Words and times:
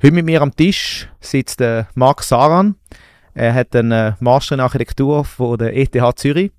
Heute 0.00 0.14
mit 0.14 0.26
mir 0.26 0.42
am 0.42 0.54
Tisch 0.54 1.08
sitzt 1.18 1.60
äh, 1.60 1.84
Marc 1.96 2.22
Saran. 2.22 2.76
Er 3.34 3.52
hat 3.52 3.74
einen 3.74 3.90
äh, 3.90 4.12
Master 4.20 4.54
in 4.54 4.60
Architektur 4.60 5.24
von 5.24 5.58
der 5.58 5.76
ETH 5.76 5.96
Zürich 6.14 6.52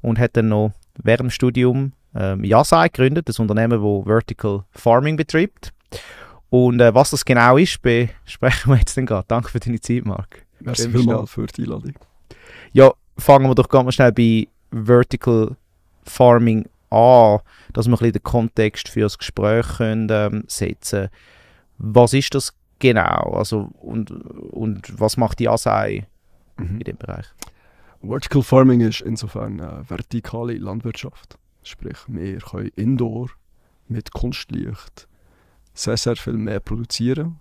und 0.00 0.18
hat 0.18 0.36
dann 0.36 0.48
noch 0.48 0.72
während 1.00 1.20
dem 1.20 1.30
Studium 1.30 1.92
ähm, 2.16 2.42
Yasai 2.42 2.88
gegründet, 2.88 3.28
das 3.28 3.38
Unternehmen, 3.38 3.80
das 3.80 4.04
Vertical 4.04 4.64
Farming 4.72 5.16
betreibt. 5.16 5.72
Und 6.48 6.80
äh, 6.80 6.92
was 6.92 7.10
das 7.10 7.24
genau 7.24 7.58
ist, 7.58 7.80
besprechen 7.80 8.72
wir 8.72 8.78
jetzt 8.78 8.96
dann 8.96 9.06
gerade. 9.06 9.24
Danke 9.28 9.50
für 9.50 9.60
deine 9.60 9.80
Zeit, 9.80 10.04
Marc. 10.04 10.44
Merci 10.58 10.90
vielmals 10.90 11.30
für 11.30 11.46
die 11.46 11.62
Einladung. 11.62 11.94
Ja, 12.72 12.92
fangen 13.16 13.48
wir 13.48 13.54
doch 13.54 13.68
ganz 13.68 13.84
mal 13.84 13.92
schnell 13.92 14.10
bei 14.10 14.48
Vertical 14.72 15.54
Farming 16.02 16.68
an, 16.90 17.38
dass 17.72 17.86
wir 17.86 17.92
ein 17.92 17.98
bisschen 17.98 18.12
den 18.14 18.22
Kontext 18.24 18.88
für 18.88 19.02
das 19.02 19.16
Gespräch 19.16 19.76
können, 19.76 20.08
ähm, 20.10 20.42
setzen 20.48 21.08
Was 21.78 22.14
ist 22.14 22.34
das 22.34 22.52
genau? 22.80 23.32
Also, 23.34 23.70
und, 23.80 24.10
und 24.10 24.98
was 24.98 25.16
macht 25.16 25.38
die 25.38 25.48
Asei 25.48 26.08
mhm. 26.56 26.78
in 26.78 26.80
dem 26.80 26.96
Bereich? 26.96 27.26
Vertical 28.02 28.42
Farming 28.42 28.80
ist 28.80 29.02
insofern 29.02 29.60
eine 29.60 29.88
vertikale 29.88 30.54
Landwirtschaft. 30.54 31.38
Sprich, 31.62 31.98
wir 32.08 32.38
können 32.38 32.70
indoor 32.74 33.28
mit 33.86 34.12
Kunstlicht 34.12 35.06
sehr, 35.74 35.96
sehr 35.96 36.16
viel 36.16 36.34
mehr 36.34 36.60
produzieren, 36.60 37.38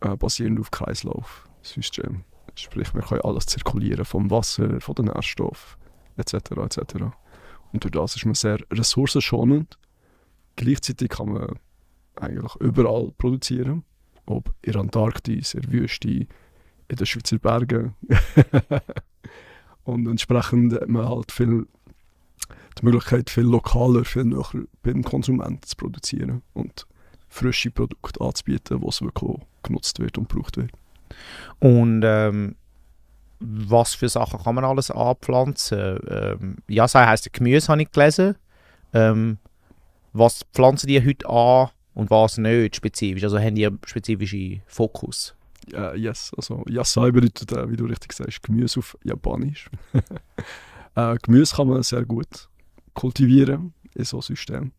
äh, 0.00 0.14
basierend 0.16 0.60
auf 0.60 0.70
Kreislaufsystem. 0.70 2.24
Sprich, 2.54 2.94
wir 2.94 3.02
können 3.02 3.22
alles 3.22 3.46
zirkulieren, 3.46 4.04
vom 4.04 4.30
Wasser, 4.30 4.80
von 4.80 4.94
den 4.94 5.06
Nährstoffen 5.06 5.80
etc. 6.16 6.34
etc. 6.34 6.94
Und 7.72 7.82
durch 7.82 7.92
das 7.92 8.16
ist 8.16 8.24
man 8.24 8.34
sehr 8.34 8.58
ressourcenschonend. 8.70 9.78
Gleichzeitig 10.56 11.08
kann 11.08 11.32
man 11.32 11.58
eigentlich 12.16 12.54
überall 12.56 13.12
produzieren. 13.18 13.84
Ob 14.26 14.54
in 14.62 14.72
der 14.72 14.80
Antarktis, 14.80 15.54
in 15.54 15.62
der 15.62 15.72
Wüste, 15.72 16.08
in 16.08 16.28
den 16.96 17.06
Schweizer 17.06 17.38
Bergen. 17.38 17.94
Und 19.84 20.06
entsprechend 20.06 20.72
hat 20.74 20.88
man 20.88 21.08
halt 21.08 21.30
viel 21.30 21.66
die 22.78 22.84
Möglichkeit, 22.84 23.30
viel 23.30 23.44
lokaler, 23.44 24.04
viel 24.04 24.24
näher 24.24 24.64
beim 24.82 25.02
Konsumenten 25.02 25.62
zu 25.62 25.76
produzieren 25.76 26.42
und 26.54 26.86
frische 27.28 27.70
Produkte 27.70 28.20
anzubieten, 28.20 28.82
was 28.82 29.00
wirklich 29.00 29.38
genutzt 29.62 29.98
wird 30.00 30.18
und 30.18 30.28
gebraucht 30.28 30.56
wird. 30.56 30.72
Und 31.60 32.02
ähm, 32.04 32.56
was 33.40 33.94
für 33.94 34.08
Sachen 34.08 34.42
kann 34.42 34.54
man 34.54 34.64
alles 34.64 34.90
anpflanzen? 34.90 35.98
Ähm, 36.08 36.56
ja, 36.68 36.88
sei 36.88 37.06
heißt 37.06 37.32
Gemüse, 37.32 37.68
habe 37.68 37.82
ich 37.82 37.90
gelesen. 37.90 38.36
Ähm, 38.92 39.38
was 40.12 40.44
pflanzen 40.52 40.86
die 40.86 41.04
heute 41.04 41.28
an 41.28 41.70
und 41.94 42.10
was 42.10 42.38
nicht 42.38 42.76
spezifisch? 42.76 43.24
Also 43.24 43.38
haben 43.38 43.54
die 43.54 43.66
einen 43.66 43.78
spezifischen 43.86 44.62
Fokus? 44.66 45.34
Ja, 45.70 45.94
yes, 45.94 46.32
also 46.36 46.62
Yasai 46.68 47.10
bedeutet, 47.10 47.52
äh, 47.52 47.70
wie 47.70 47.76
du 47.76 47.86
richtig 47.86 48.12
sagst, 48.12 48.42
Gemüse 48.42 48.80
auf 48.80 48.98
Japanisch. 49.02 49.70
äh, 50.94 51.16
Gemüse 51.22 51.56
kann 51.56 51.68
man 51.68 51.82
sehr 51.82 52.04
gut 52.04 52.48
kultivieren 52.92 53.72
in 53.94 54.04
so 54.04 54.18
einem 54.18 54.22
System. 54.22 54.72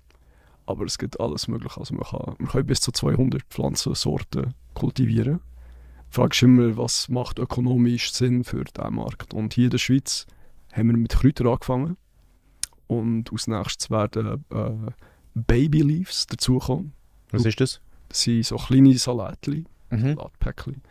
Aber 0.67 0.85
es 0.85 0.97
gibt 0.97 1.19
alles 1.19 1.47
mögliche. 1.47 1.79
Also 1.79 1.95
man 1.95 2.03
kann, 2.03 2.35
man 2.37 2.49
kann 2.49 2.65
bis 2.65 2.81
zu 2.81 2.91
200 2.91 3.43
Pflanzensorten 3.49 4.53
kultivieren. 4.73 5.39
Fragst 6.09 6.43
immer, 6.43 6.77
was 6.77 7.09
macht 7.09 7.39
ökonomisch 7.39 8.13
Sinn 8.13 8.43
für 8.43 8.63
diesen 8.63 8.95
Markt? 8.95 9.33
Und 9.33 9.53
hier 9.53 9.65
in 9.65 9.71
der 9.71 9.77
Schweiz 9.77 10.27
haben 10.71 10.89
wir 10.89 10.97
mit 10.97 11.11
Kräutern 11.11 11.47
angefangen. 11.47 11.97
Und 12.87 13.31
als 13.31 13.47
nächstes 13.47 13.89
werden 13.89 14.45
äh, 14.49 14.91
Baby 15.33 15.81
Leaves 15.81 16.27
dazukommen. 16.27 16.93
Was 17.31 17.45
ist 17.45 17.59
das? 17.59 17.81
Das 18.09 18.21
sind 18.21 18.45
so 18.45 18.57
kleine 18.57 18.97
Salatchen, 18.97 19.67
mhm. 19.89 20.15
Salatpäckchen. 20.15 20.81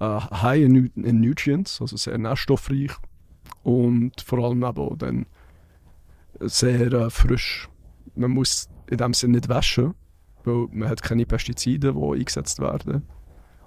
Äh, 0.00 0.04
high 0.04 0.62
in, 0.62 0.86
in 0.94 1.20
Nutrients, 1.20 1.80
also 1.80 1.96
sehr 1.96 2.18
nährstoffreich. 2.18 2.92
Und 3.62 4.20
vor 4.20 4.38
allem 4.38 4.62
eben 4.62 4.98
dann 4.98 5.26
sehr 6.40 6.92
äh, 6.92 7.10
frisch. 7.10 7.68
Man 8.14 8.32
muss 8.32 8.68
in 8.88 8.98
dem 8.98 9.14
Sinne 9.14 9.34
nicht 9.34 9.48
waschen, 9.48 9.94
weil 10.44 10.68
man 10.72 10.88
hat 10.88 11.02
keine 11.02 11.26
Pestizide, 11.26 11.92
die 11.92 12.18
eingesetzt 12.18 12.60
werden. 12.60 13.02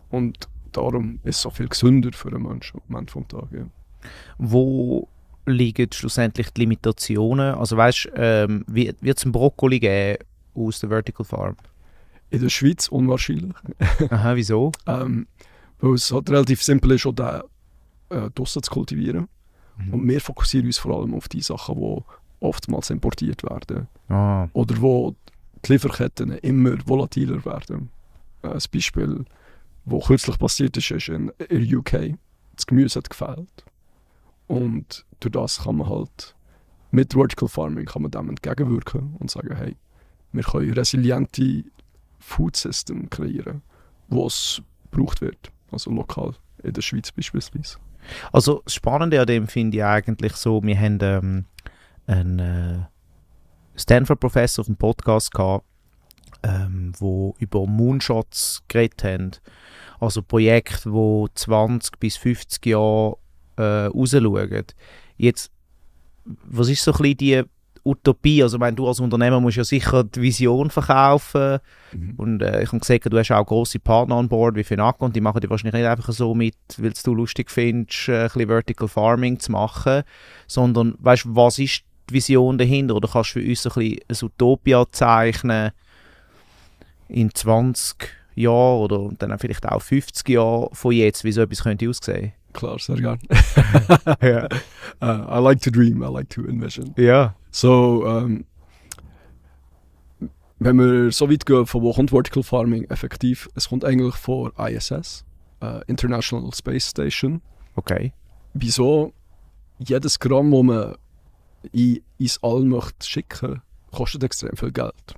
Und 0.09 0.47
darum 0.71 1.19
ist 1.23 1.37
es 1.37 1.41
so 1.41 1.49
viel 1.49 1.67
gesünder 1.67 2.11
für 2.13 2.29
einen 2.29 2.43
Menschen 2.43 2.81
am 2.89 2.95
Ende 2.95 3.13
des 3.13 3.27
Tages. 3.27 3.49
Ja. 3.51 3.65
Wo 4.37 5.07
liegen 5.45 5.91
schlussendlich 5.91 6.51
die 6.51 6.61
Limitationen? 6.61 7.55
Also 7.55 7.77
weißt 7.77 8.05
du, 8.05 8.09
ähm, 8.15 8.63
wird 8.67 9.01
es 9.03 9.23
einen 9.23 9.31
Brokkoli 9.31 9.79
geben 9.79 10.23
aus 10.53 10.79
der 10.79 10.89
Vertical 10.89 11.25
Farm? 11.25 11.55
In 12.31 12.41
der 12.41 12.49
Schweiz 12.49 12.87
unwahrscheinlich. 12.87 13.53
Aha, 14.09 14.35
wieso? 14.35 14.71
ähm, 14.87 15.27
weil 15.79 15.93
es 15.93 16.11
halt 16.11 16.29
relativ 16.29 16.63
simpel 16.63 16.91
ist, 16.91 17.05
auch 17.05 17.13
den 17.13 17.41
äh, 18.09 18.29
draussen 18.31 18.63
zu 18.63 18.71
kultivieren. 18.71 19.27
Mhm. 19.77 19.93
Und 19.93 20.07
wir 20.07 20.21
fokussieren 20.21 20.67
uns 20.67 20.77
vor 20.77 20.97
allem 20.97 21.13
auf 21.13 21.27
die 21.27 21.41
Sachen, 21.41 21.75
die 21.75 22.01
oftmals 22.39 22.89
importiert 22.89 23.43
werden. 23.43 23.87
Ah. 24.09 24.47
Oder 24.53 24.81
wo 24.81 25.15
die 25.65 25.73
Lieferketten 25.73 26.31
immer 26.39 26.77
volatiler 26.85 27.43
werden. 27.45 27.89
Ein 28.41 28.59
Beispiel, 28.73 29.25
das 29.85 30.05
kürzlich 30.07 30.39
passiert 30.39 30.77
ist, 30.77 30.89
ist 30.89 31.09
in 31.09 31.31
der 31.39 31.77
UK. 31.77 32.17
Das 32.55 32.65
Gemüse 32.65 32.99
hat 32.99 33.09
gefehlt. 33.09 33.65
Und 34.47 35.05
durch 35.19 35.31
das 35.33 35.63
kann 35.63 35.77
man 35.77 35.89
halt 35.89 36.35
mit 36.91 37.13
Vertical 37.13 37.47
Farming 37.47 37.85
kann 37.85 38.01
man 38.01 38.11
dem 38.11 38.29
entgegenwirken 38.29 39.15
und 39.19 39.31
sagen, 39.31 39.55
hey, 39.55 39.77
wir 40.33 40.43
können 40.43 40.73
resiliente 40.73 41.63
Food 42.21 42.55
System 42.55 43.09
kreieren, 43.09 43.61
was 44.07 44.61
gebraucht 44.89 45.21
wird, 45.21 45.51
also 45.71 45.91
lokal 45.91 46.33
in 46.63 46.73
der 46.73 46.81
Schweiz 46.81 47.11
beispielsweise. 47.11 47.77
Also 48.31 48.61
das 48.63 48.75
Spannende 48.75 49.19
an 49.19 49.27
dem 49.27 49.47
finde 49.47 49.77
ich 49.77 49.83
eigentlich 49.83 50.33
so, 50.33 50.61
wir 50.63 50.79
haben 50.79 50.99
ähm, 51.01 51.45
einen 52.07 52.39
äh, 52.39 52.79
Stanford-Professor 53.75 54.63
auf 54.63 54.67
dem 54.67 54.75
Podcast 54.75 55.31
gehabt, 55.31 55.65
ähm, 56.43 56.93
wo 56.97 57.35
über 57.39 57.65
Moonshots 57.65 58.63
geredet 58.67 59.03
haben. 59.03 59.31
Also 59.99 60.21
Projekte, 60.21 60.91
wo 60.91 61.27
20 61.33 61.99
bis 61.99 62.17
50 62.17 62.65
Jahre 62.65 63.17
äh, 63.57 63.85
rausschauen. 63.85 64.65
Jetzt, 65.17 65.51
was 66.25 66.69
ist 66.69 66.83
so 66.83 66.91
ein 66.91 66.97
bisschen 66.97 67.17
die 67.17 67.43
Utopie? 67.83 68.43
Also, 68.43 68.57
ich 68.57 68.59
meine, 68.59 68.75
du 68.75 68.87
als 68.87 68.99
Unternehmer 68.99 69.39
musst 69.39 69.57
ja 69.57 69.63
sicher 69.63 70.03
die 70.03 70.21
Vision 70.21 70.69
verkaufen. 70.69 71.59
Mhm. 71.91 72.13
Und 72.17 72.41
äh, 72.41 72.63
ich 72.63 72.67
habe 72.67 72.79
gesagt, 72.79 73.11
du 73.11 73.17
hast 73.17 73.31
auch 73.31 73.45
grosse 73.45 73.79
Partner 73.79 74.15
an 74.15 74.29
Bord 74.29 74.55
wie 74.55 74.63
Finaco 74.63 75.05
und 75.05 75.15
die 75.15 75.21
machen 75.21 75.41
die 75.41 75.49
wahrscheinlich 75.49 75.81
nicht 75.81 75.89
einfach 75.89 76.11
so 76.11 76.33
mit, 76.33 76.55
weil 76.77 76.93
du 77.03 77.13
lustig 77.13 77.51
findest, 77.51 78.09
äh, 78.09 78.21
ein 78.21 78.27
bisschen 78.27 78.47
Vertical 78.47 78.87
Farming 78.87 79.39
zu 79.39 79.51
machen, 79.51 80.03
sondern 80.47 80.95
weißt 80.99 81.25
was 81.27 81.59
ist 81.59 81.83
die 82.09 82.13
Vision 82.15 82.57
dahinter? 82.57 82.95
Oder 82.95 83.09
kannst 83.11 83.35
du 83.35 83.39
für 83.39 83.47
uns 83.47 83.65
ein 83.65 83.73
bisschen 83.73 83.99
ein 84.07 84.29
Utopia 84.29 84.85
zeichnen 84.91 85.71
in 87.07 87.33
20 87.33 87.95
Jahren 88.35 88.79
oder 88.81 89.09
dann 89.17 89.37
vielleicht 89.39 89.67
auch 89.67 89.81
50 89.81 90.27
Jahren 90.29 90.69
von 90.73 90.91
jetzt, 90.91 91.23
wie 91.23 91.31
so 91.31 91.41
etwas 91.41 91.63
könnte 91.63 91.89
aussehen? 91.89 92.33
Klar, 92.53 92.79
sehr 92.79 92.97
gerne. 92.97 93.19
yeah. 94.21 94.47
uh, 95.01 95.25
I 95.29 95.39
like 95.39 95.61
to 95.61 95.71
dream, 95.71 96.03
I 96.03 96.07
like 96.07 96.29
to 96.29 96.45
envision. 96.45 96.93
Ja. 96.97 97.35
So, 97.51 98.05
um, 98.05 98.45
wenn 100.59 100.77
wir 100.77 101.11
so 101.11 101.29
weit 101.29 101.45
gehen, 101.45 101.65
von 101.65 101.81
wo 101.81 101.91
kommt 101.91 102.11
Vertical 102.11 102.43
Farming 102.43 102.85
effektiv? 102.85 103.49
Es 103.55 103.69
kommt 103.69 103.83
eigentlich 103.83 104.15
vor 104.15 104.53
ISS, 104.59 105.25
uh, 105.63 105.81
International 105.87 106.53
Space 106.53 106.89
Station. 106.89 107.41
Okay. 107.75 108.13
Wieso? 108.53 109.13
Jedes 109.79 110.19
Gramm, 110.19 110.51
das 110.51 110.63
man 110.63 110.95
in, 111.71 112.01
ins 112.19 112.41
All 112.43 112.63
möchte 112.63 113.07
schicken, 113.07 113.61
kostet 113.91 114.23
extrem 114.23 114.55
viel 114.55 114.71
Geld. 114.71 115.15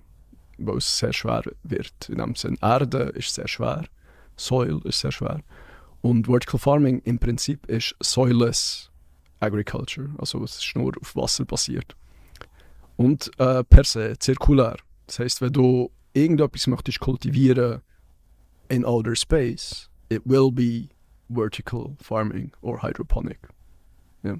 Weil 0.57 0.77
es 0.77 0.97
sehr 0.97 1.11
schwer 1.11 1.43
wird. 1.63 2.09
In 2.09 2.19
dem 2.19 2.35
Sinne, 2.35 2.57
Erde 2.61 3.11
ist 3.15 3.33
sehr 3.33 3.47
schwer, 3.47 3.83
Soil 4.37 4.79
ist 4.85 4.99
sehr 4.99 5.11
schwer. 5.11 5.41
Und 6.03 6.27
Vertical 6.27 6.59
Farming 6.59 7.01
im 7.05 7.17
Prinzip 7.17 7.65
ist 7.65 7.95
soilless 7.99 8.91
Agriculture. 9.39 10.09
Also 10.19 10.43
es 10.43 10.57
ist 10.57 10.75
nur 10.75 10.93
auf 11.01 11.15
Wasser 11.15 11.45
basiert. 11.45 11.95
Und 12.95 13.31
äh, 13.39 13.63
per 13.63 13.83
se 13.83 14.15
zirkulär. 14.19 14.77
Das 15.07 15.17
heißt, 15.17 15.41
wenn 15.41 15.53
du 15.53 15.89
irgendetwas 16.13 16.67
möchtest 16.67 16.99
kultivieren 16.99 17.81
in 18.69 18.85
outer 18.85 19.15
space, 19.15 19.89
it 20.09 20.21
will 20.25 20.51
be 20.51 20.89
vertical 21.29 21.95
farming 21.99 22.51
or 22.61 22.83
hydroponic. 22.83 23.39
Ja 24.21 24.35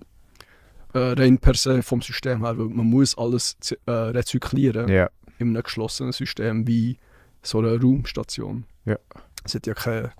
äh, 0.94 1.00
rein 1.00 1.38
per 1.38 1.56
se 1.56 1.81
vom 1.81 2.01
System 2.01 2.44
her, 2.44 2.57
weil 2.57 2.69
man 2.69 2.86
muss 2.86 3.18
alles 3.18 3.57
äh, 3.86 3.92
rezyklieren 3.92 4.89
yeah. 4.89 5.10
in 5.39 5.50
einem 5.50 5.63
geschlossenen 5.63 6.12
System 6.12 6.68
wie 6.68 6.98
so 7.42 7.60
eine 7.60 7.80
Raumstation. 7.80 8.65
Yeah. 8.86 9.00
Es 9.44 9.56
hat 9.56 9.68
ja 9.68 9.74
keine 9.74 10.12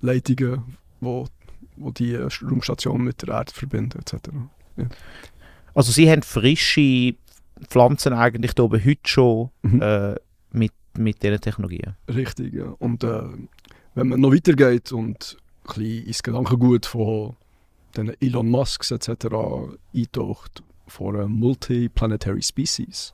Leitungen, 0.00 0.76
wo, 1.00 1.26
wo 1.76 1.90
die 1.90 2.16
Raumstation 2.16 3.02
mit 3.04 3.22
der 3.22 3.34
Erde 3.34 3.52
verbinden 3.52 3.98
etc. 4.00 4.28
Ja. 4.76 4.84
Also 5.74 5.92
sie 5.92 6.10
haben 6.10 6.22
frische 6.22 7.14
Pflanzen 7.68 8.12
eigentlich 8.12 8.54
da 8.54 8.64
oben 8.64 8.84
heute 8.84 9.00
schon 9.04 9.50
mhm. 9.62 9.82
äh, 9.82 10.14
mit, 10.52 10.72
mit 10.96 11.22
diesen 11.22 11.40
Technologien? 11.40 11.96
Richtig, 12.08 12.54
ja. 12.54 12.74
Und 12.78 13.04
äh, 13.04 13.22
wenn 13.94 14.08
man 14.08 14.20
noch 14.20 14.32
weitergeht 14.32 14.92
und 14.92 15.36
ein 15.64 15.74
bisschen 15.74 16.06
ins 16.06 16.22
Gedankengut 16.22 16.86
von 16.86 17.36
den 17.96 18.12
Elon 18.20 18.48
Musks 18.48 18.90
etc. 18.90 19.26
eintaucht, 19.94 20.62
von 20.86 21.16
einer 21.16 21.28
Multiplanetary 21.28 22.42
Species. 22.42 23.12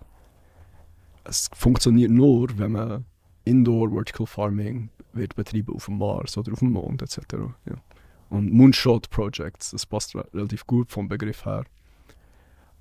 Es 1.25 1.49
funktioniert 1.55 2.11
nur, 2.11 2.49
wenn 2.59 2.73
man 2.73 3.05
Indoor 3.45 3.91
Vertical 3.91 4.27
Farming 4.27 4.91
wird 5.15 5.35
betrieben 5.35 5.75
auf 5.75 5.87
dem 5.87 5.99
Mars 5.99 6.37
oder 6.37 6.53
auf 6.53 6.61
dem 6.61 6.73
Mond 6.73 7.03
etc. 7.03 7.19
Ja. 7.67 7.75
Und 8.31 8.53
Moonshot 8.53 9.11
Projects, 9.11 9.73
das 9.73 9.85
passt 9.85 10.15
re 10.15 10.27
relativ 10.33 10.67
gut 10.67 10.91
vom 10.91 11.09
Begriff 11.09 11.45
her. 11.45 11.65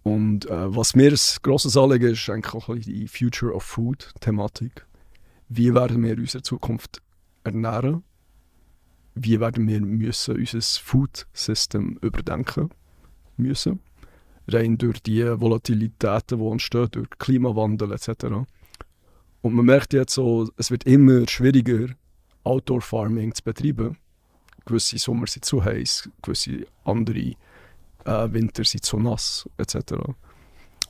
Und 0.04 0.50
äh, 0.50 0.76
was 0.76 0.96
mir 0.96 1.12
ein 1.12 1.20
grosses 1.44 1.78
Anliegen 1.78 2.12
ist, 2.12 2.30
eigentlich 2.30 2.54
auch 2.54 2.76
die 2.76 3.08
Future 3.08 3.54
of 3.54 3.64
Food 3.64 4.14
Thematik. 4.20 4.86
Wie 5.50 5.74
werden 5.74 6.04
wir 6.04 6.18
unsere 6.18 6.42
Zukunft 6.42 7.02
ernähren? 7.44 8.04
Wie 9.14 9.40
werden 9.40 9.68
wir 9.68 9.82
müssen 9.82 10.38
unser 10.38 10.62
Food 10.62 11.28
System 11.34 12.00
überdenken 12.02 12.70
müssen? 13.38 13.82
Rein 14.48 14.78
durch 14.78 15.04
die 15.04 15.24
Volatilitäten, 15.24 16.40
die 16.40 16.48
entstehen, 16.48 16.88
durch 16.92 17.10
Klimawandel 17.20 17.92
etc. 17.92 18.26
Und 19.42 19.54
man 19.54 19.66
merkt 19.66 19.94
jetzt 19.94 20.14
so, 20.14 20.50
es 20.58 20.72
wird 20.72 20.86
immer 20.86 21.28
schwieriger, 21.28 21.94
Outdoor 22.44 22.82
Farming 22.82 23.34
zu 23.34 23.44
betreiben. 23.44 23.98
Gewisse 24.66 24.98
Sommer 24.98 25.28
sind 25.28 25.46
zu 25.46 25.64
heiß, 25.64 26.10
gewisse 26.22 26.66
andere 26.84 27.34
äh, 28.06 28.34
Winter 28.34 28.64
sind 28.64 28.86
zu 28.86 29.00
nass 29.00 29.50
etc. 29.58 29.94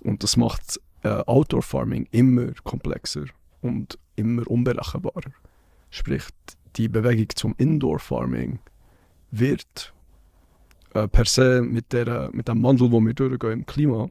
Und 0.01 0.24
das 0.24 0.38
macht 0.38 0.80
äh, 1.03 1.09
Outdoor 1.09 1.62
Farming 1.62 2.07
immer 2.12 2.51
komplexer 2.63 3.25
und 3.62 3.98
immer 4.15 4.50
unberechenbarer. 4.50 5.31
Sprich, 5.89 6.24
die 6.75 6.88
Bewegung 6.88 7.30
zum 7.36 7.56
Indoor 7.57 8.00
Farming 8.00 8.59
wird 9.31 9.94
äh, 10.94 11.07
per 11.07 11.25
se 11.25 11.62
mit, 11.62 11.94
der, 11.94 12.30
mit 12.33 12.47
dem 12.47 12.63
Wandel, 12.63 12.92
wo 12.92 13.00
wir 13.00 13.13
durchgehen 13.13 13.51
im 13.51 13.65
Klima, 13.65 14.09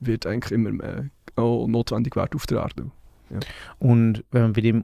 wird 0.00 0.26
eigentlich 0.26 0.52
immer 0.52 0.70
mehr 0.70 1.10
auch 1.36 1.66
notwendig 1.66 2.16
werden 2.16 2.34
auf 2.34 2.46
der 2.46 2.58
Erde. 2.58 2.90
Ja. 3.30 3.38
Und 3.78 4.24
wenn 4.30 4.48
wir 4.48 4.52
bei 4.52 4.60
dem 4.60 4.82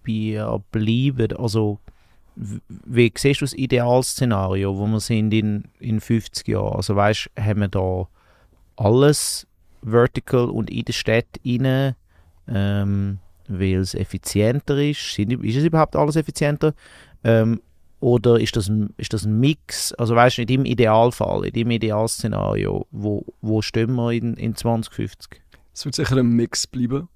Utopia 0.00 0.58
bleiben, 0.70 1.36
also 1.36 1.78
wie 2.36 3.12
siehst 3.16 3.40
du 3.40 3.44
das 3.44 3.54
Idealszenario, 3.54 4.76
wo 4.76 4.86
wir 4.86 5.00
sind 5.00 5.32
in, 5.32 5.64
in 5.78 6.00
50 6.00 6.48
Jahren? 6.48 6.76
Also 6.76 6.96
weißt, 6.96 7.30
haben 7.38 7.60
wir 7.60 7.68
da 7.68 8.08
alles 8.76 9.46
vertical 9.82 10.48
und 10.48 10.70
in 10.70 10.84
der 10.84 10.92
Stadt 10.92 11.26
rein, 11.44 11.94
ähm, 12.48 13.18
weil 13.48 13.80
es 13.80 13.94
effizienter 13.94 14.78
ist? 14.78 15.14
Sind, 15.14 15.32
ist 15.44 15.56
es 15.56 15.64
überhaupt 15.64 15.96
alles 15.96 16.16
effizienter? 16.16 16.72
Ähm, 17.24 17.60
oder 17.98 18.40
ist 18.40 18.56
das, 18.56 18.68
ein, 18.68 18.94
ist 18.96 19.12
das 19.12 19.26
ein 19.26 19.38
Mix? 19.38 19.92
Also 19.94 20.14
weißt 20.14 20.38
du, 20.38 20.42
in 20.42 20.48
deinem 20.48 20.64
Idealfall, 20.64 21.44
in 21.44 21.52
deinem 21.52 21.72
Idealszenario, 21.72 22.86
wo, 22.90 23.26
wo 23.42 23.60
stehen 23.60 23.94
wir 23.96 24.12
in, 24.12 24.34
in 24.34 24.54
2050? 24.54 25.42
Es 25.74 25.84
wird 25.84 25.94
sicher 25.94 26.16
ein 26.16 26.28
Mix 26.28 26.66
bleiben. 26.66 27.08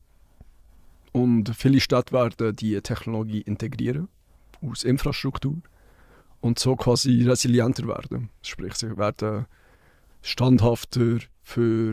Und 1.15 1.55
viele 1.55 1.79
Städte 1.79 2.13
werden 2.13 2.57
die 2.57 2.81
Technologie 2.81 3.43
integrieren 3.43 4.09
aus 4.69 4.83
Infrastruktur 4.83 5.59
und 6.41 6.59
so 6.59 6.75
quasi 6.75 7.23
resilienter 7.23 7.87
werden. 7.87 8.31
Sprich, 8.43 8.75
sie 8.75 8.97
werden 8.97 9.47
standhafter 10.23 11.19
für 11.45 11.93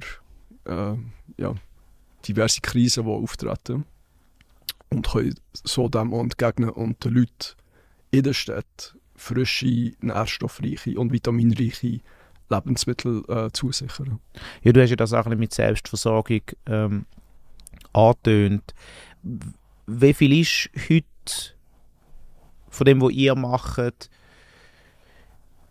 äh, 0.66 0.96
ja, 1.38 1.54
diverse 2.28 2.62
Krisen, 2.62 3.06
die 3.06 3.12
auftreten 3.12 3.86
und 4.90 5.08
können 5.08 5.36
so 5.54 5.88
dem 5.88 6.14
entgegnen 6.14 6.72
und 6.72 7.06
den 7.06 7.14
Leuten 7.14 7.56
in 8.10 8.24
der 8.24 8.34
Stadt 8.34 8.98
frische, 9.16 9.94
nährstoffreiche 10.02 11.00
und 11.00 11.12
vitaminreiche 11.12 12.00
Lebensmittel 12.50 13.24
äh, 13.28 13.52
zusichern. 13.54 14.20
Ja, 14.64 14.72
du 14.72 14.82
hast 14.82 14.90
ja 14.90 14.96
das 14.96 15.14
auch 15.14 15.28
mit 15.28 15.54
Selbstversorgung 15.54 16.42
ähm, 16.66 17.06
angetönt. 17.94 18.74
Wie 19.88 20.14
viel 20.14 20.40
ist 20.40 20.70
heute 20.90 21.56
von 22.70 22.86
dem, 22.86 23.02
was 23.02 23.12
ihr 23.12 23.36
macht, 23.36 24.10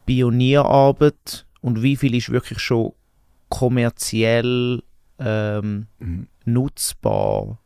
Pionierarbeit 0.06 1.46
und 1.60 1.82
wie 1.82 1.96
viel 1.96 2.14
ist 2.14 2.30
wirklich 2.30 2.58
schon 2.58 2.92
kommerziell 3.48 4.82
ähm, 5.18 5.86
mhm. 5.98 6.28
nutzbar? 6.44 7.58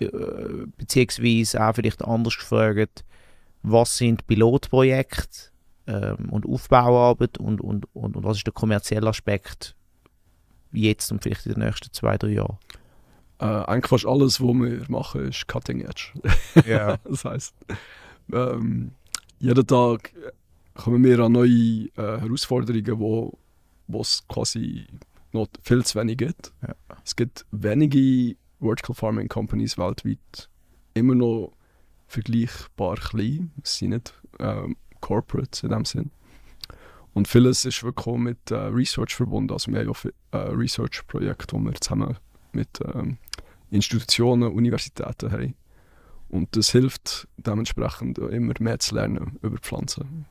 Äh, 0.00 0.66
beziehungsweise 0.76 1.64
auch 1.64 1.74
vielleicht 1.74 2.04
anders 2.04 2.36
gefragt, 2.36 3.04
was 3.62 3.96
sind 3.96 4.26
Pilotprojekte 4.26 5.50
ähm, 5.86 6.30
und 6.30 6.46
Aufbauarbeit 6.46 7.38
und, 7.38 7.60
und, 7.60 7.86
und, 7.94 8.14
und 8.14 8.24
was 8.24 8.38
ist 8.38 8.46
der 8.46 8.52
kommerzielle 8.52 9.08
Aspekt 9.08 9.74
jetzt 10.72 11.12
und 11.12 11.22
vielleicht 11.22 11.46
in 11.46 11.54
den 11.54 11.64
nächsten 11.64 11.92
zwei, 11.92 12.16
drei 12.16 12.30
Jahren? 12.30 12.58
Äh, 13.42 13.64
eigentlich 13.66 13.88
fast 13.88 14.06
alles, 14.06 14.40
was 14.40 14.54
wir 14.54 14.84
machen, 14.88 15.28
ist 15.28 15.48
Cutting 15.48 15.80
Edge. 15.80 16.12
Ja. 16.64 16.96
das 17.04 17.24
heißt, 17.24 17.54
ähm, 18.32 18.92
jeden 19.40 19.66
Tag 19.66 20.12
kommen 20.74 21.02
wir 21.02 21.18
an 21.18 21.32
neue 21.32 21.50
äh, 21.50 22.20
Herausforderungen, 22.20 23.00
wo 23.88 24.00
es 24.00 24.22
quasi 24.28 24.86
noch 25.32 25.48
viel 25.60 25.84
zu 25.84 25.98
wenig 25.98 26.18
gibt. 26.18 26.52
Ja. 26.62 26.74
Es 27.04 27.16
gibt 27.16 27.44
wenige 27.50 28.36
Vertical 28.60 28.94
Farming 28.94 29.26
Companies 29.26 29.76
weltweit, 29.76 30.48
immer 30.94 31.16
noch 31.16 31.52
vergleichbar 32.06 32.94
klein. 32.94 33.50
Es 33.64 33.78
sind 33.78 33.90
nicht 33.90 34.14
ähm, 34.38 34.76
Corporates 35.00 35.64
in 35.64 35.70
dem 35.70 35.84
Sinn. 35.84 36.12
Und 37.12 37.26
vieles 37.26 37.64
ist 37.64 37.82
wirklich 37.82 38.16
mit 38.18 38.52
äh, 38.52 38.54
Research 38.54 39.16
verbunden. 39.16 39.52
Also 39.52 39.72
wir 39.72 39.80
haben 39.80 39.88
auch 39.88 40.04
äh, 40.30 40.36
Research-Projekte, 40.36 41.56
die 41.56 41.64
wir 41.64 41.74
zusammen 41.74 42.16
mit 42.52 42.80
ähm, 42.94 43.18
Institutionen, 43.72 44.52
Universitäten 44.52 45.32
haben. 45.32 45.54
Und 46.28 46.56
das 46.56 46.70
hilft 46.70 47.28
dementsprechend 47.36 48.18
immer 48.18 48.54
mehr 48.60 48.78
zu 48.78 48.94
lernen 48.94 49.38
über 49.42 49.58
Pflanzen. 49.58 50.26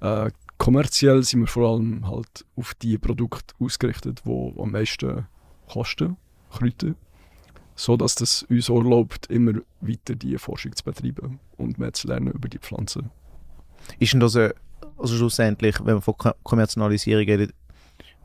Äh, 0.00 0.30
kommerziell 0.56 1.22
sind 1.22 1.40
wir 1.40 1.46
vor 1.46 1.70
allem 1.70 2.08
halt 2.08 2.46
auf 2.56 2.74
die 2.74 2.96
Produkte 2.96 3.54
ausgerichtet, 3.58 4.22
die 4.24 4.54
am 4.58 4.70
meisten 4.70 5.26
kosten, 5.68 6.16
Kräuter 6.50 6.94
so 7.80 7.96
dass 7.96 8.14
das 8.14 8.42
uns 8.42 8.68
erlaubt, 8.68 9.26
immer 9.26 9.54
weiter 9.80 10.14
die 10.14 10.36
Forschung 10.36 10.76
zu 10.76 10.84
betreiben 10.84 11.40
und 11.56 11.78
mehr 11.78 11.92
zu 11.92 12.08
lernen 12.08 12.32
über 12.32 12.48
die 12.48 12.58
Pflanzen. 12.58 13.10
Ist 13.98 14.12
denn 14.12 14.20
das, 14.20 14.36
eine, 14.36 14.54
also 14.98 15.16
schlussendlich, 15.16 15.78
wenn 15.80 15.94
man 15.94 16.02
von 16.02 16.14
Kommerzialisierung 16.42 17.24
redet, 17.24 17.54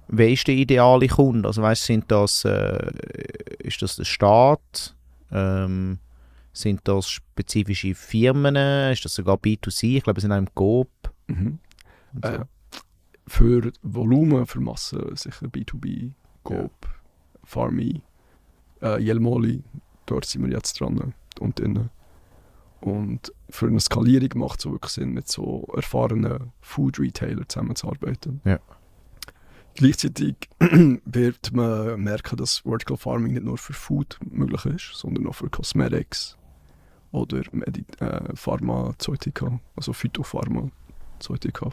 wer 0.08 0.30
ist 0.30 0.48
der 0.48 0.56
ideale 0.56 1.08
Kunde? 1.08 1.48
Also 1.48 1.62
weißt, 1.62 1.86
sind 1.86 2.12
das, 2.12 2.46
äh, 2.46 2.92
ist 3.60 3.82
das 3.82 3.96
der 3.96 4.06
Staat? 4.06 4.96
Ähm, 5.32 6.00
sind 6.54 6.82
das 6.86 7.10
spezifische 7.10 7.96
Firmen? 7.96 8.56
Ist 8.92 9.04
das 9.06 9.16
sogar 9.16 9.36
B2C? 9.36 9.98
Ich 9.98 10.04
glaube, 10.04 10.18
es 10.18 10.22
sind 10.22 10.32
auch 10.32 10.38
im 10.38 10.54
Coop. 10.54 10.90
Mhm. 11.28 11.60
So. 12.22 12.30
Äh, 12.30 12.46
für 13.28 13.72
Volumen, 13.82 14.46
für 14.46 14.60
Masse 14.60 15.12
sicher 15.16 15.48
B2B, 15.48 16.12
Coop, 16.44 16.72
ja. 16.84 16.90
Farmy 17.44 18.02
äh, 18.82 19.02
Jelmoli, 19.02 19.64
dort 20.06 20.26
sind 20.26 20.46
wir 20.46 20.52
jetzt 20.52 20.80
dran 20.80 21.14
und 21.40 21.60
innen. 21.60 21.90
Und 22.82 23.34
für 23.50 23.68
eine 23.68 23.80
Skalierung 23.80 24.30
macht 24.36 24.60
es 24.60 24.66
wirklich 24.66 24.92
Sinn, 24.92 25.10
mit 25.14 25.28
so 25.28 25.68
erfahrenen 25.76 26.52
Food-Retailern 26.62 27.46
zusammenzuarbeiten. 27.48 28.42
Ja. 28.46 28.60
Gleichzeitig 29.76 30.36
wird 31.06 31.52
man 31.52 32.00
merken, 32.02 32.38
dass 32.38 32.60
Vertical 32.60 32.98
Farming 32.98 33.34
nicht 33.34 33.44
nur 33.44 33.58
für 33.58 33.74
Food 33.74 34.18
möglich 34.30 34.66
ist, 34.66 34.92
sondern 34.94 35.28
auch 35.28 35.36
für 35.36 35.50
Cosmetics 35.50 36.38
oder 37.12 37.44
Medi 37.52 37.86
äh, 38.00 38.36
Pharmazeutika, 38.36 39.60
also 39.76 39.94
Phytopharmazeutika 39.94 41.72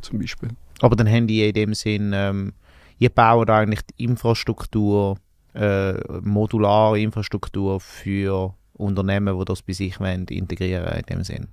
zum 0.00 0.18
Beispiel. 0.18 0.50
Aber 0.80 0.96
dann 0.96 1.08
haben 1.08 1.26
die 1.26 1.46
in 1.46 1.54
dem 1.54 1.74
Sinn, 1.74 2.12
ähm, 2.14 2.52
ihr 2.98 3.10
baut 3.10 3.48
eigentlich 3.48 3.82
die 3.82 4.04
Infrastruktur 4.04 5.16
äh, 5.54 5.94
modulare 6.20 7.00
Infrastruktur 7.00 7.80
für 7.80 8.54
Unternehmen, 8.74 9.38
die 9.38 9.44
das 9.44 9.62
bei 9.62 9.72
sich 9.72 9.98
wollen, 10.00 10.26
integrieren 10.26 10.98
in 10.98 11.06
dem 11.06 11.24
Sinn. 11.24 11.48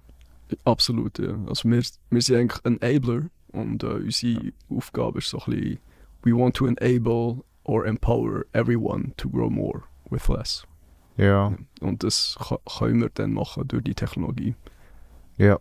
Absolut, 0.65 1.19
ja. 1.19 1.35
Also 1.47 1.69
wir, 1.69 1.81
wir 2.09 2.21
sind 2.21 2.35
eigentlich 2.38 2.65
ein 2.65 2.81
Enabler 2.81 3.29
und 3.53 3.83
äh, 3.83 3.88
unsere 3.88 4.45
ja. 4.45 4.51
Aufgabe 4.69 5.19
ist 5.19 5.29
so 5.29 5.39
ein 5.39 5.51
bisschen 5.51 5.79
we 6.24 6.31
want 6.31 6.55
to 6.55 6.65
enable 6.65 7.43
or 7.63 7.86
empower 7.86 8.45
everyone 8.53 9.13
to 9.17 9.29
grow 9.29 9.50
more 9.50 9.83
with 10.10 10.27
less. 10.27 10.65
Ja. 11.17 11.53
Und 11.81 12.03
das 12.03 12.38
können 12.77 13.01
wir 13.01 13.10
dann 13.13 13.33
machen 13.33 13.67
durch 13.67 13.83
die 13.83 13.93
Technologie. 13.93 14.55
Ja. 15.38 15.60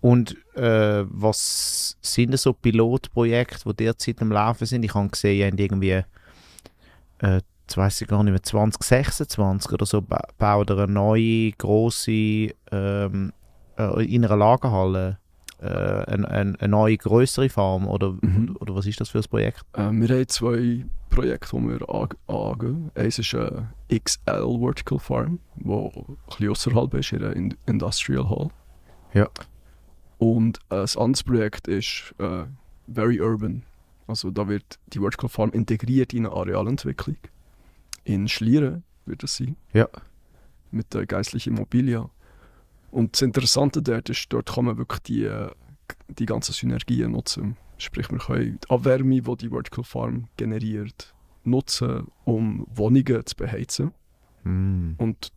Und 0.00 0.36
äh, 0.54 1.04
was 1.08 1.96
sind 2.00 2.38
so 2.38 2.52
Pilotprojekte, 2.52 3.68
die 3.68 3.84
derzeit 3.84 4.20
am 4.22 4.32
Laufen 4.32 4.66
sind? 4.66 4.84
Ich 4.84 4.94
habe 4.94 5.08
gesehen, 5.08 5.38
ihr 5.38 5.46
habt 5.46 5.60
irgendwie 5.60 6.02
äh, 7.18 7.40
jetzt 7.66 7.76
weiss 7.76 8.00
ich 8.00 8.08
gar 8.08 8.22
nicht 8.22 8.32
mehr, 8.32 8.42
2026 8.42 9.72
oder 9.72 9.86
so, 9.86 10.00
ba 10.00 10.28
baut 10.38 10.70
er 10.70 10.78
eine 10.78 10.92
neue, 10.92 11.50
grosse, 11.52 12.54
ähm, 12.70 13.32
äh, 13.76 14.04
in 14.04 14.24
einer 14.24 14.36
Lagerhalle, 14.36 15.18
äh, 15.60 15.66
eine, 15.66 16.28
eine, 16.28 16.54
eine 16.60 16.68
neue, 16.68 16.96
größere 16.96 17.48
Farm, 17.48 17.86
oder, 17.88 18.16
Mhm. 18.20 18.56
oder 18.60 18.74
was 18.74 18.86
ist 18.86 19.00
das 19.00 19.10
für 19.10 19.18
ein 19.18 19.24
Projekt? 19.28 19.64
Äh, 19.72 19.90
wir 19.92 20.08
haben 20.08 20.28
zwei 20.28 20.84
Projekte, 21.10 21.56
die 21.56 21.62
wir 21.68 21.88
an- 21.88 22.08
angehen. 22.26 22.90
Eins 22.94 23.18
ist 23.18 23.34
eine 23.34 23.68
XL 23.88 24.58
Vertical 24.60 24.98
Farm, 24.98 25.38
die 25.56 25.68
ein 25.70 25.90
bisschen 26.28 26.50
außerhalb 26.50 26.94
ist, 26.94 27.12
in 27.12 27.22
In- 27.22 27.54
Industrial 27.66 28.28
Hall. 28.28 28.48
Ja. 29.14 29.28
Und 30.18 30.58
ein 30.70 30.86
anderes 30.96 31.22
Projekt 31.22 31.68
ist 31.68 32.14
äh, 32.18 32.44
Very 32.92 33.20
Urban. 33.20 33.62
Also 34.06 34.30
da 34.30 34.46
wird 34.48 34.78
die 34.92 35.00
Vertical 35.00 35.28
Farm 35.28 35.50
integriert 35.50 36.12
in 36.14 36.26
eine 36.26 36.34
Arealentwicklung. 36.34 37.16
In 38.04 38.28
Schlieren 38.28 38.84
wird 39.04 39.22
das 39.22 39.36
sein. 39.36 39.56
Ja. 39.72 39.88
Mit 40.70 40.94
der 40.94 41.06
geistlichen 41.06 41.54
Immobilie. 41.56 42.08
Und 42.96 43.12
das 43.12 43.20
Interessante 43.20 43.82
dort 43.82 44.08
ist, 44.08 44.32
dort 44.32 44.54
kann 44.54 44.64
man 44.64 44.78
wirklich 44.78 45.00
die, 45.00 45.24
äh, 45.24 45.50
die 46.08 46.24
ganzen 46.24 46.54
Synergien 46.54 47.12
nutzen. 47.12 47.58
Sprich, 47.76 48.10
wir 48.10 48.16
können 48.16 48.58
die 48.58 48.70
Abwärme, 48.70 49.20
die 49.20 49.36
die 49.36 49.50
Vertical 49.50 49.84
Farm 49.84 50.28
generiert, 50.38 51.14
nutzen, 51.44 52.06
um 52.24 52.66
Wohnungen 52.70 53.26
zu 53.26 53.36
beheizen. 53.36 53.92
Mm. 54.44 54.92
Und 54.96 55.30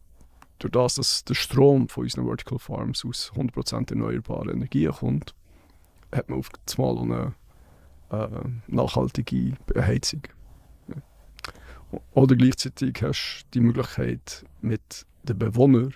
durch 0.59 0.71
das, 0.71 0.95
dass 0.95 1.25
der 1.25 1.33
Strom 1.33 1.89
von 1.89 2.03
unseren 2.03 2.27
Vertical 2.27 2.59
Farms 2.59 3.03
aus 3.03 3.33
100% 3.35 3.89
erneuerbarer 3.89 4.53
Energie 4.53 4.85
kommt, 4.85 5.35
hat 6.13 6.29
man 6.29 6.39
auf 6.39 6.49
einmal 6.77 7.33
eine 8.09 8.25
äh, 8.25 8.49
nachhaltige 8.67 9.57
Beheizung. 9.65 10.21
Ja. 10.87 10.95
Oder 12.13 12.37
gleichzeitig 12.37 13.01
hast 13.01 13.47
du 13.51 13.59
die 13.59 13.65
Möglichkeit, 13.65 14.45
mit 14.61 15.05
den 15.23 15.37
Bewohnern 15.37 15.93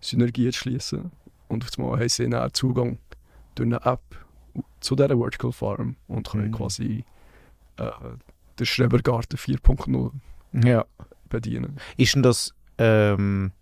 Synergien 0.00 0.52
zu 0.52 0.58
schließen. 0.60 1.10
Und 1.48 1.64
auf 1.64 1.70
einmal 1.78 1.98
haben 2.00 2.08
sie 2.08 2.28
dann 2.28 2.52
Zugang 2.52 2.98
durch 3.54 3.66
eine 3.66 3.80
App 3.84 4.02
zu 4.80 4.94
dieser 4.96 5.16
Vertical 5.18 5.52
Farm 5.52 5.96
und 6.06 6.28
können 6.28 6.48
Mhm. 6.48 6.52
quasi 6.54 7.04
äh, 7.76 7.90
den 8.58 8.66
Schrebergarten 8.66 9.38
4.0 9.38 10.10
Ja. 10.64 10.84
bedienen. 11.28 11.76
Ist 11.96 12.14
denn 12.14 12.22
das, 12.22 12.54
ähm, 12.78 13.52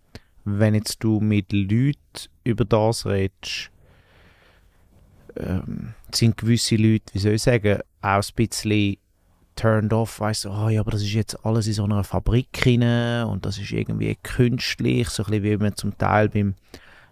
wenn 0.44 0.74
jetzt 0.74 1.02
du 1.04 1.20
mit 1.20 1.52
Leuten 1.52 1.96
über 2.44 2.64
das 2.64 3.04
redest, 3.06 3.70
ähm, 5.36 5.94
sind 6.14 6.36
gewisse 6.36 6.76
Leute, 6.76 7.12
wie 7.12 7.18
soll 7.18 7.32
ich 7.32 7.42
sagen, 7.42 7.80
auch 8.00 8.08
ein 8.22 8.34
bisschen 8.36 8.96
turned 9.56 9.92
off, 9.92 10.20
weißt 10.20 10.44
du, 10.44 10.50
oh 10.50 10.68
ja, 10.68 10.80
aber 10.80 10.92
das 10.92 11.02
ist 11.02 11.12
jetzt 11.12 11.44
alles 11.44 11.66
in 11.66 11.72
so 11.72 11.84
einer 11.84 12.04
Fabrik 12.04 12.48
rein 12.64 13.24
und 13.24 13.44
das 13.44 13.58
ist 13.58 13.72
irgendwie 13.72 14.16
künstlich, 14.22 15.08
so 15.08 15.24
ein 15.24 15.30
bisschen 15.30 15.44
wie 15.44 15.56
man 15.56 15.76
zum 15.76 15.96
Teil 15.98 16.28
beim 16.28 16.54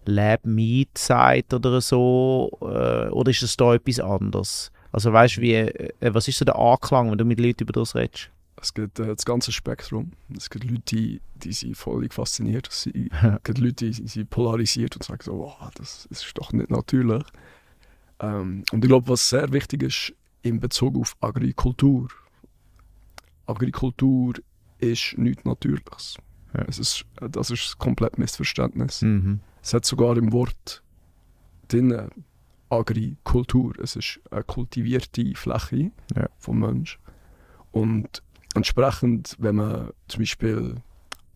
Lab 0.06 0.44
Meat 0.44 0.96
sagt 0.96 1.54
oder 1.54 1.80
so, 1.80 2.50
äh, 2.60 3.08
oder 3.08 3.30
ist 3.30 3.42
es 3.42 3.56
da 3.56 3.74
etwas 3.74 4.00
anderes? 4.00 4.70
Also 4.92 5.12
weißt 5.12 5.38
du, 5.38 5.40
wie, 5.40 5.54
äh, 5.54 5.90
was 6.00 6.28
ist 6.28 6.38
so 6.38 6.44
der 6.44 6.56
Anklang, 6.56 7.10
wenn 7.10 7.18
du 7.18 7.24
mit 7.24 7.40
Leuten 7.40 7.64
über 7.64 7.72
das 7.72 7.94
redest? 7.94 8.30
Es 8.60 8.72
gibt 8.72 8.98
äh, 9.00 9.06
das 9.06 9.24
ganze 9.24 9.50
Spektrum. 9.50 10.12
Es 10.36 10.48
gibt 10.50 10.64
Leute, 10.64 10.82
die, 10.82 11.20
die 11.34 11.52
sind 11.52 11.76
völlig 11.76 12.14
fasziniert. 12.14 12.68
Es 12.70 12.84
gibt 12.84 13.58
Leute, 13.58 13.90
die 13.90 13.92
sind 13.92 14.30
polarisiert 14.30 14.94
und 14.94 15.02
sagen 15.02 15.22
so, 15.22 15.38
wow, 15.38 15.70
das 15.74 16.06
ist 16.10 16.30
doch 16.34 16.52
nicht 16.52 16.70
natürlich. 16.70 17.24
Ähm, 18.20 18.64
und 18.72 18.84
ich 18.84 18.88
glaube, 18.88 19.08
was 19.08 19.28
sehr 19.28 19.52
wichtig 19.52 19.82
ist 19.82 20.14
in 20.42 20.60
Bezug 20.60 20.96
auf 20.96 21.16
Agrikultur. 21.20 22.08
Agrikultur 23.46 24.34
ist 24.78 25.16
nichts 25.16 25.44
Natürliches. 25.44 26.16
Ja. 26.54 26.64
Es 26.68 26.78
ist, 26.78 27.04
das 27.30 27.50
ist 27.50 27.74
ein 27.74 27.78
komplett 27.78 28.18
Missverständnis. 28.18 29.02
Mhm. 29.02 29.40
Es 29.62 29.74
hat 29.74 29.84
sogar 29.84 30.16
im 30.16 30.32
Wort 30.32 30.82
drin 31.68 32.08
Agrikultur. 32.68 33.74
Es 33.82 33.96
ist 33.96 34.20
eine 34.30 34.42
kultivierte 34.44 35.32
Fläche 35.34 35.90
Ja. 36.14 36.28
vom 36.38 36.60
Mensch. 36.60 36.98
Und 37.72 38.22
entsprechend, 38.54 39.36
wenn 39.38 39.56
man 39.56 39.90
zum 40.08 40.20
Beispiel 40.20 40.76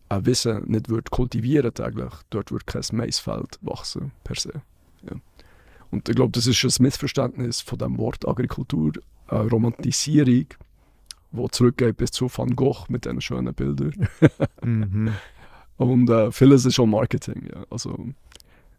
ein 0.09 0.25
Wissen 0.25 0.63
nicht 0.67 0.89
wird 0.89 1.11
kultivieren 1.11 1.73
täglich, 1.73 2.13
dort 2.29 2.51
wird 2.51 2.65
kein 2.65 2.83
Maisfeld 2.93 3.59
wachsen 3.61 4.11
per 4.23 4.35
se. 4.35 4.61
Ja. 5.03 5.17
Und 5.91 6.07
ich 6.07 6.15
glaube, 6.15 6.31
das 6.31 6.47
ist 6.47 6.63
ein 6.63 6.83
Missverständnis 6.83 7.61
von 7.61 7.77
dem 7.79 7.97
Wort 7.97 8.27
Agrikultur, 8.27 8.93
eine 9.27 9.49
Romantisierung, 9.49 10.45
wo 11.31 11.47
zurückgeht 11.47 11.97
bis 11.97 12.11
zu 12.11 12.29
Van 12.35 12.55
Gogh 12.55 12.85
mit 12.89 13.05
diesen 13.05 13.21
schönen 13.21 13.53
Bildern. 13.53 14.07
Mhm. 14.63 15.13
Und 15.77 16.09
äh, 16.09 16.29
vieles 16.31 16.65
ist 16.65 16.77
auch 16.77 16.85
Marketing. 16.85 17.47
Ja. 17.53 17.63
Also, 17.69 17.97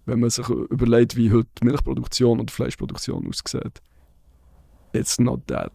wenn 0.05 0.21
man 0.21 0.29
sich 0.29 0.47
überlegt, 0.49 1.17
wie 1.17 1.33
heute 1.33 1.49
Milchproduktion 1.63 2.39
und 2.39 2.51
Fleischproduktion 2.51 3.27
aussieht, 3.27 3.81
it's 4.93 5.19
not 5.19 5.47
that 5.47 5.73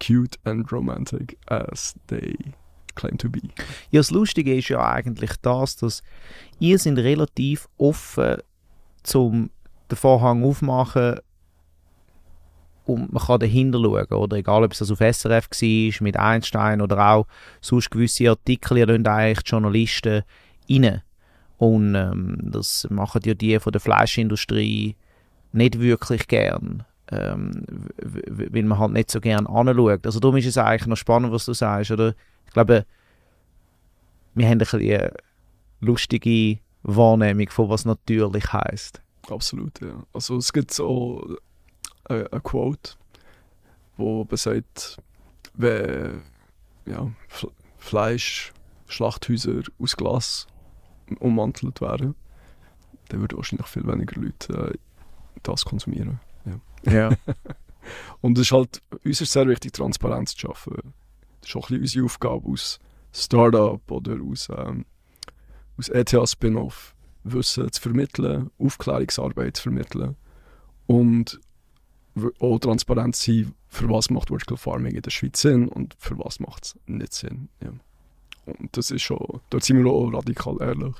cute 0.00 0.38
and 0.44 0.70
romantic 0.72 1.36
as 1.46 1.94
they 2.06 2.36
claim 2.94 3.18
to 3.18 3.28
be. 3.28 3.42
Ja, 3.90 4.00
das 4.00 4.10
Lustige 4.10 4.56
ist 4.56 4.68
ja 4.68 4.82
eigentlich 4.82 5.32
das, 5.42 5.76
dass 5.76 6.02
ihr 6.58 6.78
sind 6.78 6.98
relativ 6.98 7.68
offen 7.76 8.38
zum 9.02 9.50
den 9.90 9.96
Vorhang 9.96 10.42
aufmachen 10.42 11.20
und 12.86 13.12
man 13.12 13.22
kann 13.22 13.40
dahinter 13.40 13.80
schauen, 13.80 14.06
oder? 14.06 14.36
Egal, 14.36 14.64
ob 14.64 14.72
es 14.72 14.78
das 14.78 14.90
auf 14.90 14.98
SRF 14.98 15.48
war, 15.50 16.04
mit 16.04 16.16
Einstein 16.16 16.80
oder 16.80 17.10
auch 17.10 17.26
sonst 17.60 17.90
gewisse 17.90 18.30
Artikel, 18.30 18.78
lasst 18.78 19.08
eigentlich 19.08 19.42
die 19.42 19.50
Journalisten 19.50 20.22
rein. 20.70 21.02
Und 21.58 21.94
ähm, 21.94 22.38
das 22.42 22.86
machen 22.90 23.22
ja 23.24 23.34
die 23.34 23.58
von 23.58 23.72
der 23.72 23.80
Fleischindustrie 23.80 24.94
nicht 25.52 25.80
wirklich 25.80 26.28
gern. 26.28 26.84
Ähm, 27.10 27.64
weil 28.02 28.62
man 28.64 28.78
halt 28.78 28.92
nicht 28.92 29.10
so 29.10 29.20
gern 29.20 29.46
anschaut. 29.46 30.04
Also 30.04 30.20
darum 30.20 30.36
ist 30.36 30.46
es 30.46 30.58
eigentlich 30.58 30.86
noch 30.86 30.96
spannend, 30.96 31.32
was 31.32 31.44
du 31.44 31.54
sagst, 31.54 31.92
oder? 31.92 32.14
Ich 32.46 32.52
glaube, 32.52 32.84
wir 34.34 34.48
haben 34.48 34.60
eine 34.60 35.12
lustige 35.80 36.58
Wahrnehmung 36.82 37.48
von 37.48 37.68
was 37.68 37.84
natürlich 37.84 38.52
heißt. 38.52 39.00
Absolut, 39.30 39.80
ja. 39.80 40.04
Also 40.12 40.36
es 40.36 40.52
gibt 40.52 40.72
so 40.72 41.36
eine, 42.08 42.32
eine 42.32 42.40
Quote, 42.40 42.94
wo 43.96 44.24
besagt, 44.24 44.98
wenn 45.54 46.22
ja, 46.86 47.10
F 47.28 47.46
Fleisch, 47.78 48.52
Schlachthäuser 48.88 49.62
aus 49.78 49.96
Glas 49.96 50.46
ummantelt 51.20 51.80
wären, 51.80 52.14
dann 53.08 53.20
würden 53.20 53.36
wahrscheinlich 53.36 53.66
viel 53.68 53.86
weniger 53.86 54.20
Leute 54.20 54.72
äh, 54.72 54.78
das 55.42 55.64
konsumieren. 55.64 56.20
Ja. 56.84 57.10
Und 58.20 58.38
es 58.38 58.46
ist 58.46 58.52
halt, 58.52 58.82
uns 59.04 59.20
ist 59.20 59.32
sehr 59.32 59.46
wichtig, 59.46 59.72
Transparenz 59.72 60.34
zu 60.34 60.40
schaffen. 60.40 60.94
Das 61.40 61.50
ist 61.50 61.56
auch 61.56 61.70
ein 61.70 61.80
bisschen 61.80 62.02
unsere 62.02 62.04
Aufgabe 62.04 62.48
aus 62.48 62.78
Startup 63.12 63.90
oder 63.90 64.16
aus, 64.22 64.48
ähm, 64.56 64.84
aus 65.78 65.88
ETH-Spin-Off, 65.88 66.94
Wissen 67.24 67.70
zu 67.70 67.80
vermitteln, 67.80 68.50
Aufklärungsarbeit 68.58 69.56
zu 69.56 69.64
vermitteln 69.64 70.16
und 70.86 71.40
auch 72.40 72.58
transparent 72.58 73.16
sein, 73.16 73.54
für 73.68 73.88
was 73.90 74.10
macht 74.10 74.28
Vertical 74.28 74.56
Farming 74.56 74.94
in 74.94 75.02
der 75.02 75.10
Schweiz 75.10 75.40
Sinn 75.40 75.68
und 75.68 75.94
für 75.98 76.18
was 76.18 76.40
macht 76.40 76.64
es 76.64 76.78
nicht 76.86 77.12
Sinn. 77.12 77.48
Ja. 77.62 77.70
Und 78.46 78.76
das 78.76 78.90
ist 78.90 79.02
schon, 79.02 79.40
dort 79.50 79.64
sind 79.64 79.82
wir 79.84 79.90
auch 79.90 80.12
radikal 80.12 80.56
ehrlich. 80.60 80.94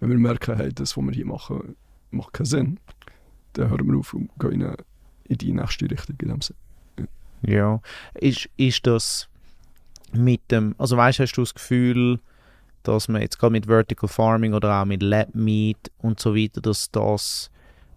Wenn 0.00 0.10
wir 0.10 0.18
merken, 0.18 0.56
hey, 0.56 0.72
das, 0.72 0.96
was 0.96 1.04
wir 1.04 1.12
hier 1.12 1.26
machen, 1.26 1.76
macht 2.10 2.32
keinen 2.34 2.46
Sinn, 2.46 2.80
dann 3.54 3.70
hören 3.70 3.86
wir 3.86 3.98
auf 3.98 4.14
und 4.14 4.30
gehen 4.38 4.60
in, 4.60 4.76
in 5.24 5.38
die 5.38 5.52
nächste 5.52 5.90
Richtung 5.90 6.16
in 6.20 6.28
dem 6.28 6.40
Sinn. 6.40 6.56
ja. 7.42 7.80
Ist, 8.14 8.48
ist 8.56 8.86
das 8.86 9.28
mit 10.12 10.50
dem, 10.50 10.74
also 10.78 10.96
weißt 10.96 11.18
du, 11.18 11.22
hast 11.22 11.32
du 11.32 11.42
das 11.42 11.54
Gefühl, 11.54 12.20
dass 12.82 13.08
man 13.08 13.22
jetzt 13.22 13.38
gerade 13.38 13.52
mit 13.52 13.66
Vertical 13.66 14.08
Farming 14.08 14.54
oder 14.54 14.80
auch 14.80 14.84
mit 14.84 15.02
Lab 15.02 15.34
Meat 15.34 15.90
und 15.98 16.20
so 16.20 16.34
weiter, 16.34 16.60
dass 16.60 16.90
das 16.90 17.50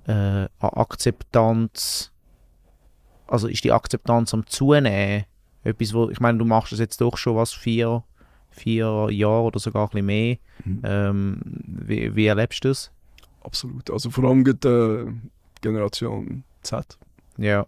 äh, 0.07 0.11
an 0.11 0.49
Akzeptanz, 0.59 2.11
also 3.27 3.47
ist 3.47 3.63
die 3.63 3.71
Akzeptanz 3.71 4.33
am 4.33 4.45
Zunehmen? 4.47 5.25
Etwas, 5.63 5.93
wo, 5.93 6.09
ich 6.09 6.19
meine, 6.19 6.37
du 6.37 6.45
machst 6.45 6.71
das 6.71 6.79
jetzt 6.79 7.01
doch 7.01 7.17
schon 7.17 7.35
was, 7.35 7.51
vier, 7.53 8.03
vier 8.51 9.07
Jahre 9.11 9.43
oder 9.43 9.59
sogar 9.59 9.83
ein 9.85 9.89
bisschen 9.89 10.05
mehr. 10.05 10.37
Ähm, 10.83 11.39
wie, 11.65 12.15
wie 12.15 12.25
erlebst 12.27 12.63
du 12.63 12.69
das? 12.69 12.91
Absolut. 13.43 13.89
Also 13.91 14.09
vor 14.09 14.23
allem 14.25 14.43
die 14.43 14.67
äh, 14.67 15.11
Generation 15.61 16.43
Z 16.61 16.97
Ja. 17.37 17.65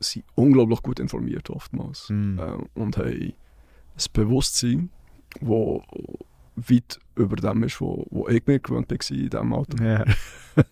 sind 0.00 0.24
unglaublich 0.34 0.82
gut 0.82 0.98
informiert 1.00 1.48
oftmals 1.50 2.08
Mm. 2.10 2.38
äh, 2.38 2.56
und 2.74 2.96
haben 2.96 3.06
ein 3.08 3.32
Bewusstsein, 4.12 4.90
wo 5.40 5.82
weit 6.56 6.98
über 7.16 7.36
dem 7.36 7.62
ist, 7.64 7.80
wo, 7.80 8.06
wo 8.10 8.28
ich 8.28 8.46
mir 8.46 8.58
gewöhnt 8.60 8.90
war 8.90 9.10
in 9.16 9.30
diesem 9.30 9.52
Alter. 9.52 9.84
ja. 9.84 10.04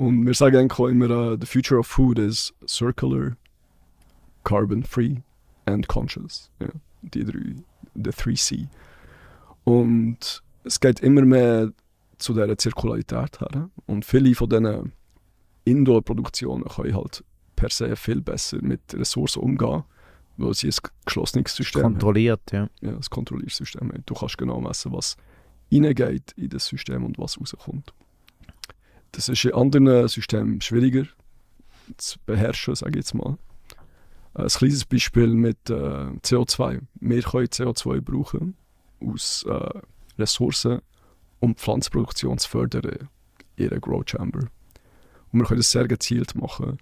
Und 0.00 0.24
wir 0.24 0.32
sagen 0.32 0.56
eigentlich 0.56 0.78
auch 0.78 0.86
immer, 0.86 1.10
äh, 1.10 1.36
the 1.38 1.46
future 1.46 1.78
of 1.78 1.86
food 1.86 2.18
is 2.18 2.54
circular, 2.66 3.36
carbon 4.44 4.82
free 4.82 5.16
and 5.66 5.88
conscious. 5.88 6.50
Ja, 6.58 6.68
die 7.02 7.22
drei 7.22 7.56
der 7.94 8.14
3C. 8.14 8.68
Und 9.64 10.42
es 10.64 10.80
geht 10.80 11.00
immer 11.00 11.20
mehr 11.20 11.70
zu 12.16 12.32
dieser 12.32 12.56
Zirkularität 12.56 13.40
her. 13.42 13.68
Und 13.84 14.06
viele 14.06 14.34
von 14.34 14.48
diesen 14.48 14.92
Indoor-Produktionen 15.64 16.64
können 16.64 16.94
halt 16.94 17.22
per 17.54 17.68
se 17.68 17.94
viel 17.94 18.22
besser 18.22 18.56
mit 18.62 18.80
Ressourcen 18.94 19.42
umgehen, 19.42 19.84
weil 20.38 20.54
sie 20.54 20.68
ein 20.68 20.74
geschlossenes 21.04 21.54
System 21.54 21.82
Kontrolliert, 21.82 22.40
ja. 22.52 22.60
haben. 22.60 22.70
Ja, 22.80 22.92
ein 22.92 23.00
Kontrolliersystem 23.10 23.90
haben. 23.90 24.02
Du 24.06 24.14
kannst 24.14 24.38
genau 24.38 24.62
messen, 24.62 24.92
was 24.94 25.18
reingeht 25.70 26.32
in 26.38 26.48
das 26.48 26.64
System 26.68 27.04
und 27.04 27.18
was 27.18 27.38
rauskommt. 27.38 27.92
Das 29.12 29.28
ist 29.28 29.44
in 29.44 29.54
anderen 29.54 30.08
Systemen 30.08 30.60
schwieriger 30.60 31.06
zu 31.96 32.18
beherrschen, 32.26 32.74
sage 32.74 32.92
ich 32.92 32.96
jetzt 32.96 33.14
mal. 33.14 33.36
Ein 34.34 34.46
kleines 34.46 34.84
Beispiel 34.84 35.28
mit 35.28 35.70
äh, 35.70 35.72
CO2. 35.72 36.80
Wir 37.00 37.22
können 37.22 37.46
CO2 37.46 38.00
brauchen 38.00 38.56
aus 39.00 39.44
äh, 39.48 39.80
Ressourcen, 40.18 40.80
um 41.40 41.56
Pflanzenproduktion 41.56 42.38
zu 42.38 42.48
fördern 42.48 43.08
in 43.56 43.64
ihrer 43.64 43.80
Grow 43.80 44.04
Chamber. 44.06 44.40
Und 45.32 45.40
wir 45.40 45.46
können 45.46 45.60
das 45.60 45.70
sehr 45.70 45.88
gezielt 45.88 46.34
machen. 46.34 46.78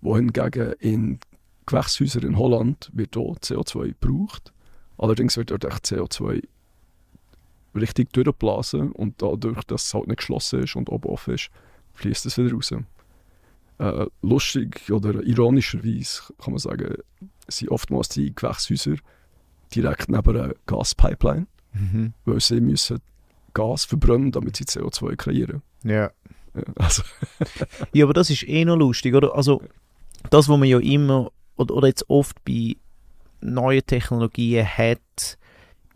Wohingegen 0.00 0.72
in 0.80 1.20
Gewächshäusern 1.66 2.24
in 2.24 2.38
Holland 2.38 2.90
wird 2.92 3.16
auch 3.16 3.38
CO2 3.38 3.94
gebraucht. 3.98 4.52
Allerdings 4.98 5.36
wird 5.36 5.50
dort 5.50 5.64
echt 5.64 5.86
CO2 5.86 6.42
richtig 7.74 8.12
durchgeblasen 8.12 8.92
und 8.92 9.20
dadurch, 9.22 9.62
dass 9.64 9.86
es 9.86 9.94
halt 9.94 10.06
nicht 10.08 10.18
geschlossen 10.18 10.62
ist 10.62 10.76
und 10.76 10.88
oben 10.90 11.08
offen 11.08 11.34
ist, 11.34 11.50
fließt 11.94 12.26
es 12.26 12.38
wieder 12.38 12.52
raus. 12.54 12.72
Äh, 13.78 14.06
lustig 14.22 14.90
oder 14.90 15.22
ironischerweise 15.22 16.22
kann 16.38 16.52
man 16.52 16.58
sagen, 16.58 16.94
sind 17.48 17.70
oftmals 17.70 18.08
die 18.10 18.34
Gewächshäuser 18.34 18.96
direkt 19.74 20.08
neben 20.08 20.36
einer 20.36 20.54
Gaspipeline, 20.66 21.46
Mhm. 21.74 22.12
weil 22.26 22.38
sie 22.40 22.60
müssen 22.60 23.00
Gas 23.54 23.86
verbrennen, 23.86 24.30
damit 24.30 24.56
sie 24.56 24.64
CO2 24.64 25.16
kreieren. 25.16 25.62
Ja. 25.84 26.10
Ja, 26.54 26.62
also, 26.76 27.02
Ja, 27.94 28.04
aber 28.04 28.12
das 28.12 28.28
ist 28.28 28.46
eh 28.46 28.64
noch 28.66 28.76
lustig, 28.76 29.14
oder? 29.14 29.34
Also, 29.34 29.62
das, 30.28 30.48
was 30.50 30.58
man 30.58 30.68
ja 30.68 30.78
immer, 30.78 31.32
oder, 31.56 31.74
oder 31.74 31.88
jetzt 31.88 32.08
oft 32.10 32.44
bei 32.44 32.76
neuen 33.40 33.84
Technologien 33.86 34.66
hat, 34.66 35.38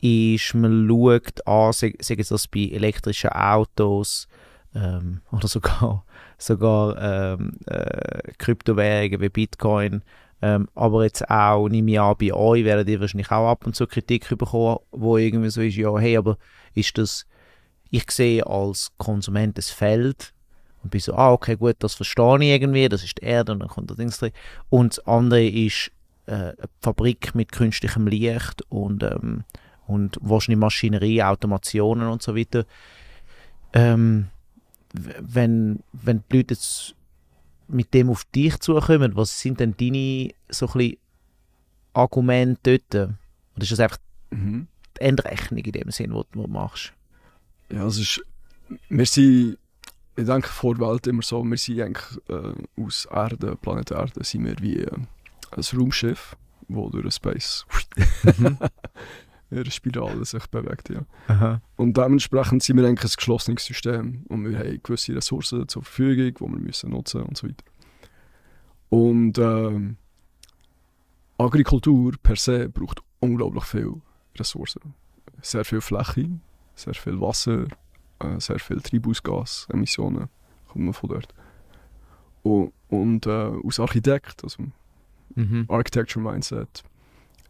ist, 0.01 0.55
man 0.55 0.89
schaut 0.89 1.47
an, 1.47 1.73
sei, 1.73 1.95
sei 2.01 2.17
es 2.19 2.29
das 2.29 2.49
bei 2.49 2.71
elektrischen 2.73 3.31
Autos 3.31 4.29
ähm, 4.75 5.21
oder 5.33 5.49
sogar, 5.49 6.05
sogar 6.39 6.97
ähm, 7.01 7.53
äh, 7.67 8.33
Kryptowährungen 8.39 9.21
wie 9.21 9.29
Bitcoin, 9.29 10.03
ähm, 10.43 10.69
aber 10.75 11.05
jetzt 11.05 11.29
auch, 11.31 11.69
nehme 11.69 11.93
ich 11.93 12.01
an, 12.01 12.15
bei 12.19 12.33
euch 12.33 12.65
werdet 12.65 12.89
ihr 12.89 13.01
wahrscheinlich 13.01 13.31
auch 13.31 13.51
ab 13.51 13.67
und 13.67 13.75
zu 13.75 13.87
Kritik 13.87 14.29
bekommen, 14.37 14.79
wo 14.91 15.17
irgendwie 15.17 15.51
so 15.51 15.63
ist, 15.63 15.77
ja, 15.77 15.97
hey, 15.99 16.17
aber 16.17 16.37
ist 16.75 16.99
das, 16.99 17.27
ich 17.91 18.11
sehe 18.11 18.47
als 18.47 18.93
Konsument 18.99 19.57
das 19.57 19.71
Feld 19.71 20.35
und 20.83 20.91
bin 20.91 21.01
so, 21.01 21.15
ah, 21.15 21.33
okay, 21.33 21.57
gut, 21.57 21.77
das 21.79 21.95
verstehe 21.95 22.37
ich 22.41 22.51
irgendwie, 22.51 22.89
das 22.89 23.03
ist 23.03 23.19
die 23.21 23.25
Erde 23.25 23.53
und 23.53 23.61
dann 23.61 23.69
kommt 23.69 23.91
das 23.91 23.97
Dings 23.97 24.19
drin. 24.19 24.33
Und 24.69 24.99
das 24.99 25.07
andere 25.07 25.47
ist 25.47 25.91
äh, 26.27 26.33
eine 26.33 26.55
Fabrik 26.83 27.35
mit 27.35 27.51
künstlichem 27.51 28.07
Licht 28.07 28.63
und, 28.69 29.03
ähm, 29.03 29.45
und 29.87 30.19
wahrscheinlich 30.21 30.61
Maschinerie, 30.61 31.23
Automationen 31.23 32.09
und 32.09 32.23
so 32.23 32.37
weiter. 32.37 32.65
Ähm, 33.73 34.29
wenn, 34.93 35.83
wenn 35.93 36.25
die 36.31 36.39
Leute 36.39 36.55
jetzt 36.55 36.95
mit 37.69 37.93
dem 37.95 38.11
auf 38.11 38.25
dich 38.25 38.59
zukommen, 38.61 39.17
was 39.17 39.41
sind 39.41 39.61
denn 39.61 39.77
deine 39.77 40.31
so 40.49 40.69
ein 40.75 40.97
Argumente 41.93 42.79
dort? 42.91 43.11
Oder 43.55 43.63
ist 43.63 43.73
das 43.73 43.81
einfach 43.81 43.99
mhm. 44.31 44.69
die 44.97 45.01
Endrechnung 45.01 45.65
in 45.65 45.73
dem 45.73 45.91
Sinn, 45.91 46.15
was 46.15 46.27
du 46.33 46.47
machst? 46.47 46.93
Ja, 47.71 47.87
es 47.87 47.99
ist, 47.99 48.23
wir 48.89 49.07
sind, 49.07 49.59
ich 50.17 50.25
denke 50.25 50.49
vor 50.49 50.75
der 50.75 50.89
Welt 50.89 51.07
immer 51.07 51.23
so, 51.23 51.43
wir 51.43 51.59
sind 51.59 51.81
eigentlich 51.81 52.21
äh, 52.29 52.83
aus 52.83 53.07
Erde, 53.11 53.57
Planet 53.57 53.91
Erde, 53.91 54.25
sind 54.25 54.45
wir 54.45 54.57
wie 54.61 54.79
äh, 54.79 54.91
ein 54.93 55.65
Raumschiff, 55.75 56.37
das 56.69 56.91
durch 56.91 57.03
den 57.03 57.11
Space 57.11 57.67
in 58.39 58.59
einer 59.51 59.71
Spirale 59.71 60.25
sich 60.25 60.47
bewegt, 60.49 60.89
ja. 60.91 61.05
Aha. 61.29 61.61
Und 61.77 61.97
dementsprechend 61.97 62.63
sind 62.63 62.77
wir 62.77 62.87
eigentlich 62.87 63.13
ein 63.13 63.17
geschlossenes 63.17 63.65
System 63.65 64.25
und 64.29 64.49
wir 64.49 64.59
haben 64.59 64.81
gewisse 64.83 65.15
Ressourcen 65.15 65.69
zur 65.69 65.83
Verfügung, 65.83 66.35
die 66.35 66.55
wir 66.55 66.65
müssen 66.65 66.91
nutzen 66.91 67.23
und 67.23 67.37
so 67.37 67.47
weiter. 67.47 67.65
Und 68.89 69.39
ähm, 69.39 69.97
Agrikultur 71.39 72.15
per 72.23 72.37
se 72.37 72.69
braucht 72.69 73.03
unglaublich 73.21 73.65
viel 73.65 74.01
Ressourcen. 74.39 74.95
Sehr 75.43 75.65
viel 75.65 75.81
Fläche, 75.81 76.29
sehr 76.75 76.95
viel 76.95 77.21
Wasser, 77.21 77.67
äh, 78.21 78.41
sehr 78.41 78.59
viel 78.59 78.81
Treibhausgasemissionen 78.81 80.29
kommen 80.69 80.93
von 80.93 81.11
dort. 81.11 81.35
Und, 82.43 82.73
und 82.89 83.27
äh, 83.27 83.53
als 83.65 83.81
Architekt, 83.81 84.43
also 84.45 84.65
Mhm. 85.37 85.67
Architecture 85.69 86.23
Mindset, 86.23 86.83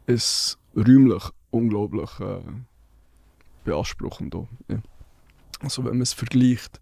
ist 0.06 0.58
räumlich 0.76 1.22
unglaublich 1.56 2.10
äh, 2.20 2.40
beanspruchend. 3.64 4.34
Auch, 4.34 4.48
ja. 4.68 4.78
Also 5.60 5.84
wenn 5.84 5.92
man 5.92 6.02
es 6.02 6.12
vergleicht, 6.12 6.80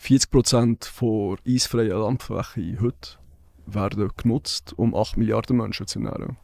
40% 0.00 0.84
von 0.86 1.38
eisfreien 1.46 1.98
Landfläche 1.98 2.78
heute 2.80 3.18
werden 3.66 4.10
genutzt, 4.16 4.74
um 4.76 4.94
8 4.94 5.16
Milliarden 5.16 5.56
Menschen 5.56 5.86
zu 5.86 5.98
ernähren. 5.98 6.36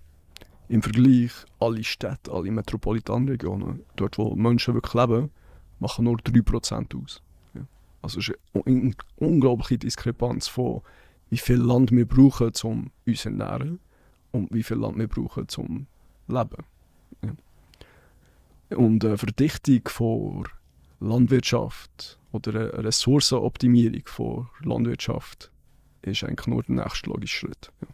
Im 0.69 0.83
Vergleich, 0.83 1.33
alle 1.61 1.85
Städte, 1.85 2.33
alle 2.33 2.51
Metropolitanregionen, 2.51 3.83
dort 3.97 4.19
wo 4.19 4.35
Menschen 4.35 4.75
wirklich 4.75 4.95
leben, 4.95 5.31
machen 5.79 6.05
nur 6.05 6.17
3% 6.17 7.03
aus. 7.03 7.23
Ja. 7.55 7.63
Also 8.03 8.21
es 8.21 8.29
ist 8.29 8.39
eine 8.55 8.63
un 8.65 8.95
unglaubliche 9.17 9.79
Diskrepanz 9.79 10.49
von 10.49 10.83
wie 11.31 11.39
viel 11.39 11.57
Land 11.57 11.91
wir 11.91 12.07
brauchen, 12.07 12.53
um 12.65 12.91
uns 13.07 13.23
zu 13.23 13.29
ernähren 13.29 13.81
und 14.33 14.53
wie 14.53 14.63
viel 14.63 14.79
Land 14.79 14.99
wir 14.99 15.09
brauchen, 15.09 15.49
zum 15.49 15.87
Leben. 16.29 16.65
Und 18.71 19.05
eine 19.05 19.19
Verdichtung 19.19 19.83
von 19.89 20.49
Landwirtschaft 21.01 22.19
oder 22.33 22.73
eine 22.73 22.85
Ressourcenoptimierung 22.85 24.03
von 24.07 24.49
Landwirtschaft 24.63 25.51
ist 26.03 26.25
eigentlich 26.25 26.47
nur 26.47 26.63
der 26.63 26.77
nächste 26.77 27.11
logische 27.11 27.39
Schritt. 27.39 27.73
Ja. 27.81 27.89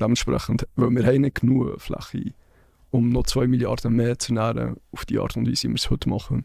Dementsprechend, 0.00 0.66
weil 0.76 0.90
wir 0.90 1.06
haben 1.06 1.20
nicht 1.22 1.40
genug 1.40 1.80
Fläche, 1.80 2.32
um 2.90 3.10
noch 3.10 3.24
2 3.24 3.46
Milliarden 3.46 3.94
mehr 3.94 4.18
zu 4.18 4.34
ernähren, 4.34 4.76
auf 4.92 5.04
die 5.04 5.18
Art 5.18 5.36
und 5.36 5.48
Weise, 5.48 5.68
wie 5.68 5.72
wir 5.72 5.76
es 5.76 5.90
heute 5.90 6.08
machen, 6.08 6.44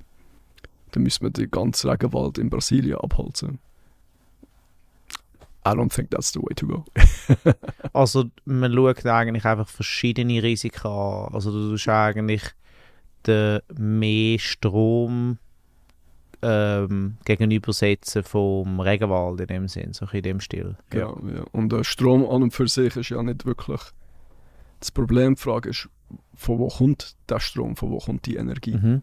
dann 0.92 1.04
müssen 1.04 1.24
wir 1.24 1.30
den 1.30 1.52
ganzen 1.52 1.90
Regenwald 1.90 2.38
in 2.38 2.50
Brasilien 2.50 2.98
abholzen. 2.98 3.60
I 5.66 5.72
don't 5.72 5.94
think 5.94 6.12
that's 6.12 6.32
the 6.32 6.40
way 6.40 6.56
to 6.56 6.68
go. 6.68 6.86
Also 7.94 8.26
man 8.46 8.74
schaut 8.74 9.06
eigentlich 9.06 9.44
einfach 9.44 9.68
verschiedene 9.68 10.42
Risiken 10.42 10.88
an. 10.88 11.34
Also 11.34 11.52
du 11.52 11.72
tust 11.72 11.90
eigentlich 11.90 12.44
den 13.28 13.60
mehr 13.78 14.40
Strom 14.40 15.38
ähm, 16.42 17.18
gegenübersetzen 17.26 18.24
vom 18.24 18.80
Regenwald 18.80 19.42
in 19.42 19.48
dem 19.48 19.68
Sinn, 19.68 19.94
so 19.94 20.06
in 20.12 20.22
dem 20.22 20.40
Stil. 20.40 20.76
Ja, 20.94 21.08
ja. 21.10 21.44
Und 21.52 21.74
äh, 21.74 21.84
Strom 21.84 22.26
an 22.30 22.44
und 22.44 22.52
für 22.52 22.68
sich 22.68 22.96
ist 22.96 23.10
ja 23.10 23.22
nicht 23.24 23.46
wirklich 23.46 23.82
das 24.80 24.92
Problem. 24.92 25.36
Die 25.36 25.42
Frage 25.42 25.70
ist, 25.70 25.90
von 26.36 26.60
wo 26.60 26.68
kommt 26.68 27.16
der 27.28 27.40
Strom, 27.40 27.76
von 27.76 27.90
wo 27.92 27.98
kommt 27.98 28.26
die 28.28 28.36
Energie? 28.36 28.76
Mhm. 28.78 29.02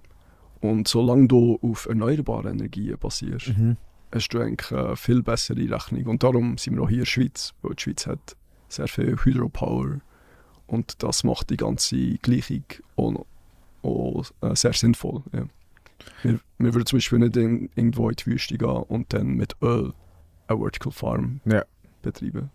Und 0.61 0.89
solange 0.89 1.27
du 1.29 1.59
auf 1.61 1.87
erneuerbare 1.87 2.51
Energien 2.51 2.97
basierst, 2.99 3.49
Mhm. 3.59 3.77
hast 4.15 4.29
du 4.29 4.39
eigentlich 4.41 4.71
eine 4.73 4.97
viel 4.97 5.23
bessere 5.23 5.69
Rechnung. 5.71 6.07
Und 6.07 6.23
darum 6.23 6.57
sind 6.57 6.77
wir 6.77 6.83
auch 6.85 6.89
hier 6.89 6.99
in 6.99 7.03
der 7.03 7.07
Schweiz, 7.07 7.53
weil 7.63 7.75
die 7.75 7.83
Schweiz 7.83 8.07
hat 8.07 8.37
sehr 8.69 8.87
viel 8.89 9.17
Hydropower 9.23 9.99
und 10.69 11.03
das 11.03 11.25
macht 11.25 11.51
die 11.51 11.57
ganze 11.57 12.15
Gleichung 12.19 12.65
auch, 12.97 13.11
noch- 13.11 13.27
auch 13.85 14.25
äh, 14.40 14.55
sehr 14.57 14.73
sinnvoll. 14.73 15.23
Ja. 15.33 15.44
Wir, 16.23 16.40
wir 16.59 16.75
würden 16.75 16.87
zum 16.87 16.99
Beispiel 16.99 17.18
nicht 17.18 17.37
in, 17.37 17.70
irgendwo 17.75 18.09
in 18.09 18.16
die 18.16 18.27
Wüste 18.27 18.59
gehen 18.59 18.68
und 18.68 19.12
dann 19.12 19.29
mit 19.29 19.57
Öl 19.62 19.92
eine 20.49 20.59
Vertical 20.59 20.92
Farm 20.92 21.40
Ja. 21.44 21.64
betreiben. 22.03 22.51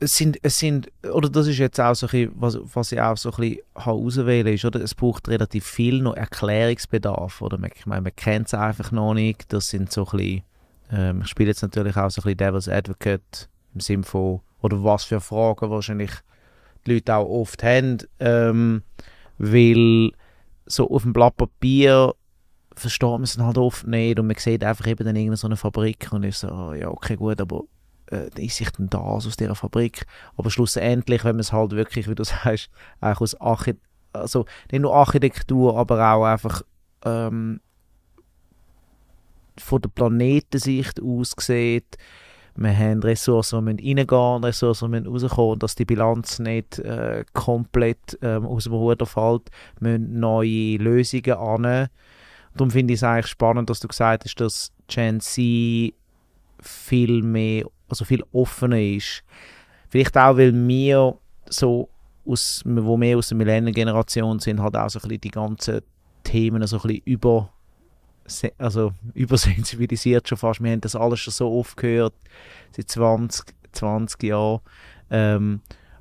Es 0.00 0.16
sind, 0.16 0.36
es 0.42 0.58
sind, 0.58 0.90
oder 1.12 1.28
das 1.30 1.46
ist 1.46 1.58
jetzt 1.58 1.80
auch 1.80 1.94
so 1.94 2.06
ein 2.06 2.10
bisschen, 2.10 2.32
was, 2.34 2.58
was 2.74 2.90
ich 2.90 3.00
auch 3.00 3.16
so 3.16 3.30
ein 3.30 3.36
bisschen 3.36 3.58
habe 3.76 3.98
auswählen 4.00 4.52
ist, 4.52 4.64
oder? 4.64 4.80
Es 4.80 4.96
braucht 4.96 5.28
relativ 5.28 5.64
viel 5.64 6.02
noch 6.02 6.16
Erklärungsbedarf, 6.16 7.40
oder? 7.40 7.56
Man, 7.56 7.70
ich 7.74 7.86
meine, 7.86 8.00
man 8.02 8.16
kennt 8.16 8.48
es 8.48 8.54
einfach 8.54 8.90
noch 8.90 9.14
nicht. 9.14 9.52
Das 9.52 9.70
sind 9.70 9.92
so 9.92 10.04
ein 10.06 10.16
bisschen, 10.18 10.42
ähm, 10.90 11.20
ich 11.22 11.28
spiele 11.28 11.50
jetzt 11.50 11.62
natürlich 11.62 11.96
auch 11.96 12.10
so 12.10 12.20
ein 12.20 12.24
bisschen 12.24 12.36
Devil's 12.38 12.68
Advocate 12.68 13.48
im 13.74 13.80
Sinne 13.80 14.02
von, 14.02 14.40
oder 14.60 14.82
was 14.82 15.04
für 15.04 15.20
Fragen 15.20 15.70
wahrscheinlich 15.70 16.10
die 16.86 16.94
Leute 16.94 17.14
auch 17.14 17.28
oft 17.28 17.62
haben, 17.62 17.98
ähm, 18.20 18.82
weil 19.38 20.12
so 20.66 20.90
auf 20.90 21.02
dem 21.02 21.12
Blatt 21.12 21.36
Papier 21.36 22.14
versteht 22.74 23.10
man 23.10 23.22
es 23.22 23.38
halt 23.38 23.58
oft 23.58 23.86
nicht 23.86 24.18
und 24.18 24.26
man 24.26 24.36
sieht 24.38 24.64
einfach 24.64 24.86
eben 24.86 25.04
dann 25.04 25.16
irgendeine 25.16 25.36
so 25.36 25.46
eine 25.46 25.56
Fabrik 25.56 26.08
und 26.12 26.24
ist 26.24 26.40
so, 26.40 26.48
ah, 26.48 26.74
ja 26.74 26.88
okay 26.88 27.16
gut, 27.16 27.40
aber 27.40 27.64
äh, 28.10 28.28
ist 28.36 28.56
sich 28.56 28.70
denn 28.70 28.88
das 28.88 29.26
aus 29.26 29.36
dieser 29.36 29.54
Fabrik? 29.54 30.06
Aber 30.36 30.50
schlussendlich, 30.50 31.24
wenn 31.24 31.36
man 31.36 31.40
es 31.40 31.52
halt 31.52 31.72
wirklich, 31.72 32.08
wie 32.08 32.14
du 32.14 32.24
sagst, 32.24 32.70
auch 33.00 33.20
aus 33.20 33.38
Archi 33.40 33.74
also 34.12 34.44
nicht 34.70 34.82
nur 34.82 34.94
Architektur, 34.94 35.76
aber 35.76 36.12
auch 36.12 36.24
einfach 36.24 36.62
ähm, 37.04 37.60
von 39.58 39.80
der 39.80 39.88
Planetensicht 39.88 41.00
aus 41.02 41.34
sieht, 41.38 41.96
wir 42.54 42.76
haben 42.76 43.02
Ressourcen, 43.02 43.64
die 43.64 43.72
müssen 43.72 43.98
reingehen, 43.98 44.44
Ressourcen, 44.44 44.92
die 44.92 45.00
müssen 45.00 45.26
rauskommen, 45.26 45.58
dass 45.58 45.74
die 45.74 45.84
Bilanz 45.84 46.38
nicht 46.38 46.78
äh, 46.80 47.24
komplett 47.32 48.18
ähm, 48.22 48.46
aus 48.46 48.64
dem 48.64 48.74
Ruder 48.74 49.06
fällt, 49.06 49.50
wir 49.80 49.98
müssen 49.98 50.20
neue 50.20 50.76
Lösungen 50.76 51.32
an. 51.32 51.88
Darum 52.54 52.70
finde 52.70 52.92
ich 52.92 53.00
es 53.00 53.04
eigentlich 53.04 53.28
spannend, 53.28 53.70
dass 53.70 53.80
du 53.80 53.88
gesagt 53.88 54.24
hast, 54.24 54.40
dass 54.40 54.72
Gen 54.86 55.20
Z 55.20 55.94
viel 56.60 57.22
mehr, 57.22 57.64
also 57.88 58.04
viel 58.04 58.22
offener 58.32 58.80
ist. 58.80 59.24
Vielleicht 59.88 60.16
auch, 60.16 60.36
weil 60.36 60.52
wir 60.52 61.16
so 61.48 61.88
aus, 62.26 62.62
wo 62.64 63.00
wir 63.00 63.18
aus 63.18 63.28
der 63.28 63.38
Millennial-Generation 63.38 64.38
sind, 64.38 64.60
halt 64.60 64.76
auch 64.76 64.90
so 64.90 64.98
ein 64.98 65.02
bisschen 65.02 65.20
die 65.22 65.30
ganzen 65.30 65.80
Themen 66.24 66.66
so 66.66 66.76
ein 66.76 66.82
bisschen 66.82 67.02
über 67.04 67.52
also 68.58 68.92
übersensibilisiert 69.14 70.28
schon 70.28 70.38
fast. 70.38 70.62
Wir 70.62 70.72
haben 70.72 70.80
das 70.80 70.96
alles 70.96 71.20
schon 71.20 71.32
so 71.32 71.52
oft 71.52 71.76
gehört, 71.76 72.14
seit 72.76 72.88
20, 72.90 73.54
20 73.72 74.22
Jahren. 74.22 74.60
Ähm, 75.10 75.60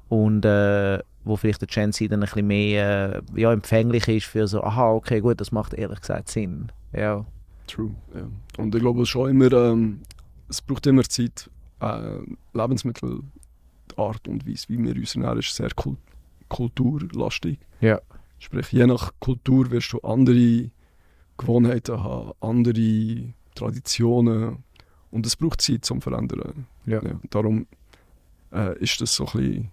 und 0.10 0.46
äh, 0.46 1.00
wo 1.24 1.36
vielleicht 1.36 1.62
der 1.62 1.68
Gen 1.68 1.94
Z 1.94 2.12
dann 2.12 2.22
ein 2.22 2.26
bisschen 2.26 2.48
mehr 2.48 3.22
äh, 3.36 3.42
ja, 3.42 3.54
empfänglich 3.54 4.08
ist 4.08 4.26
für 4.26 4.48
so, 4.48 4.64
aha, 4.64 4.92
okay, 4.92 5.22
gut, 5.22 5.40
das 5.40 5.52
macht 5.52 5.74
ehrlich 5.74 6.02
gesagt 6.02 6.30
Sinn. 6.30 6.72
Ja. 6.94 7.26
True, 7.68 7.92
ja. 8.16 8.28
Und 8.58 8.76
ich 8.76 8.82
glaube 8.82 9.06
schon 9.06 9.30
immer, 9.30 9.52
ähm, 9.54 10.02
es 10.50 10.62
braucht 10.62 10.88
immer 10.88 11.04
Zeit, 11.04 11.50
äh, 11.80 12.18
Lebensmittel, 12.54 13.22
die 13.92 13.98
Art 13.98 14.28
und 14.28 14.48
Weise, 14.48 14.66
wie 14.70 14.84
wir 14.84 14.96
uns 14.96 15.16
ernähren, 15.16 15.40
ist 15.40 15.56
sehr 15.56 15.70
kult 15.72 16.00
kulturlastig. 16.50 17.60
Ja. 17.80 18.02
Sprich, 18.38 18.74
je 18.74 18.86
nach 18.86 19.14
Kultur 19.20 19.72
wirst 19.72 19.94
du 19.94 20.00
andere 20.00 20.70
Gewohnheiten 21.38 22.04
haben, 22.04 22.34
andere 22.40 23.34
Traditionen 23.56 24.64
und 25.12 25.26
es 25.26 25.36
braucht 25.36 25.62
Zeit 25.62 25.86
zum 25.86 26.02
Verändern. 26.02 26.68
Ja. 26.86 27.04
Ja, 27.04 27.20
darum 27.30 27.68
äh, 28.52 28.78
ist 28.80 29.02
das 29.02 29.16
so 29.16 29.26
ein 29.28 29.32
bisschen, 29.32 29.72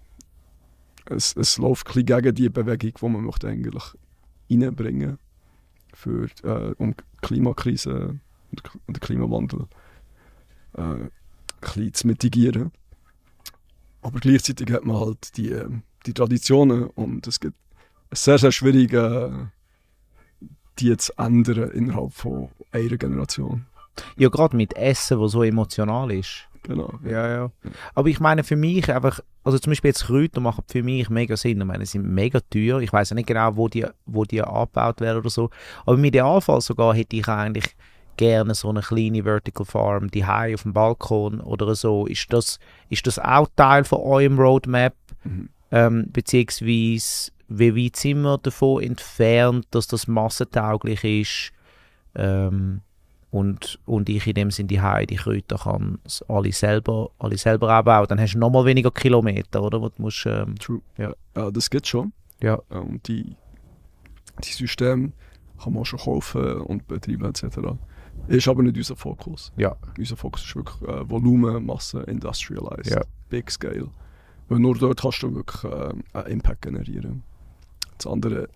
es, 1.06 1.36
es 1.36 1.58
läuft 1.58 1.94
ein 1.96 2.04
gegen 2.04 2.34
die 2.34 2.48
Bewegung, 2.48 2.92
die 3.00 3.08
man 3.08 3.24
möchte 3.24 3.48
eigentlich 3.48 3.84
reinbringen 4.50 5.18
für 5.94 6.28
äh, 6.42 6.74
um 6.78 6.94
die 6.94 7.26
Klimakrise 7.26 8.18
und 8.86 8.96
den 8.96 9.00
Klimawandel 9.00 9.66
äh, 10.74 10.80
ein 10.80 11.10
bisschen 11.60 11.94
zu 11.94 12.06
mitigieren. 12.06 12.72
Aber 14.02 14.20
gleichzeitig 14.20 14.70
hat 14.72 14.84
man 14.84 15.00
halt 15.00 15.36
die, 15.36 15.54
die 16.06 16.14
Traditionen 16.14 16.84
und 16.84 17.26
es 17.26 17.40
gibt 17.40 17.56
sehr, 18.12 18.38
sehr 18.38 18.52
schwierige 18.52 19.50
die 20.80 20.96
zu 20.96 21.12
ändern 21.18 21.70
innerhalb 21.70 22.12
von 22.12 22.48
einer 22.72 22.96
Generation. 22.96 23.66
Ja, 24.16 24.28
gerade 24.28 24.56
mit 24.56 24.76
Essen, 24.76 25.18
wo 25.18 25.28
so 25.28 25.42
emotional 25.42 26.10
ist. 26.12 26.48
Genau. 26.62 26.92
Ja, 27.04 27.28
ja. 27.28 27.50
Aber 27.94 28.08
ich 28.08 28.20
meine, 28.20 28.44
für 28.44 28.56
mich 28.56 28.92
einfach, 28.92 29.20
also 29.44 29.58
zum 29.58 29.70
Beispiel 29.70 29.90
jetzt 29.90 30.06
Kräuter 30.06 30.40
machen 30.40 30.64
für 30.66 30.82
mich 30.82 31.08
mega 31.08 31.36
Sinn. 31.36 31.60
Ich 31.60 31.66
meine, 31.66 31.86
sie 31.86 31.92
sind 31.92 32.06
mega 32.06 32.40
teuer. 32.50 32.80
Ich 32.80 32.92
weiß 32.92 33.10
ja 33.10 33.14
nicht 33.14 33.26
genau, 33.26 33.56
wo 33.56 33.68
die, 33.68 33.86
wo 34.06 34.24
die 34.24 34.42
abgebaut 34.42 35.00
werden 35.00 35.18
oder 35.18 35.30
so. 35.30 35.50
Aber 35.86 35.96
im 35.96 36.04
Idealfall 36.04 36.60
sogar 36.60 36.94
hätte 36.94 37.16
ich 37.16 37.28
eigentlich 37.28 37.74
gerne 38.16 38.54
so 38.54 38.68
eine 38.68 38.82
kleine 38.82 39.22
Vertical 39.22 39.64
Farm, 39.64 40.10
die 40.10 40.26
Hai 40.26 40.54
auf 40.54 40.62
dem 40.64 40.72
Balkon 40.72 41.40
oder 41.40 41.74
so. 41.74 42.06
Ist 42.06 42.32
das, 42.32 42.58
ist 42.88 43.06
das 43.06 43.18
auch 43.18 43.48
Teil 43.56 43.84
von 43.84 44.00
eurem 44.00 44.38
Roadmap? 44.38 44.94
Mhm. 45.24 45.48
Ähm, 45.70 46.06
beziehungsweise 46.12 47.30
wie 47.48 47.74
weit 47.74 47.96
sind 47.96 48.22
wir 48.22 48.38
davon 48.38 48.82
entfernt, 48.82 49.66
dass 49.70 49.86
das 49.86 50.06
massentauglich 50.06 51.04
ist 51.04 51.52
ähm, 52.14 52.82
und, 53.30 53.78
und 53.84 54.08
ich 54.08 54.26
in 54.26 54.34
dem 54.34 54.50
Sinne 54.50 54.68
die 54.68 54.80
Heide, 54.80 55.06
die 55.06 55.16
Kräuter 55.16 55.58
kann 55.58 55.98
alle 56.28 56.52
selber, 56.52 57.10
alle 57.18 57.36
selber 57.36 57.70
anbauen. 57.70 58.06
Dann 58.08 58.20
hast 58.20 58.34
du 58.34 58.38
nochmal 58.38 58.64
weniger 58.64 58.90
Kilometer, 58.90 59.62
oder? 59.62 59.80
Du 59.80 59.90
musst, 59.98 60.24
ähm, 60.26 60.56
True. 60.56 60.80
Ja. 60.96 61.12
ja, 61.36 61.50
das 61.50 61.68
geht 61.68 61.86
schon. 61.86 62.12
Ja. 62.42 62.54
Und 62.70 63.06
die, 63.08 63.36
die 64.44 64.52
Systeme 64.52 65.12
kann 65.62 65.72
man 65.72 65.84
schon 65.84 65.98
kaufen 65.98 66.60
und 66.62 66.86
betreiben 66.88 67.26
etc. 67.26 67.58
Ist 68.28 68.48
aber 68.48 68.62
nicht 68.62 68.76
unser 68.76 68.96
Fokus. 68.96 69.52
Ja. 69.56 69.76
Unser 69.98 70.16
Fokus 70.16 70.44
ist 70.44 70.56
wirklich 70.56 70.88
äh, 70.88 71.08
Volumen, 71.08 71.66
Masse, 71.66 72.00
Industrialized, 72.02 72.94
ja. 72.94 73.02
Big 73.28 73.50
Scale. 73.50 73.88
Weil 74.48 74.58
nur 74.58 74.76
dort 74.78 75.02
kannst 75.02 75.22
du 75.22 75.34
wirklich 75.34 75.64
äh, 75.64 75.92
einen 76.14 76.26
Impact 76.28 76.62
generieren. 76.62 77.22
Das 77.98 78.06
andere, 78.06 78.48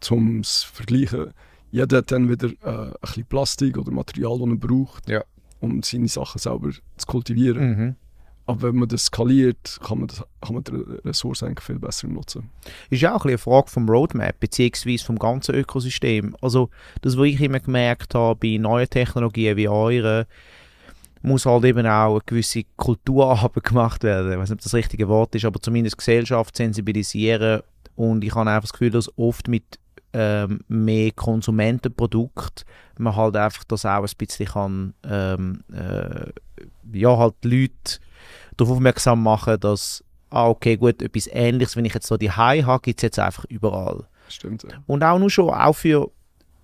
zum 0.00 0.42
zu 0.42 0.68
vergleichen, 0.68 1.32
jeder 1.70 1.98
hat 1.98 2.12
dann 2.12 2.28
wieder 2.28 2.50
äh, 2.62 2.90
ein 2.90 2.94
bisschen 3.00 3.26
Plastik 3.26 3.78
oder 3.78 3.90
Material, 3.90 4.38
das 4.38 4.48
er 4.48 4.56
braucht, 4.56 5.08
ja. 5.08 5.24
um 5.60 5.82
seine 5.82 6.08
Sachen 6.08 6.38
selber 6.38 6.70
zu 6.70 7.06
kultivieren. 7.06 7.68
Mhm. 7.68 7.96
Aber 8.46 8.68
wenn 8.68 8.76
man 8.76 8.88
das 8.88 9.06
skaliert, 9.06 9.80
kann 9.82 9.98
man, 9.98 10.08
das, 10.08 10.22
kann 10.42 10.54
man 10.54 10.64
die 10.64 10.72
Ressource 11.08 11.42
eigentlich 11.42 11.64
viel 11.64 11.78
besser 11.78 12.08
nutzen. 12.08 12.50
Ist 12.90 13.00
ja 13.00 13.14
auch 13.14 13.24
ein 13.24 13.30
eine 13.30 13.38
Frage 13.38 13.70
vom 13.70 13.88
Roadmap, 13.88 14.38
beziehungsweise 14.38 15.04
vom 15.04 15.18
ganzen 15.18 15.54
Ökosystem. 15.54 16.36
Also, 16.42 16.68
das, 17.00 17.16
was 17.16 17.26
ich 17.26 17.40
immer 17.40 17.60
gemerkt 17.60 18.14
habe 18.14 18.38
bei 18.38 18.58
neuen 18.58 18.88
Technologien 18.88 19.56
wie 19.56 19.68
euren, 19.68 20.26
muss 21.22 21.46
halt 21.46 21.64
eben 21.64 21.86
auch 21.86 22.12
eine 22.12 22.20
gewisse 22.26 22.64
Kulturarbeit 22.76 23.64
gemacht 23.64 24.04
werden. 24.04 24.30
Ich 24.30 24.38
weiß 24.38 24.50
nicht, 24.50 24.58
ob 24.58 24.62
das 24.62 24.72
das 24.72 24.74
richtige 24.74 25.08
Wort 25.08 25.34
ist, 25.34 25.46
aber 25.46 25.58
zumindest 25.58 25.96
Gesellschaft 25.96 26.54
sensibilisieren 26.56 27.62
und 27.96 28.24
ich 28.24 28.34
habe 28.34 28.50
einfach 28.50 28.62
das 28.62 28.72
Gefühl, 28.72 28.90
dass 28.90 29.16
oft 29.18 29.48
mit 29.48 29.78
ähm, 30.14 30.60
mehr 30.68 31.10
Konsumentenprodukt 31.10 32.64
man 32.98 33.16
halt 33.16 33.36
einfach 33.36 33.64
das 33.64 33.84
auch 33.84 34.04
ein 34.04 34.10
bisschen 34.16 34.46
kann, 34.46 34.94
ähm, 35.04 35.64
äh, 35.72 36.30
ja, 36.92 37.16
halt 37.16 37.34
Leute 37.44 37.98
darauf 38.56 38.76
aufmerksam 38.76 39.22
machen, 39.22 39.58
dass, 39.58 40.04
ah, 40.30 40.46
okay, 40.48 40.76
gut, 40.76 41.02
etwas 41.02 41.28
Ähnliches, 41.32 41.76
wenn 41.76 41.84
ich 41.84 41.94
jetzt 41.94 42.06
so 42.06 42.16
die 42.16 42.30
High 42.30 42.64
habe, 42.64 42.82
gibt 42.82 43.00
es 43.00 43.02
jetzt 43.02 43.18
einfach 43.18 43.44
überall. 43.46 44.04
Stimmt, 44.28 44.62
ja. 44.62 44.78
Und 44.86 45.02
auch 45.02 45.18
nur 45.18 45.30
schon, 45.30 45.50
auch 45.50 45.74
für, 45.74 46.08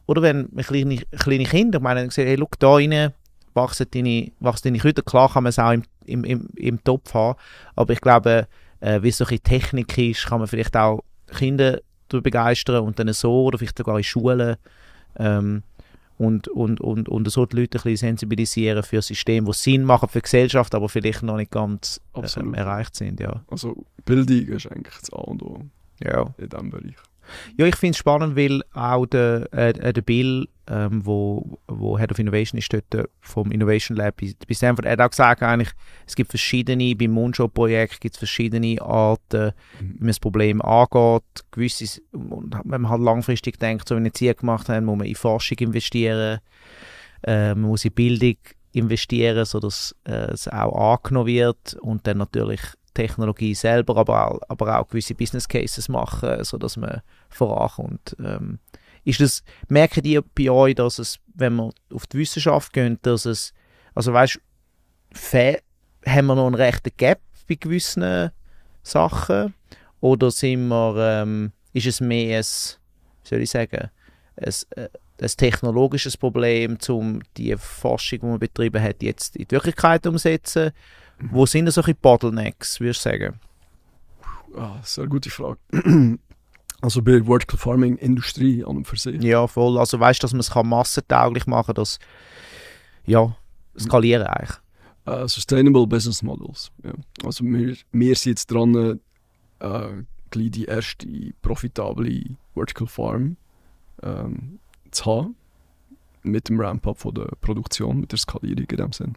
oder 0.06 0.22
wenn 0.22 0.54
kleine, 0.56 0.98
kleine 0.98 1.44
Kinder, 1.44 1.78
ich 1.78 1.82
meine, 1.82 2.08
sagen, 2.10 2.28
hey, 2.28 2.36
schau, 2.38 2.48
da 2.58 2.74
rein 2.74 3.12
wachsen 3.52 3.86
deine, 3.92 4.30
wachsen 4.38 4.68
deine 4.68 4.78
Kräuter, 4.78 5.02
klar 5.02 5.32
kann 5.32 5.42
man 5.42 5.50
es 5.50 5.58
auch 5.58 5.72
im, 5.72 5.82
im, 6.04 6.22
im, 6.22 6.48
im 6.54 6.84
Topf 6.84 7.12
haben, 7.14 7.38
aber 7.74 7.92
ich 7.92 8.00
glaube, 8.00 8.46
äh, 8.78 9.02
wie 9.02 9.08
es 9.08 9.18
so 9.18 9.24
ein 9.24 9.42
Technik 9.42 9.98
ist, 9.98 10.26
kann 10.26 10.38
man 10.38 10.46
vielleicht 10.46 10.76
auch 10.76 11.02
Kinder 11.30 11.80
begeistern 12.08 12.84
und 12.84 12.98
dann 12.98 13.12
so 13.12 13.44
oder 13.44 13.58
vielleicht 13.58 13.78
sogar 13.78 13.96
in 13.96 14.04
Schulen 14.04 14.56
ähm, 15.16 15.62
und, 16.18 16.48
und, 16.48 16.80
und, 16.80 17.08
und 17.08 17.30
so 17.30 17.46
die 17.46 17.56
Leute 17.56 17.78
ein 17.78 17.82
bisschen 17.82 18.08
sensibilisieren 18.08 18.82
für 18.82 18.96
ein 18.96 19.02
System, 19.02 19.46
das 19.46 19.62
Sinn 19.62 19.84
macht 19.84 20.10
für 20.10 20.18
die 20.18 20.22
Gesellschaft, 20.22 20.74
aber 20.74 20.88
vielleicht 20.88 21.22
noch 21.22 21.36
nicht 21.36 21.50
ganz 21.50 22.00
ähm, 22.36 22.54
erreicht 22.54 22.96
sind. 22.96 23.20
Ja. 23.20 23.42
Also 23.48 23.86
Bildung 24.04 24.54
ist 24.54 24.70
eigentlich 24.70 24.96
das 25.00 25.12
A 25.12 25.20
und 25.20 25.42
O 25.42 25.62
ja. 26.02 26.34
in 26.36 26.48
diesem 26.48 26.70
Bereich. 26.70 26.96
Ja, 27.56 27.66
ich 27.66 27.76
finde 27.76 27.92
es 27.92 27.98
spannend, 27.98 28.36
weil 28.36 28.62
auch 28.72 29.06
der, 29.06 29.48
äh, 29.52 29.70
äh, 29.70 29.92
der 29.92 30.02
Bill, 30.02 30.48
ähm, 30.68 31.04
wo, 31.04 31.58
wo 31.66 31.98
Head 31.98 32.12
of 32.12 32.18
Innovation 32.18 32.58
ist, 32.58 32.72
dort 32.72 32.94
äh, 32.94 33.04
vom 33.20 33.50
Innovation 33.50 33.96
Lab 33.96 34.16
bei, 34.20 34.32
bei 34.46 34.54
Stanford, 34.54 34.86
er 34.86 34.92
hat 34.92 35.00
auch 35.00 35.10
gesagt, 35.10 35.42
eigentlich, 35.42 35.70
es 36.06 36.14
gibt 36.14 36.30
verschiedene, 36.30 36.94
beim 36.94 37.10
Moonshot-Projekt 37.10 38.00
gibt 38.00 38.14
es 38.14 38.18
verschiedene 38.18 38.80
Arten, 38.80 39.52
mhm. 39.80 39.94
wie 39.94 39.98
man 39.98 40.08
das 40.08 40.20
Problem 40.20 40.62
angeht. 40.62 41.22
Gewisse, 41.50 42.00
wenn 42.12 42.82
man 42.82 42.88
halt 42.88 43.02
langfristig 43.02 43.58
denkt, 43.58 43.88
so 43.88 43.96
wie 43.96 44.04
wir 44.04 44.12
Ziel 44.12 44.34
gemacht 44.34 44.68
haben, 44.68 44.86
muss 44.86 44.98
man 44.98 45.06
in 45.06 45.14
Forschung 45.14 45.58
investieren, 45.58 46.40
äh, 47.22 47.54
man 47.54 47.70
muss 47.70 47.84
in 47.84 47.92
Bildung 47.92 48.36
investieren, 48.72 49.44
sodass 49.44 49.94
äh, 50.04 50.32
es 50.32 50.48
auch 50.48 50.94
angenommen 50.94 51.26
wird 51.26 51.74
und 51.80 52.06
dann 52.06 52.18
natürlich 52.18 52.60
Technologie 52.94 53.54
selber, 53.54 53.96
aber 53.96 54.26
auch, 54.26 54.40
aber 54.48 54.78
auch 54.78 54.88
gewisse 54.88 55.14
Business 55.14 55.48
Cases 55.48 55.88
machen, 55.88 56.42
sodass 56.44 56.76
man 56.76 57.02
vorankommt. 57.28 58.16
Ähm, 58.18 58.58
ist 59.04 59.20
das, 59.20 59.42
merken 59.68 60.02
die 60.02 60.20
bei 60.34 60.50
euch, 60.50 60.74
dass 60.74 60.98
es, 60.98 61.18
wenn 61.34 61.54
man 61.54 61.72
auf 61.92 62.06
die 62.06 62.18
Wissenschaft 62.18 62.72
geht, 62.72 62.98
dass 63.02 63.24
es, 63.24 63.54
also 63.94 64.12
weißt 64.12 64.40
haben 66.06 66.26
wir 66.26 66.34
noch 66.34 66.46
einen 66.46 66.54
rechten 66.54 66.90
Gap 66.96 67.20
bei 67.48 67.54
gewissen 67.56 68.30
Sachen? 68.82 69.54
Oder 70.00 70.30
sind 70.30 70.68
wir, 70.68 70.96
ähm, 70.98 71.52
ist 71.72 71.86
es 71.86 72.00
mehr 72.00 72.38
ein, 72.38 72.44
wie 72.44 73.28
soll 73.28 73.40
ich 73.40 73.50
sagen, 73.50 73.90
ein, 74.36 74.54
äh, 74.76 74.88
ein 75.20 75.28
technologisches 75.36 76.16
Problem, 76.16 76.78
um 76.88 77.20
die 77.36 77.54
Forschung, 77.56 78.20
die 78.20 78.26
man 78.26 78.38
betrieben 78.38 78.82
hat, 78.82 79.02
jetzt 79.02 79.36
in 79.36 79.46
die 79.46 79.50
Wirklichkeit 79.50 80.06
umzusetzen? 80.06 80.72
Wo 81.30 81.46
sind 81.46 81.70
solche 81.70 81.94
Bottlenecks, 81.94 82.80
würdest 82.80 83.04
du 83.04 83.10
sagen? 83.10 83.40
Ah, 84.56 84.80
sehr 84.82 85.06
gute 85.06 85.30
Frage. 85.30 85.58
Also 86.82 87.02
bei 87.02 87.12
der 87.12 87.24
Vertical 87.26 87.58
Farming 87.58 87.96
Industrie 87.96 88.64
an 88.64 88.78
und 88.78 88.86
für 88.86 88.96
sich. 88.96 89.22
Ja, 89.22 89.46
voll. 89.46 89.78
Also 89.78 90.00
weißt 90.00 90.22
du, 90.22 90.24
dass 90.24 90.32
man 90.32 90.40
es 90.40 90.54
massentauglich 90.54 91.46
machen 91.46 91.66
kann, 91.66 91.74
dass 91.74 91.98
ja, 93.04 93.36
skalieren 93.78 94.26
eigentlich. 94.26 94.56
Uh, 95.06 95.26
sustainable 95.26 95.86
Business 95.86 96.22
Models. 96.22 96.70
Ja. 96.82 96.92
Also 97.22 97.44
wir, 97.44 97.76
wir 97.92 98.16
sind 98.16 98.30
jetzt 98.30 98.50
dran, 98.50 98.74
uh, 98.74 100.02
gleich 100.30 100.50
die 100.52 100.64
erste 100.64 101.06
profitable 101.42 102.36
Vertical 102.54 102.86
Farm 102.86 103.36
ähm, 104.02 104.58
zu 104.90 105.04
haben. 105.04 105.36
Mit 106.22 106.48
dem 106.48 106.60
Ramp-up 106.60 106.98
von 106.98 107.14
der 107.14 107.28
Produktion, 107.40 108.00
mit 108.00 108.12
der 108.12 108.18
Skalierung 108.18 108.66
in 108.70 108.76
dem 108.76 108.92
Sinn. 108.92 109.14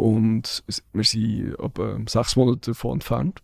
Und 0.00 0.64
wir 0.94 1.04
sind 1.04 1.58
etwa 1.58 1.98
sechs 2.08 2.34
Monate 2.34 2.70
davon 2.70 2.94
entfernt. 2.94 3.42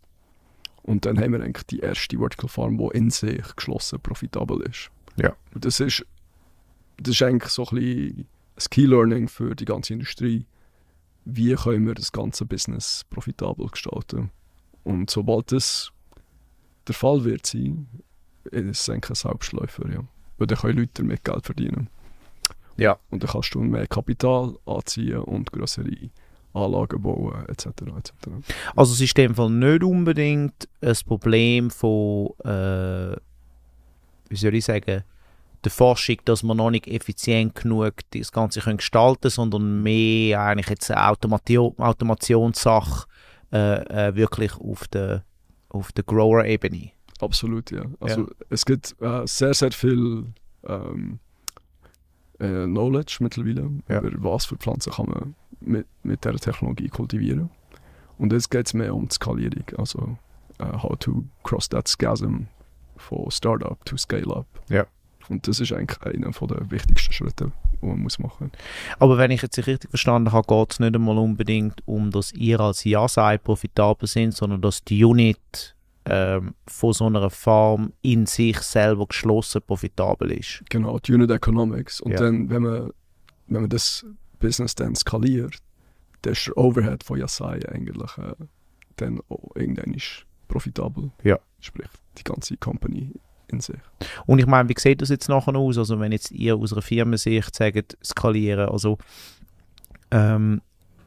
Und 0.85 1.05
dann 1.05 1.21
haben 1.21 1.33
wir 1.33 1.43
eigentlich 1.43 1.67
die 1.67 1.81
erste 1.81 2.17
Vertical 2.17 2.49
Farm, 2.49 2.79
die 2.79 2.97
in 2.97 3.11
sich 3.11 3.45
geschlossen 3.57 4.01
profitabel 4.01 4.63
ist. 4.63 4.91
Ja. 5.17 5.37
Und 5.53 5.67
das 5.67 5.81
ist, 5.81 6.07
das 6.97 7.13
ist 7.13 7.23
eigentlich 7.23 7.53
so 7.53 7.67
ein 7.67 7.75
bisschen 7.75 8.29
ein 8.57 8.65
Key-Learning 8.71 9.29
für 9.29 9.55
die 9.55 9.67
ganze 9.67 9.93
Industrie. 9.93 10.47
Wie 11.27 11.55
können 11.57 11.87
wir 11.87 11.95
das 11.95 12.11
ganze 12.11 12.47
Business 12.47 13.05
profitabel 13.11 13.67
gestalten? 13.67 14.31
Und 14.83 15.11
sobald 15.11 15.53
das 15.53 15.93
der 16.89 16.95
Fall 16.95 17.25
wird 17.25 17.45
sein, 17.45 17.87
ist 18.45 18.81
es 18.81 18.89
eigentlich 18.89 19.11
ein 19.11 19.15
Selbstläufer, 19.17 19.93
ja. 19.93 20.05
Weil 20.39 20.47
dann 20.47 20.57
können 20.57 20.79
Leute 20.79 21.03
damit 21.03 21.23
Geld 21.23 21.45
verdienen. 21.45 21.91
Ja. 22.79 22.99
Und 23.11 23.23
dann 23.23 23.31
kannst 23.31 23.55
du 23.55 23.61
mehr 23.61 23.87
Kapital 23.87 24.57
anziehen 24.65 25.19
und 25.19 25.53
größere 25.53 25.91
Anlagen 26.57 27.03
bauen, 27.03 27.47
etc. 27.49 27.67
etc. 27.67 28.13
Also 28.75 28.93
es 28.93 29.01
ist 29.01 29.19
in 29.19 29.29
dem 29.29 29.35
Fall 29.35 29.51
nicht 29.51 29.85
unbedingt 29.85 30.69
ein 30.81 30.97
Problem 31.07 31.71
von, 31.71 32.31
äh, 32.45 33.17
wie 34.29 34.37
soll 34.37 34.55
ich 34.55 34.65
sagen, 34.65 35.05
der 35.65 35.73
Forschung, 35.73 36.17
dass 36.25 36.43
man 36.43 36.59
noch 36.59 36.71
nicht 36.71 36.87
effizient 36.87 37.55
genug 37.55 37.95
das 38.11 38.31
Ganze 38.31 38.61
können 38.61 38.77
gestalten 38.77 39.23
können, 39.23 39.31
sondern 39.31 39.83
mehr 39.83 40.41
eigentlich 40.41 40.69
jetzt 40.69 40.91
eine 40.91 41.09
Automatio 41.09 41.75
Automationssache 41.79 43.07
äh, 43.53 44.09
äh, 44.09 44.15
wirklich 44.15 44.55
auf 44.57 44.87
der, 44.89 45.25
auf 45.69 45.93
der 45.93 46.05
Grower-Ebene. 46.05 46.91
Absolut, 47.21 47.71
ja. 47.71 47.83
Also 48.01 48.29
es 48.51 48.65
gibt 48.65 48.95
äh, 49.01 49.27
sehr, 49.27 49.55
sehr 49.55 49.73
viel 49.73 50.27
ähm, 50.67 51.19
äh, 52.39 52.65
Knowledge 52.65 53.19
mittlerweile 53.21 53.71
Ja. 53.89 54.01
über 54.01 54.33
was 54.33 54.47
für 54.47 54.57
Pflanzen 54.57 54.93
kann 54.93 55.07
man 55.07 55.35
mit, 55.61 55.87
mit 56.03 56.25
dieser 56.25 56.37
Technologie 56.37 56.89
kultivieren. 56.89 57.51
Und 58.19 58.33
jetzt 58.33 58.51
geht 58.51 58.67
es 58.67 58.75
mehr 58.75 58.95
um 58.95 59.09
die 59.09 59.15
Skalierung, 59.15 59.65
also 59.77 60.17
äh, 60.59 60.65
how 60.79 60.97
to 60.99 61.25
cross 61.43 61.69
that 61.69 61.93
chasm 61.99 62.47
von 62.97 63.31
Startup 63.31 63.83
to 63.85 63.97
Scale-up. 63.97 64.47
Ja. 64.69 64.87
Und 65.29 65.47
das 65.49 65.61
ist 65.61 65.73
eigentlich 65.73 66.01
einer 66.03 66.31
der 66.31 66.71
wichtigsten 66.71 67.13
Schritte, 67.13 67.53
die 67.83 67.87
man 67.87 67.99
muss 68.01 68.19
machen 68.19 68.53
Aber 68.99 69.19
wenn 69.19 69.31
ich 69.33 69.43
jetzt 69.43 69.59
richtig 69.59 69.91
verstanden 69.91 70.33
habe, 70.33 70.47
geht 70.47 70.73
es 70.73 70.81
nicht 70.81 70.95
einmal 70.95 71.19
unbedingt 71.19 71.83
um, 71.87 72.11
dass 72.11 72.33
ihr 72.33 72.61
als 72.61 72.85
Yasai 72.85 73.39
profitabel 73.39 74.09
sind, 74.09 74.35
sondern 74.35 74.63
dass 74.63 74.85
die 74.85 75.05
Unit 75.05 75.76
ähm, 76.09 76.55
von 76.67 76.93
so 76.93 77.07
einer 77.07 77.31
Farm 77.31 77.93
in 78.03 78.27
sich 78.27 78.59
selber 78.59 79.07
geschlossen 79.07 79.61
profitabel 79.67 80.33
ist. 80.33 80.63
Genau, 80.71 80.99
die 80.99 81.13
Unit 81.15 81.31
Economics. 81.31 82.01
Und 82.01 82.13
Ja. 82.13 82.19
dann, 82.19 82.49
wenn 82.49 82.63
man, 82.63 82.91
wenn 83.49 83.63
man 83.63 83.71
das 83.71 84.07
Business 84.39 84.75
dann 84.75 84.95
skaliert, 84.95 85.59
dann 86.23 86.33
ist 86.33 86.47
der 86.47 86.57
Overhead 86.57 87.03
von 87.05 87.19
Yasai 87.19 87.61
eigentlich 87.69 88.19
äh, 88.19 88.35
dann 88.97 89.21
auch 89.29 89.51
irgendwann 89.55 89.95
ist 89.95 90.25
profitabel. 90.49 91.11
Ja. 91.23 91.39
Sprich, 91.61 91.89
die 92.19 92.25
ganze 92.25 92.57
Company 92.57 93.13
in 93.49 93.61
sich. 93.61 93.77
Und 94.27 94.39
ich 94.39 94.47
meine, 94.47 94.69
wie 94.69 94.75
sieht 94.79 95.03
das 95.03 95.09
jetzt 95.09 95.29
nachher 95.29 95.55
aus? 95.57 95.79
Also 95.79 95.99
wenn 96.01 96.13
jetzt 96.13 96.31
ihr 96.31 96.57
aus 96.57 96.73
einer 96.73 96.83
Firmensicht 96.83 97.55
sagt, 97.55 97.97
skalieren, 98.05 98.69
also 98.69 98.99
ähm, 100.11 100.61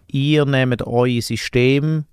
ihr 0.08 0.46
nehmt 0.46 0.82
euer 0.86 1.22
System, 1.22 2.06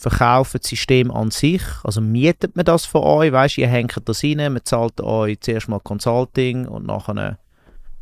verkauft 0.00 0.54
das 0.54 0.66
System 0.68 1.10
an 1.10 1.30
sich, 1.30 1.62
also 1.84 2.00
mietet 2.00 2.56
man 2.56 2.64
das 2.64 2.86
von 2.86 3.02
euch, 3.02 3.32
weißt 3.32 3.58
ihr 3.58 3.68
hängt 3.68 3.96
das 4.08 4.24
rein, 4.24 4.38
man 4.52 4.64
zahlt 4.64 5.00
euch 5.00 5.38
zuerst 5.40 5.68
mal 5.68 5.78
Consulting 5.80 6.66
und 6.66 6.86
nachher, 6.86 7.38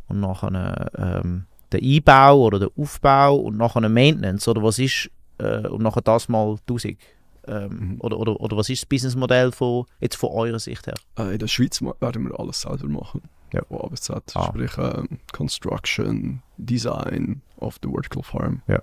und 0.07 0.21
nachher 0.21 0.89
ähm, 0.97 1.45
den 1.73 1.83
Einbau 1.83 2.39
oder 2.39 2.59
den 2.59 2.69
Aufbau 2.77 3.35
und 3.35 3.57
nachher 3.57 3.77
eine 3.77 3.89
Maintenance 3.89 4.47
oder 4.47 4.63
was 4.63 4.79
ist, 4.79 5.09
äh, 5.39 5.67
und 5.67 5.83
nachher 5.83 6.01
das 6.01 6.29
mal 6.29 6.55
1000. 6.67 6.97
Ähm, 7.47 7.69
Mhm. 7.69 7.97
oder, 7.99 8.17
oder, 8.19 8.39
oder 8.39 8.57
was 8.57 8.69
ist 8.69 8.83
das 8.83 8.85
Businessmodell 8.85 9.51
von, 9.51 9.85
jetzt 9.99 10.15
von 10.15 10.29
eurer 10.29 10.59
Sicht 10.59 10.85
her? 10.87 10.95
Äh, 11.17 11.33
in 11.33 11.39
der 11.39 11.47
Schweiz 11.47 11.81
werden 11.81 12.29
wir 12.29 12.39
alles 12.39 12.61
selber 12.61 12.87
machen. 12.87 13.23
Ja. 13.53 13.63
Von 13.65 13.81
A 13.81 13.87
bis 13.87 14.01
Z. 14.01 14.21
Ah. 14.35 14.45
Sprich, 14.45 14.77
ähm, 14.77 15.19
Construction, 15.31 16.41
Design 16.57 17.41
of 17.57 17.79
the 17.81 17.89
Vertical 17.89 18.23
Farm. 18.23 18.61
Ja. 18.67 18.81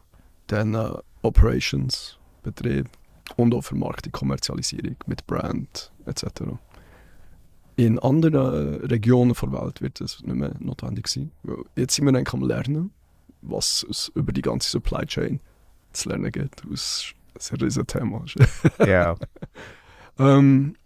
Dann 0.48 0.74
äh, 0.74 0.90
Operations, 1.22 2.18
Betrieb 2.42 2.88
und 3.36 3.54
auch 3.54 3.62
Vermarktung, 3.62 4.12
Kommerzialisierung 4.12 4.96
mit 5.06 5.26
Brand 5.26 5.92
etc. 6.06 6.42
In 7.76 7.98
anderen 7.98 8.34
äh, 8.82 8.86
Regionen 8.86 9.34
der 9.34 9.52
Welt 9.52 9.82
wird 9.82 10.00
das 10.00 10.22
nicht 10.22 10.34
mehr 10.34 10.54
notwendig 10.60 11.08
sein. 11.08 11.30
Jetzt 11.74 11.94
sind 11.96 12.06
wir 12.06 12.14
eigentlich 12.16 12.32
am 12.32 12.42
Lernen, 12.46 12.90
was 13.42 13.84
es 13.90 14.10
über 14.14 14.32
die 14.32 14.42
ganze 14.42 14.70
Supply 14.70 15.04
Chain 15.04 15.40
zu 15.92 16.08
lernen 16.08 16.32
gibt. 16.32 16.62
Das 16.70 17.12
ist 17.34 17.52
ein 17.52 17.60
riesen 17.60 17.86
Thema. 17.86 18.24
Ja. 18.86 19.16
Ähm, 20.18 20.76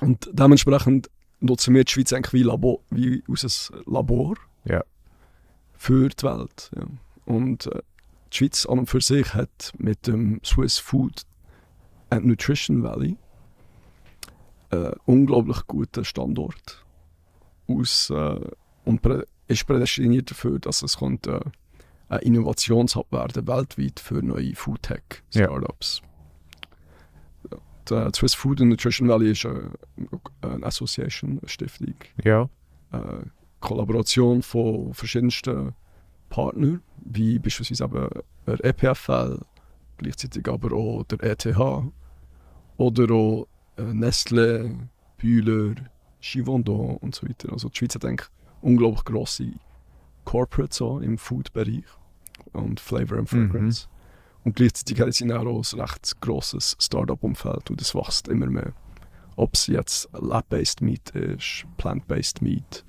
und 0.00 0.30
dementsprechend 0.32 1.10
nutzen 1.40 1.74
wir 1.74 1.82
die 1.82 1.90
Schweiz 1.90 2.12
eigentlich 2.12 2.32
wie, 2.32 2.42
Labor, 2.44 2.78
wie 2.90 3.24
aus 3.28 3.72
einem 3.72 3.82
Labor 3.92 4.36
Ja. 4.64 4.84
für 5.76 6.08
die 6.08 6.22
Welt. 6.22 6.70
Ja. 6.76 6.84
Und 7.24 7.66
äh, 7.66 7.82
die 8.32 8.36
Schweiz 8.36 8.66
an 8.66 8.78
und 8.78 8.86
für 8.86 9.00
sich 9.00 9.34
hat 9.34 9.72
mit 9.76 10.06
dem 10.06 10.40
Swiss 10.44 10.78
Food 10.78 11.22
and 12.10 12.26
Nutrition 12.26 12.82
Valley 12.82 13.16
einen 14.70 14.94
unglaublich 15.04 15.66
guten 15.66 16.04
Standort 16.04 16.84
aus, 17.68 18.10
äh, 18.10 18.40
und 18.84 19.02
prä 19.02 19.22
ist 19.48 19.66
prädestiniert 19.66 20.30
dafür, 20.30 20.60
dass 20.60 20.82
es 20.82 20.98
könnte, 20.98 21.40
äh, 22.08 22.14
ein 22.14 22.20
Innovationshub 22.20 23.10
werden 23.10 23.48
weltweit 23.48 23.98
für 23.98 24.22
neue 24.22 24.54
Foodtech-Startups. 24.54 26.02
Die 27.88 28.10
Swiss 28.14 28.34
Food 28.34 28.60
and 28.60 28.70
Nutrition 28.70 29.08
Valley 29.08 29.32
ist 29.32 29.44
eine, 29.44 29.72
eine 30.42 30.64
Association, 30.64 31.40
eine 31.40 31.48
Stiftung, 31.48 31.94
ja. 32.22 32.48
eine 32.92 33.32
Kollaboration 33.58 34.42
von 34.42 34.94
verschiedensten 34.94 35.74
Partnern, 36.28 36.82
wie 37.04 37.40
beispielsweise 37.40 37.84
eben 37.84 38.08
der 38.46 38.64
EPFL, 38.64 39.40
gleichzeitig 39.98 40.48
aber 40.48 40.72
auch 40.72 41.02
der 41.04 41.22
ETH 41.24 41.44
oder 42.80 43.12
auch 43.14 43.46
äh, 43.76 43.82
Nestlé, 43.82 44.74
Bühler, 45.18 45.74
Givaudan 46.22 46.96
und 46.96 47.14
so 47.14 47.28
weiter. 47.28 47.52
Also 47.52 47.68
die 47.68 47.76
Schweiz 47.76 47.94
hat 47.94 48.06
eigentlich 48.06 48.28
unglaublich 48.62 49.04
grosse 49.04 49.52
Corporates 50.24 50.78
so 50.78 50.98
im 50.98 51.18
Food-Bereich 51.18 51.84
und 52.54 52.80
Flavor 52.80 53.18
and 53.18 53.28
Fragrance. 53.28 53.86
Und 54.44 54.56
gleichzeitig 54.56 54.98
hat 54.98 55.12
sie 55.12 55.30
auch 55.30 55.44
ein 55.74 55.80
recht 55.80 56.20
grosses 56.22 56.74
Startup-Umfeld 56.80 57.70
und 57.70 57.82
es 57.82 57.94
wächst 57.94 58.28
immer 58.28 58.46
mehr. 58.46 58.72
Ob 59.36 59.52
es 59.52 59.66
jetzt 59.66 60.08
Lab-based 60.18 60.80
Meat 60.80 61.10
ist, 61.10 61.66
Plant-based 61.76 62.40
Meat 62.40 62.86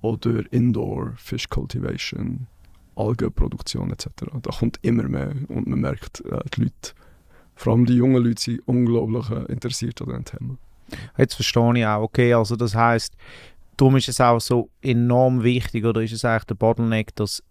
oder 0.00 0.50
Indoor 0.50 1.12
Fish 1.16 1.46
Cultivation, 1.50 2.46
Algenproduktion 2.96 3.90
etc. 3.90 4.08
Da 4.40 4.50
kommt 4.52 4.78
immer 4.80 5.06
mehr 5.06 5.34
und 5.48 5.66
man 5.66 5.80
merkt, 5.80 6.24
äh, 6.24 6.40
die 6.54 6.62
Leute, 6.62 6.94
vor 7.58 7.72
allem 7.72 7.86
die 7.86 7.94
jungen 7.94 8.22
Leute, 8.22 8.40
sind 8.40 8.62
unglaublich 8.66 9.28
äh, 9.30 9.52
interessiert 9.52 10.00
an 10.00 10.06
diesem 10.08 10.24
Thema. 10.24 10.56
Jetzt 11.18 11.34
verstehe 11.34 11.78
ich 11.78 11.84
auch, 11.84 12.02
okay, 12.02 12.32
also 12.32 12.54
das 12.54 12.74
heißt, 12.74 13.14
darum 13.76 13.96
ist 13.96 14.08
es 14.08 14.20
auch 14.20 14.40
so 14.40 14.70
enorm 14.80 15.42
wichtig 15.42 15.84
oder 15.84 16.00
ist 16.00 16.12
es 16.12 16.24
eigentlich 16.24 16.44
der 16.44 16.54
Bottleneck, 16.54 17.14
dass 17.16 17.42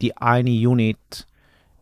die 0.00 0.16
eine 0.16 0.50
Unit 0.50 1.26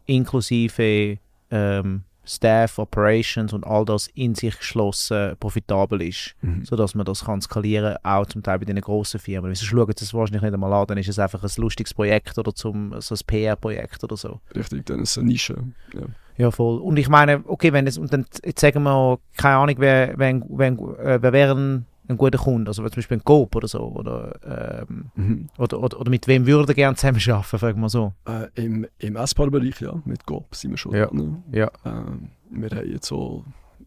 inklusive 0.06 1.18
ähm, 1.50 2.04
Staff, 2.24 2.78
Operations 2.78 3.52
und 3.52 3.66
all 3.66 3.84
das 3.84 4.06
in 4.14 4.34
sich 4.34 4.56
geschlossen 4.56 5.36
profitabel 5.38 6.00
ist, 6.00 6.34
sodass 6.62 6.94
man 6.94 7.04
das 7.04 7.26
kann 7.26 7.42
skalieren, 7.42 7.96
auch 8.02 8.24
zum 8.24 8.42
Teil 8.42 8.58
bei 8.60 8.64
den 8.64 8.80
grossen 8.80 9.20
Firmen. 9.20 9.54
Sonst 9.54 9.68
schauen 9.68 9.92
sie 9.94 10.04
es 10.04 10.14
wahrscheinlich 10.14 10.40
nicht 10.40 10.54
einmal 10.54 10.72
an, 10.72 10.86
dann 10.86 10.96
ist 10.96 11.10
es 11.10 11.18
einfach 11.18 11.42
ein 11.42 11.50
lustiges 11.58 11.92
Projekt 11.92 12.38
oder 12.38 12.54
zum, 12.54 12.98
so 13.02 13.14
ein 13.14 13.20
PR-Projekt 13.26 14.04
oder 14.04 14.16
so. 14.16 14.40
Richtig, 14.56 14.86
dann 14.86 15.00
ist 15.00 15.10
es 15.10 15.18
eine 15.18 15.26
Nische. 15.26 15.56
Ja. 15.92 16.06
Ja, 16.36 16.50
voll. 16.50 16.78
Und 16.80 16.96
ich 16.98 17.08
meine, 17.08 17.42
okay, 17.46 17.72
wenn 17.72 17.86
es, 17.86 17.96
und 17.98 18.12
dann, 18.12 18.26
jetzt 18.44 18.60
sagen 18.60 18.82
wir, 18.82 19.18
keine 19.36 19.56
Ahnung, 19.56 19.76
wer, 19.78 20.14
wer, 20.16 20.40
wer, 20.48 20.68
äh, 20.68 21.22
wer 21.22 21.32
wäre 21.32 21.54
ein, 21.54 21.86
ein 22.08 22.16
guter 22.18 22.38
Kunde, 22.38 22.68
also 22.70 22.82
zum 22.82 22.94
Beispiel 22.96 23.16
ein 23.18 23.24
Coop 23.24 23.54
oder 23.56 23.68
so, 23.68 23.80
oder, 23.80 24.84
ähm, 24.86 25.48
oder, 25.58 25.80
oder, 25.80 26.00
oder 26.00 26.10
mit 26.10 26.26
wem 26.26 26.46
würde 26.46 26.72
ihr 26.72 26.74
gerne 26.74 26.96
zusammenarbeiten, 26.96 27.58
fragen 27.58 27.80
wir 27.80 27.88
so. 27.88 28.12
Äh, 28.26 28.48
Im 28.62 28.86
im 28.98 29.16
Essbar-Bereich, 29.16 29.80
ja, 29.80 29.94
mit 30.04 30.26
GOP 30.26 30.54
sind 30.54 30.72
wir 30.72 30.78
schon 30.78 30.94
Ja. 30.94 31.06
dran. 31.06 31.42
Ja. 31.52 31.70
Ähm, 31.84 32.28
wir 32.50 32.70
haben 32.70 32.90
jetzt 32.90 33.06
so, 33.06 33.44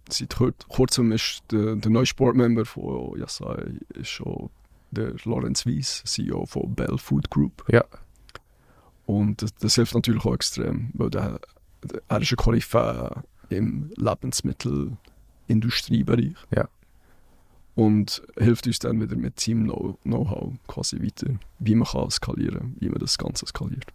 seit 0.09 0.35
kur 0.35 0.53
kurzem 0.69 1.11
ist 1.11 1.43
der, 1.51 1.75
der 1.75 1.91
neue 1.91 2.05
Sportmember 2.05 2.65
von 2.65 3.19
Yasai 3.19 3.73
ist 3.93 4.09
schon 4.09 4.49
der 4.91 5.13
Lorenz 5.25 5.65
Weiss, 5.67 6.01
CEO 6.05 6.45
von 6.45 6.73
Bell 6.73 6.97
Food 6.97 7.29
Group. 7.29 7.65
Ja. 7.69 7.83
Und 9.05 9.41
das, 9.41 9.53
das 9.55 9.75
hilft 9.75 9.93
natürlich 9.95 10.25
auch 10.25 10.33
extrem, 10.33 10.89
weil 10.93 11.09
der, 11.09 11.39
er 12.07 12.21
ist 12.21 12.31
ein 12.31 12.37
Koryphäe 12.37 13.23
im 13.49 13.91
Lebensmittelindustriebereich. 13.95 16.35
Ja. 16.55 16.69
und 17.77 18.21
hilft 18.37 18.65
uns 18.65 18.79
dann 18.79 18.99
wieder 18.99 19.15
mit 19.15 19.39
seinem 19.39 19.65
Know- 19.65 19.97
Know-how 20.03 20.53
quasi 20.67 21.01
weiter, 21.01 21.27
wie 21.59 21.75
man 21.75 21.87
kann 21.87 22.09
skalieren, 22.09 22.75
wie 22.79 22.89
man 22.89 22.99
das 22.99 23.19
Ganze 23.19 23.45
skaliert. 23.45 23.85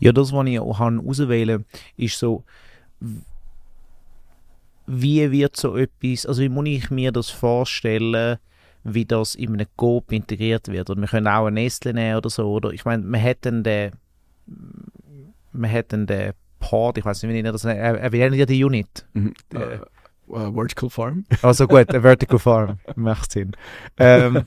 Ja, 0.00 0.12
das, 0.12 0.32
was 0.32 0.46
ich 0.48 0.58
auch 0.58 0.80
auswählen 0.80 1.64
ist 1.96 2.18
so, 2.18 2.42
wie 4.86 5.30
wird 5.30 5.56
so 5.56 5.76
etwas, 5.76 6.26
also 6.26 6.42
wie 6.42 6.48
muss 6.48 6.66
ich 6.66 6.90
mir 6.90 7.12
das 7.12 7.30
vorstellen, 7.30 8.38
wie 8.82 9.04
das 9.04 9.36
in 9.36 9.54
einem 9.54 9.68
Coop 9.76 10.10
integriert 10.10 10.66
wird? 10.68 10.90
Und 10.90 11.00
wir 11.00 11.08
können 11.08 11.28
auch 11.28 11.46
ein 11.46 11.54
Nestle 11.54 11.94
nehmen 11.94 12.16
oder 12.16 12.30
so, 12.30 12.50
oder? 12.50 12.70
Ich 12.70 12.84
meine, 12.84 13.04
man 13.04 13.34
dann 13.40 13.62
den, 13.62 13.92
man 15.52 15.82
dann 15.88 16.06
den 16.06 16.32
Pod, 16.68 16.98
ich 16.98 17.04
weiß 17.04 17.22
nicht, 17.22 17.32
wie 17.32 17.38
ich 17.38 17.44
das 17.44 17.64
nenne, 17.64 18.00
äh, 18.00 18.12
wie 18.12 18.18
nennen 18.18 18.36
die 18.36 18.46
die 18.46 18.64
Unit? 18.64 19.06
Mhm. 19.12 19.34
Äh, 19.52 19.58
Äh, 19.58 19.78
äh, 20.32 20.52
Vertical 20.52 20.90
Farm. 20.90 21.24
Also 21.42 21.66
gut, 21.66 21.88
eine 21.90 22.00
Vertical 22.00 22.38
Farm, 22.38 22.78
macht 22.96 23.32
Sinn. 23.32 23.52
Ähm, 23.98 24.44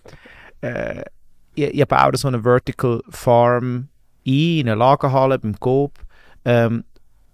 äh, 0.61 1.03
ihr, 1.55 1.73
ihr 1.73 1.85
baut 1.85 2.17
so 2.17 2.27
eine 2.27 2.41
Vertical 2.41 3.01
Farm 3.09 3.89
ein, 4.25 4.59
in 4.59 4.67
eine 4.67 4.75
Lagerhalle 4.75 5.39
beim 5.39 5.59
Coop 5.59 5.93
ähm, 6.45 6.83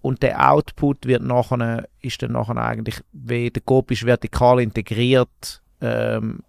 und 0.02 0.22
der 0.22 0.52
Output 0.52 1.06
wird 1.06 1.24
nachher, 1.24 1.88
ist 2.02 2.22
dann 2.22 2.34
nachher 2.34 2.58
eigentlich, 2.58 3.02
wie 3.14 3.50
der 3.50 3.62
Coop 3.62 3.92
ist 3.92 4.06
vertikal 4.06 4.60
integriert 4.60 5.62
ähm, 5.82 6.42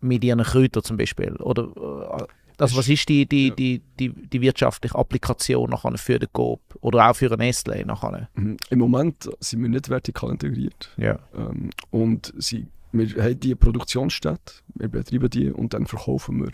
mit 0.00 0.22
ihren 0.24 0.42
Kräutern 0.42 0.84
zum 0.84 0.96
Beispiel. 0.96 1.34
Oder 1.36 1.64
äh, 1.64 2.24
das, 2.60 2.76
was 2.76 2.88
ist 2.88 3.08
die, 3.08 3.26
die, 3.26 3.50
die, 3.52 3.80
die, 3.98 4.10
die 4.12 4.40
wirtschaftliche 4.42 4.94
Applikation 4.94 5.70
nachher 5.70 5.96
für 5.96 6.18
den 6.18 6.28
Coop 6.32 6.60
oder 6.82 7.08
auch 7.10 7.16
für 7.16 7.32
ein 7.32 7.38
Nestle 7.38 7.84
nachher? 7.86 8.28
Mhm. 8.34 8.56
Im 8.68 8.78
Moment 8.78 9.30
sind 9.40 9.62
wir 9.62 9.68
nicht 9.70 9.88
vertikal 9.88 10.30
integriert. 10.30 10.90
Ja. 10.96 11.18
Ähm, 11.34 11.70
und 11.90 12.32
sie, 12.36 12.66
wir 12.92 13.08
haben 13.22 13.40
die 13.40 13.54
Produktionsstätte, 13.54 14.52
wir 14.74 14.88
betreiben 14.88 15.30
die 15.30 15.50
und 15.50 15.72
dann 15.72 15.86
verkaufen 15.86 16.42
wir 16.42 16.50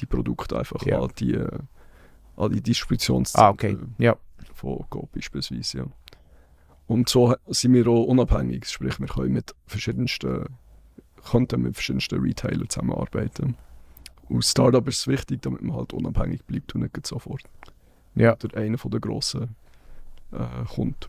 die 0.00 0.06
Produkte 0.06 0.58
einfach 0.58 0.84
Ja. 0.86 1.02
an 1.02 1.10
die, 1.18 1.34
äh, 1.34 1.58
an 2.36 2.52
die 2.52 2.62
Distributionszentren 2.62 3.46
Ah, 3.46 3.50
okay. 3.50 3.76
Ja. 3.98 4.16
von 4.54 4.84
Go 4.88 5.08
beispielsweise. 5.14 5.78
Ja. 5.78 5.84
Und 6.86 7.08
so 7.08 7.34
sind 7.48 7.72
wir 7.74 7.86
auch 7.86 8.04
unabhängig, 8.04 8.66
sprich 8.66 8.98
wir 8.98 9.06
können 9.08 9.32
mit 9.32 9.54
verschiedensten, 9.66 10.46
könnten 11.30 11.62
mit 11.62 11.74
verschiedensten 11.74 12.20
Retailern 12.20 12.68
zusammenarbeiten. 12.68 13.56
Als 14.30 14.50
Startup 14.50 14.86
ist 14.88 15.00
es 15.00 15.06
wichtig, 15.06 15.42
damit 15.42 15.62
man 15.62 15.76
halt 15.76 15.92
unabhängig 15.92 16.44
bleibt 16.44 16.74
und 16.74 16.82
nicht 16.82 17.06
sofort 17.06 17.42
Ja. 18.14 18.34
der 18.36 18.58
einer 18.60 18.78
von 18.78 18.90
der 18.90 19.00
grossen 19.00 19.54
äh, 20.32 20.64
kommt. 20.74 21.08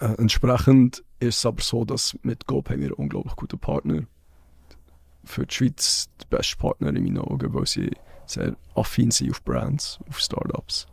Äh, 0.00 0.14
entsprechend 0.18 1.02
ist 1.20 1.38
es 1.38 1.46
aber 1.46 1.62
so, 1.62 1.84
dass 1.84 2.16
mit 2.22 2.46
GoP 2.46 2.70
haben 2.70 2.80
wir 2.80 2.86
einen 2.88 2.94
unglaublich 2.94 3.34
guten 3.36 3.58
Partner. 3.58 4.02
Für 5.24 5.46
die 5.46 5.54
Schweiz 5.54 6.10
der 6.20 6.36
beste 6.36 6.56
Partner 6.56 6.88
in 6.88 7.02
meinen 7.02 7.18
Augen, 7.18 7.52
weil 7.54 7.66
sie 7.66 7.90
sehr 8.26 8.56
affin 8.74 9.10
sind 9.10 9.30
auf 9.30 9.42
Brands, 9.42 9.98
auf 10.08 10.18
Startups. 10.18 10.86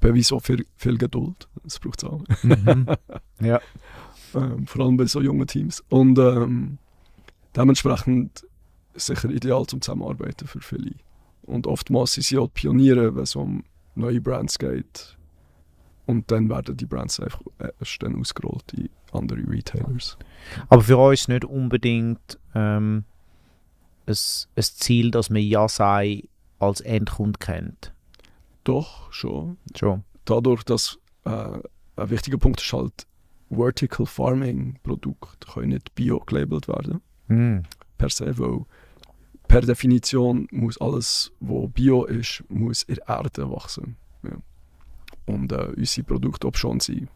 Beweisen 0.00 0.36
auch 0.36 0.42
viel, 0.42 0.66
viel 0.76 0.98
Geduld, 0.98 1.48
das 1.62 1.78
braucht 1.78 2.02
es 2.02 2.08
auch. 2.08 2.22
Mhm. 2.42 2.86
ja. 3.40 3.60
Ähm, 4.34 4.66
vor 4.66 4.84
allem 4.84 4.96
bei 4.96 5.06
so 5.06 5.20
jungen 5.22 5.46
Teams. 5.46 5.82
Und 5.88 6.18
ähm, 6.18 6.78
dementsprechend 7.56 8.46
sicher 8.94 9.30
ideal 9.30 9.66
zum 9.66 9.80
Zusammenarbeiten 9.80 10.46
für 10.46 10.60
viele. 10.60 10.94
Und 11.42 11.66
oftmals 11.66 12.14
sind 12.14 12.24
sie 12.24 12.38
auch 12.38 12.48
Pioniere, 12.52 13.14
wenn 13.14 13.22
es 13.22 13.36
um 13.36 13.64
neue 13.94 14.20
Brands 14.20 14.58
geht. 14.58 15.16
Und 16.06 16.30
dann 16.30 16.48
werden 16.48 16.76
die 16.76 16.86
Brands 16.86 17.20
einfach 17.20 17.40
erst 17.80 18.02
dann 18.02 18.18
ausgerollt 18.20 18.72
in 18.74 18.88
andere 19.12 19.46
Retailers. 19.48 20.18
Aber 20.68 20.82
für 20.82 20.98
uns 20.98 21.28
nicht 21.28 21.44
unbedingt 21.44 22.38
ähm, 22.54 23.04
ein, 24.06 24.14
ein 24.56 24.62
Ziel, 24.62 25.10
dass 25.10 25.30
man 25.30 25.42
Ja 25.42 25.68
sei 25.68 26.24
als 26.58 26.80
Endkunde 26.80 27.38
kennt. 27.38 27.92
Doch, 28.64 29.12
schon. 29.12 29.58
Schon. 29.74 30.04
Dadurch, 30.24 30.62
dass 30.64 30.98
äh, 31.24 31.30
ein 31.96 32.10
wichtiger 32.10 32.38
Punkt 32.38 32.60
ist 32.60 32.72
halt, 32.72 33.06
Vertical 33.50 34.06
Farming 34.06 34.78
Produkte 34.82 35.46
können 35.52 35.68
nicht 35.68 35.94
bio 35.94 36.18
gelabelt 36.20 36.68
werden. 36.68 37.00
Mm. 37.28 37.62
per 37.96 38.10
se, 38.10 38.38
weil 38.38 38.64
per 39.48 39.60
Definition 39.60 40.48
muss 40.50 40.80
alles, 40.80 41.32
was 41.40 41.70
Bio 41.72 42.04
ist, 42.04 42.44
muss 42.48 42.82
in 42.84 42.96
der 42.96 43.08
Erde 43.08 43.50
wachsen. 43.50 43.96
Ja. 44.22 44.36
Und 45.26 45.52
äh, 45.52 45.72
unsere 45.76 46.06
Produkte, 46.06 46.46
ob 46.46 46.56
schon 46.56 46.80
sie 46.80 47.06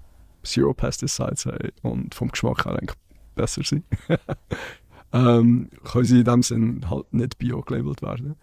Zero 0.43 0.73
Pesticides 0.73 1.47
haben 1.47 1.73
und 1.83 2.15
vom 2.15 2.29
Geschmack 2.29 2.65
her 2.65 2.79
eigentlich 2.79 2.97
besser 3.35 3.63
sind, 3.65 3.85
ähm, 5.13 5.69
können 5.85 6.05
sie 6.05 6.19
in 6.21 6.25
dem 6.25 6.43
Sinn 6.43 6.89
halt 6.89 7.13
nicht 7.13 7.39
Bio 7.39 7.61
gelabelt 7.63 8.03
werden. 8.03 8.37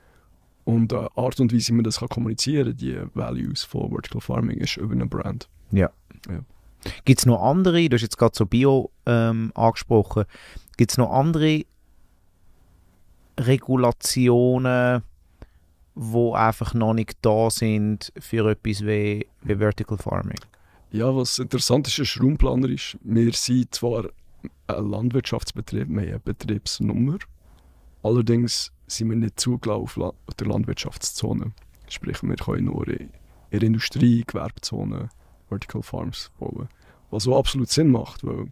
Und 0.65 0.91
die 0.91 0.95
Art 0.95 1.39
und 1.39 1.53
Weise, 1.53 1.69
wie 1.69 1.73
man 1.73 1.83
das 1.83 1.99
kann 1.99 2.09
kommunizieren 2.09 2.69
kann, 2.69 2.77
die 2.77 2.99
Values 3.13 3.63
von 3.63 3.91
Vertical 3.91 4.21
Farming, 4.21 4.57
ist 4.57 4.77
über 4.77 4.93
eine 4.93 5.05
Brand. 5.05 5.47
Gibt 7.05 7.19
es 7.19 7.25
noch 7.25 7.41
andere, 7.41 7.87
du 7.87 7.95
hast 7.95 8.01
jetzt 8.01 8.17
gerade 8.17 8.35
so 8.35 8.45
Bio 8.45 8.91
ähm, 9.05 9.51
angesprochen, 9.55 10.25
gibt 10.77 10.91
es 10.91 10.97
noch 10.97 11.11
andere 11.11 11.65
Regulationen, 13.39 15.03
wo 15.95 16.33
einfach 16.33 16.73
noch 16.73 16.93
nicht 16.93 17.17
da 17.21 17.49
sind 17.49 18.11
für 18.19 18.49
etwas 18.49 18.85
wie, 18.85 19.27
wie 19.43 19.55
Vertical 19.55 19.97
Farming? 19.97 20.39
Ja, 20.91 21.15
was 21.15 21.39
interessant 21.39 21.87
ist, 21.87 21.99
ist 21.99 22.21
raumplanerisch. 22.21 22.97
Wir 23.01 23.33
sind 23.33 23.73
zwar 23.73 24.05
ein 24.67 24.89
Landwirtschaftsbetrieb, 24.89 25.89
wir 25.89 26.01
haben 26.01 26.09
eine 26.09 26.19
Betriebsnummer. 26.19 27.17
Allerdings 28.03 28.71
sind 28.87 29.09
wir 29.09 29.17
nicht 29.17 29.39
zugelassen 29.39 29.81
auf 29.81 29.95
La 29.97 30.13
der 30.39 30.47
Landwirtschaftszone. 30.47 31.51
Sprich, 31.87 32.21
wir 32.23 32.35
können 32.35 32.65
nur 32.65 32.87
in, 32.87 33.09
in 33.49 33.61
Industrie, 33.61 34.23
Gewerbezone, 34.25 35.09
Vertical 35.49 35.81
Farms 35.81 36.31
bauen. 36.39 36.67
Was 37.09 37.27
auch 37.27 37.39
absolut 37.39 37.69
Sinn 37.69 37.91
macht, 37.91 38.23
weil 38.23 38.51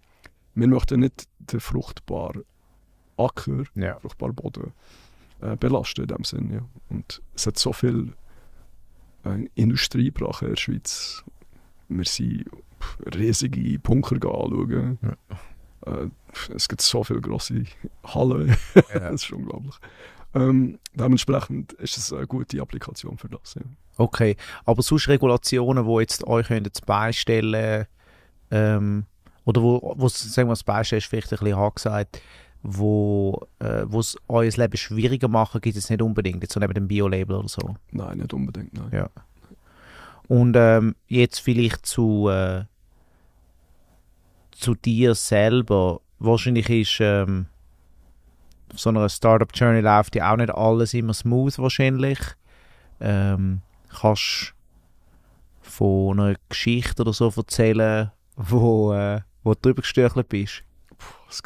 wir 0.55 0.67
möchten 0.67 0.99
nicht 0.99 1.27
den 1.39 1.59
fruchtbaren 1.59 2.43
Acker, 3.17 3.63
Ja. 3.76 3.99
fruchtbaren 3.99 4.36
Boden 4.36 4.73
äh, 5.41 5.56
belasten 5.56 6.02
in 6.02 6.08
dem 6.08 6.23
Sinn. 6.23 6.52
Ja. 6.54 6.62
Und 6.89 7.21
es 7.36 7.45
hat 7.47 7.58
so 7.58 7.73
viel 7.73 8.13
äh, 9.26 9.47
Industrie 9.56 10.12
gebracht 10.12 10.41
in 10.41 10.49
der 10.49 10.56
Schweiz. 10.58 11.23
Wir 11.89 12.06
sind 12.06 12.45
riesige 13.15 13.80
Bunker 13.80 14.15
anschauen. 14.15 14.97
Äh, 15.86 16.08
es 16.56 16.67
gibt 16.67 16.82
so 16.82 17.04
viele 17.04 17.21
grosse 17.21 17.63
Hallen. 18.06 18.56
das 18.93 19.23
ist 19.23 19.32
unglaublich. 19.32 19.76
Ähm, 20.36 20.80
dementsprechend 20.93 21.73
ist 21.73 21.97
es 21.97 22.12
eine 22.12 22.26
gute 22.26 22.60
Applikation 22.62 23.17
für 23.17 23.30
das. 23.30 23.56
Ja. 23.56 23.62
Okay, 23.97 24.36
aber 24.65 24.82
sonst 24.82 25.08
Regulationen, 25.08 25.86
die 25.86 25.99
jetzt 25.99 26.26
euch 26.26 26.49
jetzt 26.49 26.86
beistellen 26.86 27.86
ähm, 28.49 29.06
oder 29.45 29.62
wo, 29.62 29.93
wo 29.97 30.08
sagen 30.08 30.47
wir 30.47 30.54
das 30.54 30.63
Beispiel 30.63 30.97
ist 30.97 31.06
vielleicht 31.06 31.32
ein 31.34 31.38
bisschen 31.39 31.58
hart 31.58 31.76
gesagt, 31.76 32.21
wo 32.63 33.45
äh, 33.60 33.84
es 33.97 34.17
euer 34.30 34.49
Leben 34.49 34.78
schwieriger 34.78 35.28
machen, 35.28 35.62
gibt 35.62 35.76
es 35.76 35.89
nicht 35.89 36.02
unbedingt, 36.02 36.41
jetzt 36.41 36.54
so 36.54 36.60
neben 36.60 36.73
dem 36.73 36.88
Bio-Label 36.88 37.36
oder 37.36 37.49
so. 37.49 37.76
Nein, 37.91 38.19
nicht 38.19 38.34
unbedingt. 38.34 38.73
Nein. 38.73 38.89
Ja. 38.91 39.10
Und 40.30 40.56
ähm, 40.58 40.95
jetzt 41.08 41.39
vielleicht 41.39 41.86
zu, 41.86 42.30
äh, 42.30 42.63
zu 44.52 44.76
dir 44.76 45.13
selber. 45.13 45.99
Wahrscheinlich 46.19 46.69
ist 46.69 46.99
ähm, 47.02 47.47
auf 48.71 48.80
so 48.80 48.89
einer 48.89 49.10
Startup-Journey 49.10 49.82
läuft 49.82 50.15
ja 50.15 50.32
auch 50.32 50.38
nicht 50.38 50.52
alles 50.52 50.93
immer 50.93 51.13
smooth 51.13 51.58
wahrscheinlich. 51.60 52.19
Ähm, 53.02 53.62
kannst 53.89 54.54
von 55.62 56.19
einer 56.19 56.36
Geschichte 56.47 57.02
oder 57.02 57.12
so 57.12 57.32
erzählen, 57.36 58.12
wo, 58.38 58.93
äh, 58.93 59.21
wo 59.43 59.54
du 59.54 59.60
drüber 59.62 59.82
gestürchelt 59.82 60.30
bist? 60.30 60.63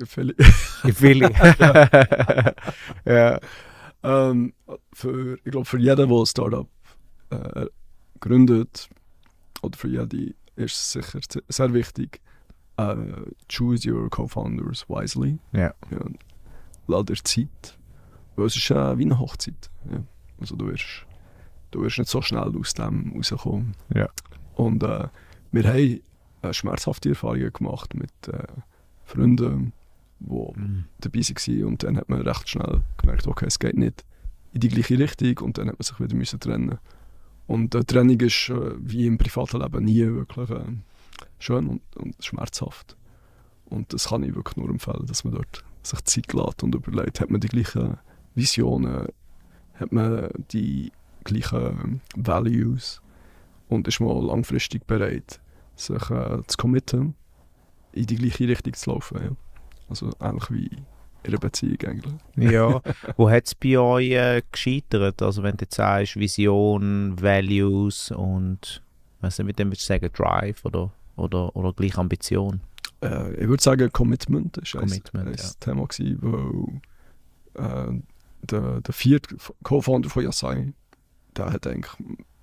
Viele. 0.05 0.35
In 0.83 0.93
viele. 0.93 1.31
ja. 3.05 3.39
Ähm, 4.03 4.53
für, 4.93 5.37
ich 5.43 5.51
glaube, 5.51 5.65
für 5.65 5.79
jeden, 5.79 6.09
der 6.09 6.17
ein 6.17 6.25
Startup 6.25 6.67
äh, 7.29 7.65
gründet, 8.19 8.89
oder 9.61 9.77
für 9.77 9.87
jede, 9.87 10.33
ist 10.55 10.75
es 10.75 10.91
sicher 10.91 11.19
sehr 11.47 11.73
wichtig, 11.73 12.21
äh, 12.77 12.95
choose 13.49 13.91
your 13.91 14.09
co-founders 14.09 14.87
wisely. 14.87 15.39
Ja. 15.51 15.73
ja. 15.91 15.99
Lass 16.87 17.05
dir 17.05 17.15
Zeit. 17.23 17.77
Weil 18.35 18.45
es 18.45 18.55
ist 18.55 18.69
äh, 18.69 18.97
wie 18.97 19.05
eine 19.05 19.19
Hochzeit. 19.19 19.69
Ja. 19.91 20.03
Also 20.39 20.55
du 20.55 20.67
wirst, 20.67 21.05
du 21.71 21.81
wirst 21.81 21.97
nicht 21.97 22.09
so 22.09 22.21
schnell 22.21 22.55
aus 22.55 22.73
dem 22.73 23.13
rauskommen. 23.15 23.75
Ja. 23.93 24.09
Und 24.55 24.83
äh, 24.83 25.07
wir 25.51 25.63
haben 25.63 26.01
äh, 26.43 26.53
schmerzhafte 26.53 27.09
Erfahrungen 27.09 27.51
gemacht 27.51 27.93
mit 27.95 28.11
äh, 28.27 28.43
Freunden, 29.07 29.73
die 30.19 30.33
Mhm. 30.55 30.85
dabei 30.99 31.19
waren 31.19 31.63
und 31.65 31.83
dann 31.83 31.97
hat 31.97 32.09
man 32.09 32.21
recht 32.21 32.49
schnell 32.49 32.81
gemerkt, 32.97 33.27
okay, 33.27 33.45
es 33.45 33.59
geht 33.59 33.77
nicht 33.77 34.03
in 34.53 34.61
die 34.61 34.69
gleiche 34.69 34.97
Richtung 34.97 35.45
und 35.45 35.57
dann 35.57 35.67
hat 35.67 35.77
man 35.77 35.83
sich 35.83 35.99
wieder 35.99 36.15
müssen 36.15 36.39
trennen. 36.39 36.79
Und 37.45 37.73
die 37.73 37.83
Trennung 37.85 38.19
ist 38.19 38.49
äh, 38.49 38.71
wie 38.79 39.05
im 39.07 39.17
privaten 39.17 39.61
Leben 39.61 39.85
nie 39.85 40.05
wirklich 40.05 40.49
äh, 40.49 40.63
schön 41.39 41.67
und, 41.67 41.81
und 41.95 42.15
schmerzhaft. 42.23 42.97
Und 43.65 43.93
das 43.93 44.09
kann 44.09 44.23
ich 44.23 44.35
wirklich 44.35 44.57
nur 44.57 44.69
empfehlen, 44.69 45.05
dass 45.05 45.23
man 45.23 45.33
dort 45.33 45.63
sich 45.83 46.03
Zeit 46.05 46.33
lässt 46.33 46.63
und 46.63 46.75
überlegt, 46.75 47.21
hat 47.21 47.29
man 47.29 47.39
die 47.39 47.47
gleichen 47.47 47.97
Visionen, 48.35 49.07
hat 49.75 49.91
man 49.91 50.29
die 50.51 50.91
gleichen 51.23 52.01
Values 52.15 53.01
und 53.69 53.87
ist 53.87 53.99
mal 53.99 54.25
langfristig 54.25 54.85
bereit, 54.87 55.39
sich 55.75 56.09
äh, 56.09 56.41
zu 56.47 56.57
committen, 56.57 57.15
in 57.97 58.05
die 58.05 58.15
gleiche 58.15 58.47
Richtung 58.47 58.73
zu 58.73 58.91
laufen. 58.91 59.19
Ja. 59.23 59.31
Also 59.89 60.11
ähnlich 60.21 60.51
wie 60.51 60.65
in 61.23 61.33
einer 61.33 61.39
Beziehung 61.39 61.77
eigentlich. 61.85 62.13
Ja, 62.35 62.81
wo 63.17 63.29
hat 63.29 63.47
es 63.47 63.55
bei 63.55 63.77
euch 63.77 64.11
äh, 64.11 64.41
gescheitert? 64.51 65.21
Also 65.21 65.43
wenn 65.43 65.57
du 65.57 65.63
jetzt 65.65 65.75
sagst, 65.75 66.15
Vision, 66.15 67.15
Values 67.21 68.11
und 68.11 68.81
was 69.21 69.39
mit 69.39 69.57
dem 69.59 69.69
willst 69.69 69.83
du 69.83 69.87
sagen, 69.87 70.09
Drive 70.13 70.63
oder, 70.63 70.91
oder, 71.15 71.55
oder 71.55 71.73
gleich 71.73 71.97
Ambition? 71.97 72.61
Äh, 73.01 73.33
ich 73.33 73.47
würde 73.47 73.61
sagen, 73.63 73.91
Commitment 73.91 74.57
ist 74.57 74.73
Commitment, 74.73 75.27
ein, 75.27 75.33
ein 75.33 75.37
ja. 75.37 75.49
Thema 75.59 75.87
gewesen, 75.87 76.17
wo 76.21 77.61
äh, 77.61 78.01
der, 78.43 78.81
der 78.81 78.93
vierte 78.93 79.35
Co-Founder 79.63 80.09
von 80.09 80.23
Yasai, 80.23 80.73
der 81.35 81.51
hat 81.51 81.67
eigentlich 81.67 81.93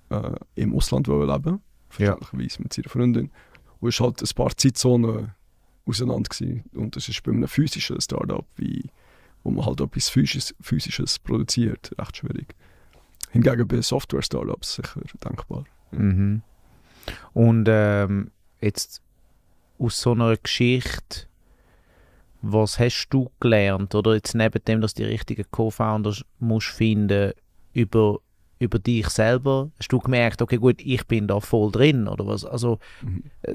äh, 0.09 0.31
im 0.55 0.75
Ausland 0.75 1.07
leben, 1.07 1.25
Ja. 1.27 1.59
verständlicherweise 1.89 2.61
mit 2.61 2.73
seiner 2.73 2.89
Freundin, 2.89 3.31
und 3.79 3.89
ist 3.89 3.99
halt 3.99 4.21
ein 4.21 4.35
paar 4.35 4.55
Zeitzonen 4.55 5.31
auseinander 5.85 6.29
gewesen. 6.29 6.63
Und 6.73 6.95
das 6.95 7.09
ist 7.09 7.23
bei 7.23 7.31
einem 7.31 7.47
physischen 7.47 7.99
Startup, 8.01 8.45
wie, 8.55 8.89
wo 9.43 9.51
man 9.51 9.65
halt 9.65 9.81
etwas 9.81 10.09
Physisches, 10.09 10.55
Physisches 10.61 11.19
produziert, 11.19 11.91
recht 11.99 12.17
schwierig. 12.17 12.55
Hingegen 13.31 13.67
bei 13.67 13.81
Software-Startups 13.81 14.75
sicher 14.75 15.01
denkbar. 15.23 15.65
Mhm. 15.91 16.41
Und 17.33 17.67
ähm, 17.69 18.31
jetzt 18.61 19.01
aus 19.77 20.01
so 20.01 20.11
einer 20.13 20.37
Geschichte, 20.37 21.27
was 22.41 22.79
hast 22.79 23.07
du 23.09 23.29
gelernt? 23.39 23.95
Oder 23.95 24.15
jetzt 24.15 24.35
neben 24.35 24.63
dem, 24.63 24.81
dass 24.81 24.93
du 24.93 25.03
die 25.03 25.09
richtigen 25.09 25.45
Co-Founders 25.51 26.23
musst 26.39 26.67
finden 26.67 27.33
über, 27.73 28.19
über 28.59 28.79
dich 28.79 29.07
selber, 29.09 29.69
hast 29.79 29.91
du 29.91 29.99
gemerkt, 29.99 30.41
okay 30.41 30.57
gut, 30.57 30.81
ich 30.81 31.05
bin 31.07 31.27
da 31.27 31.39
voll 31.39 31.71
drin 31.71 32.07
oder 32.07 32.25
was? 32.27 32.45
Also 32.45 32.79
Mhm. 33.01 33.23
äh, 33.41 33.51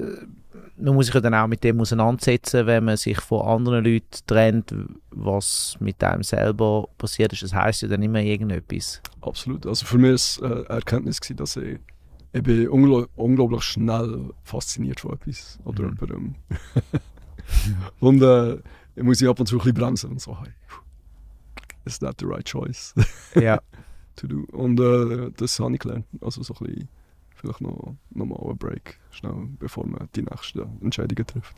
man 0.77 0.95
muss 0.95 1.05
sich 1.07 1.15
ja 1.15 1.21
dann 1.21 1.33
auch 1.35 1.47
mit 1.47 1.63
dem 1.63 1.79
auseinandersetzen, 1.79 2.65
wenn 2.65 2.85
man 2.85 2.97
sich 2.97 3.19
von 3.19 3.41
anderen 3.47 3.85
Leuten 3.85 4.07
trennt, 4.25 4.73
was 5.11 5.75
mit 5.79 6.03
einem 6.03 6.23
selber 6.23 6.87
passiert 6.97 7.33
ist. 7.33 7.43
Das 7.43 7.53
heißt 7.53 7.83
ja 7.83 7.87
dann 7.87 8.01
immer 8.01 8.21
irgendetwas. 8.21 9.01
Absolut. 9.21 9.65
Also 9.67 9.85
für 9.85 9.97
mich 9.97 10.09
war 10.09 10.13
es 10.15 10.39
äh, 10.41 10.45
eine 10.45 10.65
Erkenntnis, 10.69 11.19
gewesen, 11.21 11.37
dass 11.37 11.55
ich, 11.57 11.79
ich 12.33 12.43
bin 12.43 12.67
ungl 12.69 13.07
unglaublich 13.15 13.63
schnell 13.63 14.29
fasziniert 14.43 14.99
von 15.01 15.13
etwas 15.13 15.59
oder 15.65 15.83
Mhm. 15.83 15.97
jemandem. 15.99 16.35
und 17.99 18.21
äh, 18.21 18.57
ich 18.95 19.03
muss 19.03 19.21
ich 19.21 19.27
ab 19.27 19.39
und 19.39 19.45
zu 19.47 19.55
ein 19.55 19.59
bisschen 19.59 19.73
bremsen 19.75 20.11
und 20.11 20.21
so, 20.21 20.37
hey, 20.41 20.51
is 21.85 21.99
that 21.99 22.15
the 22.19 22.25
right 22.25 22.45
choice 22.45 22.93
Ja. 23.39 23.59
to 24.15 24.27
do? 24.27 24.45
Und 24.51 24.79
äh, 24.79 25.31
das 25.37 25.59
habe 25.59 25.73
ich 25.73 25.79
gelernt. 25.79 26.05
Also 26.21 26.43
so 26.43 26.53
ein 26.53 26.65
bisschen, 26.65 26.89
vielleicht 27.35 27.61
noch, 27.61 27.95
noch 28.11 28.25
mal 28.25 28.39
einen 28.41 28.57
Break, 28.57 28.99
schnell, 29.11 29.49
bevor 29.59 29.85
man 29.85 30.09
die 30.15 30.23
nächsten 30.23 30.67
Entscheidungen 30.81 31.25
trifft. 31.25 31.55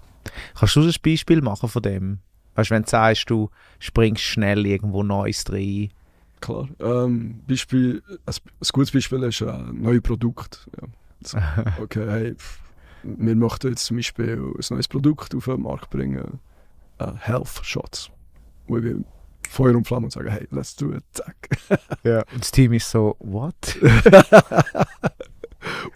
Kannst 0.55 0.75
du 0.75 0.81
ein 0.81 0.93
Beispiel 1.03 1.41
machen 1.41 1.69
von 1.69 1.81
dem? 1.81 2.19
Weißt 2.55 2.69
du, 2.69 2.75
wenn 2.75 2.83
du 2.83 2.89
sagst, 2.89 3.29
du 3.29 3.49
springst 3.79 4.21
schnell 4.21 4.65
irgendwo 4.65 5.03
Neues 5.03 5.43
rein. 5.51 5.89
Klar. 6.39 6.67
Ähm, 6.79 7.41
Beispiel, 7.47 8.03
ein, 8.25 8.33
ein 8.33 8.67
gutes 8.71 8.91
Beispiel 8.91 9.23
ist 9.23 9.41
ein 9.41 9.81
neues 9.81 10.01
Produkt. 10.01 10.67
Ja. 10.79 10.87
Okay, 11.81 12.05
hey, 12.05 12.35
wir 13.03 13.35
möchten 13.35 13.69
jetzt 13.69 13.85
zum 13.85 13.95
Beispiel 13.97 14.37
ein 14.37 14.63
neues 14.69 14.87
Produkt 14.89 15.33
auf 15.35 15.45
den 15.45 15.61
Markt 15.61 15.89
bringen, 15.89 16.39
äh, 16.97 17.11
Health 17.17 17.61
Shots. 17.63 18.11
Feuer 19.53 19.75
und 19.75 19.87
Flamme 19.87 20.05
und 20.05 20.11
sagen, 20.11 20.29
hey, 20.29 20.47
let's 20.51 20.75
do 20.75 20.91
it, 20.91 21.03
zack. 21.13 21.35
ja. 22.03 22.23
Und 22.33 22.41
das 22.41 22.51
Team 22.51 22.73
ist 22.73 22.89
so, 22.89 23.15
what? 23.19 23.55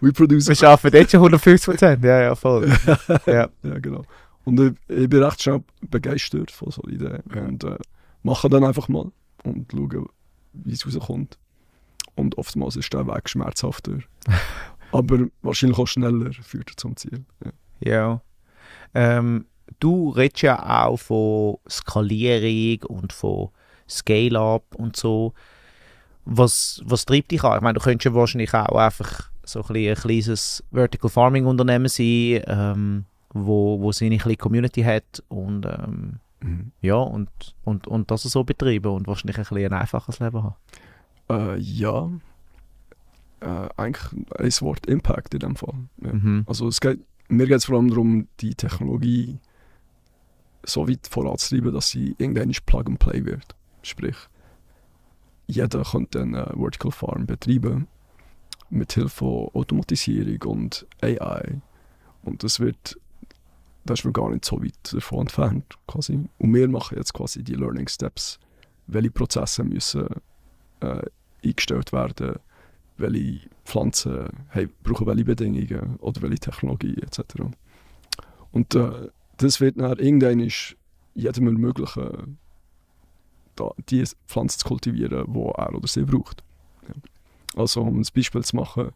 We 0.00 0.12
produce... 0.12 0.48
Wir 0.48 0.54
schaffen 0.54 0.90
jetzt 0.92 1.10
schon 1.10 1.20
150 1.20 1.66
Prozent. 1.66 2.04
Ja, 2.04 2.20
ja, 2.22 2.34
voll. 2.34 2.68
ja. 3.26 3.48
ja, 3.62 3.78
genau. 3.80 4.04
Und 4.44 4.60
ich, 4.60 4.72
ich 4.88 5.08
bin 5.08 5.22
recht 5.22 5.42
schnell 5.42 5.62
begeistert 5.82 6.50
von 6.50 6.70
so 6.70 6.82
Ideen. 6.82 7.22
Ja. 7.34 7.42
Und 7.42 7.64
äh, 7.64 7.76
mache 8.22 8.48
dann 8.48 8.64
einfach 8.64 8.88
mal 8.88 9.10
und 9.44 9.70
schaue, 9.70 10.06
wie 10.52 10.72
es 10.72 10.86
rauskommt. 10.86 11.38
Und 12.14 12.38
oftmals 12.38 12.76
ist 12.76 12.92
der 12.92 13.06
Weg 13.06 13.28
schmerzhafter. 13.28 13.98
aber 14.92 15.26
wahrscheinlich 15.42 15.78
auch 15.78 15.86
schneller 15.86 16.32
führt 16.32 16.70
er 16.70 16.76
zum 16.76 16.96
Ziel. 16.96 17.24
Ja. 17.44 17.52
Ja. 17.80 18.22
Ähm, 18.94 19.46
du 19.80 20.10
redest 20.10 20.42
ja 20.42 20.84
auch 20.84 20.96
von 20.96 21.56
Skalierung 21.68 22.82
und 22.88 23.12
von 23.12 23.48
Scale-Up 23.88 24.74
und 24.76 24.96
so. 24.96 25.32
Was, 26.24 26.82
was 26.84 27.06
treibt 27.06 27.30
dich 27.30 27.42
an? 27.42 27.56
Ich 27.56 27.62
meine, 27.62 27.78
du 27.78 27.80
könntest 27.80 28.04
ja 28.04 28.14
wahrscheinlich 28.14 28.52
auch 28.52 28.76
einfach 28.76 29.30
so 29.44 29.64
ein, 29.64 29.76
ein 29.76 29.94
kleines 29.94 30.62
Vertical 30.70 31.08
Farming 31.08 31.46
Unternehmen 31.46 31.88
sein, 31.88 32.42
ähm, 32.46 33.04
wo, 33.30 33.80
wo 33.80 33.92
seine 33.92 34.18
kleine 34.18 34.36
Community 34.36 34.82
hat 34.82 35.22
und 35.28 35.64
ähm, 35.64 36.20
ja, 36.80 36.96
und, 36.96 37.30
und, 37.64 37.86
und 37.86 38.10
das 38.10 38.22
so 38.22 38.44
betreiben 38.44 38.92
und 38.92 39.06
wahrscheinlich 39.06 39.38
ein, 39.38 39.44
bisschen 39.44 39.72
ein 39.72 39.80
einfaches 39.80 40.20
Leben 40.20 40.42
haben. 40.42 40.54
Äh, 41.30 41.58
ja. 41.58 42.10
Äh, 43.40 43.68
eigentlich 43.76 44.26
ein 44.38 44.66
Wort 44.66 44.86
Impact 44.86 45.34
in 45.34 45.40
dem 45.40 45.56
Fall. 45.56 45.74
Ja. 46.02 46.12
Mhm. 46.12 46.44
Also 46.46 46.68
es 46.68 46.80
geht, 46.80 47.00
mir 47.28 47.46
geht 47.46 47.58
es 47.58 47.64
vor 47.64 47.76
allem 47.76 47.88
darum, 47.88 48.28
die 48.40 48.54
Technologie 48.54 49.38
so 50.64 50.88
weit 50.88 51.06
voranzutreiben, 51.08 51.72
dass 51.72 51.90
sie 51.90 52.14
irgendwann 52.18 52.52
Plug 52.66 52.84
and 52.86 52.98
Play 52.98 53.24
wird. 53.24 53.54
Sprich, 53.82 54.16
jeder 55.46 55.82
könnte 55.82 56.22
eine 56.22 56.52
Vertical 56.56 56.92
Farm 56.92 57.26
betreiben 57.26 57.88
mit 58.70 58.92
Hilfe 58.92 59.08
von 59.08 59.48
Automatisierung 59.54 60.42
und 60.42 60.86
AI. 61.00 61.60
Und 62.22 62.42
das 62.42 62.60
wird, 62.60 62.98
das 63.84 64.00
ist 64.00 64.04
mir 64.04 64.12
gar 64.12 64.30
nicht 64.30 64.44
so 64.44 64.62
weit 64.62 64.92
davon 64.92 65.20
entfernt. 65.20 65.64
Quasi. 65.86 66.28
Und 66.38 66.54
wir 66.54 66.68
machen 66.68 66.98
jetzt 66.98 67.14
quasi 67.14 67.42
die 67.42 67.54
Learning 67.54 67.88
Steps, 67.88 68.38
welche 68.86 69.10
Prozesse 69.10 69.64
müssen 69.64 70.06
äh, 70.80 71.02
eingestellt 71.42 71.92
werden, 71.92 72.36
welche 72.98 73.48
Pflanzen 73.64 74.28
hey, 74.48 74.68
brauchen 74.82 75.06
welche 75.06 75.24
Bedingungen 75.24 75.96
oder 76.00 76.20
welche 76.22 76.40
Technologie 76.40 76.96
etc. 77.00 77.22
Und 78.52 78.74
äh, 78.74 79.08
das 79.38 79.60
wird 79.60 79.80
dann 79.80 79.98
irgendwann 79.98 80.40
ist 80.40 80.76
jedem 81.14 81.46
ermöglichen, 81.46 82.38
da, 83.56 83.70
die 83.88 84.04
Pflanze 84.26 84.58
zu 84.58 84.68
kultivieren, 84.68 85.32
die 85.32 85.40
er 85.40 85.74
oder 85.74 85.88
sie 85.88 86.04
braucht. 86.04 86.44
Ja. 86.86 86.94
Also 87.60 87.82
um 87.82 87.98
ein 87.98 88.06
Beispiel 88.14 88.44
zu 88.44 88.56
machen, 88.56 88.92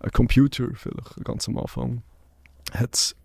ein 0.00 0.10
Computer 0.10 0.68
vielleicht 0.74 1.24
ganz 1.24 1.48
am 1.48 1.56
Anfang 1.58 2.02
hat 2.72 2.94
es 2.94 3.16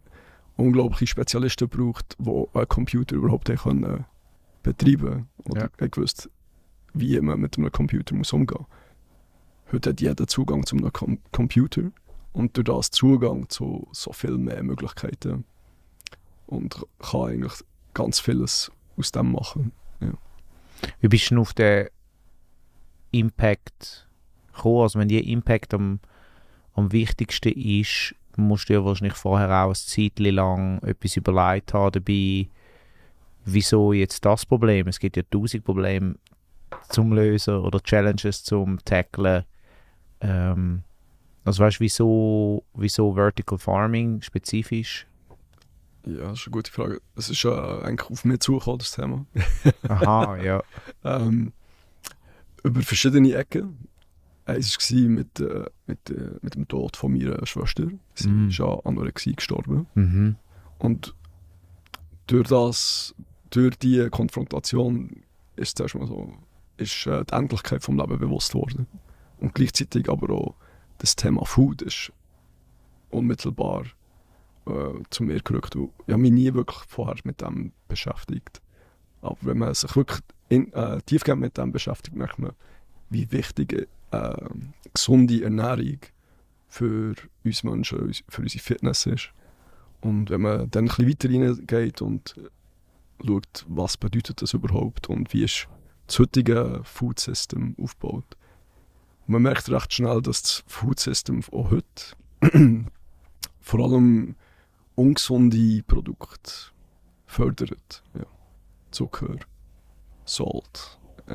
unglaubliche 0.56 1.08
Spezialisten 1.08 1.70
gebraucht, 1.70 2.16
die 2.20 2.46
einen 2.54 2.68
Computer 2.68 3.16
überhaupt 3.16 3.54
können 3.58 4.06
betreiben 4.64 5.28
oder 5.46 5.70
Ja. 5.80 5.88
gewusst, 5.88 6.30
wie 6.94 7.20
man 7.20 7.40
mit 7.40 7.58
einem 7.58 7.72
Computer 7.72 8.16
muss 8.16 8.34
umgehen 8.34 8.66
Heute 9.72 9.92
hat 9.92 10.02
jeder 10.02 10.26
Zugang 10.28 10.66
zu 10.66 10.76
einem 10.76 10.92
Com 10.92 11.20
Computer 11.32 11.92
und 12.34 12.58
durch 12.58 12.66
das 12.66 12.92
Zugang 12.92 13.48
zu 13.50 13.88
so 13.92 14.12
viel 14.14 14.38
mehr 14.38 14.64
Möglichkeiten 14.64 15.46
und 16.50 16.86
kann 17.00 17.22
eigentlich 17.22 17.54
ganz 17.94 18.20
vieles 18.20 18.72
aus 18.98 19.12
dem 19.12 19.32
machen. 19.32 19.72
Wie 21.00 21.08
bist 21.08 21.32
du 21.32 21.42
auf 21.42 21.54
den 21.54 21.88
Impact 23.12 24.08
gekommen? 24.54 24.82
Also 24.82 25.00
wenn 25.00 25.08
der 25.08 25.24
Impact 25.24 25.74
am, 25.74 26.00
am 26.74 26.92
wichtigsten 26.92 27.52
ist, 27.54 28.16
musst 28.38 28.70
du 28.70 28.74
ja 28.74 28.86
wahrscheinlich 28.86 29.16
vorher 29.16 29.50
auch 29.50 29.70
ein 29.70 29.76
Zeitchen 29.76 30.36
lang 30.36 30.82
etwas 30.84 31.18
überlegt 31.18 31.74
haben 31.74 31.92
dabei, 31.92 32.48
wieso 33.46 33.94
jetzt 33.94 34.26
das 34.26 34.46
Problem? 34.46 34.88
Es 34.88 35.00
gibt 35.00 35.18
ja 35.18 35.24
tausend 35.30 35.66
Probleme 35.66 36.16
zum 36.90 37.14
Lösen 37.14 37.58
oder 37.58 37.82
Challenges 37.82 38.44
zum 38.44 38.80
Tacklen. 38.86 39.44
Ähm, 40.22 40.84
also 41.44 41.64
weißt 41.64 41.78
du, 41.78 41.82
wieso, 41.82 42.64
wieso 42.74 43.14
Vertical 43.14 43.58
Farming 43.58 44.22
spezifisch? 44.22 45.06
Ja, 46.18 46.30
das 46.30 46.40
ist 46.40 46.48
eine 46.48 46.52
gute 46.52 46.72
Frage. 46.72 47.02
Es 47.16 47.30
ist 47.30 47.44
äh, 47.46 47.50
eigentlich 47.50 48.10
auf 48.10 48.26
mich 48.26 48.40
zugekommen, 48.40 48.80
das 48.80 48.92
Thema. 48.92 49.26
Aha, 49.88 50.38
ja. 50.38 50.64
ähm, 51.04 51.54
über 52.64 52.82
verschiedene 52.82 53.34
Ecken. 53.36 53.88
Eins 54.46 54.76
war 54.78 55.10
mit, 55.10 55.40
äh, 55.40 55.66
mit, 55.86 56.10
äh, 56.10 56.32
mit 56.42 56.56
dem 56.56 56.68
Tod 56.68 56.98
von 56.98 57.12
meiner 57.14 57.46
Schwester. 57.46 57.88
Sie 58.16 58.28
Mhm. 58.30 58.50
ist 58.50 58.60
an 58.62 58.80
Anorexie 58.84 59.34
gestorben. 59.36 59.86
Mhm. 59.94 60.36
Und 60.80 61.14
durch 62.28 62.48
das, 62.48 63.14
durch 63.52 63.78
die 63.78 64.08
Konfrontation 64.10 65.24
ist 65.56 65.78
zuerst 65.78 65.96
mal 65.96 66.08
so, 66.08 66.34
ist 66.78 67.06
äh, 67.06 67.24
die 67.26 67.34
Endlichkeit 67.34 67.84
vom 67.84 67.98
Leben 67.98 68.18
bewusst 68.18 68.56
worden. 68.56 68.88
Und 69.40 69.54
gleichzeitig 69.54 70.10
aber 70.10 70.34
auch 70.34 70.56
das 70.98 71.16
Thema 71.16 71.46
Food 71.46 71.82
ist 71.84 72.12
unmittelbar 73.12 73.86
äh, 74.70 75.04
zu 75.10 75.24
mir 75.24 75.40
gerückt. 75.42 75.76
Und 75.76 75.92
Ich 76.06 76.14
habe 76.14 76.22
mich 76.22 76.32
nie 76.32 76.54
wirklich 76.54 76.80
vorher 76.88 77.16
mit 77.24 77.42
dem 77.42 77.72
beschäftigt. 77.88 78.62
Aber 79.22 79.38
wenn 79.42 79.58
man 79.58 79.74
sich 79.74 79.96
wirklich 79.96 80.22
in, 80.50 80.72
äh, 80.74 81.02
tiefgehend 81.02 81.42
mit 81.42 81.58
dem 81.58 81.72
beschäftigt, 81.72 82.16
merkt 82.16 82.40
man, 82.40 82.52
wie 83.10 83.32
wichtig 83.32 83.88
äh, 84.12 84.36
gesunde 84.94 85.44
Ernährung 85.44 86.00
für 86.68 87.16
uns 87.44 87.64
Menschen, 87.64 88.14
für 88.28 88.42
unsere 88.42 88.64
Fitness 88.64 89.06
ist. 89.06 89.32
Und 90.02 90.30
wenn 90.30 90.42
man 90.42 90.70
dann 90.72 90.90
ein 90.90 91.06
bisschen 91.06 91.10
weiter 91.10 91.30
reingeht 91.30 92.02
und 92.02 92.36
schaut, 93.26 93.66
was 93.68 93.98
bedeutet 93.98 94.42
das 94.42 94.54
überhaupt 94.54 95.10
und 95.10 95.34
wie 95.34 95.44
ist 95.44 95.68
das 96.08 96.20
heutige 96.20 96.82
Food 96.84 97.20
System 97.20 97.76
aufgebaut. 97.82 98.38
man 99.28 99.42
merkt 99.42 99.70
recht 99.70 99.94
schnell, 99.94 100.22
dass 100.22 100.42
das 100.42 100.64
Food 100.68 101.00
System 101.00 101.44
auch 101.52 101.72
heute 101.72 102.16
vor 103.60 103.80
allem 103.80 104.36
ungesunde 105.00 105.82
Produkte 105.84 106.52
fördert. 107.26 108.04
Ja. 108.14 108.26
Zucker, 108.92 109.38
Salt 110.26 111.00
uh, 111.30 111.34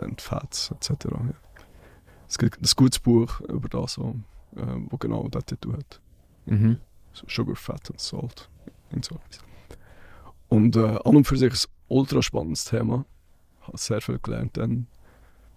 and 0.00 0.20
Fats 0.20 0.70
etc. 0.70 1.06
Ja. 1.06 1.34
Es 2.28 2.38
gibt 2.38 2.60
ein 2.60 2.68
gutes 2.76 2.98
Buch 2.98 3.40
über 3.40 3.68
das, 3.68 3.94
so, 3.94 4.14
äh, 4.56 4.62
wo 4.88 4.96
genau 4.96 5.28
das 5.28 5.44
Titel 5.46 5.72
hat. 5.72 6.00
Mhm. 6.46 6.78
Sugar, 7.12 7.56
Fat 7.56 7.90
and 7.90 8.00
Salt. 8.00 8.48
Und, 8.92 9.04
so. 9.04 9.18
und 10.48 10.76
äh, 10.76 10.98
an 11.04 11.16
und 11.16 11.26
für 11.26 11.36
sich 11.36 11.52
ein 11.52 11.70
ultra 11.88 12.22
spannendes 12.22 12.64
Thema. 12.64 13.04
Ich 13.60 13.66
habe 13.68 13.78
sehr 13.78 14.00
viel 14.00 14.18
gelernt 14.18 14.56
dann 14.56 14.86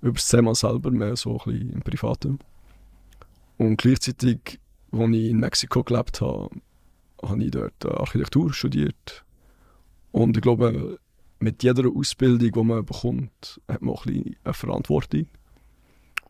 über 0.01 0.13
das 0.13 0.27
Thema 0.27 0.55
selber, 0.55 0.91
mehr 0.91 1.15
so 1.15 1.39
ein 1.39 1.51
bisschen 1.51 1.73
im 1.73 1.81
Privaten. 1.81 2.39
Und 3.57 3.77
gleichzeitig, 3.77 4.59
als 4.91 5.09
ich 5.11 5.29
in 5.29 5.39
Mexiko 5.39 5.83
gelebt 5.83 6.19
habe, 6.21 6.49
habe 7.23 7.43
ich 7.43 7.51
dort 7.51 7.85
Architektur 7.85 8.53
studiert. 8.53 9.23
Und 10.11 10.35
ich 10.37 10.41
glaube, 10.41 10.99
mit 11.39 11.63
jeder 11.63 11.89
Ausbildung, 11.89 12.51
die 12.51 12.63
man 12.63 12.85
bekommt, 12.85 13.61
hat 13.67 13.81
man 13.81 13.95
auch 13.95 14.05
ein 14.05 14.13
bisschen 14.13 14.35
eine 14.43 14.53
Verantwortung. 14.53 15.27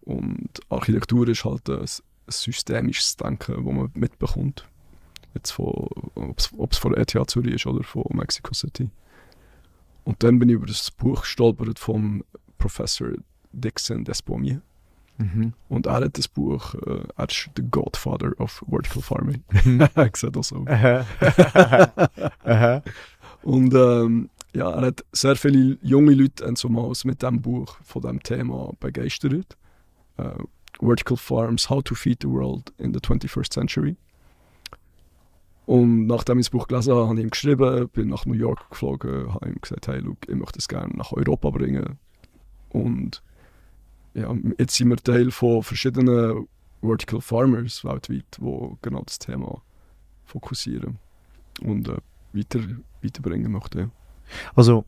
Und 0.02 0.50
Architektur 0.70 1.28
ist 1.28 1.46
halt 1.46 1.70
ein, 1.70 1.86
systemisches 2.28 3.18
Denken, 3.18 3.56
das 3.56 3.74
man 3.74 3.92
mitbekommt. 3.94 4.66
Jetzt 5.34 5.52
von, 5.52 5.88
ob 6.16 6.72
es 6.72 6.78
von 6.78 6.96
ETH 6.96 7.18
Zürich 7.28 7.56
ist 7.56 7.66
oder 7.66 7.84
von 7.84 8.06
Mexico 8.14 8.54
City. 8.54 8.90
Und 10.04 10.24
dann 10.24 10.40
bin 10.40 10.50
ich 10.50 10.56
über 10.56 10.68
das 10.68 10.92
Buch 10.92 11.22
gestolpert 11.22 11.78
vom 11.78 12.24
Professor 12.58 13.10
Dixon 13.52 14.06
Despommier. 14.06 14.62
Mhm. 15.18 15.54
Und 15.70 15.86
er 15.86 15.94
hat 15.94 16.18
das 16.18 16.28
Buch, 16.28 16.74
äh, 16.76 17.24
ist 17.28 17.50
der 17.56 17.66
Godfather 17.66 18.34
of 18.40 18.64
Vertical 18.68 19.02
Farming. 19.02 19.44
sehe 20.16 20.32
das 20.32 20.48
so. 20.48 20.66
Und 23.44 23.74
ähm, 23.74 24.30
ja, 24.54 24.70
er 24.70 24.88
hat 24.88 25.06
sehr 25.12 25.36
viele 25.36 25.78
junge 25.82 26.14
Leute 26.14 26.46
entzumaß 26.46 27.06
mit 27.06 27.24
dem 27.24 27.42
Buch 27.42 27.78
von 27.84 28.02
dem 28.02 28.22
Thema 28.22 28.72
begeistert. 28.80 29.58
Uh, 30.18 30.44
Vertical 30.80 31.18
Farms, 31.18 31.70
How 31.70 31.82
to 31.84 31.96
Feed 31.96 32.20
the 32.22 32.30
World 32.30 32.74
in 32.78 32.94
the 32.94 33.00
21st 33.00 33.54
Century. 33.54 33.96
Und 35.66 36.08
nachdem 36.08 36.40
ich 36.40 36.48
das 36.48 36.52
Buch 36.52 36.68
gelesen 36.68 36.94
habe, 36.94 37.08
habe 37.08 37.20
ich 37.20 37.24
ihm 37.24 37.30
geschrieben, 37.30 37.88
bin 37.90 38.10
nach 38.10 38.26
New 38.26 38.34
York 38.34 38.70
geflogen, 38.70 39.34
habe 39.34 39.50
ihm 39.50 39.62
gesagt, 39.62 39.88
hey, 39.88 40.00
look, 40.00 40.18
ich 40.28 40.36
möchte 40.36 40.60
es 40.60 40.68
gerne 40.68 40.94
nach 40.96 41.14
Europa 41.14 41.50
bringen. 41.50 41.98
Und 42.70 43.24
ja, 44.14 44.36
jetzt 44.58 44.76
sind 44.76 44.90
wir 44.90 44.98
Teil 44.98 45.32
von 45.32 45.64
verschiedenen 45.64 46.48
Vertical 46.82 47.22
Farmers 47.22 47.84
weltweit, 47.86 48.26
die 48.38 48.78
genau 48.82 49.04
das 49.04 49.20
Thema 49.20 49.62
fokussieren 50.26 50.98
und 51.62 51.88
äh, 51.88 51.98
weiter, 52.34 52.60
weiterbringen 53.02 53.52
möchten. 53.52 53.92
Also, 54.56 54.86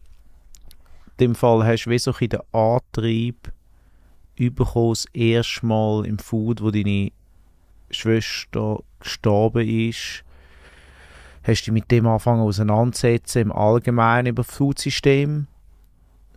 in 1.18 1.28
dem 1.28 1.36
Fall 1.36 1.66
hast 1.66 1.86
du 1.86 1.90
wie 1.90 2.00
so 2.00 2.14
ein 2.14 2.30
den 2.30 2.40
Antrieb 2.52 3.52
bekommen, 4.36 4.92
das 4.92 5.06
erste 5.14 5.66
Mal 5.66 6.06
im 6.06 6.18
Food, 6.18 6.62
wo 6.62 6.72
deine 6.72 7.12
Schwester 7.92 8.80
gestorben 9.00 9.68
ist, 9.68 10.24
hast 11.44 11.62
du 11.62 11.66
dich 11.66 11.74
mit 11.74 11.92
dem 11.92 12.08
angefangen 12.08 12.42
auseinanderzusetzen, 12.42 13.44
im 13.44 13.52
Allgemeinen 13.52 14.28
über 14.28 14.44
das 14.44 14.56
Foodsystem. 14.56 15.48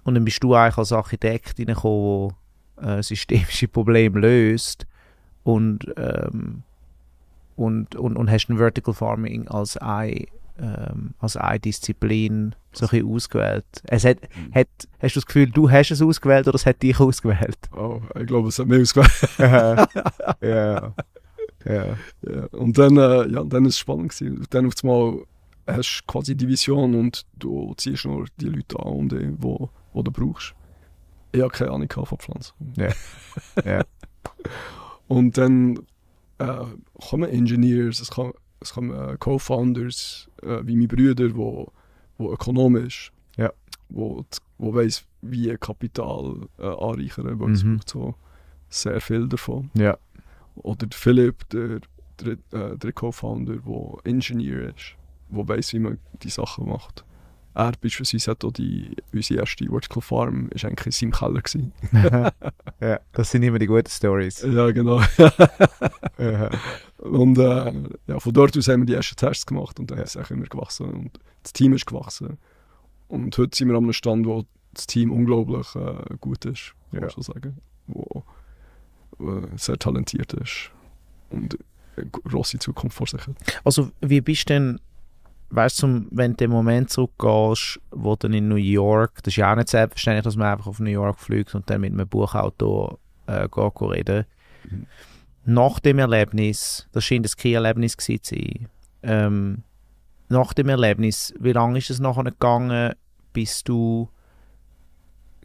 Und 0.05 0.15
dann 0.15 0.25
bist 0.25 0.43
du 0.43 0.55
eigentlich 0.55 0.79
als 0.79 0.93
Architekt 0.93 1.59
reingekommen, 1.59 2.35
äh, 2.81 3.03
systemische 3.03 3.69
Probleme 3.69 4.21
löst 4.21 4.87
und, 5.45 5.93
ähm, 5.97 6.63
und, 7.57 7.97
und, 7.97 8.17
und 8.17 8.31
hast 8.31 8.49
ein 8.49 8.59
Vertical 8.59 8.95
Farming 8.95 9.49
als 9.49 9.77
ein 9.77 10.27
ähm, 10.59 11.15
als 11.19 11.37
eine 11.37 11.61
Disziplin 11.61 12.55
so 12.73 12.87
ein 12.91 13.07
ausgewählt. 13.07 13.65
Es 13.85 14.05
hat, 14.05 14.19
mhm. 14.23 14.55
hat, 14.55 14.69
hast 15.01 15.17
du 15.17 15.21
das 15.21 15.27
Gefühl, 15.27 15.51
du 15.51 15.71
hast 15.71 15.91
es 15.91 16.03
ausgewählt 16.03 16.47
oder 16.49 16.55
es 16.55 16.67
hat 16.67 16.83
dich 16.83 16.99
ausgewählt? 16.99 17.59
Oh, 17.77 18.01
ich 18.19 18.27
glaube, 18.27 18.49
es 18.49 18.59
hat 18.59 18.67
mich 18.67 18.83
ausgewählt. 18.83 19.31
ja. 19.39 19.87
Ja. 20.41 20.95
ja. 21.65 22.47
Und 22.53 22.79
dann, 22.79 22.97
äh, 22.97 23.29
ja, 23.29 23.45
dann 23.45 23.65
ist 23.65 23.75
es 23.75 23.79
spannend 23.81 24.17
gewesen. 24.17 24.47
Dann 24.51 24.67
auf 24.67 24.75
einmal 24.83 25.25
hast 25.67 26.03
du 26.07 26.13
quasi 26.13 26.37
die 26.37 26.49
Vision 26.49 26.95
und 26.95 27.27
du 27.39 27.75
ziehst 27.77 28.05
nur 28.05 28.27
die 28.41 28.47
Leute 28.47 28.79
an, 28.79 28.93
und, 28.93 29.13
die, 29.13 29.35
wo, 29.39 29.69
wo 29.93 30.03
du 30.03 30.11
brauchst. 30.11 30.55
Ich 31.37 31.43
habe 31.43 31.53
keine 31.53 31.71
Ahnung 31.71 31.89
von 31.91 32.19
Pflanzen. 32.19 32.55
Ja. 32.77 32.89
ja. 33.65 33.85
Und 35.09 35.37
dann 35.39 35.81
äh, 36.39 36.65
kommen 37.09 37.29
Engineers, 37.29 38.01
es 38.01 38.11
kommen 38.11 38.33
es 38.61 38.73
kommen 38.73 38.91
äh, 38.91 39.17
Co-Founders 39.19 40.31
äh, 40.43 40.61
wie 40.65 40.77
meine 40.77 40.89
Brüder, 40.89 41.35
wo, 41.37 41.73
wo 42.19 42.33
ökonomisch, 42.33 43.13
ja. 43.37 43.53
wo, 43.89 44.25
wo 44.59 44.75
weiss, 44.75 45.05
wie 45.23 45.55
Kapital 45.57 46.49
äh, 46.59 46.67
anreichern, 46.67 47.39
weil 47.39 47.49
mhm. 47.49 47.55
es 47.55 47.65
braucht 47.65 47.89
so 47.89 48.15
sehr 48.69 49.01
viel 49.01 49.29
davon. 49.29 49.71
Ja. 49.75 49.97
Oder 50.57 50.87
Philipp, 50.91 51.49
der, 51.51 51.81
der, 52.21 52.39
äh, 52.53 52.77
der 52.77 52.93
Co-Founder, 52.93 53.57
der 53.57 54.07
Ingenieur 54.11 54.75
ist, 54.75 54.97
der 55.29 55.49
weiss, 55.49 55.73
wie 55.73 55.79
man 55.79 55.99
die 56.23 56.31
Sachen 56.31 56.69
macht. 56.69 57.05
Er 57.57 57.73
beispielsweise 57.81 58.33
hat 58.33 58.45
auch 58.45 58.53
die, 58.53 58.95
unsere 59.15 59.41
erste 59.41 59.65
Vertical 59.65 60.03
Farm 60.03 60.51
ist 60.51 60.67
eigentlich 60.67 61.01
in 61.01 61.11
seinem 61.11 61.13
Keller. 61.13 62.33
ja, 62.81 63.01
das 63.13 63.31
sind 63.31 63.45
immer 63.45 63.59
die 63.59 63.67
guten 63.67 63.89
Stories. 63.89 64.43
Ja, 64.43 64.71
genau. 64.73 65.01
ja. 66.19 66.51
Und 66.99 67.39
äh, 67.39 67.73
ja, 68.09 68.21
von 68.21 68.35
dort 68.35 68.59
aus 68.59 68.69
haben 68.69 68.83
wir 68.83 68.87
die 68.87 68.93
ersten 68.93 69.17
Tests 69.17 69.47
gemacht 69.47 69.81
und 69.81 69.91
dann 69.91 69.97
ja. 69.97 70.05
ist 70.05 70.17
es 70.17 70.31
immer 70.31 70.45
gewachsen 70.45 70.87
und 70.91 71.19
das 71.45 71.55
Team 71.55 71.73
ist 71.73 71.87
gewachsen. 71.87 72.37
Und 73.09 73.39
heute 73.39 73.57
sind 73.57 73.69
wir 73.69 73.77
an 73.77 73.85
einem 73.85 73.95
Stand, 73.95 74.27
wo 74.27 74.45
das 74.75 74.87
Team 74.87 75.11
unglaublich 75.11 75.75
äh, 75.77 76.15
gut 76.21 76.45
ist, 76.45 76.75
ja. 76.93 77.01
muss 77.01 77.17
ich 77.17 77.25
sagen. 77.25 77.57
Wo 77.87 78.23
äh, 79.19 79.47
sehr 79.57 79.79
talentiert 79.79 80.35
ist 80.35 80.71
und 81.31 81.57
eine 81.97 82.11
grosse 82.11 82.59
Zukunft 82.59 82.99
vor 82.99 83.07
sich 83.07 83.27
hat. 83.27 83.35
Also 83.65 83.93
wie 84.03 84.21
bist 84.21 84.51
du 84.51 84.53
denn 84.53 84.81
weißt 85.51 85.83
du, 85.83 86.07
wenn 86.11 86.33
du 86.33 86.37
den 86.37 86.51
Moment 86.51 86.91
zurückgehst, 86.91 87.81
wo 87.91 88.17
du 88.17 88.29
in 88.29 88.49
New 88.49 88.57
York, 88.57 89.23
das 89.23 89.33
ist 89.33 89.37
ja 89.37 89.53
auch 89.53 89.57
nicht 89.57 89.69
selbstverständlich, 89.69 90.25
dass 90.25 90.37
man 90.37 90.49
einfach 90.49 90.67
auf 90.67 90.81
New 90.81 90.91
York 90.91 91.19
fliegt 91.19 91.55
und 91.55 91.69
dann 91.71 91.81
mit 91.81 91.93
einem 91.93 92.09
Buchautor 92.09 92.99
äh, 93.27 93.49
geht 93.49 93.81
reden. 93.81 94.25
Mhm. 94.69 94.87
Nach 95.45 95.79
dem 95.79 95.99
Erlebnis, 96.01 96.89
das 96.93 97.05
scheint 97.05 97.27
ein 97.27 97.37
Key-Erlebnis 97.37 97.97
zu 97.97 98.17
sein, 98.21 98.69
ähm, 99.03 99.63
nach 100.29 100.53
dem 100.53 100.69
Erlebnis, 100.69 101.33
wie 101.39 101.53
lange 101.53 101.79
ist 101.79 101.91
es 101.91 102.01
nachher 102.01 102.25
gegangen, 102.25 102.95
bis 103.33 103.63
du 103.63 104.09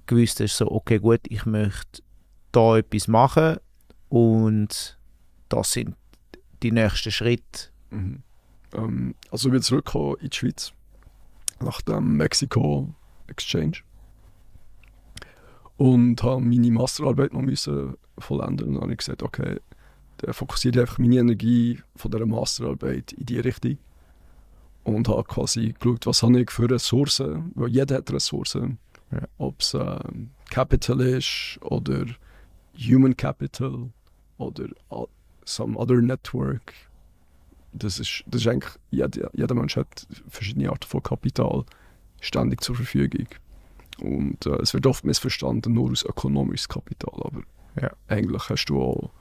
gewusst 0.08 0.40
hast, 0.40 0.58
so, 0.58 0.72
okay, 0.72 0.98
gut, 0.98 1.22
ich 1.30 1.46
möchte 1.46 2.02
da 2.52 2.78
etwas 2.78 3.08
machen 3.08 3.58
und 4.10 4.98
das 5.50 5.74
sind 5.74 5.96
die 6.64 6.72
nächsten 6.72 7.12
Schritte. 7.12 7.70
Mhm. 7.92 8.24
Ähm, 8.74 9.16
also 9.30 9.52
wir 9.52 9.62
zurückgekommen 9.62 10.16
in 10.22 10.30
die 10.30 10.38
Schweiz 10.38 10.74
nach 11.60 11.82
dem 11.82 12.18
Mexiko 12.18 12.94
Exchange 13.28 13.78
und 15.78 16.22
habe 16.24 16.42
meine 16.42 16.72
Masterarbeit 16.72 17.34
noch 17.34 17.42
müssen 17.42 17.96
vollenden 18.18 18.68
und 18.68 18.74
dann 18.76 18.84
habe 18.84 18.92
ich 18.92 19.00
gesagt, 19.00 19.24
okay, 19.24 19.60
dann 20.18 20.34
fokussiere 20.34 20.76
ich 20.76 20.82
einfach 20.82 21.00
meine 21.00 21.18
Energie 21.18 21.82
von 21.96 22.12
dieser 22.12 22.26
Masterarbeit 22.26 23.14
in 23.14 23.26
die 23.26 23.40
Richtung 23.40 23.78
und 24.84 25.08
habe 25.08 25.24
quasi 25.24 25.74
geschaut, 25.80 26.06
was 26.06 26.24
habe 26.24 26.42
ich 26.42 26.52
für 26.52 26.70
Ressourcen, 26.70 27.52
weil 27.56 27.70
jeder 27.70 27.98
hat 27.98 28.12
Ressourcen, 28.12 28.78
ja. 29.12 29.28
ob 29.38 29.62
es 29.62 29.74
äh, 29.74 30.00
Capital 30.50 31.02
ist 31.02 31.60
oder 31.62 32.06
Human 32.78 33.16
Capital 33.16 33.92
oder 34.38 34.68
some 35.46 35.78
other 35.78 36.02
network 36.02 36.74
das 37.74 38.00
ist, 38.00 38.24
das 38.28 38.42
ist 38.42 38.48
eigentlich, 38.48 38.74
jeder, 38.90 39.30
jeder 39.34 39.56
Mensch 39.56 39.76
hat 39.76 40.08
verschiedene 40.28 40.70
Arten 40.70 40.88
von 40.88 41.04
Kapital 41.04 41.64
ständig 42.20 42.62
zur 42.62 42.76
Verfügung. 42.76 43.28
Und 44.02 44.46
äh, 44.46 44.62
es 44.62 44.74
wird 44.74 44.88
oft 44.88 45.06
missverstanden, 45.06 45.74
nur 45.74 45.92
aus 45.92 46.04
ökonomischem 46.04 46.70
Kapital, 46.70 47.22
aber 47.24 47.42
ja. 47.82 47.92
eigentlich 48.08 48.50
hast 48.50 48.66
du 48.66 48.82
auch 48.82 49.12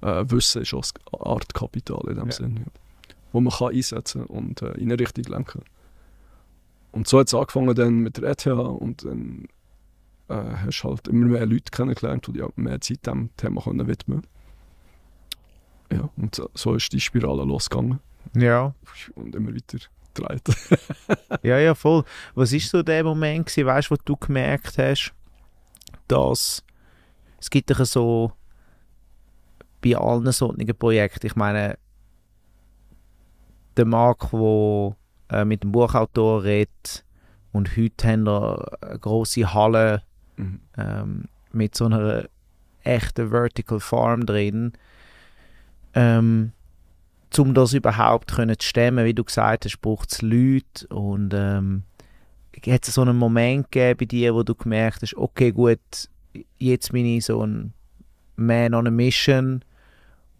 äh, 0.00 0.24
Wissen 0.30 0.62
ist 0.62 0.74
auch 0.74 0.84
eine 1.12 1.26
Art 1.26 1.54
Kapital 1.54 2.02
in 2.08 2.16
dem 2.16 2.26
ja. 2.26 2.32
Sinn, 2.32 2.56
ja, 2.58 2.72
wo 3.32 3.40
man 3.40 3.52
kann 3.52 3.74
einsetzen 3.74 4.24
und 4.24 4.62
äh, 4.62 4.72
in 4.72 4.92
eine 4.92 4.98
Richtung 4.98 5.24
lenken 5.24 5.62
Und 6.92 7.08
so 7.08 7.18
hat 7.18 7.28
es 7.28 7.34
angefangen 7.34 7.74
dann 7.74 7.98
mit 8.00 8.16
der 8.16 8.30
ETH 8.30 8.46
und 8.46 9.04
dann 9.04 9.46
äh, 10.28 10.56
hast 10.64 10.82
du 10.82 10.88
halt 10.88 11.08
immer 11.08 11.26
mehr 11.26 11.46
Leute 11.46 11.70
kennengelernt, 11.70 12.26
die 12.26 12.32
dir 12.32 12.46
auch 12.46 12.56
mehr 12.56 12.80
Zeit 12.80 13.06
dem 13.06 13.30
Thema 13.36 13.62
können 13.62 13.86
widmen 13.86 14.22
Ja, 15.92 16.08
und 16.16 16.34
so, 16.34 16.48
so 16.54 16.74
ist 16.74 16.92
die 16.92 17.00
Spirale 17.00 17.44
losgegangen 17.44 18.00
Ja. 18.34 18.74
und 19.14 19.34
immer 19.34 19.54
weiter 19.54 19.78
gedreht. 20.14 20.42
Ja, 21.42 21.58
ja, 21.58 21.74
voll. 21.74 22.04
Was 22.34 22.52
ist 22.52 22.70
so 22.70 22.82
der 22.82 23.04
Moment 23.04 23.46
gewesen, 23.46 23.66
weißt, 23.66 23.90
wo 23.90 23.96
du 24.04 24.16
gemerkt 24.16 24.78
hast, 24.78 25.12
dass 26.08 26.62
es 27.40 27.50
gibt 27.50 27.70
doch 27.70 27.84
so 27.84 28.32
bei 29.82 29.96
allen 29.96 30.30
solchen 30.32 30.66
Projekten, 30.78 31.26
ich 31.26 31.36
meine, 31.36 31.76
der 33.76 33.84
Marc, 33.84 34.30
der 34.30 34.96
äh, 35.30 35.44
mit 35.44 35.62
dem 35.62 35.72
Buchautor 35.72 36.42
redet 36.44 37.04
und 37.52 37.76
heute 37.76 38.08
haben 38.08 38.24
wir 38.24 38.78
eine 38.82 38.98
grosse 38.98 39.52
Halle 39.52 40.02
Mhm. 40.36 40.60
ähm, 40.76 41.24
mit 41.52 41.76
so 41.76 41.84
einer 41.84 42.24
echten 42.82 43.30
Vertical 43.30 43.78
Farm 43.78 44.26
drin, 44.26 44.72
ähm, 45.94 46.52
um 47.38 47.54
das 47.54 47.72
überhaupt 47.72 48.32
können 48.32 48.58
zu 48.58 48.66
stemmen, 48.66 49.04
wie 49.04 49.14
du 49.14 49.24
gesagt 49.24 49.64
hast, 49.64 49.80
braucht 49.80 50.12
es 50.12 50.22
Leute 50.22 50.86
und 50.88 51.32
ähm, 51.34 51.82
hat 52.66 52.86
es 52.86 52.94
so 52.94 53.02
einen 53.02 53.16
Moment 53.16 53.70
gegeben 53.70 53.98
bei 53.98 54.04
dir, 54.04 54.34
wo 54.34 54.42
du 54.42 54.54
gemerkt 54.54 55.02
hast, 55.02 55.16
okay 55.16 55.52
gut, 55.52 55.80
jetzt 56.58 56.92
bin 56.92 57.06
ich 57.06 57.24
so 57.24 57.44
ein 57.44 57.72
Man 58.36 58.74
on 58.74 58.86
a 58.86 58.90
Mission 58.90 59.64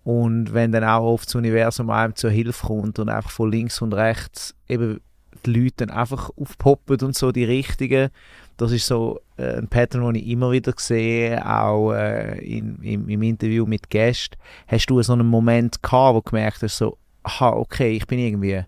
und 0.05 0.53
wenn 0.53 0.73
dann 0.73 0.85
auch 0.85 1.05
oft 1.05 1.27
das 1.27 1.35
Universum 1.35 1.91
einem 1.91 2.15
zur 2.15 2.31
Hilfe 2.31 2.67
kommt 2.67 2.99
und 2.99 3.09
einfach 3.09 3.31
von 3.31 3.51
links 3.51 3.81
und 3.81 3.95
rechts 3.95 4.55
eben 4.69 5.01
die 5.47 5.53
Leute 5.53 5.87
dann 5.87 5.91
einfach 5.91 6.31
aufpoppen 6.37 7.01
und 7.01 7.17
so 7.17 7.33
die 7.33 7.45
richtigen, 7.45 8.11
das 8.57 8.73
ist 8.73 8.87
so 8.87 9.21
äh, 9.37 9.57
ein 9.57 9.69
Pattern, 9.69 10.05
den 10.05 10.15
ich 10.17 10.29
immer 10.29 10.53
wieder 10.53 10.73
sehe, 10.77 11.45
auch 11.45 11.93
äh, 11.93 12.39
in, 12.39 12.81
im, 12.83 13.09
im 13.09 13.23
Interview 13.23 13.67
mit 13.67 13.91
Gästen. 13.91 14.37
Hast 14.67 14.87
du 14.87 15.03
so 15.03 15.13
einen 15.13 15.27
Moment 15.27 15.83
gehabt, 15.83 16.15
wo 16.15 16.21
du 16.21 16.31
gemerkt 16.31 16.63
hast, 16.63 16.79
so, 16.79 16.99
aha, 17.23 17.51
okay, 17.51 17.93
ich 17.97 18.07
bin 18.07 18.19
irgendwie, 18.19 18.63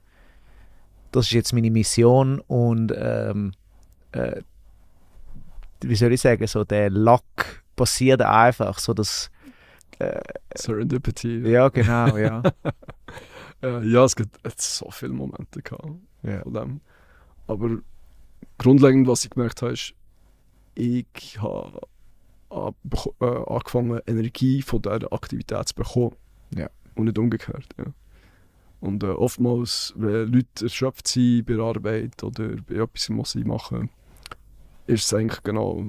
das 1.13 1.27
ist 1.27 1.33
jetzt 1.33 1.53
meine 1.53 1.71
Mission 1.71 2.41
und 2.41 2.93
ähm, 2.97 3.53
äh, 4.13 4.41
wie 5.83 5.95
soll 5.95 6.13
ich 6.13 6.21
sagen, 6.21 6.47
so 6.47 6.65
der 6.65 6.91
Luck 6.91 7.25
passiert 7.77 8.23
einfach, 8.23 8.79
so 8.79 8.93
dass, 8.93 9.31
äh, 9.99 10.21
Serendipity. 10.55 11.49
ja 11.49 11.69
genau, 11.69 12.17
ja. 12.17 12.43
Äh, 13.63 13.89
ja, 13.89 14.05
es 14.05 14.15
gibt 14.15 14.39
so 14.61 14.91
viele 14.91 15.15
Momente 15.15 15.63
gehabt 15.63 15.89
ja. 16.27 16.43
von 16.43 16.55
dem. 16.55 16.81
Aber 17.47 17.79
grundlegend, 18.59 19.07
was 19.07 19.25
ich 19.25 19.31
gemerkt 19.31 19.63
habe, 19.63 19.73
ist, 19.73 19.95
ich 20.75 21.41
habe 21.41 21.81
äh, 22.51 23.27
angefangen, 23.27 24.01
Energie 24.07 24.63
von 24.63 24.83
dieser 24.83 25.13
Aktivität 25.13 25.69
zu 25.69 25.75
bekommen. 25.75 26.17
Ja. 26.55 26.69
Und 26.95 27.05
nicht 27.07 27.19
umgekehrt. 27.19 27.67
Ja. 27.79 27.87
Und 28.81 29.03
äh, 29.03 29.09
oftmals, 29.09 29.95
wenn 29.97 30.33
Leute 30.33 30.65
erschöpft 30.65 31.09
sind 31.09 31.47
bei 31.47 31.55
der 31.55 31.65
Arbeit 31.65 32.23
oder 32.23 32.57
bei 32.69 32.77
etwas, 32.77 33.09
was 33.11 33.31
sie 33.33 33.45
machen, 33.45 33.91
ist 34.87 35.05
es 35.07 35.15
eigentlich 35.15 35.43
genau, 35.43 35.87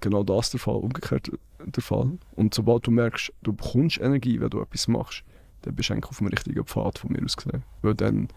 genau 0.00 0.22
das 0.24 0.50
der 0.50 0.60
Fall, 0.60 0.76
umgekehrt 0.76 1.30
der 1.64 1.82
Fall. 1.82 2.18
Und 2.34 2.54
sobald 2.54 2.86
du 2.86 2.90
merkst, 2.90 3.32
du 3.42 3.52
bekommst 3.52 4.00
Energie, 4.00 4.40
wenn 4.40 4.50
du 4.50 4.60
etwas 4.60 4.88
machst, 4.88 5.22
dann 5.62 5.74
bist 5.74 5.90
du 5.90 5.94
eigentlich 5.94 6.10
auf 6.10 6.18
dem 6.18 6.28
richtigen 6.28 6.64
Pfad 6.64 6.98
von 6.98 7.12
mir 7.12 7.22
aus 7.24 7.36
gesehen. 7.36 7.62
Weil 7.82 7.94
dann 7.94 8.28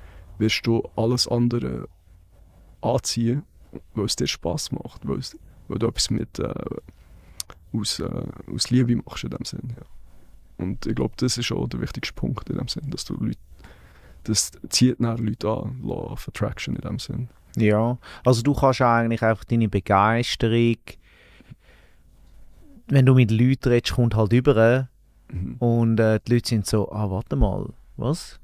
wirst 0.42 0.68
du 0.68 0.84
alles 0.98 1.28
andere 1.28 1.88
anziehen, 2.82 3.44
weil 3.94 4.06
es 4.06 4.18
dir 4.18 4.28
Spaß 4.28 4.74
macht, 4.74 5.08
weil, 5.08 5.20
es, 5.20 5.38
weil 5.70 5.80
du 5.80 5.88
etwas 5.88 6.10
mit 6.10 6.40
äh, 6.40 6.54
aus, 7.74 8.00
äh, 8.00 8.24
aus 8.54 8.70
Liebe 8.70 8.98
machst 8.98 9.24
in 9.24 9.30
dem 9.30 9.46
Sinn. 9.46 9.74
Ja. 9.78 9.86
Und 10.66 10.86
ich 10.86 10.96
glaube, 10.96 11.14
das 11.18 11.38
ist 11.38 11.52
auch 11.52 11.68
der 11.68 11.80
wichtigste 11.80 12.14
Punkt 12.14 12.50
in 12.50 12.58
dem 12.58 12.68
Sinn, 12.68 12.90
dass 12.90 13.06
du 13.06 13.14
Leute, 13.16 13.40
das 14.24 14.52
zieht 14.70 15.00
nach 15.00 15.18
Leute 15.18 15.50
an, 15.50 15.80
Law 15.82 16.12
of 16.12 16.28
Attraction 16.28 16.76
in 16.76 16.82
dem 16.82 17.00
Sinn. 17.00 17.30
Ja, 17.56 17.98
also 18.26 18.42
du 18.42 18.54
kannst 18.54 18.82
eigentlich 18.82 19.22
einfach 19.22 19.44
deine 19.46 19.70
Begeisterung, 19.70 20.78
wenn 22.88 23.06
du 23.06 23.14
mit 23.14 23.32
Leuten 23.32 23.70
redest, 23.70 23.94
kommt 23.96 24.16
halt 24.16 24.34
über 24.34 24.90
Mhm. 25.32 25.56
und 25.60 25.98
äh, 25.98 26.20
die 26.28 26.34
Leute 26.34 26.50
sind 26.50 26.66
so, 26.66 26.92
ah, 26.92 27.10
warte 27.10 27.38
mal, 27.38 27.70
was? 27.96 28.41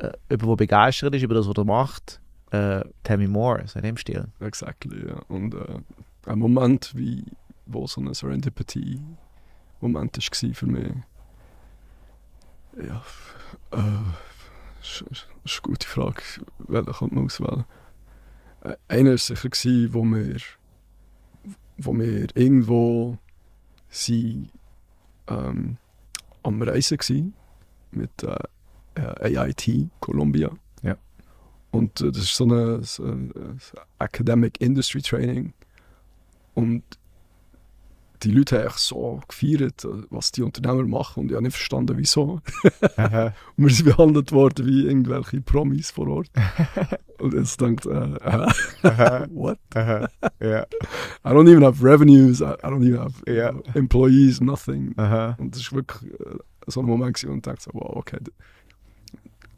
Äh, 0.00 0.12
jemand, 0.30 0.48
der 0.48 0.56
begeistert 0.56 1.14
ist 1.14 1.22
über 1.22 1.34
das, 1.34 1.46
was 1.46 1.56
er 1.56 1.64
macht, 1.64 2.20
äh, 2.52 2.82
tell 3.02 3.18
me 3.18 3.28
more, 3.28 3.62
so 3.66 3.78
in 3.78 3.84
dem 3.84 3.98
Stil. 3.98 4.28
Exactly, 4.40 5.06
ja. 5.06 5.20
Und 5.28 5.54
äh, 5.54 5.80
ein 6.26 6.38
Moment, 6.38 6.96
wie, 6.96 7.26
wo 7.66 7.86
so 7.86 8.00
ein 8.00 8.14
Serendipity-Moment 8.14 10.16
war 10.16 10.54
für 10.54 10.66
mich. 10.66 10.94
Ja, 12.76 13.02
äh, 13.72 13.82
das 14.80 15.04
ist, 15.10 15.28
eine 15.44 15.60
gute 15.62 15.86
Frage. 15.86 16.22
Welchen 16.58 16.92
könnte 16.92 17.14
man 17.14 17.26
auswählen? 17.26 17.64
Äh, 18.62 18.76
einer 18.88 19.10
war 19.10 19.18
sicher, 19.18 19.92
wo 19.92 20.02
wir, 20.04 20.36
wo 21.76 21.92
wir 21.92 22.34
irgendwo 22.34 23.18
sind, 23.90 24.50
ähm, 25.28 25.76
am 26.42 26.62
Reisen 26.62 26.98
waren 26.98 27.34
mit 27.90 28.22
äh, 28.22 28.38
AIT, 29.06 29.88
Columbia. 30.00 30.50
Ja. 30.82 30.96
Und 31.70 32.00
äh, 32.00 32.10
das 32.10 32.22
ist 32.22 32.34
so 32.36 32.44
eine, 32.44 32.82
so 32.82 33.04
ein 33.04 33.30
äh, 33.30 33.78
Academic 34.04 34.60
Industry 34.60 35.02
Training. 35.02 35.52
Und 36.54 36.82
die 38.22 38.30
Leute 38.32 38.58
haben 38.58 38.66
echt 38.66 38.78
so 38.80 39.20
gefeiert, 39.28 39.84
äh, 39.84 40.02
was 40.10 40.30
die 40.32 40.42
Unternehmer 40.42 40.84
machen. 40.84 41.20
Und 41.20 41.28
ich 41.30 41.34
habe 41.34 41.42
nicht 41.44 41.54
verstanden, 41.56 41.96
wieso. 41.96 42.40
Und 42.96 43.32
wir 43.56 43.70
sind 43.70 43.86
behandelt 43.86 44.32
worden 44.32 44.66
wie 44.66 44.86
irgendwelche 44.86 45.40
Promis 45.40 45.90
vor 45.90 46.08
Ort. 46.08 46.30
Und 47.18 47.34
jetzt 47.34 47.60
denkt, 47.60 47.86
äh, 47.86 47.90
äh, 47.90 48.46
what? 49.30 49.58
ja. 49.74 50.66
I 51.24 51.28
don't 51.28 51.50
even 51.50 51.64
have 51.64 51.82
revenues, 51.84 52.40
I, 52.40 52.54
I 52.62 52.66
don't 52.66 52.84
even 52.86 53.00
have 53.00 53.22
äh, 53.26 53.36
Ja. 53.38 53.54
employees, 53.74 54.40
nothing. 54.40 54.88
Und 55.38 55.54
das 55.54 55.62
ist 55.62 55.72
wirklich 55.72 56.10
äh, 56.12 56.38
so 56.66 56.80
ein 56.80 56.86
Moment 56.86 57.22
wo 57.26 57.34
ich 57.34 57.42
dachte, 57.42 57.70
wow, 57.72 57.96
okay, 57.96 58.18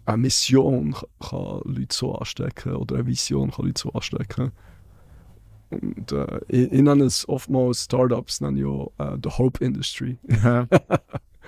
eine 0.04 0.16
Mission 0.18 0.92
ka- 0.92 1.06
kann 1.20 1.60
Leute 1.64 1.94
so 1.94 2.14
anstecken 2.14 2.74
oder 2.76 2.96
eine 2.96 3.06
Vision 3.06 3.50
kann 3.50 3.66
Leute 3.66 3.80
so 3.80 3.92
anstecken. 3.92 4.52
Und 5.70 6.12
äh, 6.12 6.40
ich, 6.48 6.70
ich 6.72 6.82
nenne 6.82 7.04
es 7.04 7.26
oftmals 7.28 7.84
Startups, 7.84 8.40
nenne 8.40 8.66
auch 8.66 8.92
äh, 8.98 9.16
the 9.22 9.30
Hope 9.30 9.64
Industry. 9.64 10.18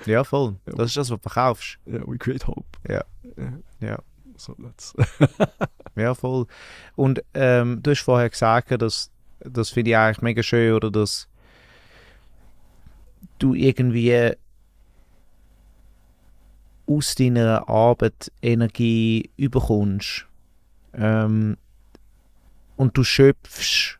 Ja, 0.07 0.23
voll. 0.25 0.57
Ja. 0.67 0.73
Das 0.75 0.87
ist 0.89 0.97
das, 0.97 1.09
was 1.11 1.17
du 1.19 1.23
verkaufst. 1.23 1.79
Yeah, 1.87 2.03
we 2.07 2.19
create 2.19 2.47
hope. 2.47 2.67
Ja. 2.89 3.05
Ja. 3.39 3.53
Ja. 3.81 3.99
So 4.37 4.55
that's 4.55 4.93
Ja, 5.97 6.15
voll. 6.15 6.47
Und 6.97 7.23
ähm, 7.33 7.81
du 7.83 7.93
hast 7.93 8.01
vorher 8.03 8.29
gesagt, 8.29 8.71
dass 8.83 9.11
das 9.39 9.71
finde 9.71 9.93
ich 9.93 9.97
eigentlich 9.97 10.21
mega 10.21 10.43
schön, 10.43 10.75
oder 10.75 10.91
dass 10.91 11.29
du 13.39 13.55
irgendwie 13.55 14.33
aus 16.87 17.15
deiner 17.15 17.69
Arbeit 17.69 18.31
Energie 18.43 19.31
überkommst. 19.37 20.27
Ähm, 20.93 21.57
und 22.77 22.97
du 22.97 23.05
schöpfst 23.05 23.99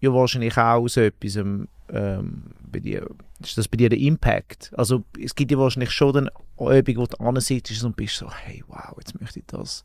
ja 0.00 0.12
wahrscheinlich 0.12 0.56
auch 0.56 0.82
aus 0.82 0.96
etwas 0.96 1.36
ähm, 1.36 2.42
bei 2.70 2.80
dir. 2.80 3.08
Ist 3.40 3.56
das 3.56 3.68
bei 3.68 3.76
dir 3.76 3.88
der 3.88 3.98
Impact? 3.98 4.72
Also 4.76 5.04
es 5.20 5.34
gibt 5.34 5.50
ja 5.50 5.58
wahrscheinlich 5.58 5.90
schon 5.90 6.12
dann 6.12 6.30
Übung, 6.58 6.96
wo 6.96 7.06
du 7.06 7.20
ansitzt 7.20 7.84
und 7.84 7.96
bist 7.96 8.16
so, 8.16 8.30
hey 8.30 8.64
wow, 8.66 8.94
jetzt 8.98 9.20
möchte 9.20 9.38
ich 9.38 9.46
das 9.46 9.84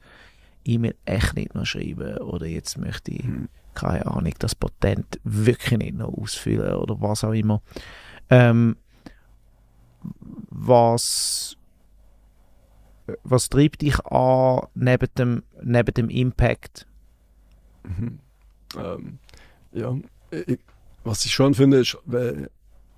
E-Mail 0.66 0.96
echt 1.06 1.36
nicht 1.36 1.54
noch 1.54 1.66
schreiben 1.66 2.18
oder 2.18 2.46
jetzt 2.48 2.78
möchte 2.78 3.12
ich, 3.12 3.24
Mhm. 3.24 3.48
keine 3.76 4.06
Ahnung, 4.08 4.34
das 4.40 4.56
Patent 4.56 5.20
wirklich 5.24 5.78
nicht 5.78 5.96
noch 5.98 6.14
ausfüllen 6.14 6.76
oder 6.76 7.00
was 7.00 7.24
auch 7.24 7.34
immer. 7.34 7.62
Ähm, 8.30 8.76
was, 10.50 11.58
was 13.24 13.50
treibt 13.50 13.82
dich 13.82 14.00
an 14.06 14.68
neben 14.76 15.08
dem, 15.18 15.44
neben 15.62 15.94
dem 15.94 16.10
Impact? 16.10 16.88
Mhm. 17.84 18.20
Ähm, 18.78 19.20
ja, 19.72 19.96
ich, 20.32 20.60
was 21.04 21.26
ich 21.26 21.34
schon 21.34 21.54
finde, 21.54 21.80
ist, 21.80 21.98
wenn, 22.06 22.48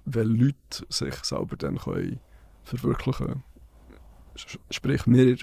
wenn 0.06 0.28
Leute 0.28 0.86
sich 0.90 1.16
selber 1.24 1.56
dann 1.58 1.78
können 1.78 2.20
verwirklichen 2.64 3.28
können. 3.28 3.44
Sprich, 4.70 5.02
wir, 5.08 5.38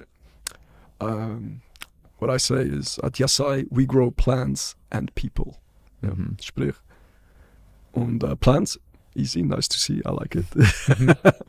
ähm, 1.00 1.60
what 2.18 2.30
I 2.30 2.38
say 2.38 2.62
is, 2.62 2.98
at 3.00 3.18
Yasai 3.18 3.66
we 3.70 3.86
grow 3.86 4.10
plants 4.10 4.76
and 4.90 5.14
people. 5.14 5.54
Ja, 6.02 6.14
Mhm. 6.14 6.36
sprich. 6.40 6.74
Und 7.92 8.22
äh, 8.24 8.36
Plants, 8.36 8.80
easy, 9.14 9.42
nice 9.42 9.68
to 9.68 9.78
see, 9.78 9.98
I 10.06 10.10
like 10.10 10.34
it. 10.34 10.46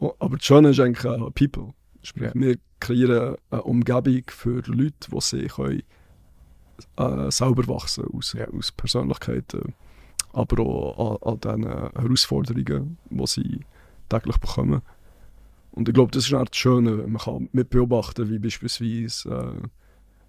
Oh, 0.00 0.14
Aber 0.20 0.38
Schöne 0.40 0.68
ist 0.70 0.78
eigentlich 0.78 1.04
äh, 1.04 1.18
People. 1.32 1.74
Sprich, 2.02 2.32
Ja. 2.34 2.40
wir 2.40 2.56
kreieren 2.80 3.36
eine 3.50 3.62
Umgebung 3.62 4.22
für 4.28 4.62
Leute, 4.66 5.10
die 5.10 5.20
sie 5.20 5.46
können 5.46 5.82
äh, 6.96 7.30
selber 7.30 7.66
wachsen 7.66 8.04
aus, 8.12 8.32
Ja. 8.34 8.48
aus 8.48 8.70
Persönlichkeiten, 8.72 9.74
aber 10.32 10.62
auch 10.62 11.22
an, 11.22 11.38
an 11.50 11.62
den 11.62 11.68
Herausforderungen, 11.68 12.98
die 13.10 13.26
sie 13.26 13.60
täglich 14.08 14.38
bekommen. 14.38 14.82
Und 15.72 15.88
ich 15.88 15.94
glaube, 15.94 16.10
das 16.12 16.26
ist 16.26 16.32
auch 16.34 16.44
das 16.44 16.56
Schöne, 16.56 16.90
man 17.08 17.18
kann 17.18 17.48
mit 17.52 17.70
beobachten, 17.70 18.28
wie 18.30 18.38
beispielsweise 18.38 19.60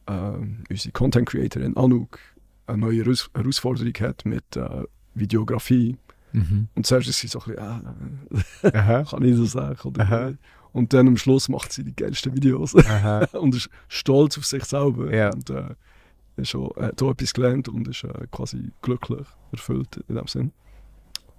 äh, 0.08 0.14
äh, 0.14 0.48
unsere 0.70 0.92
Content 0.92 1.30
Creatorin 1.30 1.78
Anouk 1.78 2.20
eine 2.68 2.78
neue 2.80 3.04
Heraus 3.04 3.30
Herausforderung 3.34 3.94
hat 4.00 4.26
mit 4.26 4.56
äh, 4.56 4.84
Videografie. 5.16 5.98
Mhm. 6.34 6.68
Und 6.76 6.86
zuerst 6.86 7.08
ist 7.10 7.20
sie 7.20 7.28
so 7.28 7.40
ein 7.42 7.56
bisschen, 8.62 8.74
äh, 8.74 9.04
kann 9.10 9.24
ich 9.24 9.40
das 9.40 9.52
sagen? 9.52 9.80
Oder? 9.88 10.34
Und 10.72 10.94
dann 10.94 11.08
am 11.08 11.18
Schluss 11.18 11.50
macht 11.50 11.72
sie 11.74 11.84
die 11.84 11.96
geilsten 11.96 12.36
Videos. 12.36 12.74
Und 13.34 13.56
ist 13.56 13.70
stolz 13.88 14.38
auf 14.38 14.46
sich 14.46 14.64
selber. 14.66 15.14
Ja. 15.14 15.32
Und 15.34 15.50
äh, 15.50 15.74
ist 16.38 16.56
auch, 16.56 16.76
hat 16.78 17.02
auch 17.02 17.12
etwas 17.12 17.34
gelernt 17.34 17.68
und 17.68 17.88
ist 17.88 18.04
äh, 18.06 18.28
quasi 18.32 18.72
glücklich 18.82 19.28
erfüllt 19.52 20.00
in 20.08 20.16
dem 20.16 20.28
Sinn. 20.28 20.52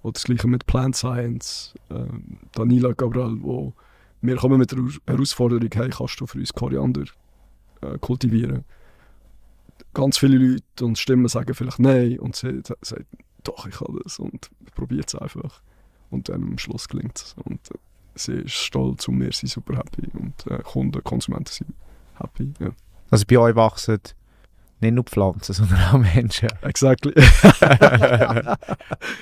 Und 0.03 0.15
das 0.17 0.23
gleiche 0.25 0.47
mit 0.47 0.65
Plant 0.67 0.95
Science. 0.95 1.73
ähm, 1.89 2.37
Danila 2.53 2.91
Gabriel, 2.91 3.37
wo 3.41 3.73
wir 4.21 4.35
kommen 4.35 4.59
mit 4.59 4.71
der 4.71 4.77
Heraus- 4.79 4.99
Herausforderung, 5.07 5.69
hey, 5.73 5.89
kannst 5.89 6.19
du 6.21 6.27
für 6.27 6.37
uns 6.37 6.53
Koriander 6.53 7.05
äh, 7.81 7.97
kultivieren? 7.99 8.63
Ganz 9.93 10.17
viele 10.19 10.37
Leute 10.37 10.85
und 10.85 10.99
Stimmen 10.99 11.27
sagen 11.27 11.53
vielleicht 11.55 11.79
nein 11.79 12.19
und 12.19 12.35
sie 12.35 12.61
sa- 12.65 12.75
sagt, 12.81 13.05
doch, 13.43 13.65
ich 13.65 13.75
kann 13.75 13.97
das 14.03 14.19
und 14.19 14.49
probiert 14.75 15.07
es 15.07 15.15
einfach. 15.15 15.61
Und 16.11 16.29
dann 16.29 16.43
am 16.43 16.57
Schluss 16.59 16.87
gelingt 16.87 17.17
es. 17.17 17.35
Und 17.43 17.59
äh, 18.15 18.19
sie 18.19 18.33
ist 18.33 18.53
stolz 18.53 19.07
und 19.07 19.19
wir 19.19 19.31
sind 19.31 19.49
super 19.49 19.77
happy 19.77 20.09
und 20.17 20.47
äh, 20.47 20.61
Kunden, 20.63 21.03
Konsumenten 21.03 21.51
sind 21.51 21.73
happy. 22.15 22.53
Ja. 22.59 22.69
Also 23.09 23.25
bei 23.27 23.37
euch 23.37 23.55
wachsen 23.55 23.99
nicht 24.79 24.93
nur 24.93 25.03
Pflanzen, 25.03 25.53
sondern 25.57 25.79
auch 25.79 25.97
Menschen. 25.97 26.49
Exactly. 26.61 27.13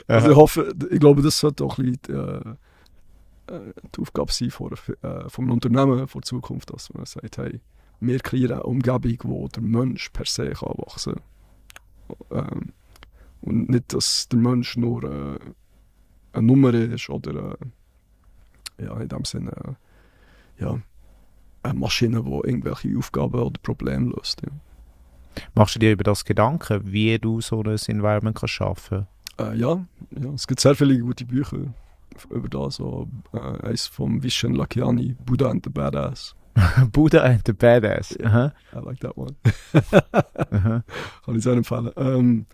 also 0.07 0.31
ich 0.31 0.35
hoffe, 0.35 0.73
ich 0.89 0.99
glaube, 0.99 1.21
das 1.21 1.39
sollte 1.39 1.65
auch 1.65 1.77
ein 1.77 1.91
bisschen 1.91 2.15
äh, 2.15 2.55
äh, 3.53 3.73
die 3.95 4.01
Aufgabe 4.01 4.31
sein 4.31 4.51
von, 4.51 4.73
äh, 5.01 5.29
vom 5.29 5.51
Unternehmen 5.51 6.05
die 6.05 6.21
Zukunft, 6.21 6.71
dass 6.73 6.93
man 6.93 7.05
sagt, 7.05 7.37
hey, 7.37 7.59
wir 7.99 8.19
kreieren 8.19 8.53
eine 8.53 8.63
Umgebung, 8.63 9.17
wo 9.23 9.47
der 9.47 9.61
Mensch 9.63 10.09
per 10.09 10.25
se 10.25 10.51
kann 10.51 10.73
wachsen 10.77 11.15
ähm, 12.31 12.73
Und 13.41 13.69
nicht, 13.69 13.93
dass 13.93 14.27
der 14.29 14.39
Mensch 14.39 14.77
nur 14.77 15.03
äh, 15.03 15.39
eine 16.33 16.47
Nummer 16.47 16.73
ist 16.73 17.09
oder 17.09 17.53
äh, 17.53 17.65
ja, 18.83 18.97
in 18.99 19.07
dem 19.07 19.25
Sinne 19.25 19.51
äh, 19.51 20.63
ja, 20.63 20.79
eine 21.63 21.79
Maschine, 21.79 22.23
die 22.23 22.47
irgendwelche 22.47 22.97
Aufgaben 22.97 23.39
oder 23.39 23.59
Probleme 23.61 24.11
löst. 24.11 24.41
Ja. 24.41 24.51
Machst 25.53 25.75
du 25.75 25.79
dir 25.79 25.91
über 25.91 26.03
das 26.03 26.25
Gedanken, 26.25 26.81
wie 26.85 27.17
du 27.19 27.41
so 27.41 27.61
ein 27.61 27.77
Environment 27.87 28.35
kannst 28.35 28.55
schaffen 28.55 29.07
Äh, 29.37 29.55
ja, 29.55 29.85
ja, 30.11 30.33
es 30.33 30.47
gibt 30.47 30.59
sehr 30.59 30.75
viele 30.75 30.99
gute 30.99 31.25
Bücher 31.25 31.73
über 32.29 32.49
das. 32.49 32.75
So, 32.75 33.07
äh, 33.33 33.67
eins 33.67 33.87
von 33.87 34.21
Vishen 34.21 34.55
Lakiani, 34.55 35.15
Buddha 35.25 35.49
and 35.49 35.63
the 35.63 35.69
Badass. 35.69 36.35
Buddha 36.91 37.21
and 37.21 37.41
the 37.45 37.53
Badass. 37.53 38.17
Aha. 38.23 38.51
I 38.73 38.79
like 38.79 38.99
that 38.99 39.15
one. 39.17 39.35
Aha. 40.51 40.83
Kann 41.25 41.35
ich 41.35 41.43
sehr 41.43 41.53
empfehlen. 41.53 41.91
Ähm, 41.95 42.45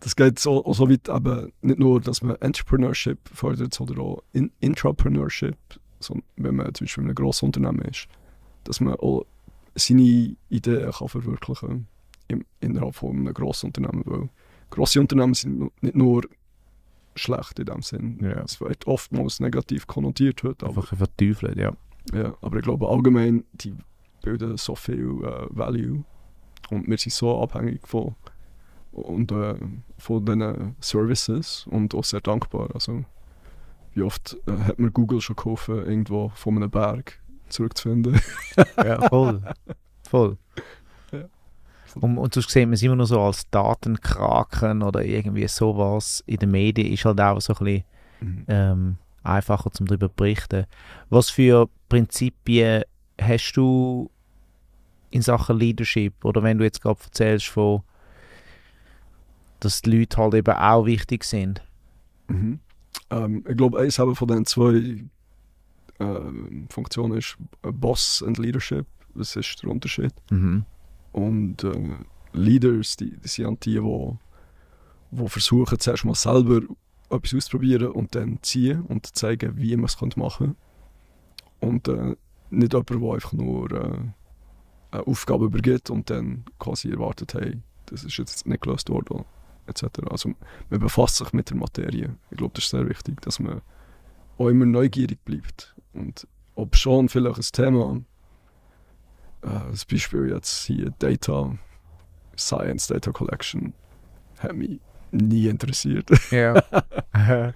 das 0.00 0.16
geht 0.16 0.38
so, 0.38 0.62
so 0.72 0.90
weit, 0.90 1.08
aber 1.08 1.48
nicht 1.62 1.78
nur, 1.78 2.00
dass 2.00 2.22
man 2.22 2.36
Entrepreneurship 2.36 3.18
fördert, 3.32 3.74
sondern 3.74 3.98
auch 3.98 4.22
in 4.32 4.52
Intrapreneurship. 4.60 5.56
So, 6.00 6.20
wenn 6.36 6.56
man 6.56 6.74
zum 6.74 6.84
Beispiel 6.84 7.02
in 7.02 7.08
einem 7.08 7.14
grossen 7.14 7.46
Unternehmen 7.46 7.80
ist, 7.80 8.06
dass 8.64 8.80
man 8.80 8.94
auch 8.94 9.24
seine 9.74 10.36
Ideen 10.48 10.90
kann 10.90 11.08
verwirklichen 11.08 11.68
kann 11.68 12.44
innerhalb 12.60 12.94
von 12.94 13.10
einem 13.10 13.34
grossen 13.34 13.66
Unternehmen. 13.66 14.02
Weil 14.06 14.28
grosse 14.70 15.00
Unternehmen 15.00 15.34
sind 15.34 15.70
nicht 15.82 15.94
nur 15.96 16.22
schlecht 17.14 17.58
in 17.58 17.66
dem 17.66 17.82
Sinn. 17.82 18.18
Ja. 18.20 18.42
Es 18.42 18.60
wird 18.60 18.86
oftmals 18.86 19.40
negativ 19.40 19.86
konnotiert 19.86 20.42
heute, 20.42 20.66
aber, 20.66 20.82
Einfach 20.82 20.96
verteufelt, 20.96 21.56
ja. 21.56 21.72
ja, 22.12 22.36
aber 22.40 22.58
ich 22.58 22.62
glaube 22.62 22.88
allgemein, 22.88 23.44
die 23.52 23.74
bilden 24.22 24.56
so 24.56 24.74
viel 24.74 25.22
äh, 25.24 25.46
Value 25.50 26.04
und 26.70 26.88
wir 26.88 26.98
sind 26.98 27.12
so 27.12 27.40
abhängig 27.40 27.86
von, 27.86 28.16
und, 28.96 29.32
äh, 29.32 29.54
von 29.98 30.24
diesen 30.24 30.76
Services 30.80 31.66
und 31.70 31.94
auch 31.94 32.04
sehr 32.04 32.20
dankbar. 32.20 32.70
Also, 32.74 33.04
wie 33.94 34.02
oft 34.02 34.36
äh, 34.46 34.52
hat 34.64 34.78
mir 34.78 34.90
Google 34.90 35.20
schon 35.20 35.36
geholfen, 35.36 35.76
irgendwo 35.78 36.30
von 36.30 36.56
einem 36.56 36.70
Berg 36.70 37.20
zurückzufinden? 37.48 38.20
ja 38.76 39.08
voll. 39.08 39.42
Voll. 40.08 40.38
Ja. 41.12 41.24
Und, 42.00 42.18
und 42.18 42.34
sonst 42.34 42.50
sieht 42.50 42.66
man 42.66 42.74
es 42.74 42.82
immer 42.82 42.96
nur 42.96 43.06
so 43.06 43.20
als 43.20 43.48
Datenkraken 43.50 44.82
oder 44.82 45.04
irgendwie 45.04 45.46
sowas 45.48 46.22
in 46.26 46.38
den 46.38 46.50
Medien, 46.50 46.92
ist 46.92 47.04
halt 47.04 47.20
auch 47.20 47.40
so 47.40 47.54
ein 47.54 47.64
bisschen 47.64 48.44
ähm, 48.48 48.96
einfacher 49.22 49.70
zum 49.72 49.86
darüber 49.86 50.08
berichten. 50.08 50.66
Was 51.10 51.30
für 51.30 51.68
Prinzipien 51.88 52.84
hast 53.20 53.52
du 53.52 54.10
in 55.10 55.22
Sachen 55.22 55.58
Leadership? 55.58 56.24
Oder 56.24 56.42
wenn 56.42 56.58
du 56.58 56.64
jetzt 56.64 56.82
gerade 56.82 57.00
erzählst 57.02 57.46
von, 57.46 57.82
dass 59.60 59.82
die 59.82 59.98
Leute 59.98 60.16
halt 60.18 60.34
eben 60.34 60.54
auch 60.54 60.86
wichtig 60.86 61.24
sind. 61.24 61.62
Mhm. 62.28 62.60
Ähm, 63.10 63.44
ich 63.48 63.56
glaube, 63.56 63.78
eins 63.80 63.98
haben 63.98 64.16
von 64.16 64.28
den 64.28 64.44
zwei 64.44 65.04
ähm, 65.98 66.66
Funktionen 66.70 67.16
ist 67.16 67.36
äh, 67.62 67.72
Boss 67.72 68.22
und 68.22 68.38
Leadership. 68.38 68.86
Das 69.14 69.36
ist 69.36 69.62
der 69.62 69.70
Unterschied. 69.70 70.12
Mhm. 70.30 70.64
Und 71.12 71.64
äh, 71.64 71.96
Leaders, 72.32 72.96
die, 72.96 73.16
die 73.16 73.28
sind 73.28 73.64
die, 73.64 73.80
die, 73.80 74.18
die 75.10 75.28
versuchen, 75.28 75.78
zuerst 75.78 76.04
mal 76.04 76.14
selber 76.14 76.60
etwas 77.08 77.34
auszuprobieren 77.34 77.88
und 77.88 78.14
dann 78.14 78.38
ziehen 78.42 78.82
und 78.82 79.06
zeigen, 79.16 79.56
wie 79.56 79.76
man 79.76 79.86
es 79.86 80.16
machen 80.16 80.48
könnte. 80.48 80.56
Und 81.60 81.88
äh, 81.88 82.16
nicht 82.50 82.72
jemand, 82.72 82.90
der 82.90 83.12
einfach 83.12 83.32
nur 83.32 83.72
äh, 83.72 83.98
eine 84.90 85.06
Aufgabe 85.06 85.46
übergibt 85.46 85.90
und 85.90 86.10
dann 86.10 86.44
quasi 86.58 86.90
erwartet, 86.90 87.34
hey, 87.34 87.58
das 87.86 88.04
ist 88.04 88.18
jetzt 88.18 88.46
nicht 88.46 88.62
gelöst 88.62 88.90
worden, 88.90 89.24
etc. 89.66 89.84
Also 90.10 90.32
man 90.70 90.80
befasst 90.80 91.16
sich 91.16 91.32
mit 91.32 91.50
der 91.50 91.56
Materie. 91.56 92.16
Ich 92.30 92.38
glaube, 92.38 92.54
das 92.54 92.64
ist 92.64 92.70
sehr 92.70 92.88
wichtig, 92.88 93.20
dass 93.22 93.38
man 93.38 93.62
auch 94.38 94.48
immer 94.48 94.66
neugierig 94.66 95.24
bleibt. 95.24 95.74
Und 95.92 96.26
ob 96.54 96.76
schon 96.76 97.08
vielleicht 97.08 97.38
ein 97.38 97.52
Thema 97.52 98.00
äh, 99.42 99.70
das 99.70 99.84
Beispiel 99.84 100.30
jetzt 100.30 100.66
hier 100.66 100.92
Data 100.98 101.56
Science, 102.36 102.88
Data 102.88 103.12
Collection, 103.12 103.72
hat 104.38 104.54
mich 104.54 104.80
nie 105.12 105.48
interessiert. 105.48 106.10
Ja. 106.30 106.62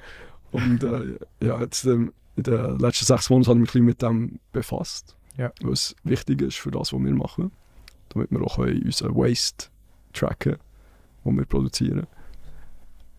Und 0.53 0.83
äh, 0.83 1.19
ja, 1.43 1.61
jetzt, 1.61 1.85
ähm, 1.85 2.13
in 2.37 2.43
den 2.45 2.79
letzten 2.79 3.05
sechs 3.05 3.31
Monaten 3.31 3.51
habe 3.51 3.61
ich 3.61 3.75
mich 3.75 3.83
ein 3.83 3.87
bisschen 3.87 3.87
mit 3.87 4.03
dem 4.03 4.41
befasst. 4.53 5.17
Ja. 5.37 5.53
Was 5.63 5.95
wichtig 6.05 6.43
ist 6.43 6.59
für 6.59 6.71
das, 6.71 6.93
was 6.93 7.01
wir 7.01 7.15
machen. 7.15 7.53
Damit 8.09 8.31
wir 8.31 8.43
auch 8.43 8.57
können 8.57 8.83
unseren 8.83 9.15
Waste 9.15 9.69
tracken 10.13 10.57
den 11.25 11.37
wir 11.37 11.47
produzieren. 11.47 12.07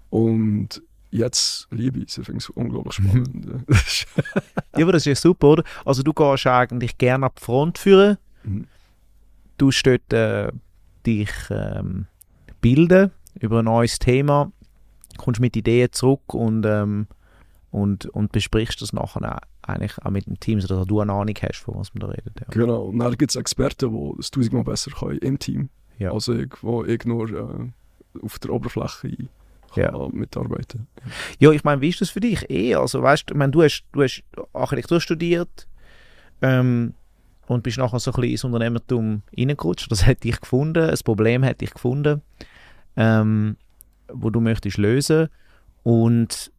Und 0.10 0.82
jetzt 1.12 1.68
liebe 1.72 2.00
ich 2.00 2.10
es. 2.10 2.18
Ich 2.18 2.26
finde 2.26 2.40
es 2.40 2.50
unglaublich 2.50 2.96
spannend. 2.96 3.46
ja, 4.78 4.84
aber 4.84 4.94
das 4.94 5.04
ist 5.04 5.06
ja 5.06 5.16
super, 5.16 5.48
oder? 5.48 5.64
Also 5.86 6.04
du 6.04 6.14
gehst 6.14 6.48
eigentlich 6.48 6.98
gerne 6.98 7.26
ab 7.26 7.36
die 7.40 7.44
Front 7.44 7.78
führen. 7.78 8.18
Mhm. 8.44 8.68
Du 9.58 9.70
dort 9.84 10.14
äh, 10.14 10.52
dich 11.06 11.32
ähm, 11.50 12.08
bilden 12.62 13.12
über 13.40 13.60
ein 13.60 13.66
neues 13.66 14.00
Thema, 14.00 14.52
kommst 15.18 15.40
mit 15.40 15.56
Ideen 15.56 15.92
zurück 15.92 16.34
und, 16.34 16.66
ähm, 16.66 17.08
und, 17.70 18.08
und 18.08 18.32
besprichst 18.32 18.82
das 18.82 18.94
nachher 18.94 19.38
auch, 19.38 19.42
eigentlich 19.62 19.98
auch 20.04 20.10
mit 20.10 20.26
dem 20.26 20.40
Team, 20.40 20.60
sodass 20.60 20.88
du 20.88 21.00
eine 21.00 21.14
Ahnung 21.14 21.36
hast, 21.42 21.60
von 21.60 21.76
was 21.76 21.94
man 21.94 22.02
da 22.02 22.08
redet. 22.08 22.40
Ja. 22.40 22.48
Genau. 22.50 22.86
Und 22.86 23.00
dann 23.00 23.16
gibt 23.18 23.32
es 23.32 23.36
Experten, 23.36 23.92
die 23.92 24.20
es 24.20 24.32
tausendmal 24.32 24.64
besser 24.64 24.92
können 24.92 25.20
im 25.20 25.38
Team. 25.38 25.70
Ja. 26.00 26.12
Also 26.12 26.34
ich, 26.34 26.52
wo 26.62 26.84
ich 26.84 27.06
nur 27.06 27.30
äh, 27.30 27.68
auf 28.22 28.40
der 28.40 28.52
Oberfläche 28.52 29.30
Ja. 29.76 30.08
mitarbeiten 30.12 30.88
Ja, 31.40 31.52
ich 31.52 31.64
meine, 31.64 31.82
wie 31.82 31.90
ist 31.90 32.02
das 32.02 32.10
für 32.10 32.20
dich? 32.20 32.50
Eh, 32.50 32.76
also 32.76 33.02
weißt 33.02 33.30
du, 33.30 33.34
ich 33.34 33.38
meine, 33.38 33.52
du 33.52 33.64
hast, 33.64 33.84
du 33.94 34.04
hast 34.04 34.24
Architektur 34.54 35.00
studiert 35.00 35.68
ähm, 36.42 36.94
und 37.48 37.64
bist 37.64 37.78
nachher 37.78 38.00
so 38.00 38.12
ein 38.12 38.16
bisschen 38.16 38.32
ins 38.32 38.44
Unternehmertum 38.44 39.22
reingerutscht. 39.38 39.92
Das 39.92 40.06
hat 40.06 40.24
dich 40.24 40.40
gefunden, 40.40 40.90
ein 40.90 40.98
Problem 41.04 41.44
hat 41.46 41.62
dich 41.62 41.72
gefunden, 41.74 42.22
ähm, 42.98 43.56
wo 44.12 44.30
du 44.30 44.42
möchtest 44.42 44.78
lösen. 44.78 45.30
Und 45.84 46.52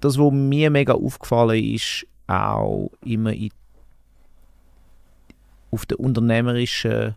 das, 0.00 0.18
was 0.18 0.32
mir 0.32 0.70
mega 0.70 0.92
aufgefallen 0.92 1.62
ist, 1.64 2.06
auch 2.26 2.90
immer 3.04 3.32
in, 3.32 3.50
auf 5.70 5.86
der 5.86 5.98
unternehmerischen 6.00 7.14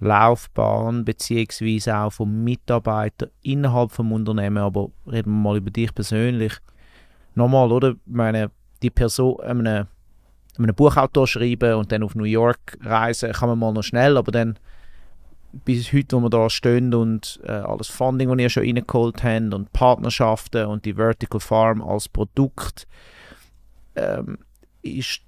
Laufbahn 0.00 1.04
beziehungsweise 1.04 1.96
auch 1.96 2.12
vom 2.12 2.44
Mitarbeiter 2.44 3.28
innerhalb 3.42 3.92
vom 3.92 4.12
Unternehmen, 4.12 4.58
aber 4.58 4.90
reden 5.06 5.30
wir 5.30 5.40
mal 5.40 5.56
über 5.56 5.70
dich 5.70 5.94
persönlich. 5.94 6.52
Nochmal, 7.34 7.70
oder? 7.72 7.90
Ich 7.90 7.96
meine, 8.06 8.50
die 8.82 8.90
Person, 8.90 9.40
einem, 9.40 9.86
einem 10.58 10.74
Buchautor 10.74 11.26
schreiben 11.26 11.74
und 11.74 11.92
dann 11.92 12.02
auf 12.02 12.14
New 12.14 12.24
York 12.24 12.78
reisen, 12.82 13.32
kann 13.32 13.48
man 13.48 13.58
mal 13.58 13.72
noch 13.72 13.82
schnell, 13.82 14.16
aber 14.16 14.32
dann 14.32 14.58
bis 15.64 15.92
heute, 15.92 16.16
wo 16.16 16.20
wir 16.20 16.30
da 16.30 16.50
stehen 16.50 16.92
und 16.92 17.40
äh, 17.44 17.52
alles 17.52 17.88
Funding, 17.88 18.28
das 18.28 18.38
ihr 18.38 18.50
schon 18.50 18.64
reingeholt 18.64 19.22
habt 19.24 19.54
und 19.54 19.72
Partnerschaften 19.72 20.66
und 20.66 20.84
die 20.84 20.94
Vertical 20.94 21.40
Farm 21.40 21.80
als 21.82 22.08
Produkt, 22.08 22.86
ähm, 23.94 24.38
ist 24.82 25.20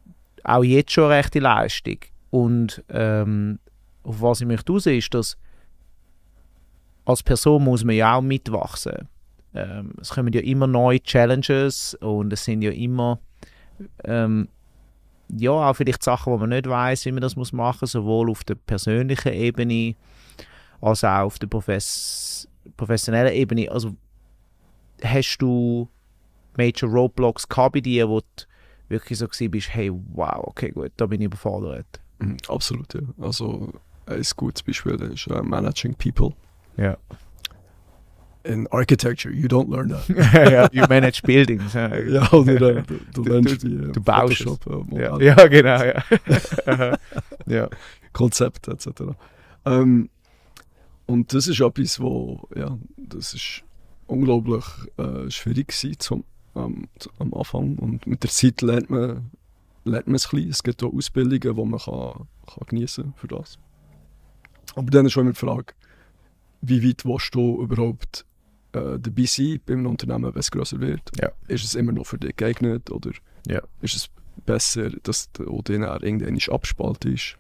auch 0.45 0.65
jetzt 0.65 0.93
schon 0.93 1.05
eine 1.05 1.15
rechte 1.15 1.39
Leistung. 1.41 1.99
Und 2.31 2.85
ähm, 2.91 3.59
auf 4.09 4.23
was 4.23 4.41
ich 4.41 4.47
möchte 4.47 4.73
raus 4.73 4.87
ist, 4.87 5.13
dass 5.13 5.37
als 7.05 7.23
Person 7.23 7.65
muss 7.65 7.85
man 7.85 7.95
ja 7.95 8.17
auch 8.17 8.23
mitwachsen. 8.23 9.09
Ähm, 9.55 9.93
es 10.01 10.11
kommen 10.11 10.33
ja 10.33 10.41
immer 10.41 10.67
neue 10.67 11.01
Challenges 11.01 11.95
und 12.01 12.33
es 12.33 12.45
sind 12.45 12.63
ja 12.63 12.71
immer 12.71 13.19
ähm, 14.05 14.49
ja 15.29 15.51
auch 15.51 15.75
vielleicht 15.75 16.03
Sachen, 16.03 16.33
wo 16.33 16.39
man 16.39 16.51
nicht 16.51 16.69
weiß, 16.69 17.05
wie 17.05 17.13
man 17.13 17.21
das 17.21 17.37
muss 17.37 17.53
machen, 17.53 17.87
sowohl 17.87 18.31
auf 18.31 18.45
der 18.45 18.55
persönlichen 18.55 19.33
Ebene 19.33 19.95
als 20.81 21.05
auch 21.05 21.27
auf 21.27 21.39
der 21.39 21.49
Profes 21.49 22.49
professionellen 22.77 23.35
Ebene. 23.35 23.71
Also 23.71 23.95
hast 25.03 25.39
du 25.39 25.89
Major 26.57 26.91
Roadblocks 26.91 27.49
gehabt 27.49 27.75
bei 27.75 27.81
dir, 27.81 28.09
wo 28.09 28.21
du 28.21 28.27
wirklich 28.89 29.19
so 29.19 29.27
bist, 29.51 29.75
hey, 29.75 29.93
wow, 29.93 30.45
okay, 30.47 30.71
gut, 30.71 30.93
da 30.97 31.07
bin 31.07 31.21
ich 31.21 31.27
überfordert. 31.27 32.01
Mhm, 32.19 32.39
absolut, 32.49 32.95
ja. 32.95 33.01
Also 33.21 33.73
ein 34.09 34.23
gutes 34.37 34.63
Beispiel 34.63 34.95
ist 35.13 35.29
uh, 35.29 35.43
Managing 35.43 35.95
People. 35.95 36.35
Ja. 36.77 36.97
In 38.45 38.67
Architecture, 38.69 39.31
you 39.35 39.47
don't 39.49 39.69
learn 39.69 39.89
that. 39.91 40.09
ja, 40.51 40.69
you 40.73 40.87
manage 40.89 41.21
buildings. 41.23 41.75
Ja, 41.75 41.95
ja 41.99 42.31
oder 42.33 42.79
äh, 42.79 42.83
du, 42.83 42.95
du, 43.13 43.23
Du- 43.23 43.31
lernst 43.31 43.63
du- 43.63 43.69
wie 43.69 43.89
äh, 43.89 43.93
du 43.93 44.01
baust 44.01 44.41
äh, 44.41 45.01
ja, 45.03 45.19
ja, 45.21 45.47
genau, 45.49 45.83
ja. 45.85 46.97
ja. 47.47 47.69
Konzept 48.13 48.69
etc. 48.69 48.89
Ähm, 49.67 50.09
und 51.07 51.33
das 51.35 51.47
ist 51.49 51.61
etwas, 51.61 52.01
wo, 52.01 52.49
ja, 52.55 52.79
das 52.97 53.35
ist 53.35 53.63
unglaublich 54.07 54.65
äh, 54.97 55.31
schwierig 55.31 55.69
gewesen 55.69 55.99
zum, 55.99 56.25
ähm, 56.55 56.89
am 57.19 57.35
Anfang. 57.35 57.77
Und 57.77 58.07
mit 58.07 58.23
der 58.23 58.31
Zeit 58.31 58.63
lernt 58.63 58.89
man, 58.91 59.31
lernt 59.85 60.07
man 60.07 60.17
es 60.17 60.27
ein 60.27 60.31
bisschen. 60.37 60.51
Es 60.51 60.63
gibt 60.63 60.83
auch 60.83 60.93
Ausbildungen, 60.93 61.41
die 61.57 61.65
man 61.71 61.81
kann, 61.81 62.27
kann 62.47 62.67
geniessen 62.67 63.05
kann 63.05 63.15
für 63.17 63.29
das. 63.29 63.59
Aber 64.75 64.91
dann 64.91 65.07
ist 65.07 65.13
schon 65.13 65.23
immer 65.23 65.33
die 65.33 65.39
Frage, 65.39 65.75
wie 66.61 66.83
weit 66.87 67.05
willst 67.05 67.35
du 67.35 67.63
überhaupt 67.63 68.25
äh, 68.73 68.99
dabei 68.99 69.25
sein 69.25 69.61
bei 69.65 69.75
einem 69.75 69.87
Unternehmen, 69.87 70.35
wenn 70.35 70.41
es 70.41 70.51
grösser 70.51 70.81
wird? 70.81 71.11
Ja. 71.21 71.31
Ist 71.47 71.65
es 71.65 71.75
immer 71.75 71.93
noch 71.93 72.05
für 72.07 72.19
dich 72.19 72.37
geeignet 72.37 72.91
oder 72.91 73.11
Ja. 73.47 73.63
ist 73.81 73.97
es 73.97 74.11
besser, 74.45 74.91
dass 75.03 75.31
du 75.33 75.45
irgendwann 75.45 76.39
abspaltest? 76.51 77.37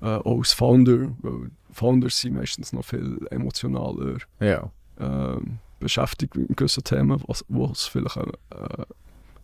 Äh, 0.00 0.06
auch 0.06 0.38
als 0.38 0.52
Founder, 0.52 1.12
weil 1.22 1.50
Founders 1.70 2.20
sind 2.20 2.34
meistens 2.34 2.72
noch 2.72 2.84
viel 2.84 3.24
emotionaler 3.30 4.18
ja. 4.40 4.70
ähm, 4.98 5.58
beschäftigt 5.78 6.36
mit 6.36 6.56
gewissen 6.56 6.84
Themen, 6.84 7.22
was, 7.26 7.44
was 7.48 7.86
vielleicht 7.86 8.16
ein, 8.18 8.32
äh, 8.50 8.84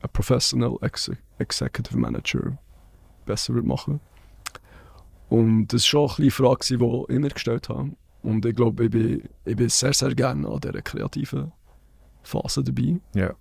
ein 0.03 0.11
Professional 0.13 0.77
Ex 0.83 1.11
Executive 1.39 1.97
Manager 1.97 2.59
besser 3.25 3.55
wird 3.55 3.67
machen. 3.67 4.01
Und 5.29 5.69
das 5.69 5.83
war 5.93 6.09
schon 6.09 6.23
eine 6.25 6.31
Frage, 6.31 6.65
die 6.69 6.75
ich 6.75 7.09
immer 7.09 7.29
gestellt 7.29 7.69
habe. 7.69 7.91
Und 8.23 8.45
ich 8.47 8.57
glaube, 8.57 8.85
ich 8.85 8.91
bin, 8.91 9.29
ich 9.45 9.57
bin 9.57 9.69
sehr, 9.69 9.93
sehr 9.93 10.15
gerne 10.15 10.49
an 10.49 10.61
dieser 10.61 10.83
kreativen 10.83 11.53
Phase 12.23 12.63
dabei 12.65 12.99
Ja. 13.15 13.35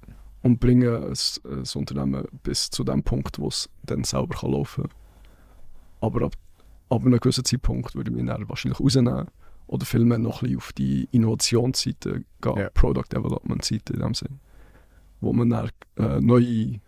und 0.43 0.59
bringe 0.59 0.97
ein 0.97 1.63
Unternehmen 1.75 2.25
bis 2.43 2.69
zu 2.69 2.83
dem 2.83 3.03
Punkt, 3.03 3.39
wo 3.39 3.47
es 3.47 3.69
dann 3.83 4.03
selber 4.03 4.35
kann 4.39 4.51
laufen 4.51 4.83
kann. 4.83 4.91
Aber 6.01 6.25
ab, 6.27 6.33
ab 6.89 7.05
einem 7.05 7.19
gewissen 7.19 7.43
Zeitpunkt 7.45 7.95
würde 7.95 8.11
ich 8.11 8.17
mich 8.17 8.25
dann 8.25 8.47
wahrscheinlich 8.47 8.79
rausnehmen 8.79 9.27
oder 9.65 9.85
vielmehr 9.85 10.17
noch 10.19 10.41
ein 10.41 10.47
bisschen 10.49 10.57
auf 10.57 10.73
die 10.73 11.07
Innovationsseite 11.11 12.23
gehen, 12.41 12.57
Ja. 12.57 12.69
Product 12.69 13.07
Development 13.11 13.63
Seite 13.65 13.93
in 13.93 13.99
dem 13.99 14.13
Sinn, 14.13 14.39
wo 15.21 15.33
man 15.33 15.49
dann 15.49 15.69
äh, 15.97 16.21
neue 16.21 16.79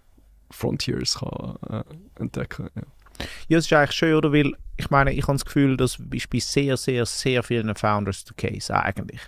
Frontiers 0.52 1.16
kann, 1.20 1.56
äh, 1.70 1.84
entdecken 2.22 2.68
kann. 2.68 2.84
Ja. 2.84 3.26
Ja, 3.50 3.58
es 3.58 3.66
ist 3.66 3.74
eigentlich 3.74 3.91
schön, 3.97 4.16
oder? 4.16 4.32
Weil 4.32 4.54
ich 4.80 4.90
meine, 4.90 5.12
ich 5.12 5.24
habe 5.24 5.34
das 5.34 5.46
Gefühl, 5.46 5.76
das 5.76 6.00
ist 6.12 6.30
bei 6.30 6.40
sehr, 6.40 6.78
sehr, 6.78 7.06
sehr 7.06 7.44
vielen 7.44 7.76
Founders 7.76 8.24
der 8.24 8.36
Case 8.36 8.74
eigentlich. 8.74 9.20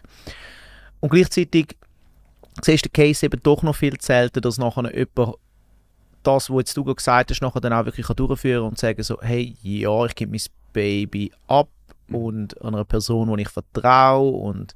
Und 1.02 1.10
gleichzeitig 1.10 1.78
siehst 2.62 2.86
du 2.86 2.90
den 2.90 2.94
Case 2.94 3.26
eben 3.26 3.44
doch 3.44 3.62
noch 3.62 3.76
viel 3.76 4.00
selten, 4.00 4.42
dass 4.42 4.58
nachher 4.58 4.96
jemand 4.96 5.36
das, 6.24 6.50
was 6.50 6.58
jetzt 6.58 6.78
du 6.78 6.84
gesagt 6.84 7.32
hast, 7.32 7.42
nachher 7.42 7.60
dann 7.60 7.74
auch 7.74 7.86
wirklich 7.86 8.08
durchführen 8.08 8.68
und 8.68 8.78
sagen 8.78 9.04
so, 9.04 9.20
hey, 9.22 9.56
ja, 9.62 10.06
ich 10.06 10.16
gebe 10.16 10.32
mein 10.32 10.42
Baby 10.72 11.32
ab 11.48 11.70
und 12.10 12.62
einer 12.62 12.86
Person, 12.86 13.36
die 13.36 13.42
ich 13.42 13.50
vertraue 13.50 14.32
und 14.32 14.74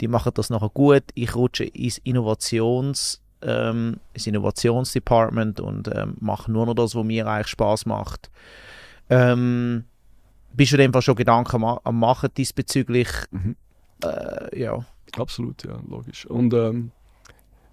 die 0.00 0.08
machen 0.08 0.32
das 0.34 0.48
nachher 0.48 0.70
gut. 0.70 1.04
Ich 1.14 1.34
rutsche 1.34 1.64
ins 1.64 1.98
Innovations 1.98 3.20
ähm, 3.42 4.00
ins 4.14 4.26
Innovationsdepartment 4.26 5.60
und 5.60 5.88
ähm, 5.94 6.16
mache 6.18 6.50
nur 6.50 6.64
noch 6.64 6.74
das, 6.74 6.94
was 6.94 7.04
mir 7.04 7.26
eigentlich 7.26 7.48
Spaß 7.48 7.84
macht. 7.84 8.30
Ähm, 9.10 9.84
bist 10.56 10.72
du 10.72 10.76
dem 10.76 10.92
Fall 10.92 11.02
schon 11.02 11.16
Gedanken 11.16 11.56
am, 11.64 11.78
am 11.82 11.98
machen 11.98 12.30
diesbezüglich? 12.36 13.08
Mhm. 13.30 13.56
Äh, 14.02 14.60
ja. 14.60 14.84
Absolut, 15.16 15.62
ja, 15.64 15.78
logisch. 15.88 16.26
Und 16.26 16.52
ähm, 16.54 16.90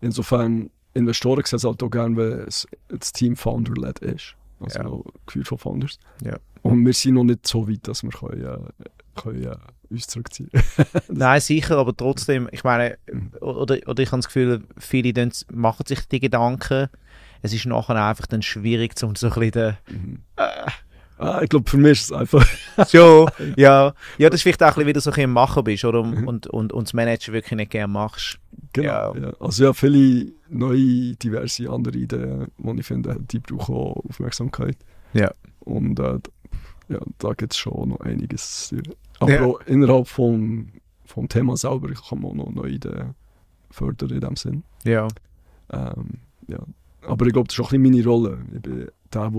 insofern, 0.02 0.70
Investoren 0.94 1.44
sehen 1.46 1.58
es 1.58 1.64
halt 1.64 1.82
auch 1.82 1.90
gerne, 1.90 2.16
wenn 2.18 2.48
es, 2.48 2.68
das 2.90 3.12
Team 3.14 3.36
Founder-led 3.36 4.00
ist. 4.00 4.36
Also 4.60 5.04
Ja. 5.06 5.12
geführt 5.26 5.48
von 5.48 5.58
Founders. 5.58 5.98
Ja. 6.24 6.36
Und 6.62 6.86
wir 6.86 6.94
sind 6.94 7.16
noch 7.16 7.24
nicht 7.24 7.48
so 7.48 7.68
weit, 7.68 7.88
dass 7.88 8.04
wir 8.04 8.12
können, 8.12 8.44
äh, 8.44 9.20
können, 9.20 9.44
äh, 9.44 9.56
uns 9.90 10.06
zurückziehen 10.08 10.50
Nein, 11.10 11.42
sicher, 11.42 11.78
aber 11.80 11.96
trotzdem, 11.98 12.48
ich 12.52 12.64
meine, 12.64 12.98
Mhm. 13.12 13.32
oder, 13.42 13.78
oder 13.88 14.04
ich 14.04 14.12
habe 14.12 14.20
das 14.20 14.28
Gefühl, 14.28 14.64
viele 14.78 15.30
machen 15.52 15.86
sich 15.88 16.08
die 16.08 16.20
Gedanken. 16.20 16.90
Es 17.42 17.54
ist 17.54 17.66
nachher 17.66 17.96
einfach 17.96 18.28
dann 18.28 18.44
schwierig, 18.44 18.94
um 19.02 19.16
so 19.16 19.28
ein 19.28 19.34
bisschen 19.34 19.52
den, 19.52 19.78
Mhm. 19.90 20.20
Ah, 21.22 21.42
ich 21.42 21.50
glaube, 21.50 21.70
für 21.70 21.78
mich 21.78 21.94
ist 21.94 22.04
es 22.06 22.12
einfach. 22.12 22.46
so, 22.88 23.28
ja, 23.56 23.94
ja, 24.18 24.30
das 24.30 24.40
ist 24.40 24.44
vielleicht 24.44 24.62
auch 24.64 24.68
ein 24.68 24.74
bisschen, 24.74 24.88
wie 24.88 24.94
du 24.94 25.00
so 25.00 25.10
ein 25.10 25.14
bisschen 25.14 25.24
im 25.26 25.34
Machen 25.34 25.64
bist, 25.64 25.86
oder? 25.86 26.04
Mhm. 26.04 26.28
Und, 26.28 26.48
und, 26.48 26.74
und 26.74 26.88
das 26.88 26.94
Manager 26.94 27.34
wirklich 27.34 27.58
nicht 27.58 27.72
gerne 27.72 27.88
machst. 27.92 28.40
Genau. 28.74 29.16
Ja. 29.16 29.22
Ja. 29.22 29.34
Also 29.40 29.66
ja, 29.66 29.74
viele 29.74 30.32
neue, 30.50 31.16
diverse 31.16 31.70
andere 31.70 31.98
Ideen, 31.98 32.48
die 32.58 32.80
ich 32.80 32.86
finde, 32.86 33.18
die 33.20 33.40
brauchen 33.40 33.76
auch 33.76 34.06
Aufmerksamkeit. 34.10 34.78
Ja. 35.14 35.32
Und 35.60 36.00
äh, 36.00 36.20
ja, 36.90 37.00
da 37.20 37.34
gibt 37.34 37.54
es 37.54 37.60
schon 37.60 37.90
noch 37.90 38.00
einiges. 38.02 38.74
Aber 39.20 39.32
Ja. 39.34 39.44
auch 39.46 39.62
innerhalb 39.62 40.08
vom, 40.08 40.70
vom 41.06 41.30
Thema 41.30 41.56
selber 41.58 41.90
kann 41.92 42.22
man 42.22 42.32
auch 42.32 42.36
noch 42.36 42.52
neue 42.52 42.72
Ideen 42.72 43.14
fördern 43.70 44.10
in 44.10 44.20
dem 44.20 44.36
Sinn. 44.36 44.64
Ja. 44.84 45.08
Ähm, 45.72 46.20
ja. 46.48 46.60
Aber 47.08 47.26
ich 47.26 47.34
glaube, 47.34 47.48
das 47.48 47.56
ist 47.58 47.64
auch 47.64 47.72
ein 47.72 47.82
bisschen 47.82 47.96
meine 47.96 48.06
Rolle. 48.06 48.40
Ich 48.56 48.62
bin 48.62 48.78
der, 48.80 48.92
der 49.14 49.34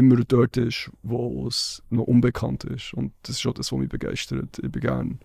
immer 0.00 0.16
dort 0.16 0.56
ist, 0.56 0.90
wo 1.02 1.46
es 1.46 1.82
noch 1.90 2.04
unbekannt 2.04 2.64
ist. 2.64 2.92
Und 2.94 3.12
das 3.22 3.36
ist 3.36 3.46
auch 3.46 3.54
das, 3.54 3.70
was 3.70 3.78
mich 3.78 3.88
begeistert. 3.88 4.58
Ich 4.62 4.70
bin 4.70 4.80
gern, 4.82 5.18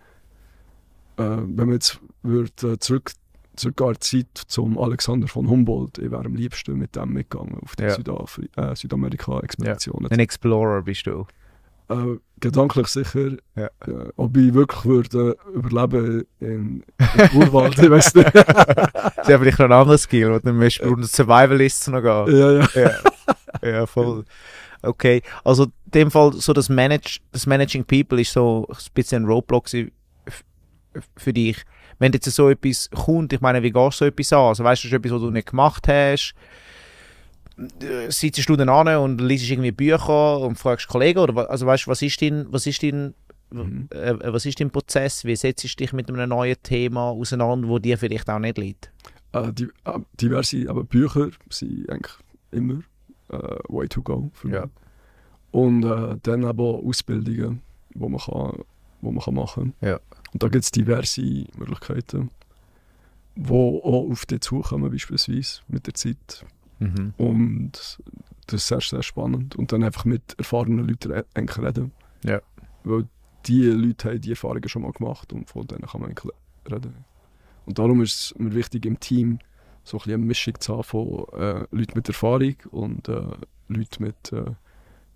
äh, 1.18 1.24
wenn 1.24 1.56
man 1.68 1.72
jetzt 1.74 2.00
würd, 2.24 2.62
äh, 2.64 2.78
zurück, 2.80 3.12
zurückgehen 3.56 3.96
Zeit 4.02 4.28
zum 4.48 4.78
Alexander 4.78 5.28
von 5.28 5.50
Humboldt, 5.50 5.98
ich 5.98 6.12
wäre 6.12 6.26
am 6.26 6.36
liebsten 6.36 6.78
mit 6.78 6.96
dem 6.96 7.14
mitgegangen 7.14 7.58
auf 7.62 7.76
die 7.76 7.84
Ja. 7.84 7.92
Südafri 7.92 8.50
äh, 8.58 8.76
Südamerika-Expedition. 8.76 10.08
Ein 10.08 10.20
Explorer 10.20 10.82
bist 10.84 11.08
du. 11.08 11.26
Äh, 11.88 12.18
gedanklich 12.40 12.88
sicher. 12.88 13.38
Ja. 13.56 13.68
Äh, 13.86 14.10
ob 14.16 14.36
ich 14.36 14.54
wirklich 14.54 14.86
würde 14.86 15.38
überleben 15.54 16.26
in, 16.40 16.84
im 17.00 17.38
Urwald, 17.38 17.78
ich 17.78 17.90
weiß 17.90 18.16
nicht. 18.16 18.32
Das 19.16 19.30
ist 19.30 19.32
ja 19.32 19.40
vielleicht 19.40 19.60
noch 19.60 19.66
ein 19.66 19.72
anderes 19.72 20.04
Skill, 20.04 20.34
wo 20.34 20.40
du 20.40 20.54
musst 20.54 20.82
unter 20.82 21.08
Survivalists 21.08 21.88
noch 21.88 22.02
gehen. 22.02 22.38
ja, 22.38 22.52
ja. 22.52 22.70
ja, 23.64 23.70
ja, 23.70 23.86
voll. 23.88 24.26
Okay, 24.86 25.22
also 25.44 25.64
in 25.66 25.72
dem 25.94 26.12
Fall 26.12 26.34
so 26.34 26.54
das, 26.54 26.70
Manage, 26.70 27.20
das 27.32 27.46
Managing 27.46 27.86
People 27.86 28.22
ist 28.22 28.34
so 28.34 28.68
ein 28.70 28.78
bisschen 28.94 29.24
ein 29.24 29.28
Roadblock 29.28 29.68
für 31.18 31.34
dich. 31.34 31.58
Wenn 32.00 32.14
jetzt 32.14 32.30
so 32.32 32.50
etwas 32.50 32.90
kommt, 32.92 33.34
ich 33.34 33.42
meine, 33.42 33.64
wie 33.64 33.72
gehst 33.72 34.02
du 34.02 34.06
so 34.06 34.06
etwas 34.06 34.34
an? 34.34 34.40
Also 34.40 34.64
weißt 34.64 34.84
du, 34.84 34.88
das 34.88 34.94
ist 34.94 34.98
etwas, 34.98 35.12
was 35.14 35.22
du 35.22 35.32
nicht 35.32 35.50
gemacht 35.50 35.88
hast? 35.88 36.34
Sitzt 38.10 38.50
du 38.50 38.56
dann 38.56 38.70
an 38.70 38.88
und 38.98 39.22
liest 39.22 39.50
irgendwie 39.50 39.72
Bücher 39.72 40.40
und 40.40 40.58
fragst 40.58 40.88
Kollegen? 40.88 41.20
Oder 41.20 41.50
also 41.50 41.66
weißt 41.66 41.86
du, 41.86 41.92
was 41.92 42.02
ist 42.02 42.22
dein, 42.22 42.46
was 42.52 42.68
ist 42.68 42.84
dein, 42.84 43.14
Mhm. 43.52 43.88
äh, 43.92 44.34
was 44.34 44.46
ist 44.46 44.60
dein 44.60 44.72
Prozess? 44.72 45.24
Wie 45.24 45.36
setzt 45.36 45.64
du 45.64 45.68
dich 45.68 45.94
mit 45.94 46.10
einem 46.10 46.30
neuen 46.30 46.56
Thema 46.64 47.12
auseinander, 47.12 47.68
wo 47.68 47.80
dir 47.80 47.98
vielleicht 47.98 48.30
auch 48.30 48.40
nicht 48.40 48.58
liegt? 48.58 48.92
Äh, 49.32 49.54
die, 49.54 49.70
äh, 49.86 50.00
diverse 50.20 50.68
aber 50.70 50.84
Bücher 50.84 51.30
sind 51.50 51.90
eigentlich 51.90 52.16
immer 52.52 52.82
äh, 53.30 53.58
way 53.68 53.88
to 53.88 54.02
go 54.02 54.30
für 54.34 54.48
mich. 54.48 54.56
Ja. 54.56 54.70
Und 55.52 55.84
äh, 55.84 56.18
dann 56.24 56.46
aber 56.46 56.64
Ausbildungen, 56.64 57.62
die 57.94 58.00
man, 58.00 58.18
kann, 58.18 58.64
wo 59.02 59.12
man 59.12 59.24
kann 59.24 59.34
machen 59.34 59.74
kann. 59.80 59.90
Ja. 59.90 60.00
Und 60.34 60.44
da 60.44 60.50
gibt 60.50 60.64
es 60.66 60.72
diverse 60.72 61.46
Möglichkeiten, 61.58 62.30
die 63.36 63.52
auch 63.52 64.10
auf 64.12 64.26
dich 64.26 64.42
zukommen, 64.42 64.92
beispielsweise 64.92 65.62
mit 65.68 65.88
der 65.88 65.94
Zeit. 65.94 66.46
Mhm. 66.80 67.14
Und 67.18 68.00
das 68.48 68.54
ist 68.54 68.68
sehr, 68.68 68.82
sehr 68.82 69.04
spannend. 69.04 69.56
Und 69.56 69.72
dann 69.72 69.84
einfach 69.84 70.06
mit 70.06 70.36
erfahrenen 70.38 70.88
Leuten 70.88 71.12
reden. 71.38 71.92
Ja. 72.24 72.42
Weil 72.84 73.08
die 73.46 73.64
Leute 73.64 74.10
haben 74.10 74.22
die 74.22 74.32
Erfahrungen 74.32 74.68
schon 74.70 74.82
mal 74.82 74.92
gemacht 74.92 75.32
und 75.32 75.50
von 75.50 75.66
denen 75.68 75.84
kann 75.84 76.02
man 76.02 76.14
reden. 76.70 77.06
Und 77.66 77.80
darum 77.80 78.02
ist 78.02 78.16
es 78.16 78.36
mir 78.38 78.54
wichtig, 78.54 78.86
im 78.86 79.00
Team 79.00 79.40
so 79.86 79.98
ein 79.98 80.00
bisschen 80.00 80.14
eine 80.16 80.26
Mischung 80.26 80.60
zu 80.60 80.74
haben 80.74 80.84
von 80.84 81.26
äh, 81.34 81.66
Leuten 81.72 81.94
mit 81.96 82.08
Erfahrung 82.08 82.56
und 82.72 83.08
äh, 83.08 83.22
Leuten 83.68 84.04
mit, 84.04 84.34
äh, 84.34 84.52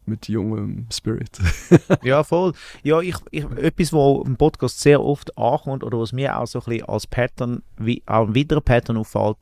mit 0.05 0.29
jungem 0.29 0.85
Spirit. 0.91 1.39
ja, 2.03 2.23
voll. 2.23 2.53
Ja, 2.83 3.01
ich, 3.01 3.15
ich, 3.31 3.43
etwas, 3.45 3.91
was 3.91 4.27
im 4.27 4.37
Podcast 4.37 4.79
sehr 4.79 5.03
oft 5.03 5.35
ankommt 5.37 5.83
oder 5.83 5.99
was 5.99 6.13
mir 6.13 6.37
auch 6.37 6.45
so 6.45 6.59
ein 6.59 6.65
bisschen 6.65 6.87
als 6.87 7.07
Pattern, 7.07 7.63
wie, 7.77 8.03
auch 8.05 8.27
ein 8.27 8.35
weiterer 8.35 8.61
Pattern 8.61 8.97
auffällt, 8.97 9.37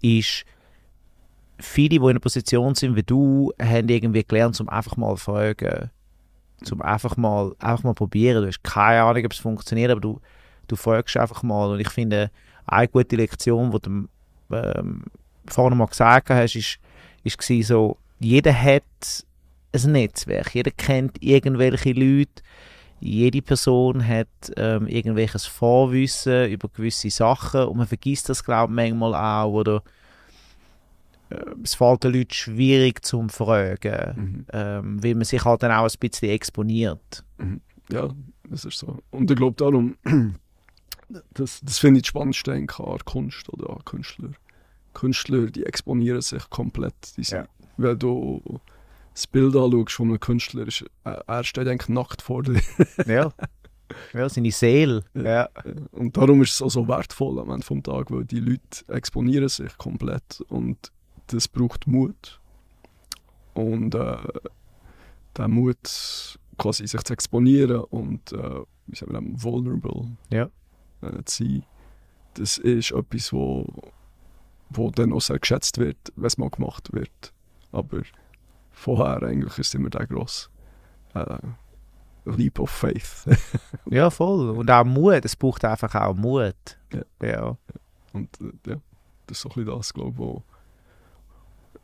ist, 0.00 0.44
viele, 1.58 1.90
die 1.90 1.96
in 1.96 2.08
einer 2.08 2.20
Position 2.20 2.74
sind 2.74 2.96
wie 2.96 3.02
du, 3.02 3.52
haben 3.60 3.88
irgendwie 3.88 4.24
gelernt, 4.24 4.56
zum 4.56 4.70
einfach 4.70 4.96
mal 4.96 5.16
fragen. 5.16 5.90
Zum 6.62 6.80
einfach 6.82 7.16
mal, 7.16 7.54
einfach 7.58 7.84
mal 7.84 7.94
probieren. 7.94 8.42
Du 8.42 8.48
hast 8.48 8.62
keine 8.62 9.02
Ahnung, 9.02 9.24
ob 9.26 9.32
es 9.32 9.38
funktioniert, 9.38 9.90
aber 9.90 10.00
du, 10.00 10.20
du 10.68 10.76
fragst 10.76 11.16
einfach 11.18 11.42
mal. 11.42 11.70
Und 11.70 11.80
ich 11.80 11.88
finde, 11.88 12.30
eine 12.66 12.88
gute 12.88 13.16
Lektion, 13.16 13.70
die 13.70 13.80
du 13.80 14.08
ähm, 14.52 15.04
vorhin 15.46 15.78
mal 15.78 15.86
gesagt 15.86 16.30
hast, 16.30 16.56
ist, 16.56 16.78
ist 17.24 17.66
so, 17.66 17.96
jeder 18.18 18.52
hat 18.52 18.82
ein 19.72 19.92
Netzwerk, 19.92 20.54
jeder 20.54 20.70
kennt 20.70 21.22
irgendwelche 21.22 21.92
Leute, 21.92 22.42
jede 23.00 23.40
Person 23.40 24.06
hat 24.06 24.28
ähm, 24.56 24.86
irgendwelches 24.86 25.46
Vorwissen 25.46 26.50
über 26.50 26.68
gewisse 26.68 27.10
Sachen 27.10 27.64
und 27.64 27.78
man 27.78 27.86
vergisst 27.86 28.28
das, 28.28 28.44
glaube 28.44 28.72
ich, 28.72 28.76
manchmal 28.76 29.14
auch, 29.14 29.52
oder 29.52 29.82
äh, 31.30 31.36
es 31.62 31.74
fällt 31.74 32.04
den 32.04 32.12
Leuten 32.12 32.34
schwierig 32.34 33.04
zum 33.04 33.30
Fragen, 33.30 34.14
mhm. 34.16 34.46
ähm, 34.52 35.02
weil 35.02 35.14
man 35.14 35.24
sich 35.24 35.44
halt 35.44 35.62
dann 35.62 35.72
auch 35.72 35.88
ein 35.88 35.98
bisschen 35.98 36.30
exponiert. 36.30 37.24
Mhm. 37.38 37.60
Ja, 37.90 38.10
das 38.48 38.64
ist 38.64 38.78
so. 38.78 38.98
Und 39.10 39.30
ich 39.30 39.36
glaube 39.36 39.56
darum, 39.56 39.96
das, 41.34 41.60
das 41.62 41.78
finde 41.78 41.98
ich 41.98 42.02
das 42.02 42.08
Spannendste 42.08 42.52
an 42.52 42.66
Kunst 42.66 43.48
oder 43.52 43.70
an 43.70 43.84
Künstler. 43.84 44.30
Künstler, 44.94 45.46
die 45.46 45.64
exponieren 45.64 46.20
sich 46.20 46.48
komplett. 46.50 47.16
Die 47.16 47.24
sind, 47.24 47.38
ja. 47.38 47.48
Weil 47.76 47.96
du 47.96 48.60
das 49.14 49.26
Bild 49.26 49.54
anschaust 49.56 49.92
von 49.92 50.08
einem 50.08 50.20
Künstler, 50.20 50.66
ist, 50.66 50.84
äh, 51.04 51.16
er 51.26 51.44
steht 51.44 51.68
eigentlich 51.68 51.88
nackt 51.88 52.22
vor 52.22 52.42
dir. 52.42 52.60
ja. 53.06 53.32
Ja, 54.12 54.28
seine 54.28 54.52
Seele. 54.52 55.02
Ja. 55.14 55.48
Und 55.90 56.16
darum 56.16 56.42
ist 56.42 56.52
es 56.52 56.62
auch 56.62 56.70
so 56.70 56.86
wertvoll 56.86 57.40
am 57.40 57.50
Ende 57.50 57.66
des 57.66 57.82
Tages, 57.82 58.10
weil 58.10 58.24
die 58.24 58.38
Leute 58.38 58.84
exponieren 58.86 59.48
sich 59.48 59.76
komplett 59.78 60.42
und 60.48 60.92
das 61.26 61.48
braucht 61.48 61.88
Mut. 61.88 62.40
Und 63.54 63.96
äh, 63.96 64.16
der 65.36 65.48
Mut, 65.48 66.38
quasi 66.56 66.86
sich 66.86 67.02
zu 67.02 67.12
exponieren 67.12 67.80
und 67.80 68.32
äh, 68.32 68.60
wie 68.86 68.96
sagen 68.96 69.12
wir, 69.12 69.42
vulnerable 69.42 70.16
ja. 70.30 70.48
Äh, 71.02 71.22
sein, 71.26 71.64
das 72.34 72.58
ist 72.58 72.92
etwas, 72.92 73.32
wo, 73.32 73.66
wo 74.70 74.90
dann 74.90 75.12
auch 75.12 75.20
sehr 75.20 75.38
geschätzt 75.38 75.78
wird, 75.78 75.98
wenn 76.16 76.26
es 76.26 76.38
mal 76.38 76.50
gemacht 76.50 76.92
wird. 76.92 77.32
Aber 77.72 78.02
vorher 78.70 79.22
eigentlich 79.22 79.58
ist 79.58 79.74
immer 79.74 79.90
der 79.90 80.06
grosse 80.06 80.48
äh, 81.14 81.38
Leap 82.24 82.58
of 82.58 82.70
Faith. 82.70 83.26
ja, 83.86 84.10
voll. 84.10 84.50
Und 84.50 84.70
auch 84.70 84.84
Mut. 84.84 85.24
Es 85.24 85.36
braucht 85.36 85.64
einfach 85.64 85.94
auch 85.94 86.14
Mut. 86.14 86.78
Ja. 86.92 87.26
ja. 87.26 87.56
Und 88.12 88.28
äh, 88.40 88.70
ja, 88.70 88.76
das 89.26 89.38
ist 89.38 89.42
so 89.42 89.48
ein 89.50 89.64
bisschen 89.64 89.76
das, 89.76 89.94
glaube 89.94 90.24
ich, 90.24 90.42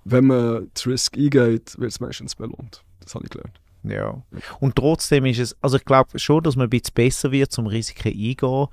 wenn 0.05 0.27
man 0.27 0.71
das 0.73 0.87
Risk 0.87 1.17
eingeht, 1.17 1.79
wird 1.79 1.91
es 1.91 2.01
meistens 2.01 2.35
belohnt. 2.37 2.85
Das 3.01 3.15
habe 3.15 3.25
ich 3.25 3.31
gelernt. 3.31 3.61
Ja. 3.89 4.23
Und 4.61 4.77
trotzdem 4.77 5.27
ist 5.27 5.39
es, 5.39 5.57
also 5.61 5.77
ich 5.77 5.85
glaube 5.85 6.19
schon, 6.19 6.43
dass 6.43 6.57
man 6.57 6.67
ein 6.67 6.71
bisschen 6.71 6.95
besser 6.95 7.33
wird, 7.33 7.53
zum 7.53 7.67
Risiken 7.67 8.09
eingehen. 8.09 8.67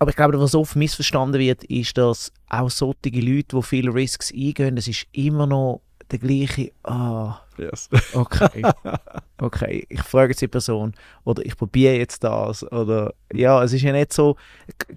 Aber 0.00 0.10
ich 0.10 0.16
glaube, 0.16 0.38
was 0.40 0.54
oft 0.54 0.76
missverstanden 0.76 1.40
wird, 1.40 1.64
ist, 1.64 1.98
dass 1.98 2.32
auch 2.48 2.70
solche 2.70 2.98
Leute, 3.04 3.56
die 3.56 3.62
viele 3.62 3.92
Risks 3.92 4.32
eingehen, 4.32 4.76
es 4.76 4.86
ist 4.86 5.06
immer 5.12 5.46
noch 5.46 5.80
der 6.10 6.18
gleiche, 6.18 6.72
ah, 6.84 7.40
yes. 7.58 7.88
okay, 8.14 8.62
okay, 9.38 9.86
ich 9.88 10.00
frage 10.02 10.32
jetzt 10.32 10.40
die 10.40 10.48
Person 10.48 10.94
oder 11.24 11.44
ich 11.44 11.56
probiere 11.56 11.96
jetzt 11.96 12.24
das 12.24 12.64
oder 12.72 13.12
ja, 13.32 13.62
es 13.62 13.72
ist 13.72 13.82
ja 13.82 13.92
nicht 13.92 14.12
so, 14.12 14.36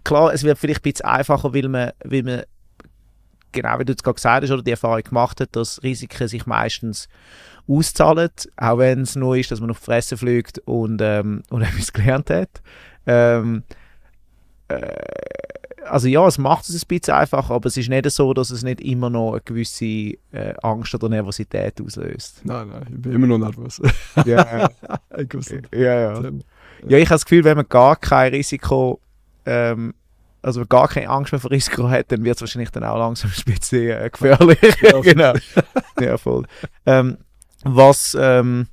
klar, 0.03 0.33
es 0.33 0.43
wird 0.43 0.57
vielleicht 0.57 0.79
ein 0.79 0.83
bisschen 0.83 1.05
einfacher, 1.05 1.53
weil 1.53 1.67
man, 1.67 1.91
weil 2.05 2.23
man 2.23 2.43
genau 3.52 3.80
wie 3.80 3.86
du 3.86 3.93
es 3.93 4.04
gerade 4.04 4.16
gesagt 4.16 4.43
hast, 4.43 4.52
oder 4.52 4.64
die 4.64 4.72
Erfahrung 4.72 5.04
gemacht 5.04 5.39
hat, 5.39 5.56
dass 5.56 5.82
Risiken 5.84 6.28
sich 6.28 6.45
meistens 6.45 7.08
auszahlen, 7.68 8.30
auch 8.58 8.78
wenn 8.78 9.02
es 9.02 9.16
nur 9.16 9.38
ist, 9.38 9.52
dass 9.52 9.60
man 9.60 9.72
auf 9.72 9.80
die 9.80 9.86
Fresse 9.86 10.18
fliegt 10.18 10.60
und, 10.60 11.02
ähm, 11.02 11.43
und 11.49 11.62
etwas 11.62 11.93
gelernt 11.93 12.30
hat. 12.30 12.62
Ähm, 13.06 13.64
äh, 14.68 14.91
also 15.86 16.08
ja, 16.08 16.26
es 16.28 16.38
macht 16.38 16.70
es 16.70 16.84
ein 16.84 16.88
bisschen 16.88 17.16
einfacher, 17.16 17.54
aber 17.56 17.68
es 17.68 17.76
ist 17.76 17.89
nicht 17.89 18.10
so, 18.12 18.34
dass 18.34 18.52
es 18.52 18.64
nicht 18.64 18.82
immer 18.82 19.10
noch 19.10 19.32
eine 19.32 19.41
gewisse 19.41 19.86
äh, 20.32 20.54
Angst 20.62 20.93
oder 20.93 21.10
Nervosität 21.10 21.82
auslöst. 21.82 22.41
Nein, 22.43 22.70
nein, 22.70 22.86
ich 22.89 23.02
bin 23.02 23.12
immer 23.14 23.28
noch 23.28 23.39
nervös. 23.39 23.82
ja, 24.26 24.70
ich 25.18 25.49
ja, 25.74 26.14
ja. 26.14 26.32
Ja, 26.88 26.97
ich 26.97 27.06
habe 27.06 27.16
das 27.16 27.26
Gefühl, 27.26 27.43
wenn 27.43 27.58
man 27.58 27.70
gar 27.70 27.95
kein 27.95 28.34
Risiko 28.34 28.99
ähm, 29.45 29.93
also 30.41 30.65
gar 30.65 30.87
keine 30.87 31.09
Angst 31.09 31.31
mehr 31.31 31.39
vor 31.39 31.51
Risiko 31.51 31.89
hat, 31.89 32.11
dann 32.11 32.23
wird 32.23 32.37
es 32.37 32.41
wahrscheinlich 32.41 32.71
dann 32.71 32.83
auch 32.83 32.97
langsam 32.97 33.31
ein 33.47 33.53
bisschen 33.53 33.89
äh, 33.89 34.09
gefährlich. 34.09 34.59
genau. 35.03 35.33
ja, 35.99 36.17
voll. 36.17 36.45
Ähm, 36.85 37.17
was, 37.63 38.17
ähm, 38.19 38.67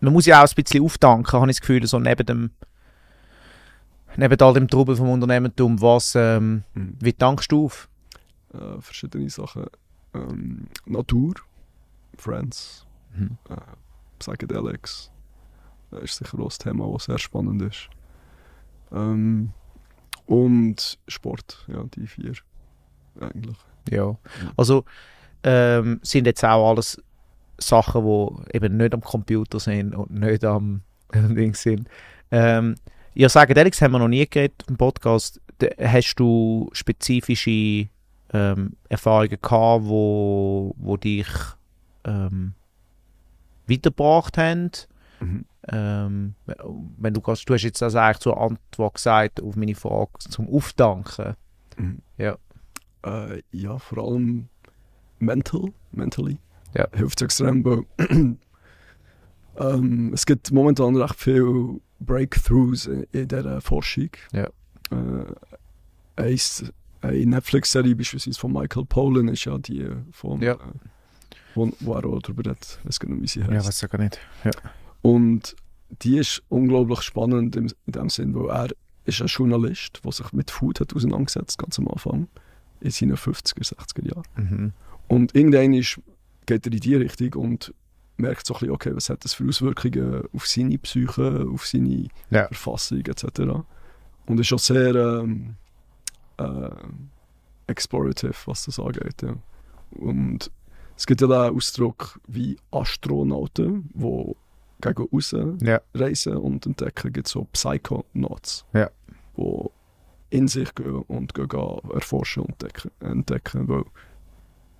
man 0.00 0.12
muss 0.12 0.26
ja 0.26 0.42
auch 0.42 0.48
ein 0.48 0.54
bisschen 0.54 0.84
auftanken, 0.84 1.40
habe 1.40 1.50
ich 1.50 1.56
das 1.56 1.60
Gefühl, 1.62 1.86
so 1.86 1.98
neben 1.98 2.26
dem, 2.26 2.50
neben 4.16 4.40
all 4.40 4.54
dem 4.54 4.68
Trubel 4.68 4.96
vom 4.96 5.10
Unternehmertum, 5.10 5.80
was, 5.80 6.14
ähm, 6.14 6.64
mhm. 6.74 6.96
wie 7.00 7.12
tankst 7.12 7.50
du 7.50 7.66
auf? 7.66 7.88
Äh, 8.54 8.80
verschiedene 8.80 9.30
Sachen. 9.30 9.66
Ähm, 10.14 10.66
Natur, 10.86 11.34
Friends, 12.16 12.86
mhm. 13.16 13.38
äh, 13.48 13.56
Psychedelics, 14.18 15.10
das 15.90 16.02
ist 16.02 16.16
sicher 16.16 16.38
auch 16.38 16.50
ein 16.50 16.58
Thema, 16.58 16.92
das 16.92 17.04
sehr 17.04 17.18
spannend 17.18 17.62
ist. 17.62 17.88
Ähm, 18.92 19.52
und 20.32 20.98
Sport, 21.08 21.66
ja, 21.68 21.84
die 21.94 22.06
vier 22.06 22.32
eigentlich. 23.20 23.58
Ja, 23.90 24.16
also 24.56 24.86
ähm, 25.42 26.00
sind 26.02 26.26
jetzt 26.26 26.42
auch 26.42 26.70
alles 26.70 27.02
Sachen, 27.58 28.02
die 28.06 28.56
eben 28.56 28.78
nicht 28.78 28.94
am 28.94 29.02
Computer 29.02 29.60
sind 29.60 29.94
und 29.94 30.10
nicht 30.10 30.42
am 30.44 30.80
Ding 31.12 31.54
sind. 31.54 31.86
Ähm, 32.30 32.76
ja, 33.12 33.28
sagen 33.28 33.58
Alex, 33.58 33.82
haben 33.82 33.92
wir 33.92 33.98
noch 33.98 34.08
nie 34.08 34.26
geredet 34.26 34.64
im 34.68 34.78
Podcast. 34.78 35.38
Hast 35.78 36.14
du 36.14 36.70
spezifische 36.72 37.88
ähm, 38.32 38.76
Erfahrungen 38.88 39.38
gehabt, 39.42 39.84
wo, 39.84 40.74
wo 40.78 40.96
dich 40.96 41.28
ähm, 42.04 42.54
weitergebracht 43.66 44.38
haben? 44.38 44.70
Mhm. 45.20 45.44
Ähm, 45.68 46.34
wenn 46.96 47.14
du 47.14 47.20
kannst, 47.20 47.48
du 47.48 47.54
hast 47.54 47.62
jetzt 47.62 47.82
also 47.82 47.98
eigentlich 47.98 48.18
zur 48.18 48.40
Antwort 48.40 48.94
gesagt 48.94 49.42
auf 49.42 49.54
meine 49.56 49.74
Frage 49.74 50.10
zum 50.18 50.48
Aufdanken. 50.48 51.36
Mhm. 51.76 51.98
Ja. 52.18 52.36
Äh, 53.04 53.42
ja, 53.52 53.78
vor 53.78 53.98
allem 53.98 54.48
mental, 55.18 55.72
mentally. 55.92 56.38
Ja. 56.74 56.88
Hilft 56.94 57.22
extrem, 57.22 57.64
weil 57.64 57.84
ähm, 59.58 60.10
es 60.12 60.26
gibt 60.26 60.50
momentan 60.50 60.96
recht 60.96 61.16
viele 61.16 61.80
Breakthroughs 62.00 62.86
in, 62.86 63.06
in 63.12 63.28
dieser 63.28 63.60
Forschung. 63.60 64.10
Ja. 64.32 64.48
Äh, 64.90 66.36
eine 67.02 67.26
Netflix-Serie 67.26 67.96
beispielsweise 67.96 68.38
von 68.38 68.52
Michael 68.52 68.84
Pollan 68.86 69.28
ist 69.28 69.44
ja 69.44 69.58
die 69.58 69.88
von, 70.12 70.40
ja. 70.40 70.54
Äh, 70.54 70.58
wo, 71.54 71.70
wo 71.80 71.94
er 71.94 72.04
auch 72.06 72.22
darüber 72.22 72.50
hat, 72.50 72.78
weiß 72.84 73.00
gar 73.00 73.10
nicht, 73.10 73.22
wie 73.22 73.26
sie 73.26 73.42
heißt. 73.42 73.52
Ja, 73.52 73.64
weiß 73.64 73.82
ich 73.82 73.90
gar 73.90 73.98
nicht. 73.98 74.18
Ja. 74.44 74.50
Und 75.02 75.56
die 76.02 76.18
ist 76.18 76.42
unglaublich 76.48 77.02
spannend 77.02 77.56
in, 77.56 77.72
in 77.86 77.92
dem 77.92 78.08
Sinn, 78.08 78.34
weil 78.34 78.48
er 78.48 78.68
ist 79.04 79.20
ein 79.20 79.26
Journalist, 79.26 80.00
der 80.04 80.12
sich 80.12 80.32
mit 80.32 80.50
Food 80.50 80.80
hat 80.80 80.94
auseinandergesetzt, 80.94 81.58
ganz 81.58 81.78
am 81.78 81.88
Anfang, 81.88 82.28
in 82.80 82.90
seinen 82.90 83.16
50er, 83.16 83.74
60er 83.74 84.14
Jahren. 84.14 84.24
Mhm. 84.36 84.72
Und 85.08 85.34
irgendwann 85.34 85.74
ist, 85.74 86.00
geht 86.46 86.66
er 86.66 86.72
in 86.72 86.80
die 86.80 86.94
Richtung 86.94 87.34
und 87.34 87.74
merkt 88.16 88.46
so 88.46 88.54
ein 88.54 88.60
bisschen, 88.60 88.74
okay, 88.74 88.94
was 88.94 89.10
hat 89.10 89.24
das 89.24 89.34
für 89.34 89.46
Auswirkungen 89.46 90.22
auf 90.32 90.46
seine 90.46 90.78
Psyche, 90.78 91.46
auf 91.52 91.66
seine 91.66 92.08
ja. 92.30 92.46
Verfassung 92.46 93.00
etc. 93.00 93.40
Und 94.26 94.40
ist 94.40 94.52
auch 94.52 94.58
sehr 94.58 94.94
ähm, 94.94 95.56
äh, 96.38 96.70
explorative, 97.66 98.34
was 98.46 98.64
das 98.64 98.78
angeht. 98.78 99.22
Ja. 99.22 99.34
Und 99.90 100.50
es 100.96 101.06
gibt 101.06 101.20
ja 101.20 101.26
den 101.26 101.56
Ausdruck 101.56 102.20
wie 102.28 102.56
Astronauten, 102.70 103.90
die 103.94 104.34
gegen 104.82 105.08
raus 105.10 105.34
ja. 105.62 105.80
reisen 105.94 106.36
und 106.36 106.66
entdecken, 106.66 107.12
gibt 107.12 107.26
es 107.26 107.32
so 107.32 107.44
Psychonauts, 107.52 108.66
ja. 108.74 108.90
die 109.36 109.70
in 110.30 110.48
sich 110.48 110.74
gehen 110.74 111.02
und 111.08 111.34
gehen, 111.34 111.78
erforschen 111.92 112.44
und 112.44 112.62
entdecken, 112.62 112.90
entdecken. 113.00 113.68
Weil 113.68 113.84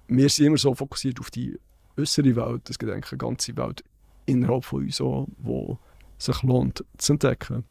wir 0.08 0.28
sind 0.28 0.46
immer 0.46 0.58
so 0.58 0.74
fokussiert 0.74 1.20
auf 1.20 1.30
die 1.30 1.58
äußere 1.96 2.36
Welt, 2.36 2.68
gibt 2.78 2.90
eigentlich 2.90 3.12
eine 3.12 3.18
ganze 3.18 3.56
Welt 3.56 3.84
innerhalb 4.26 4.64
von 4.64 4.84
uns 4.84 5.00
auch, 5.00 5.26
die 5.38 5.76
sich 6.18 6.42
lohnt 6.42 6.84
zu 6.98 7.12
entdecken. 7.12 7.64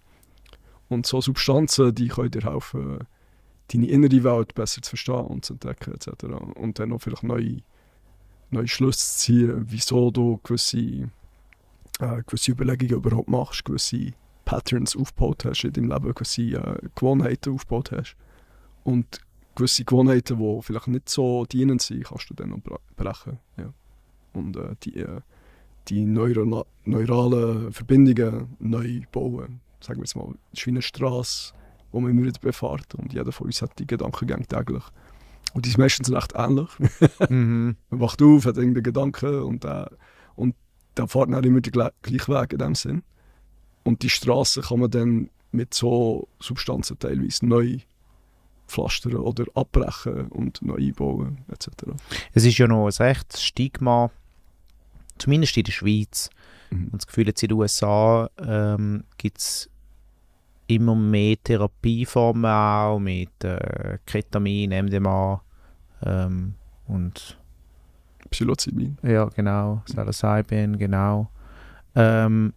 Und 0.89 1.05
so 1.05 1.21
Substanzen, 1.21 1.95
die 1.95 2.09
können 2.09 2.31
dir 2.31 2.41
helfen, 2.41 2.99
deine 3.71 3.87
innere 3.87 4.23
Welt 4.23 4.53
besser 4.53 4.81
zu 4.81 4.89
verstehen 4.89 5.25
und 5.25 5.45
zu 5.45 5.53
entdecken 5.53 5.93
etc. 5.93 6.25
Und 6.55 6.77
dann 6.77 6.91
auch 6.91 6.99
vielleicht 6.99 7.23
neue, 7.23 7.61
neue 8.49 8.67
Schlüsse 8.67 8.99
zu 8.99 9.19
ziehen, 9.19 9.65
wieso 9.67 10.11
du 10.11 10.39
gewisse, 10.43 11.09
äh, 12.01 12.23
gewisse 12.25 12.51
Überlegungen 12.51 12.95
überhaupt 12.95 13.29
machst, 13.29 13.65
gewisse 13.65 14.11
Patterns 14.45 14.95
aufgebaut 14.95 15.45
hast 15.45 15.63
in 15.63 15.73
deinem 15.73 15.89
Leben, 15.91 16.13
gewisse 16.13 16.41
äh, 16.41 16.89
Gewohnheiten 16.95 17.53
aufgebaut 17.53 17.91
hast. 17.91 18.15
Und 18.83 19.19
gewisse 19.55 19.85
Gewohnheiten, 19.85 20.37
die 20.39 20.61
vielleicht 20.61 20.87
nicht 20.87 21.09
so 21.09 21.45
dienend 21.45 21.81
sind, 21.81 22.05
kannst 22.05 22.29
du 22.29 22.33
dann 22.33 22.49
noch 22.49 22.59
brechen. 22.95 23.39
Ja. 23.57 23.73
Und 24.33 24.57
äh, 24.57 24.75
die, 24.83 24.97
äh, 24.97 25.21
die 25.87 26.05
neuro 26.05 26.65
neuralen 26.85 27.71
Verbindungen 27.71 28.55
neu 28.59 29.01
bauen. 29.11 29.61
Sagen 29.79 29.99
wir 29.99 30.03
jetzt 30.03 30.15
mal, 30.15 30.33
es 30.53 30.59
ist 30.59 30.67
wie 30.67 30.71
eine 30.71 30.81
Straße, 30.81 31.53
die 31.91 31.99
man 31.99 32.11
immer 32.11 32.23
wieder 32.23 32.39
befährt. 32.39 32.95
Und 32.95 33.13
jeder 33.13 33.31
von 33.31 33.47
uns 33.47 33.61
hat 33.61 33.77
die 33.79 33.87
Gedankengänge 33.87 34.45
täglich. 34.45 34.83
Und 35.53 35.65
die 35.65 35.69
sind 35.69 35.79
meistens 35.79 36.11
recht 36.11 36.33
ähnlich. 36.35 36.69
Mhm. 37.29 37.75
man 37.89 37.99
wacht 37.99 38.21
auf, 38.21 38.45
hat 38.45 38.57
irgendeinen 38.57 38.83
Gedanken 38.83 39.41
und, 39.43 39.65
äh, 39.65 39.85
und 40.35 40.55
dann 41.01 41.07
fährt 41.07 41.29
man 41.29 41.43
immer 41.43 41.61
den 41.61 41.71
gleichen 41.71 42.27
Weg 42.27 42.53
in 42.53 42.59
dem 42.59 42.75
Sinn. 42.75 43.03
Und 43.83 44.03
die 44.03 44.09
Straße 44.09 44.61
kann 44.61 44.79
man 44.79 44.91
dann 44.91 45.29
mit 45.51 45.73
so 45.73 46.27
Substanzen 46.39 46.99
teilweise 46.99 47.45
neu 47.45 47.79
pflastern 48.67 49.15
oder 49.15 49.45
abbrechen 49.55 50.27
und 50.27 50.61
neu 50.61 50.75
einbauen 50.75 51.39
etc. 51.51 51.69
Es 52.33 52.45
ist 52.45 52.57
ja 52.57 52.67
noch 52.67 52.85
ein 52.85 53.05
rechtes 53.05 53.43
Stigma, 53.43 54.11
zumindest 55.17 55.57
in 55.57 55.63
der 55.63 55.71
Schweiz. 55.71 56.29
Mhm. 56.69 56.85
Und 56.85 57.01
das 57.01 57.07
Gefühl, 57.07 57.27
jetzt 57.27 57.41
in 57.41 57.49
den 57.49 57.57
USA 57.57 58.29
ähm, 58.37 59.03
gibt 59.17 59.39
es 59.39 59.69
immer 60.67 60.95
mehr 60.95 61.35
Therapieformen 61.43 62.45
auch 62.45 62.99
mit 62.99 63.43
äh, 63.43 63.97
Ketamin, 64.05 64.69
MDMA 64.69 65.41
ähm, 66.03 66.53
und 66.87 67.40
Psilocybin. 68.31 68.97
ja, 69.03 69.25
genau, 69.25 69.81
Psilocybin, 69.85 70.77
genau. 70.77 71.29
Ähm, 71.95 72.53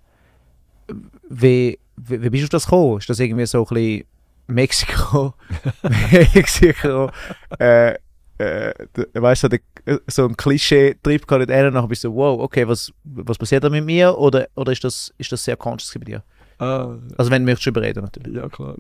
wie, 1.29 1.79
wie, 1.97 2.23
wie 2.23 2.31
bist 2.31 2.43
du 2.43 2.47
auf 2.47 2.51
das 2.51 2.65
gekommen? 2.67 2.99
Ist 2.99 3.09
das 3.11 3.19
irgendwie 3.21 3.47
so 3.47 3.63
ein 3.63 3.75
bisschen 3.75 4.05
Mexiko? 4.47 5.35
Mexiko, 5.83 7.11
äh, 7.59 7.95
äh, 8.39 8.75
weißt 9.15 9.45
du, 9.45 9.59
so 10.07 10.27
ein 10.27 10.37
Klischee-Trip 10.37 11.27
gerade 11.27 11.53
hin, 11.53 11.67
und 11.67 11.75
dann 11.75 11.89
bist 11.89 12.05
du 12.05 12.09
so, 12.09 12.15
wow, 12.15 12.41
okay, 12.41 12.67
was, 12.67 12.93
was 13.05 13.39
passiert 13.39 13.65
da 13.65 13.71
mit 13.71 13.85
mir? 13.85 14.17
Oder, 14.17 14.49
oder 14.55 14.73
ist, 14.73 14.85
das, 14.85 15.13
ist 15.19 15.33
das 15.33 15.45
sehr 15.45 15.57
conscious 15.57 15.95
bei 15.99 16.05
dir? 16.05 16.23
Ah, 16.59 16.97
Also 17.17 17.31
wenn 17.31 17.43
du 17.43 17.47
möchtest 17.47 17.67
drüber 17.67 17.83
reden 17.83 18.03
natürlich. 18.05 18.35
ja 18.35 18.49
klar. 18.49 18.75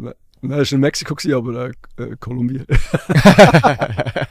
Nein, 0.49 0.61
es 0.61 0.72
war 0.72 0.76
in 0.76 0.80
Mexiko, 0.80 1.14
gewesen, 1.14 1.34
aber 1.34 1.70
äh, 1.99 2.03
äh, 2.03 2.16
Kolumbien. 2.20 2.66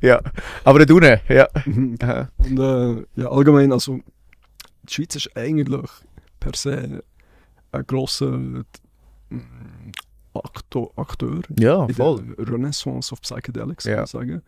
ja, 0.00 0.20
aber 0.64 0.84
da 0.84 0.94
unten, 0.94 1.20
ja. 1.28 1.48
Mhm. 1.64 1.96
Und 2.38 2.58
äh, 2.58 3.04
ja, 3.20 3.30
allgemein, 3.30 3.72
also 3.72 4.00
die 4.88 4.92
Schweiz 4.94 5.16
ist 5.16 5.36
eigentlich 5.36 5.90
per 6.40 6.52
se 6.54 7.02
ein 7.72 7.86
grosser 7.86 8.30
mm, 8.32 8.64
Aktor, 10.34 10.92
Akteur 10.96 11.40
Ja, 11.58 11.84
in 11.86 11.94
voll. 11.94 12.22
der 12.38 12.48
Renaissance 12.52 13.12
of 13.12 13.20
Psychedelics, 13.20 13.84
kann 13.84 13.92
Ja. 13.92 13.98
man 13.98 14.06
sagen. 14.06 14.42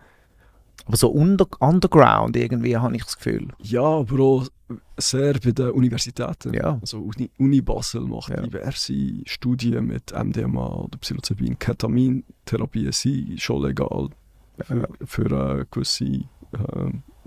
Aber 0.87 0.97
so 0.97 1.09
under, 1.11 1.47
underground 1.61 2.37
irgendwie 2.37 2.77
habe 2.77 2.97
ich 2.97 3.05
das 3.05 3.17
Gefühl. 3.17 3.49
Ja, 3.59 3.83
aber 3.83 4.21
auch 4.21 4.47
sehr 4.97 5.35
bei 5.35 5.53
den 5.53 5.71
Universitäten. 5.71 6.55
Ja. 6.55 6.79
Also 6.81 6.99
Uni, 7.01 7.31
Uni 7.39 7.61
Basel 7.61 8.03
macht 8.03 8.31
Ja. 8.31 8.41
diverse 8.43 8.95
Studien 9.27 9.87
mit 9.87 10.13
MDMA 10.13 10.67
oder 10.75 10.99
Psilocybin. 10.99 11.59
Ketamintherapien 11.59 12.93
sind 12.93 13.41
schon 13.41 13.63
legal 13.63 14.09
für, 14.59 14.89
für 15.05 15.59
äh, 15.61 15.65
gewisse 15.71 16.05
äh, 16.05 16.25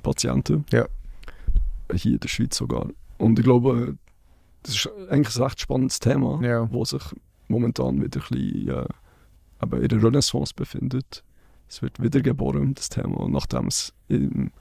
Patienten. 0.01 0.65
Ja. 0.71 0.85
Hier 1.93 2.13
in 2.13 2.19
der 2.19 2.27
Schweiz 2.27 2.57
sogar. 2.57 2.89
Und 3.17 3.39
ich 3.39 3.45
glaube, 3.45 3.97
das 4.63 4.75
ist 4.75 4.89
eigentlich 5.09 5.35
ein 5.37 5.43
recht 5.43 5.61
spannendes 5.61 5.99
Thema, 5.99 6.41
Ja. 6.43 6.71
wo 6.71 6.83
sich 6.85 7.03
momentan 7.47 8.01
wieder 8.03 8.19
ein 8.19 8.29
bisschen 8.29 8.67
äh, 8.69 8.85
eben 9.63 9.81
in 9.81 9.87
der 9.87 10.03
Renaissance 10.03 10.53
befindet. 10.55 11.23
Es 11.69 11.81
wird 11.81 12.01
wiedergeboren, 12.01 12.73
das 12.75 12.89
Thema, 12.89 13.27
nachdem 13.29 13.67
es 13.67 13.93
im, 14.07 14.51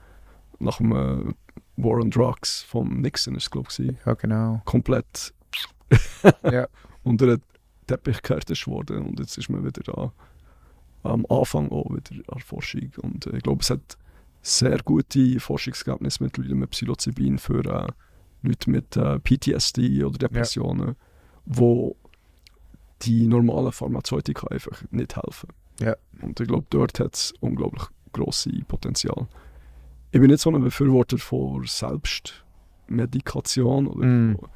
nach 0.59 0.77
dem 0.77 0.91
äh, 0.93 1.33
War 1.77 1.93
on 2.01 2.09
Drugs 2.11 2.63
vom 2.63 3.01
Nixon 3.01 3.35
ist, 3.35 3.51
glaube 3.51 3.69
ich, 3.77 3.93
Ja, 4.05 4.13
genau. 4.15 4.61
komplett 4.65 5.33
Ja. 6.43 6.67
unter 7.03 7.27
den 7.27 7.41
Teppich 7.87 8.21
gekehrt 8.21 8.49
ist 8.49 8.67
worden. 8.67 9.05
Und 9.05 9.19
jetzt 9.19 9.37
ist 9.37 9.49
man 9.49 9.63
wieder 9.63 9.81
da 9.83 10.11
am 11.03 11.25
Anfang 11.29 11.69
auch 11.71 11.85
wieder 11.89 12.11
an 12.15 12.23
der 12.33 12.41
Forschung. 12.41 12.91
Und 13.01 13.27
äh, 13.27 13.37
ich 13.37 13.43
glaube, 13.43 13.61
es 13.61 13.69
hat 13.69 13.97
sehr 14.41 14.77
gute 14.79 15.39
Forschungsergebnisse 15.39 16.23
mittlerweile 16.23 16.55
mit 16.55 16.71
Psilocybin 16.71 17.37
für 17.37 17.63
äh, 17.65 17.87
Leute 18.41 18.69
mit 18.69 18.95
äh, 18.97 19.19
PTSD 19.19 20.03
oder 20.03 20.17
Depressionen, 20.17 20.95
wo 21.45 21.95
die 23.03 23.27
normalen 23.27 23.71
Pharmazeutika 23.71 24.47
einfach 24.47 24.83
nicht 24.91 25.15
helfen. 25.15 25.49
Ja. 25.79 25.95
Und 26.21 26.39
ich 26.39 26.47
glaube, 26.47 26.65
dort 26.69 26.99
hat 26.99 27.15
es 27.15 27.33
unglaublich 27.39 27.83
grosse 28.11 28.49
Potenzial. 28.67 29.27
Ich 30.17 30.21
bin 30.21 30.31
nicht 30.31 30.41
so 30.41 30.49
ein 30.49 30.59
Befürworter 30.63 31.19
von 31.19 31.63
Selbstmedikation 31.67 33.85
oder 33.85 34.03
Mm. 34.07 34.35
von, 34.39 34.49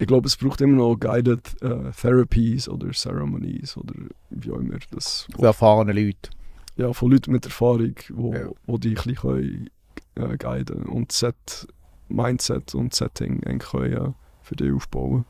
ich 0.00 0.08
glaube, 0.08 0.26
es 0.26 0.36
braucht 0.36 0.60
immer 0.60 0.78
noch 0.78 0.96
guided 0.96 1.62
äh, 1.62 1.92
Therapies 1.92 2.68
oder 2.68 2.88
Ceremonies 2.92 3.76
oder 3.76 3.94
wie 4.30 4.50
auch 4.50 4.58
immer 4.58 4.78
das 4.90 5.28
Für 5.38 5.46
erfahrene 5.46 5.92
Leute. 5.92 6.30
ja, 6.74 6.92
von 6.92 7.12
Leuten 7.12 7.30
mit 7.30 7.44
Erfahrung, 7.44 7.94
wo, 8.08 8.34
Ja. 8.34 8.48
wo 8.66 8.76
die 8.76 8.88
ein 8.88 8.94
bisschen 8.94 9.14
können, 9.14 9.70
äh, 10.16 10.36
guiden 10.36 10.82
und 10.82 11.12
Set, 11.12 11.68
Mindset 12.08 12.74
und 12.74 12.92
Setting 12.94 13.40
können, 13.60 13.92
äh, 13.92 14.10
für 14.42 14.56
dich 14.56 14.72
aufbauen 14.72 15.26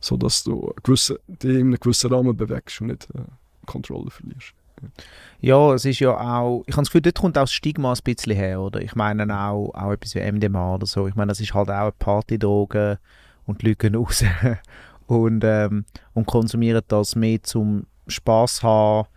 sodass 0.00 0.44
du 0.44 0.60
einen 0.66 0.74
gewissen, 0.82 1.16
dich 1.26 1.54
in 1.54 1.68
einem 1.68 1.80
gewissen 1.80 2.12
Rahmen 2.12 2.36
bewegst 2.36 2.82
und 2.82 2.88
nicht 2.88 3.08
äh, 3.14 3.22
Kontrolle 3.64 4.10
verlierst. 4.10 4.52
Ja, 5.40 5.74
es 5.74 5.84
ist 5.84 6.00
ja 6.00 6.10
auch, 6.10 6.64
ich 6.66 6.74
habe 6.74 6.82
das 6.82 6.88
Gefühl, 6.88 7.02
dort 7.02 7.18
kommt 7.18 7.36
auch 7.36 7.42
das 7.42 7.52
Stigma 7.52 7.92
ein 7.92 7.98
bisschen 8.02 8.34
her, 8.34 8.60
oder? 8.60 8.80
Ich 8.80 8.94
meine 8.94 9.24
auch, 9.38 9.72
auch 9.74 9.92
etwas 9.92 10.14
wie 10.14 10.32
MDMA 10.32 10.76
oder 10.76 10.86
so. 10.86 11.06
Ich 11.06 11.14
meine, 11.14 11.28
das 11.28 11.40
ist 11.40 11.52
halt 11.54 11.68
auch 11.68 11.74
eine 11.74 11.92
Partydroge 11.92 12.98
und 13.46 13.62
die 13.62 13.68
Leute 13.68 13.90
gehen 13.90 13.94
raus 13.94 14.24
und, 15.06 15.44
ähm, 15.44 15.84
und 16.14 16.26
konsumieren 16.26 16.82
das 16.88 17.14
mehr 17.14 17.42
zum 17.42 17.86
Spaß 18.06 18.62
haben. 18.62 19.08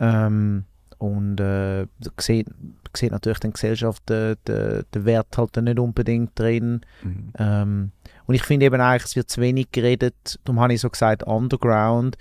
Ähm, 0.00 0.64
und 0.98 1.40
äh, 1.40 1.86
sieht, 2.18 2.48
sieht 2.94 3.12
natürlich 3.12 3.40
die 3.40 3.50
Gesellschaft 3.50 4.08
den, 4.08 4.36
den, 4.46 4.84
den 4.94 5.04
Wert 5.04 5.36
halt 5.36 5.56
nicht 5.56 5.78
unbedingt 5.78 6.38
drin. 6.38 6.80
Ähm, 7.38 7.92
und 8.26 8.34
ich 8.34 8.42
finde 8.42 8.66
eben 8.66 8.80
eigentlich, 8.80 9.04
es 9.04 9.16
wird 9.16 9.30
zu 9.30 9.40
wenig 9.40 9.70
geredet, 9.72 10.38
darum 10.44 10.60
habe 10.60 10.74
ich 10.74 10.80
so 10.80 10.90
gesagt, 10.90 11.22
Underground. 11.24 12.16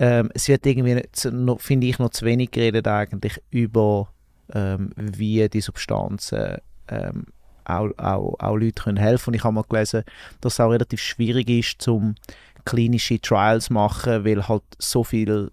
Ähm, 0.00 0.30
es 0.34 0.48
wird 0.48 0.64
irgendwie, 0.66 1.02
zu- 1.12 1.56
finde 1.58 1.86
ich, 1.86 1.98
noch 1.98 2.10
zu 2.10 2.24
wenig 2.24 2.50
geredet 2.50 2.88
eigentlich 2.88 3.40
über, 3.50 4.08
ähm, 4.52 4.90
wie 4.96 5.46
die 5.48 5.60
Substanzen 5.60 6.56
ähm, 6.88 7.26
auch, 7.64 7.90
auch, 7.98 8.34
auch 8.40 8.56
Leuten 8.56 8.74
können 8.82 8.96
helfen 8.96 9.30
Und 9.30 9.34
ich 9.34 9.44
habe 9.44 9.54
mal 9.54 9.64
gelesen, 9.68 10.02
dass 10.40 10.54
es 10.54 10.60
auch 10.60 10.70
relativ 10.70 11.00
schwierig 11.00 11.48
ist, 11.50 11.82
zum 11.82 12.14
klinische 12.64 13.20
Trials 13.20 13.70
machen, 13.70 14.24
weil 14.24 14.48
halt 14.48 14.62
so 14.78 15.04
viel 15.04 15.50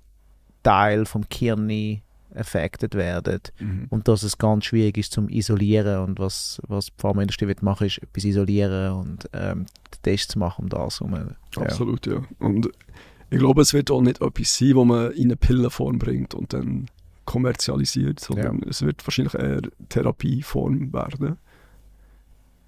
Teil 0.64 1.06
vom 1.06 1.26
Gehirn 1.30 2.02
affected 2.36 2.96
werden 2.96 3.40
Mhm. 3.60 3.88
und 3.90 4.08
dass 4.08 4.24
es 4.24 4.38
ganz 4.38 4.66
schwierig 4.66 4.98
ist 4.98 5.12
zum 5.12 5.28
Isolieren 5.30 6.00
und 6.04 6.20
was, 6.20 6.62
was 6.68 6.88
die 6.88 6.94
Pharmaindustrie 6.98 7.48
will 7.48 7.56
machen 7.62 7.88
ist 7.88 7.98
etwas 8.00 8.24
isolieren 8.26 8.92
und 8.94 9.30
ähm, 9.34 9.66
Tests 10.04 10.36
machen 10.36 10.64
um 10.64 10.70
das 10.70 11.00
herum. 11.00 11.36
Ja. 11.56 11.62
Absolut, 11.64 12.06
ja. 12.06 12.22
Und 12.40 12.70
ich 13.30 13.40
glaube, 13.40 13.62
es 13.62 13.74
wird 13.74 13.92
auch 13.92 14.02
nicht 14.02 14.22
etwas 14.22 14.58
sein, 14.58 14.76
wo 14.76 14.86
man 14.86 15.12
in 15.12 15.26
eine 15.26 15.36
Pillenform 15.36 16.00
bringt 16.00 16.34
und 16.34 16.54
dann 16.54 16.90
kommerzialisiert, 17.26 18.20
sondern 18.20 18.64
es 18.64 18.82
wird 18.82 19.06
wahrscheinlich 19.06 19.34
eher 19.34 19.62
Therapieform 19.90 20.94
werden. 20.94 21.38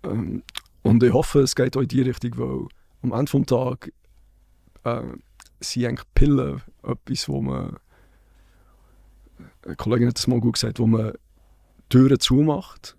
Ähm, 0.03 0.44
und 0.84 1.03
ich 1.03 1.14
hoffe, 1.14 1.41
es 1.41 1.56
geht 1.56 1.77
auch 1.77 1.81
in 1.81 1.88
die 1.88 2.02
Richtung, 2.02 2.38
weil 2.38 2.68
am 3.02 3.18
Ende 3.18 3.31
des 3.31 3.45
Tages 3.48 3.94
äh, 4.84 5.02
sind 5.61 5.86
eigentlich 5.86 6.14
Pillen 6.14 6.61
etwas, 6.84 7.30
wo 7.30 7.41
man, 7.41 7.77
eine 9.65 9.76
Kollegin 9.76 10.10
hat 10.10 10.18
das 10.18 10.27
mal 10.27 10.40
gut 10.40 10.53
gesagt, 10.53 10.80
wo 10.80 10.88
man 10.88 11.14
Türen 11.88 12.19
zumacht 12.19 12.98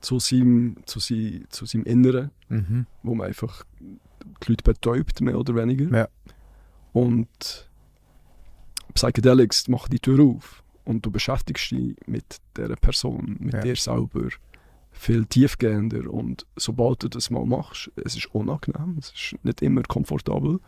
zu 0.00 0.18
seinem, 0.18 0.76
zu, 0.84 1.00
sein, 1.00 1.46
zu 1.48 1.64
seinem 1.64 1.84
Inneren 1.84 2.30
Mhm. 2.52 2.86
wo 3.02 3.14
man 3.14 3.28
einfach 3.28 3.64
die 4.42 4.50
Leute 4.50 4.62
betäubt, 4.62 5.20
mehr 5.22 5.38
oder 5.38 5.54
weniger. 5.54 5.96
Ja. 5.96 6.08
Und 6.92 7.68
Psychedelics 8.94 9.68
machen 9.68 9.90
die 9.90 10.00
Tür 10.00 10.22
auf 10.22 10.62
und 10.84 11.04
du 11.06 11.10
beschäftigst 11.10 11.70
dich 11.70 11.96
mit 12.06 12.38
dieser 12.56 12.76
Person, 12.76 13.36
mit 13.40 13.54
Ja. 13.54 13.60
dir 13.60 13.76
selber 13.76 14.28
viel 14.90 15.24
tiefgehender 15.24 16.10
und 16.12 16.46
sobald 16.56 17.02
du 17.02 17.08
das 17.08 17.30
mal 17.30 17.46
machst, 17.46 17.90
es 18.04 18.14
ist 18.16 18.26
unangenehm, 18.34 18.96
es 18.98 19.10
ist 19.10 19.42
nicht 19.44 19.62
immer 19.62 19.82
komfortabel. 19.84 20.60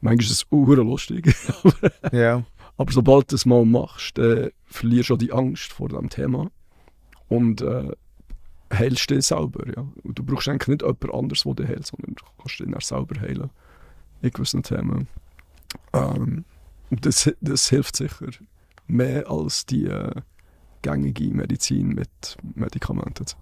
Manchmal 0.00 0.24
ist 0.24 0.30
es 0.32 0.46
auch 0.50 0.66
lustig, 0.66 1.32
Ja. 2.12 2.44
aber 2.76 2.90
sobald 2.92 3.30
du 3.30 3.36
es 3.36 3.46
mal 3.46 3.64
machst, 3.64 4.18
dann 4.18 4.50
verlierst 4.66 5.10
du 5.10 5.14
auch 5.14 5.18
die 5.18 5.30
Angst 5.32 5.72
vor 5.72 5.88
dem 5.90 6.08
Thema 6.10 6.50
und 7.28 7.60
äh, 7.60 7.92
heilst 8.74 9.10
dich 9.10 9.26
selber. 9.26 9.64
Ja. 9.76 9.86
Und 10.02 10.18
du 10.18 10.24
brauchst 10.24 10.48
eigentlich 10.48 10.66
nicht 10.68 10.82
jemand 10.82 11.14
anderes, 11.14 11.44
der 11.44 11.54
dich 11.54 11.68
heilt, 11.68 11.86
sondern 11.86 12.14
du 12.16 12.24
kannst 12.38 12.58
dich 12.58 12.84
selber 12.84 13.20
heilen 13.20 13.50
in 14.22 14.30
gewissen 14.32 14.64
Themen. 14.64 15.06
Ähm, 15.92 16.44
das, 16.90 17.30
das 17.40 17.68
hilft 17.68 17.96
sicher 17.96 18.26
mehr 18.86 19.28
als 19.30 19.66
die 19.66 19.86
äh, 19.86 20.14
gängige 20.82 21.32
Medizin 21.34 21.88
mit 21.88 22.36
Medikamenten 22.54 23.22
etc. 23.22 23.36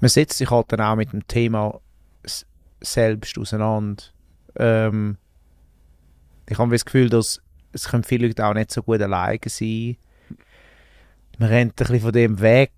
Man 0.00 0.08
setzt 0.08 0.38
sich 0.38 0.50
halt 0.50 0.72
dann 0.72 0.80
auch 0.80 0.96
mit 0.96 1.12
dem 1.12 1.26
Thema 1.28 1.80
selbst 2.80 3.38
auseinander. 3.38 4.02
Ähm, 4.56 5.18
ich 6.48 6.58
habe 6.58 6.72
das 6.72 6.84
Gefühl, 6.84 7.08
dass 7.08 7.40
es 7.72 7.88
können 7.88 8.04
viele 8.04 8.26
Leute 8.28 8.44
auch 8.44 8.54
nicht 8.54 8.72
so 8.72 8.82
gut 8.82 9.00
alleine 9.02 9.38
sein. 9.46 9.96
Man 11.38 11.48
rennt 11.48 11.72
ein 11.72 11.74
bisschen 11.76 12.00
von 12.00 12.12
dem 12.12 12.40
weg. 12.40 12.72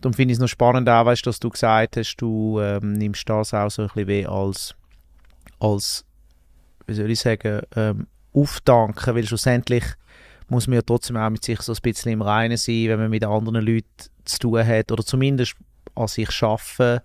Darum 0.00 0.14
finde 0.14 0.32
ich 0.32 0.36
es 0.36 0.40
noch 0.40 0.48
spannend 0.48 0.88
auch, 0.88 1.04
weißt, 1.04 1.26
dass 1.26 1.40
du 1.40 1.50
gesagt 1.50 1.98
hast, 1.98 2.16
du 2.16 2.58
ähm, 2.60 2.94
nimmst 2.94 3.28
das 3.28 3.52
auch 3.52 3.70
so 3.70 3.82
ein 3.82 3.88
bisschen 3.94 4.26
als, 4.26 4.74
als 5.58 6.06
wie 6.90 6.94
soll 6.94 7.10
ich 7.10 7.20
sagen, 7.20 7.62
ähm, 7.76 8.08
aufdanken, 8.32 9.14
weil 9.14 9.24
schlussendlich 9.24 9.84
muss 10.48 10.66
man 10.66 10.74
ja 10.74 10.82
trotzdem 10.82 11.16
auch 11.16 11.30
mit 11.30 11.44
sich 11.44 11.62
so 11.62 11.72
ein 11.72 11.78
bisschen 11.80 12.12
im 12.12 12.22
Reinen 12.22 12.56
sein, 12.56 12.88
wenn 12.88 12.98
man 12.98 13.10
mit 13.10 13.24
anderen 13.24 13.64
Leuten 13.64 13.86
zu 14.24 14.38
tun 14.40 14.66
hat 14.66 14.90
oder 14.90 15.04
zumindest 15.04 15.54
an 15.94 16.08
sich 16.08 16.30
schaffen, 16.32 16.98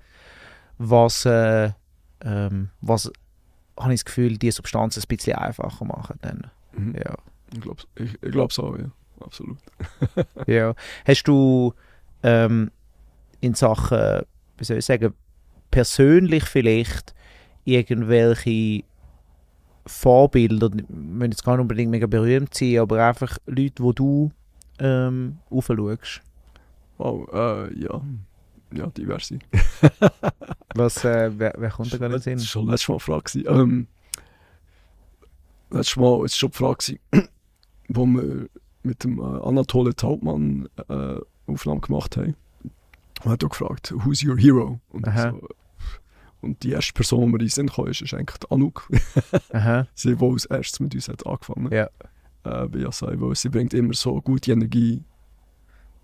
was, 0.80 1.26
äh, 1.26 1.70
ähm, 2.22 2.70
was 2.82 3.12
habe 3.80 3.94
ich 3.94 4.00
das 4.00 4.06
Gefühl, 4.06 4.38
die 4.38 4.50
Substanz 4.50 4.98
ein 4.98 5.04
bisschen 5.08 5.38
einfacher 5.38 5.86
machen 5.86 6.18
dann. 6.22 6.50
Mhm. 6.76 6.96
Ja. 6.96 7.16
Ich 7.54 7.62
glaube 7.62 7.84
ich, 7.96 8.14
ich 8.22 8.32
glaub's 8.32 8.58
auch, 8.58 8.76
ja. 8.78 8.90
Absolut. 9.20 9.58
ja. 10.48 10.74
Hast 11.06 11.24
du 11.26 11.74
ähm, 12.24 12.72
in 13.40 13.54
Sachen, 13.54 14.24
wie 14.58 14.64
soll 14.64 14.78
ich 14.78 14.86
sagen, 14.86 15.14
persönlich 15.70 16.46
vielleicht 16.46 17.14
irgendwelche 17.66 18.84
Vorbilder, 19.86 20.70
müssen 20.90 21.32
jetzt 21.32 21.44
gar 21.44 21.54
nicht 21.54 21.62
unbedingt 21.62 21.92
mega 21.92 22.08
berühmt 22.08 22.54
sein, 22.54 22.80
aber 22.80 23.06
einfach 23.06 23.38
Leute, 23.46 23.84
wo 23.84 23.94
du 23.94 24.32
ähm, 24.80 25.38
aufschaust? 25.50 26.22
Wow, 26.98 27.28
äh, 27.34 27.80
ja. 27.80 28.02
Ja, 28.74 28.88
diverse. 28.88 29.40
Was, 30.76 31.06
äh, 31.06 31.32
wer, 31.38 31.54
wer 31.58 31.70
kommt 31.70 31.94
da 31.94 31.98
gerade 31.98 32.16
in 32.16 32.22
den 32.22 32.38
Das 32.38 32.44
war 32.44 32.48
schon 32.48 32.68
letztes 32.68 32.88
Mal 32.90 32.96
eine 32.96 33.00
Frage. 33.00 33.40
Ähm, 33.40 33.88
letztes 35.70 35.96
Mal 35.98 36.20
war 36.20 36.30
schon 36.30 36.52
die 36.52 36.58
Frage, 36.58 37.00
wo 37.90 38.06
wir 38.06 38.50
mit 38.84 39.04
dem 39.04 39.20
äh, 39.20 39.24
Anatole 39.24 39.96
Taubmann 39.96 40.68
äh, 40.90 41.18
Aufnahme 41.48 41.82
gemacht 41.82 42.18
haben. 42.18 42.36
Und 43.24 43.32
hat 43.32 43.44
auch 43.44 43.50
gefragt, 43.50 43.94
who's 43.96 44.24
your 44.24 44.38
hero? 44.38 44.80
Und, 44.90 45.08
Aha. 45.08 45.32
so, 45.32 45.48
und 46.46 46.64
die 46.64 46.72
erste 46.72 46.94
Person, 46.94 47.26
die 47.26 47.32
mir 47.34 47.42
in 47.42 47.50
Sinn 47.50 47.70
kam, 47.70 47.88
ist, 47.88 48.02
ist 48.02 48.14
eigentlich 48.14 48.38
die 48.38 48.52
Anouk. 48.52 48.88
Sie, 49.96 50.16
die 50.16 50.26
als 50.26 50.46
erstes 50.46 50.80
mit 50.80 50.96
uns 50.96 51.10
hat 51.10 51.26
angefangen 51.26 51.72
Ja. 51.72 51.90
äh, 52.44 52.68
bei 52.68 52.80
Yasai, 52.80 53.16
weil 53.20 53.36
sie 53.36 53.50
bringt 53.50 53.74
immer 53.74 53.94
so 53.94 54.22
gute 54.22 54.52
Energie 54.52 55.04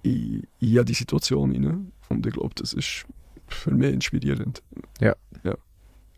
in, 0.04 0.42
in 0.60 0.68
jede 0.68 0.94
Situation 0.94 1.52
rein. 1.52 1.92
Und 2.10 2.26
ich 2.26 2.34
glaube, 2.34 2.54
das 2.56 2.74
ist 2.74 3.06
für 3.48 3.72
mich 3.72 3.94
inspirierend. 3.94 4.62
Ja. 5.00 5.16
ja. 5.44 5.56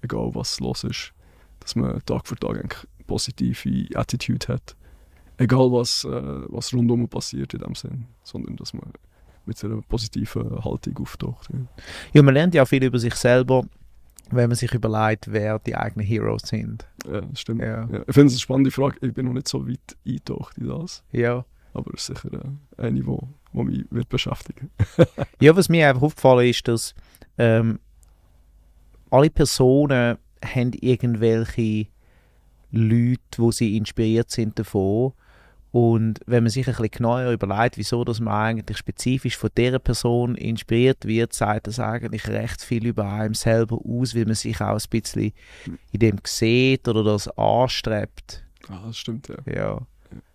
Egal 0.02 0.34
was 0.34 0.60
los 0.60 0.84
ist, 0.84 1.14
dass 1.60 1.76
man 1.76 2.02
Tag 2.06 2.28
für 2.28 2.36
Tag 2.36 2.58
eigentlich 2.58 2.88
positive 3.08 3.98
Attitude 3.98 4.48
hat. 4.48 4.76
Egal 5.38 5.72
was, 5.72 6.06
äh, 6.06 6.10
was 6.10 6.74
rundum 6.74 7.08
passiert 7.08 7.54
in 7.54 7.60
dem 7.62 7.76
Sinn, 7.76 8.06
sondern 8.24 8.56
dass 8.56 8.74
man 8.74 8.92
mit 9.46 9.62
einer 9.64 9.82
positiven 9.82 10.64
Haltung 10.64 10.98
auftaucht. 11.00 11.50
Ja. 11.52 11.60
Ja, 12.14 12.22
man 12.24 12.34
lernt 12.34 12.54
ja 12.56 12.66
viel 12.66 12.84
über 12.84 13.00
sich 13.00 13.16
selber, 13.16 13.66
wenn 14.36 14.50
man 14.50 14.56
sich 14.56 14.74
überlegt, 14.74 15.32
wer 15.32 15.60
die 15.60 15.76
eigenen 15.76 16.06
Heroes 16.06 16.44
sind. 16.44 16.88
Ja, 17.12 17.22
stimmt. 17.36 17.62
Ja. 17.62 17.88
Ja. 17.90 18.02
Ich 18.08 18.14
finde 18.14 18.28
es 18.28 18.34
eine 18.34 18.40
spannende 18.40 18.72
Frage. 18.72 18.98
Ich 19.02 19.14
bin 19.14 19.26
noch 19.26 19.34
nicht 19.34 19.48
so 19.48 19.68
weit 19.68 19.98
eingetaucht 20.06 20.58
in 20.58 20.68
das, 20.68 21.04
Ja. 21.12 21.46
aber 21.74 21.92
es 21.94 22.10
ist 22.10 22.22
sicher 22.22 22.46
äh, 22.78 22.82
eine, 22.82 22.96
die 23.00 23.06
wo, 23.06 23.28
wo 23.52 23.64
mich 23.64 23.86
wird 23.92 24.10
beschäftigen 24.10 24.70
Ja, 25.42 25.56
was 25.56 25.70
mir 25.70 25.90
einfach 25.90 26.04
aufgefallen 26.04 26.50
ist, 26.50 26.68
dass 26.68 26.94
ähm, 27.38 27.80
alle 29.10 29.30
Personen 29.30 30.18
haben 30.44 30.72
irgendwelche 30.74 31.88
Leute, 32.72 33.20
wo 33.38 33.52
sie 33.52 33.78
inspiriert 33.78 34.32
sind 34.32 34.58
davon. 34.60 35.14
Und 35.74 36.20
wenn 36.28 36.44
man 36.44 36.52
sich 36.52 36.68
ein 36.68 36.74
bisschen 36.74 36.92
genauer 36.92 37.32
überlegt, 37.32 37.80
wieso 37.80 38.04
dass 38.04 38.20
man 38.20 38.32
eigentlich 38.32 38.78
spezifisch 38.78 39.36
von 39.36 39.50
dieser 39.58 39.80
Person 39.80 40.36
inspiriert 40.36 41.06
wird, 41.06 41.34
sagt 41.34 41.66
das 41.66 41.80
eigentlich 41.80 42.28
recht 42.28 42.62
viel 42.62 42.86
über 42.86 43.12
einem 43.12 43.34
selber 43.34 43.80
aus, 43.84 44.14
weil 44.14 44.26
man 44.26 44.36
sich 44.36 44.62
auch 44.62 44.80
ein 44.80 44.90
bisschen 44.92 45.34
in 45.92 46.00
dem 46.00 46.18
sieht 46.26 46.88
oder 46.88 47.04
das 47.04 47.28
anstrebt. 47.40 48.44
Ah, 48.70 48.84
das 48.86 49.00
stimmt, 49.00 49.30
ja. 49.30 49.38
Ja. 49.52 49.82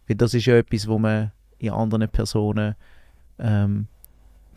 Weil 0.09 0.17
das 0.17 0.35
ist 0.35 0.47
ja 0.47 0.57
etwas, 0.57 0.89
wo 0.89 0.99
man 0.99 1.31
in 1.59 1.71
anderen 1.71 2.09
Personen 2.09 2.75
ähm, 3.39 3.87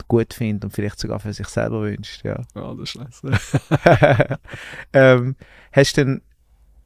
gut 0.08 0.34
findet 0.34 0.64
und 0.64 0.72
vielleicht 0.72 0.98
sogar 0.98 1.20
für 1.20 1.32
sich 1.32 1.46
selber 1.46 1.82
wünscht. 1.82 2.24
Ja. 2.24 2.42
Ja, 2.56 2.74
das 2.74 2.96
ist 2.96 2.96
nice. 2.96 3.22
ähm, 4.92 5.36
hast, 5.70 5.96
denn, 5.96 6.22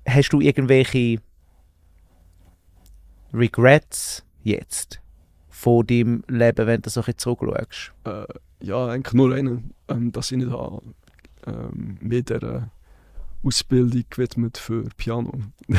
hast 0.07 0.35
du 0.35 0.43
irgendwelche 0.43 1.23
Regrets 3.33 4.25
jetzt 4.43 5.01
von 5.49 5.87
deinem 5.87 6.23
Leben, 6.29 6.67
wenn 6.67 6.83
du 6.83 6.91
so 6.91 7.01
ein 7.01 7.05
bisschen 7.07 7.19
zurückschaust? 7.19 7.93
äh, 8.05 8.25
ja, 8.63 8.87
eigentlich 8.87 9.15
nur 9.15 9.35
einen, 9.35 9.75
ähm, 9.89 10.13
dass 10.13 10.31
ich 10.33 10.39
nicht 10.39 10.51
habe, 10.51 10.83
ähm, 11.47 11.99
mir 12.01 12.23
der 12.23 12.71
Ausbildung 13.43 14.05
gewidmet 14.11 14.59
für 14.59 14.85
Piano. 14.97 15.33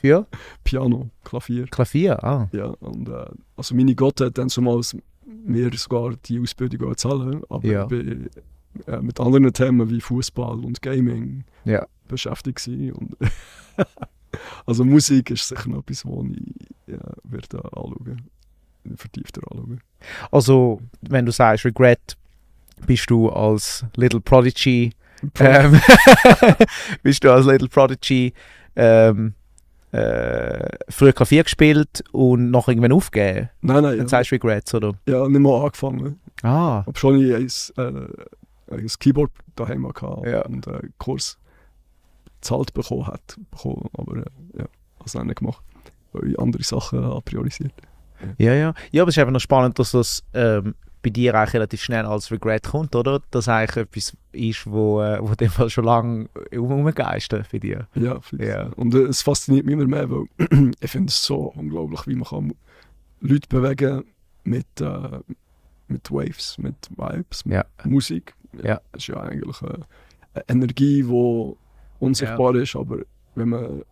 Für 0.00 0.26
Piano, 0.64 1.08
Klavier. 1.24 1.66
Klavier? 1.66 2.22
Ah. 2.22 2.48
Ja, 2.52 2.66
und, 2.66 3.08
äh, 3.08 3.24
also 3.56 3.74
meine 3.74 3.94
Gott 3.94 4.20
hat 4.20 4.36
dann 4.38 4.48
zumals 4.48 4.96
mir 5.24 5.70
sogar 5.76 6.14
die 6.24 6.38
Ausbildung 6.40 6.96
zahlen, 6.96 7.42
aber 7.48 7.66
Ja. 7.66 7.82
ich 7.84 7.88
bin 7.88 8.30
äh, 8.86 9.00
mit 9.00 9.18
anderen 9.20 9.52
Themen 9.52 9.88
wie 9.88 10.00
Fußball 10.00 10.64
und 10.64 10.82
Gaming 10.82 11.44
Ja. 11.64 11.86
beschäftigt 12.06 12.66
und 12.68 13.16
Also 14.66 14.84
Musik 14.84 15.30
ist 15.30 15.48
sicher 15.48 15.68
noch 15.68 15.78
etwas, 15.80 16.04
was 16.04 16.26
ich 16.36 16.66
ja, 16.86 16.98
werde 17.24 17.64
anschauen, 17.64 18.22
vertiefter 18.96 19.40
anschauen. 19.50 19.80
Also, 20.30 20.80
wenn 21.02 21.26
du 21.26 21.32
sagst 21.32 21.64
Regret, 21.64 22.16
bist 22.86 23.10
du 23.10 23.28
als 23.30 23.84
Little 23.96 24.20
Prodigy, 24.20 24.92
ähm, 25.40 25.80
bist 27.02 27.24
du 27.24 27.32
als 27.32 27.46
Little 27.46 27.68
Prodigy 27.68 28.32
ähm, 28.76 29.34
äh, 29.90 30.68
früher 30.88 31.12
Klavier 31.12 31.42
gespielt 31.42 32.04
und 32.12 32.50
noch 32.50 32.68
irgendwann 32.68 32.92
aufgegeben? 32.92 33.48
nein, 33.62 33.82
nein, 33.82 33.96
Dann 33.96 33.98
ja, 34.06 34.08
sagst 34.08 34.30
du 34.30 34.34
Regrets, 34.36 34.74
oder? 34.74 34.92
ja, 35.08 35.26
nicht 35.28 35.40
mal 35.40 35.64
angefangen. 35.64 36.20
Ah, 36.42 36.84
Aber 36.86 36.96
schon 36.98 37.18
ich 37.20 37.34
ein, 37.78 37.84
äh, 38.70 38.74
ein 38.74 38.86
Keyboard 39.00 39.32
daheim 39.56 39.88
hatte 39.88 40.30
Ja. 40.30 40.42
und 40.46 40.68
einen 40.68 40.92
Kurs 40.98 41.38
gezahlt 42.40 42.74
bekommen 42.74 43.06
hat. 43.06 43.36
Bekommen, 43.50 43.88
aber 43.94 44.18
äh, 44.18 44.24
ja, 44.58 44.64
habe 44.64 45.04
es 45.06 45.12
dann 45.12 45.26
nicht 45.26 45.38
gemacht, 45.38 45.62
weil 46.12 46.30
ich 46.30 46.38
andere 46.38 46.62
Sachen 46.62 47.04
habe 47.04 47.20
priorisiert. 47.22 47.72
ja, 48.38 48.54
ja. 48.54 48.74
Ja, 48.90 49.02
aber 49.02 49.08
es 49.10 49.16
ist 49.16 49.20
einfach 49.20 49.32
noch 49.32 49.40
spannend, 49.40 49.78
dass 49.78 49.92
das 49.92 50.22
ähm, 50.34 50.74
bei 51.02 51.10
dir 51.10 51.34
eigentlich 51.34 51.54
relativ 51.54 51.82
schnell 51.82 52.04
als 52.04 52.30
Regret 52.32 52.64
kommt, 52.64 52.96
oder? 52.96 53.20
Dass 53.30 53.48
eigentlich 53.48 53.76
etwas 53.76 54.16
ist, 54.32 54.66
wo, 54.66 55.00
äh, 55.00 55.18
wo 55.20 55.28
in 55.28 55.36
dem 55.36 55.50
Fall 55.50 55.70
schon 55.70 55.84
lange 55.84 56.28
umgegeistert 56.52 57.48
bei 57.52 57.58
dir. 57.58 57.86
Ja. 57.94 58.20
Ja. 58.36 58.64
Und 58.76 58.94
äh, 58.94 59.02
es 59.04 59.22
fasziniert 59.22 59.64
mich 59.66 59.74
immer 59.74 59.86
mehr, 59.86 60.10
weil 60.10 60.24
ich 60.80 60.90
finde 60.90 61.08
es 61.10 61.22
so 61.22 61.52
unglaublich, 61.56 62.06
wie 62.06 62.16
man 62.16 62.24
kann 62.28 62.52
Leute 63.20 63.48
bewegen 63.48 64.04
mit, 64.44 64.66
äh, 64.80 65.20
mit 65.88 66.10
Waves, 66.10 66.58
mit 66.58 66.76
Vibes, 66.96 67.44
mit 67.44 67.54
Ja. 67.54 67.64
Musik. 67.84 68.34
Ja. 68.62 68.80
Das 68.92 69.02
ist 69.02 69.08
ja 69.08 69.20
eigentlich 69.20 69.62
äh, 69.62 69.78
eine 70.34 70.44
Energie, 70.48 71.02
die 71.02 71.52
unsichtbar 71.98 72.54
ist, 72.56 72.76
aber 72.76 72.98
wenn 73.34 73.48
man, 73.50 73.82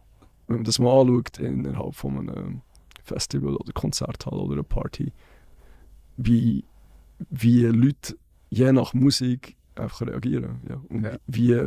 wenn 0.49 0.57
man 0.57 0.65
das 0.65 0.79
mal 0.79 1.01
anschaut 1.01 1.39
innerhalb 1.39 1.95
von 1.95 2.19
einem 2.31 2.61
Festival 3.03 3.57
oder 3.57 3.73
Konzerthalle 3.73 4.41
oder 4.43 4.55
einer 4.55 4.63
Party, 4.63 5.13
wie, 6.17 6.65
wie 7.31 7.63
Leute 7.67 8.17
je 8.51 8.73
nach 8.73 8.95
Musik 8.95 9.57
einfach 9.75 10.07
reagieren. 10.07 10.61
Ja. 10.69 10.81
Und 10.89 11.05
Ja. 11.05 11.17
wie, 11.27 11.61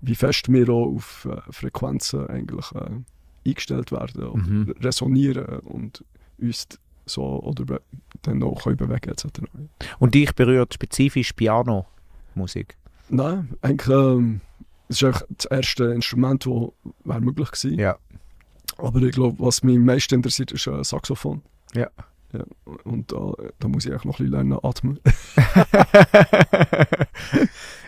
wie 0.00 0.14
fest 0.14 0.50
wir 0.50 0.68
auch 0.70 0.94
auf 0.96 1.28
äh, 1.30 1.40
Frequenzen 1.52 2.26
eigentlich 2.28 2.72
äh, 2.72 2.90
eingestellt 3.46 3.92
werden 3.92 4.24
oder 4.24 4.42
Mhm. 4.42 4.74
resonieren 4.80 5.58
und 5.60 6.04
uns 6.38 6.66
so 7.06 7.22
oder 7.42 7.80
dann 8.22 8.40
können 8.40 8.76
bewegen 8.76 9.10
etc. 9.10 9.26
Und 9.98 10.14
dich 10.14 10.32
berührt 10.34 10.72
spezifisch 10.74 11.32
Piano-Musik? 11.34 12.76
Nein, 13.10 13.50
eigentlich 13.60 13.94
ähm, 13.94 14.40
es 14.88 14.96
ist 14.96 15.04
einfach 15.04 15.22
das 15.30 15.46
erste 15.46 15.84
Instrument, 15.84 16.46
das 16.46 16.52
wäre 17.04 17.20
möglich 17.20 17.50
gewesen. 17.50 17.78
Ja. 17.78 17.96
Aber 18.78 19.02
ich 19.02 19.12
glaube, 19.12 19.36
was 19.38 19.62
mich 19.62 19.76
am 19.76 19.84
meisten 19.84 20.14
interessiert, 20.14 20.52
ist 20.52 20.66
ein 20.68 20.82
Saxophon. 20.84 21.42
Ja. 21.74 21.88
ja. 22.32 22.44
Und 22.84 23.12
da, 23.12 23.32
da 23.58 23.68
muss 23.68 23.84
ich 23.84 23.92
eigentlich 23.92 24.04
noch 24.04 24.18
ein 24.18 24.30
bisschen 24.30 24.32
lernen 24.32 24.58
atmen. 24.62 24.98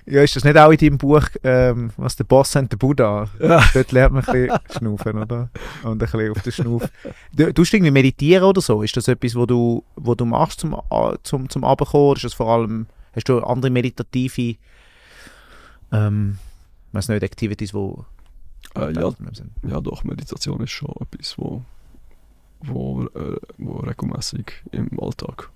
ja, 0.06 0.23
ist 0.23 0.36
das 0.36 0.44
nicht 0.44 0.56
auch 0.56 0.70
in 0.70 0.78
deinem 0.78 0.98
Buch, 0.98 1.27
ähm, 1.43 1.90
was 1.97 2.16
der 2.16 2.24
Boss 2.24 2.55
und 2.56 2.70
der 2.70 2.77
Buddha? 2.77 3.28
Ja. 3.40 3.64
Dort 3.74 3.93
lernt 3.93 4.14
man 4.14 4.24
ein 4.24 4.32
bisschen 4.32 4.59
schnaufen, 4.78 5.18
oder? 5.18 5.51
Und 5.82 5.93
ein 5.93 5.98
bisschen 5.98 6.31
auf 6.31 6.43
den 6.43 6.52
Schnuff. 6.52 6.89
Du, 7.32 7.52
tust 7.52 7.74
irgendwie 7.74 7.90
meditieren 7.90 8.44
oder 8.44 8.60
so? 8.60 8.82
Ist 8.82 8.97
das 8.97 9.09
etwas, 9.09 9.35
wo 9.35 9.47
du, 9.47 9.85
wo 9.97 10.14
du 10.14 10.24
machst 10.24 10.60
zum, 10.60 10.77
zum, 11.24 11.51
zum 11.51 11.64
Abkommen? 11.64 12.16
Ist 12.16 12.24
das 12.24 12.35
vor 12.35 12.48
allem, 12.48 12.86
hast 13.14 13.28
du 13.28 13.40
andere 13.40 13.70
meditative, 13.70 14.56
ähm, 15.93 16.39
weiß 16.97 17.09
nicht, 17.09 17.23
Activities, 17.23 17.73
wo 17.74 18.05
Äh, 18.74 18.93
ja, 18.93 19.10
sind? 19.32 19.51
ja, 19.62 19.81
doch, 19.81 20.05
Meditation 20.05 20.60
ist 20.62 20.70
schon 20.73 20.93
etwas, 21.01 21.36
wo, 21.39 21.62
wo, 22.60 23.05
äh, 23.05 23.36
wo 23.59 23.77
regelmäßig 23.78 24.47
im 24.73 24.89
Alltag 25.01 25.51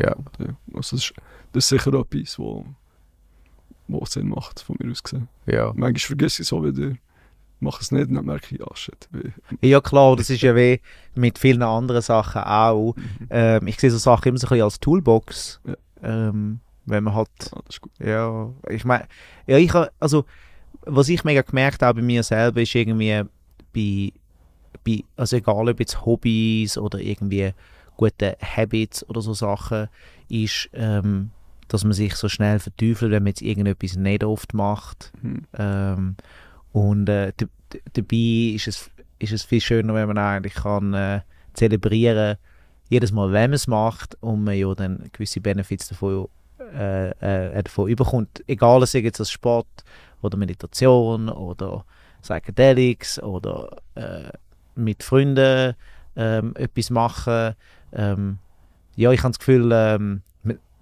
Ja. 0.00 0.14
vorkommt, 0.14 0.38
ja. 0.38 0.56
Also 0.74 0.96
das, 0.96 1.04
ist, 1.04 1.14
das 1.52 1.64
ist 1.64 1.68
sicher 1.68 1.92
etwas, 1.94 2.38
wo, 2.38 2.64
wo 3.88 4.04
Sinn 4.04 4.28
macht, 4.28 4.60
von 4.60 4.76
mir 4.78 4.90
aus 4.90 5.02
gesehen. 5.02 5.28
Ja. 5.46 5.72
Manchmal 5.74 5.98
vergesse 5.98 6.42
ich 6.42 6.48
es 6.48 6.52
auch 6.52 6.62
wieder, 6.62 6.94
mache 7.60 7.80
es 7.82 7.90
nicht, 7.90 8.10
dann 8.14 8.24
merke 8.24 8.54
ich, 8.54 8.62
ah 8.62 8.74
shit. 8.76 9.08
Ja, 9.60 9.80
klar, 9.80 10.16
das 10.16 10.30
ist 10.30 10.42
ja 10.42 10.54
wie 10.54 10.80
mit 11.14 11.38
vielen 11.38 11.62
anderen 11.62 12.02
Sachen 12.02 12.42
auch. 12.42 12.94
mhm. 12.94 13.26
Ähm, 13.30 13.66
ich 13.66 13.80
sehe 13.80 13.90
so 13.90 13.98
Sachen 13.98 14.28
immer 14.28 14.38
so 14.38 14.46
ein 14.46 14.50
bisschen 14.50 14.64
als 14.64 14.80
Toolbox. 14.80 15.60
Ja. 15.66 15.74
Ähm, 16.02 16.60
wenn 16.86 17.04
man 17.04 17.14
halt 17.14 17.28
ah, 17.52 17.60
das 17.66 17.76
ist 17.76 17.80
gut. 17.82 17.92
Ja, 17.98 18.50
ich 18.70 18.84
meine, 18.84 19.06
ja, 19.46 19.58
ich 19.58 19.74
also, 20.00 20.24
was 20.82 21.08
ich 21.08 21.24
mega 21.24 21.42
gemerkt 21.42 21.82
habe 21.82 22.00
bei 22.00 22.06
mir 22.06 22.22
selber, 22.22 22.62
ist 22.62 22.74
irgendwie 22.74 23.22
bei, 23.74 24.12
bei 24.84 25.04
also 25.16 25.36
egal 25.36 25.68
ob 25.68 25.80
jetzt 25.80 26.04
Hobbys 26.04 26.78
oder 26.78 26.98
irgendwie 26.98 27.52
gute 27.96 28.36
Habits 28.40 29.08
oder 29.08 29.20
so 29.20 29.34
Sachen, 29.34 29.88
ist, 30.28 30.70
ähm, 30.72 31.30
dass 31.68 31.84
man 31.84 31.92
sich 31.92 32.14
so 32.14 32.28
schnell 32.28 32.58
verteufelt, 32.58 33.10
wenn 33.12 33.22
man 33.22 33.28
jetzt 33.28 33.42
irgendetwas 33.42 33.96
nicht 33.96 34.24
oft 34.24 34.54
macht. 34.54 35.12
Mhm. 35.20 35.42
Ähm, 35.58 36.16
und 36.72 37.08
äh, 37.08 37.32
dabei 37.92 38.54
ist 38.54 38.68
es, 38.68 38.90
ist 39.18 39.32
es 39.32 39.44
viel 39.44 39.60
schöner, 39.60 39.94
wenn 39.94 40.08
man 40.08 40.18
eigentlich 40.18 40.54
kann 40.54 40.94
äh, 40.94 41.20
zelebrieren, 41.54 42.36
jedes 42.88 43.12
Mal, 43.12 43.32
wenn 43.32 43.50
man 43.50 43.56
es 43.56 43.66
macht 43.66 44.16
und 44.20 44.44
man 44.44 44.56
ja 44.56 44.74
dann 44.74 45.10
gewisse 45.12 45.40
Benefits 45.40 45.88
davon, 45.88 46.28
äh, 46.74 47.10
äh, 47.10 47.62
davon 47.62 47.88
überkommt. 47.88 48.42
Egal, 48.46 48.78
ob 48.78 48.84
es 48.84 48.92
jetzt 48.94 49.20
als 49.20 49.30
Sport 49.30 49.66
oder 50.22 50.36
Meditation 50.36 51.28
oder 51.28 51.84
Psychedelics 52.22 53.22
oder 53.22 53.78
äh, 53.94 54.30
mit 54.74 55.02
Freunden 55.02 55.74
ähm, 56.16 56.54
etwas 56.56 56.90
machen. 56.90 57.54
Ähm, 57.92 58.38
ja, 58.96 59.12
ich 59.12 59.20
habe 59.20 59.30
das 59.30 59.38
Gefühl, 59.38 59.70
ähm, 59.72 60.22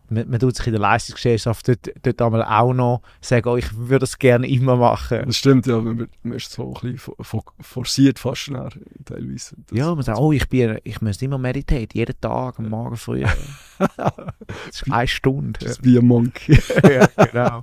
man, 0.08 0.28
man, 0.30 0.38
tut 0.40 0.56
sich 0.56 0.66
in 0.66 0.72
der 0.72 0.80
Leistungsgesellschaft 0.80 1.68
dort, 1.68 1.90
dort 2.02 2.22
einmal 2.22 2.42
auch 2.44 2.72
noch 2.72 3.02
sagen, 3.20 3.48
oh, 3.48 3.56
ich 3.56 3.76
würde 3.76 4.04
es 4.04 4.18
gerne 4.18 4.48
immer 4.48 4.76
machen. 4.76 5.22
Das 5.26 5.36
stimmt, 5.36 5.66
ja, 5.66 5.80
man, 5.80 6.08
man 6.22 6.32
ist 6.36 6.50
so 6.52 6.68
ein 6.68 6.72
bisschen 6.74 6.98
fo- 6.98 7.22
fo- 7.22 7.44
forciert 7.60 8.18
fast 8.18 8.50
nachher, 8.50 8.80
teilweise. 9.04 9.56
Das, 9.66 9.78
Ja, 9.78 9.94
man 9.94 10.02
sagt, 10.04 10.18
oh, 10.18 10.32
ich, 10.32 10.48
bin, 10.48 10.78
ich 10.84 11.00
muss 11.00 11.20
immer 11.22 11.38
meditieren, 11.38 11.88
jeden 11.92 12.20
Tag 12.20 12.58
am 12.58 12.68
Morgen 12.68 12.96
früh. 12.96 13.24
Das 13.78 14.82
ist 14.82 14.90
eine 14.90 15.06
Stunde. 15.06 15.60
Just 15.62 15.82
be 15.82 15.98
a 15.98 16.02
monkey. 16.02 16.58
ja, 16.82 17.06
genau. 17.26 17.62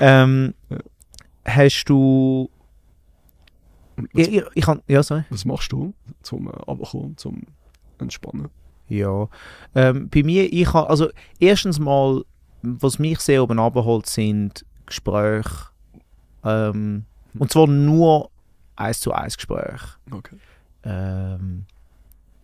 ähm, 0.00 0.54
hast 1.44 1.84
du... 1.86 2.48
Was, 3.96 4.06
Ich, 4.14 4.32
ich, 4.36 4.42
ich 4.54 4.64
kann, 4.64 4.82
ja, 4.88 5.02
sorry. 5.02 5.24
was 5.30 5.44
machst 5.44 5.72
du 5.72 5.94
zum 6.22 6.48
äh, 6.48 6.52
Abkommen, 6.66 7.16
zum 7.16 7.42
Entspannen? 7.98 8.48
Ja. 8.88 9.28
Ähm, 9.74 10.08
bei 10.08 10.22
mir, 10.22 10.52
ich 10.52 10.72
habe, 10.72 10.88
also 10.90 11.08
erstens 11.40 11.78
mal, 11.78 12.22
was 12.62 12.98
mich 12.98 13.18
sehr 13.20 13.42
oben 13.42 13.58
abholt, 13.58 14.06
sind 14.06 14.64
Gespräche. 14.86 15.48
Ähm, 16.44 17.04
und 17.38 17.50
zwar 17.50 17.66
nur 17.66 18.30
eins 18.76 19.00
zu 19.00 19.12
eins 19.12 19.36
Gespräche. 19.36 19.96
Okay. 20.10 20.36
Ähm, 20.84 21.64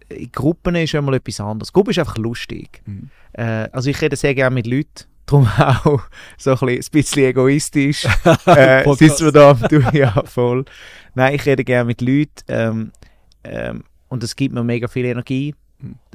in 0.09 0.33
Gruppen 0.33 0.75
ist 0.77 0.93
ja 0.93 1.03
mal 1.03 1.15
etwas 1.15 1.41
anderes. 1.41 1.73
Gruppe 1.73 1.91
ist 1.93 1.99
einfach 1.99 2.17
lustig. 2.17 2.83
Mhm. 2.87 3.11
Äh, 3.33 3.69
also 3.73 3.91
ich 3.91 4.01
rede 4.01 4.17
sehr 4.17 4.35
gerne 4.35 4.55
mit 4.55 4.67
Leuten, 4.67 5.05
darum 5.27 5.47
auch 5.59 6.03
so 6.39 6.51
ein 6.51 6.57
bisschen, 6.59 6.69
ein 6.69 6.91
bisschen 6.91 7.25
egoistisch. 7.25 8.07
äh, 8.47 8.95
sitzen 8.95 9.27
wir 9.27 9.33
da 9.33 9.55
Du- 9.55 9.81
ja, 9.97 10.23
voll. 10.25 10.65
Nein, 11.15 11.35
ich 11.35 11.47
rede 11.47 11.65
gerne 11.65 11.85
mit 11.85 12.01
Leuten 12.01 12.33
ähm, 12.49 12.93
ähm, 13.45 13.85
und 14.09 14.25
es 14.25 14.35
gibt 14.35 14.55
mir 14.55 14.65
mega 14.65 14.89
viel 14.89 15.05
Energie. 15.05 15.55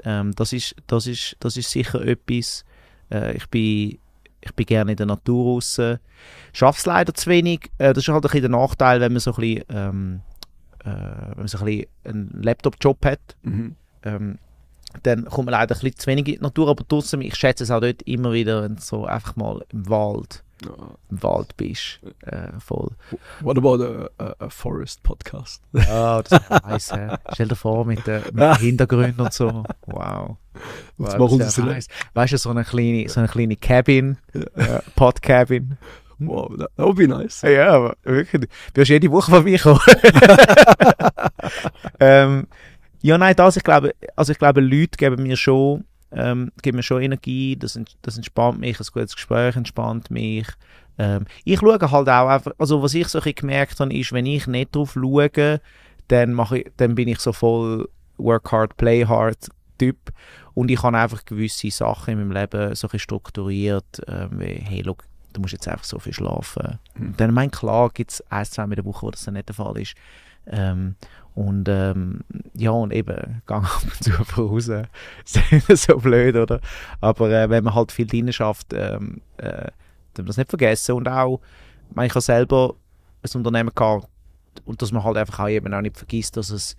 Ähm, 0.04 0.34
das, 0.36 0.54
ist, 0.54 0.76
das, 0.88 1.08
ist, 1.08 1.36
das 1.40 1.58
ist 1.58 1.70
sicher 1.72 2.02
etwas. 2.02 2.64
Äh, 3.12 3.36
ich 3.38 3.48
bin 3.48 3.98
ich 4.42 4.54
bin 4.54 4.66
gerne 4.68 4.92
in 4.92 4.98
der 4.98 5.08
Natur 5.08 5.56
raus. 5.56 5.82
Schaffe 6.54 6.78
es 6.78 6.86
leider 6.86 7.14
zu 7.16 7.30
wenig. 7.30 7.72
Äh, 7.80 7.94
das 7.94 8.04
ist 8.04 8.10
halt 8.10 8.18
ein 8.18 8.22
bisschen 8.22 8.42
der 8.42 8.52
Nachteil, 8.52 9.02
wenn 9.02 9.12
man 9.12 9.20
so 9.20 9.32
ein 9.34 9.36
bisschen, 9.38 9.64
ähm, 9.70 10.22
äh, 10.84 10.86
wenn 10.86 11.38
man 11.38 11.48
so 11.48 11.58
ein 11.58 11.66
bisschen 11.66 11.88
einen 12.04 12.44
Laptop-Job 12.44 13.04
hat 13.06 13.36
Mhm. 13.42 13.76
ähm, 14.04 14.38
dann 15.04 15.26
kommt 15.26 15.48
man 15.48 15.54
leider 15.60 15.76
ein 15.76 15.80
bisschen 15.82 15.98
zu 15.98 16.08
wenig 16.08 16.28
in 16.28 16.36
die 16.36 16.42
Natur, 16.42 16.70
aber 16.70 16.88
trotzdem, 16.88 17.20
ich 17.20 17.36
schätze 17.36 17.66
es 17.66 17.72
auch 17.72 17.82
dort 17.82 18.02
immer 18.04 18.32
wieder, 18.32 18.64
wenn 18.64 18.78
so 18.78 19.06
einfach 19.06 19.36
mal 19.36 19.62
im 19.74 19.90
Wald. 19.90 20.45
Im 20.64 21.24
Wald 21.24 21.58
bist, 21.58 22.00
äh, 22.22 22.60
voll. 22.60 22.92
What 23.42 23.58
about 23.58 24.10
a, 24.18 24.36
a, 24.40 24.50
forest 24.50 25.04
podcast? 25.04 25.62
Ja, 25.74 26.22
das 26.22 26.40
ist 26.40 26.92
nice? 26.94 27.20
Stell 27.34 27.48
dir 27.48 27.56
vor, 27.56 27.86
mit 27.86 28.06
den 28.08 28.24
mit 28.26 28.38
den 28.38 28.56
Hintergründen 28.60 29.26
und 29.26 29.34
so, 29.34 29.64
wow. 29.86 30.38
Was 30.98 31.20
wow 31.20 31.38
das 31.38 31.58
ja 31.58 31.66
nice. 31.66 31.88
Weißt 32.14 32.34
du, 32.34 32.38
so 32.38 32.50
eine 32.50 32.64
kleine, 32.64 33.10
so 33.10 33.20
eine 33.20 33.28
kleine 33.28 33.58
Cabin, 33.58 34.18
äh, 34.34 34.80
Pod-Cabin. 34.96 35.78
Wow, 36.20 36.56
that, 36.58 36.70
that 36.78 36.86
would 36.86 36.96
be 36.96 37.08
nice. 37.08 37.42
Ja, 37.42 37.74
aber 37.74 37.98
wirklich, 38.04 38.44
du 38.44 38.82
wirst 38.82 38.90
jede 38.90 39.12
Woche 39.12 39.32
von 39.32 39.44
mir 39.44 39.60
kommen. 39.60 39.80
ähm, 42.00 42.48
ja, 43.02 43.18
nein, 43.18 43.36
das, 43.36 43.58
ich 43.58 43.64
glaube, 43.64 43.94
also 44.16 44.32
ich 44.32 44.40
glaube, 44.40 44.62
Leute 44.62 44.98
geben 44.98 45.24
mir 45.24 45.36
schon, 45.36 45.84
ähm, 46.16 46.52
geben 46.62 46.78
mir 46.78 46.84
schon 46.84 47.02
Energie, 47.02 47.56
das, 47.56 47.80
das 48.02 48.18
entspannt 48.18 48.60
mich, 48.60 48.80
ein 48.80 48.86
gutes 48.92 49.16
Gespräch 49.16 49.56
entspannt 49.56 50.10
mich. 50.10 50.48
Ähm, 50.98 51.26
ich 51.44 51.60
schaue 51.60 51.80
halt 51.80 52.10
auch 52.10 52.28
einfach, 52.28 52.54
also 52.58 52.82
was 52.82 52.94
ich 52.94 53.08
so 53.08 53.20
ein 53.20 53.24
bisschen 53.24 53.36
gemerkt 53.36 53.80
habe, 53.80 53.94
ist, 53.94 54.14
wenn 54.14 54.26
ich 54.26 54.48
nicht 54.48 54.76
drauf 54.76 54.94
schaue, 54.94 55.60
dann, 56.08 56.34
mache 56.34 56.60
ich, 56.60 56.72
dann 56.78 56.96
bin 56.96 57.10
ich 57.10 57.20
so 57.20 57.34
voll 57.34 57.90
Work 58.18 58.52
hard, 58.52 58.78
play 58.78 59.06
hard 59.06 59.50
Typ 59.78 60.14
und 60.54 60.72
ich 60.72 60.82
habe 60.82 60.98
einfach 60.98 61.26
gewisse 61.26 61.70
Sachen 61.70 62.14
in 62.14 62.20
meinem 62.20 62.32
Leben 62.32 62.76
so 62.76 62.88
ein 62.88 62.92
bisschen 62.92 63.00
strukturiert, 63.00 64.02
ähm, 64.08 64.40
wie, 64.40 64.62
hey, 64.64 64.82
look, 64.82 65.04
du 65.34 65.42
musst 65.42 65.52
jetzt 65.52 65.68
einfach 65.68 65.84
so 65.84 66.00
viel 66.00 66.14
schlafen. 66.14 66.80
Mhm. 66.98 67.18
Dann, 67.18 67.34
mein 67.34 67.52
klar, 67.52 67.90
gibt 67.94 68.12
es 68.12 68.32
ein, 68.32 68.46
zwei 68.46 68.66
Mal 68.66 68.72
in 68.72 68.84
der 68.84 68.86
Woche, 68.86 69.06
wo 69.06 69.12
das 69.12 69.26
dann 69.26 69.34
nicht 69.34 69.50
der 69.50 69.56
Fall 69.56 69.78
ist. 69.78 69.96
Ähm, 70.48 70.96
und 71.36 71.68
ähm, 71.68 72.22
ja, 72.54 72.72
und 72.72 72.94
eben, 72.94 73.42
gang 73.46 73.66
ab 73.66 73.84
und 73.84 74.04
zu 74.04 74.12
raus. 74.42 74.70
So 75.76 75.98
blöd, 75.98 76.36
oder? 76.36 76.62
Aber 77.02 77.30
äh, 77.30 77.50
wenn 77.50 77.66
man 77.66 77.76
halt 77.76 77.92
viel 77.92 78.08
drin 78.08 78.32
schafft, 78.32 78.74
ähm, 78.74 79.22
äh, 79.38 79.68
darf 80.14 80.20
man 80.20 80.28
das 80.28 80.38
nicht 80.38 80.50
vergessen. 80.50 80.96
Und 80.96 81.10
auch, 81.10 81.42
ich 82.02 82.10
habe 82.10 82.22
selber 82.22 82.76
ein 83.22 83.38
Unternehmen 83.38 83.72
gehabt 83.76 84.08
und 84.64 84.82
dass 84.82 84.94
man 84.94 85.04
halt 85.04 85.18
einfach 85.18 85.42
auch 85.42 85.50
eben 85.50 85.74
auch 85.74 85.82
nicht 85.82 85.98
vergisst, 85.98 86.38
dass 86.38 86.52
es 86.52 86.78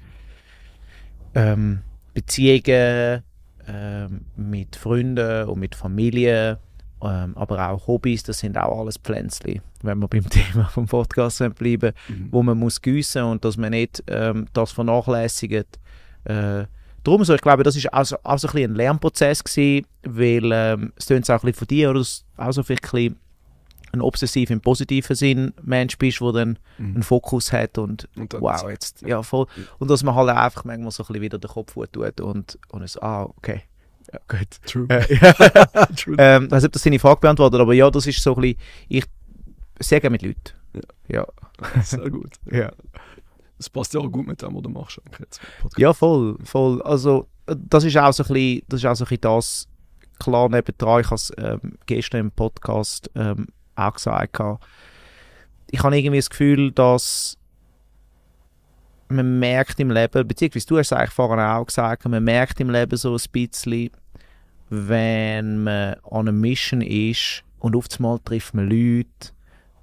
ähm, 1.34 1.82
Beziehungen 2.14 3.22
ähm, 3.68 4.20
mit 4.36 4.74
Freunden 4.74 5.48
und 5.48 5.58
mit 5.58 5.74
Familie, 5.74 6.58
ähm, 7.02 7.36
aber 7.36 7.68
auch 7.70 7.86
Hobbys, 7.86 8.22
das 8.22 8.38
sind 8.38 8.56
auch 8.58 8.80
alles 8.80 8.96
Pflänzchen, 8.98 9.60
wenn 9.82 9.98
wir 9.98 10.08
beim 10.08 10.28
Thema 10.30 10.64
vom 10.68 10.86
Podcast 10.86 11.42
bleiben, 11.56 11.92
Mhm. 12.08 12.28
wo 12.30 12.42
man 12.42 12.58
muss 12.58 12.80
gießen 12.80 13.22
und 13.22 13.44
dass 13.44 13.56
man 13.56 13.70
nicht 13.70 14.02
ähm, 14.08 14.46
das 14.52 14.72
vernachlässigt. 14.72 15.78
Äh, 16.24 16.64
darum 17.04 17.24
so, 17.24 17.34
ich 17.34 17.40
glaube, 17.42 17.62
das 17.62 17.76
ist 17.76 17.92
auch 17.92 18.04
so, 18.04 18.16
auch 18.22 18.38
so 18.38 18.48
ein, 18.48 18.56
ein 18.64 18.74
Lernprozess 18.74 19.44
gewesen, 19.44 19.86
weil 20.04 20.50
ähm, 20.52 20.92
es 20.96 21.06
tönt 21.06 21.28
auch 21.30 21.34
ein 21.34 21.40
bisschen 21.40 21.54
von 21.54 21.68
dir, 21.68 21.90
oder? 21.90 22.00
Dass 22.00 22.24
du 22.36 22.42
auch 22.42 22.52
so 22.52 22.62
ein, 22.62 22.66
bisschen 22.76 23.16
ein 23.92 24.00
obsessiv 24.00 24.50
im 24.50 24.60
positiven 24.60 25.14
Sinn 25.16 25.52
Mensch 25.62 25.96
bist, 25.98 26.20
der 26.20 26.32
dann 26.32 26.58
Mhm. 26.78 26.94
einen 26.94 27.02
Fokus 27.02 27.52
hat 27.52 27.78
und 27.78 28.08
Und 28.16 28.34
wow, 28.40 28.68
jetzt, 28.68 29.02
ja 29.02 29.22
voll. 29.22 29.46
Und 29.78 29.90
dass 29.90 30.02
man 30.02 30.14
halt 30.14 30.28
einfach 30.30 30.64
manchmal 30.64 30.90
so 30.90 31.02
ein 31.04 31.06
bisschen 31.06 31.22
wieder 31.22 31.38
den 31.38 31.48
Kopf 31.50 31.74
tut 31.92 32.20
und, 32.20 32.58
und 32.70 32.82
es, 32.82 33.00
ah, 33.00 33.22
okay, 33.22 33.62
ja, 34.12 34.20
gut. 34.28 34.48
True. 34.66 34.86
Äh, 34.88 35.14
ja. 35.14 35.86
True. 35.96 36.16
ähm, 36.18 36.44
ich 36.44 36.50
weiß 36.50 36.62
nicht, 36.62 36.68
ob 36.68 36.72
das 36.72 36.82
deine 36.82 36.98
Frage 36.98 37.20
beantwortet, 37.20 37.60
aber 37.60 37.74
ja, 37.74 37.90
das 37.90 38.06
ist 38.06 38.22
so 38.22 38.34
ein 38.34 38.40
bisschen, 38.42 38.58
ich 38.88 39.04
sehr 39.78 40.00
gerne 40.00 40.12
mit 40.12 40.22
Leuten. 40.22 40.56
Ja. 41.08 41.26
Sehr 41.82 42.10
gut. 42.10 42.34
Ja. 42.50 42.70
es 43.58 43.70
passt 43.70 43.94
ja 43.94 44.00
auch 44.00 44.10
gut 44.10 44.26
mit 44.26 44.42
dem, 44.42 44.54
was 44.54 44.62
du 44.62 44.68
machst. 44.68 45.00
Jetzt. 45.18 45.40
Ja, 45.78 45.94
voll, 45.94 46.36
voll. 46.44 46.82
Also, 46.82 47.28
das 47.46 47.84
ist 47.84 47.96
auch 47.96 48.12
so 48.12 48.24
ein 48.24 48.28
bisschen 48.28 48.62
das, 48.68 48.80
ist 48.80 48.86
auch 48.86 48.94
so 48.94 49.04
ein 49.04 49.08
bisschen 49.08 49.20
das 49.22 49.68
klar 50.18 50.48
nebendran. 50.48 51.00
Ich 51.00 51.06
habe 51.06 51.14
es 51.14 51.32
ähm, 51.38 51.78
gestern 51.86 52.20
im 52.20 52.30
Podcast 52.30 53.10
ähm, 53.14 53.46
auch 53.74 53.94
gesagt. 53.94 54.38
Ich 55.70 55.82
habe 55.82 55.96
irgendwie 55.96 56.18
das 56.18 56.30
Gefühl, 56.30 56.72
dass 56.72 57.38
man 59.08 59.38
merkt 59.38 59.78
im 59.80 59.90
Leben, 59.90 60.26
beziehungsweise 60.26 60.66
du 60.66 60.78
hast 60.78 60.92
es 60.92 60.92
eigentlich 60.92 61.10
vorhin 61.12 61.40
auch 61.40 61.66
gesagt, 61.66 62.06
man 62.08 62.24
merkt 62.24 62.60
im 62.60 62.70
Leben 62.70 62.96
so 62.96 63.14
ein 63.14 63.20
bisschen, 63.32 63.90
wenn 64.68 65.62
man 65.62 65.94
an 66.10 66.20
einer 66.28 66.32
Mission 66.32 66.80
ist 66.80 67.44
und 67.58 67.76
auf 67.76 67.86
einmal 67.96 68.18
trifft 68.24 68.54
man 68.54 68.68
Leute, 68.68 69.06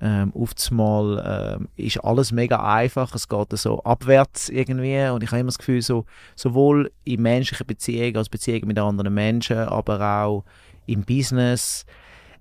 ähm, 0.02 0.34
auf 0.36 0.52
einmal 0.70 1.58
ähm, 1.60 1.70
ist 1.78 2.04
alles 2.04 2.34
mega 2.34 2.62
einfach, 2.62 3.16
es 3.16 3.30
geht 3.30 3.58
so 3.58 3.82
abwärts 3.84 4.50
irgendwie 4.50 5.08
und 5.08 5.24
ich 5.24 5.32
habe 5.32 5.40
immer 5.40 5.48
das 5.48 5.58
Gefühl, 5.58 5.82
so, 5.82 6.06
sowohl 6.36 6.92
in 7.06 7.22
menschlichen 7.22 7.66
Beziehungen 7.66 8.18
als 8.18 8.28
Beziehungen 8.28 8.68
mit 8.68 8.80
anderen 8.80 9.14
Menschen, 9.14 9.58
aber 9.58 10.02
auch 10.26 10.44
im 10.86 11.04
Business, 11.04 11.86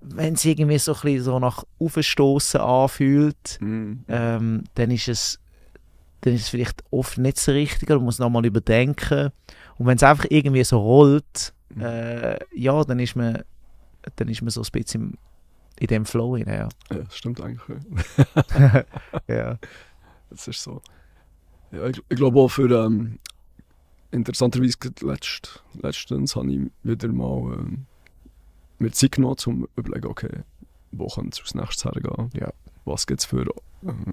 wenn 0.01 0.33
es 0.33 0.43
irgendwie 0.43 0.77
so 0.77 0.93
ein 0.93 0.99
bisschen 1.01 1.23
so 1.23 1.39
nach 1.39 1.63
Aufstoßen 1.79 2.59
anfühlt, 2.59 3.57
Mhm. 3.61 4.03
ähm, 4.09 4.63
dann 4.75 4.91
ist 4.91 5.07
es 5.07 5.39
dann 6.23 6.33
ist 6.33 6.41
es 6.41 6.49
vielleicht 6.49 6.83
oft 6.91 7.17
nicht 7.17 7.37
so 7.37 7.51
richtig 7.51 7.89
man 7.89 8.03
muss 8.03 8.19
nochmal 8.19 8.45
überdenken 8.45 9.31
und 9.77 9.85
wenn 9.85 9.97
es 9.97 10.03
einfach 10.03 10.25
irgendwie 10.29 10.63
so 10.63 10.79
rollt, 10.79 11.53
Mhm. 11.75 11.81
äh, 11.81 12.39
ja, 12.53 12.83
dann 12.83 12.99
ist 12.99 13.15
man 13.15 13.43
dann 14.15 14.27
ist 14.27 14.41
man 14.41 14.51
so 14.51 14.61
ein 14.61 14.67
bisschen 14.71 15.17
in 15.79 15.87
dem 15.87 16.05
Flow 16.05 16.35
rein, 16.35 16.45
ja. 16.47 16.69
Ja, 16.91 17.03
das 17.03 17.17
stimmt 17.17 17.41
eigentlich. 17.41 17.79
Ja. 19.27 19.57
Das 20.29 20.47
ist 20.47 20.61
so. 20.61 20.81
Ja, 21.71 21.87
ich, 21.87 21.99
ich 22.09 22.17
glaube 22.17 22.39
auch 22.39 22.47
für 22.49 22.69
ähm, 22.85 23.17
interessanterweise 24.11 24.77
letzt, 25.01 25.63
letztens 25.81 26.35
habe 26.35 26.51
ich 26.51 26.61
wieder 26.83 27.07
mal 27.07 27.53
ähm, 27.59 27.85
mir 28.79 28.91
Zeit 28.91 29.13
genommen, 29.13 29.31
um 29.33 29.37
zu 29.37 29.67
überlegen, 29.75 30.07
okay, 30.07 30.43
wo 30.91 31.07
könnte 31.07 31.29
es 31.33 31.39
als 31.41 31.55
nächstes 31.55 31.85
hergehen? 31.85 32.29
Ja. 32.33 32.51
Was 32.85 33.07
gibt 33.07 33.21
es 33.21 33.25
für 33.25 33.45
ähm, 33.83 34.03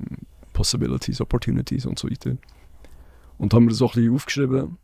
Possibilities, 0.61 1.23
Opportunities 1.23 1.87
und 1.87 1.99
so 1.99 2.11
weiter. 2.11 2.37
Und 3.39 3.55
haben 3.55 3.65
wir 3.65 3.71
das 3.71 3.81
auch 3.81 3.95
ein 3.95 4.01
bisschen 4.03 4.15
aufgeschrieben 4.15 4.77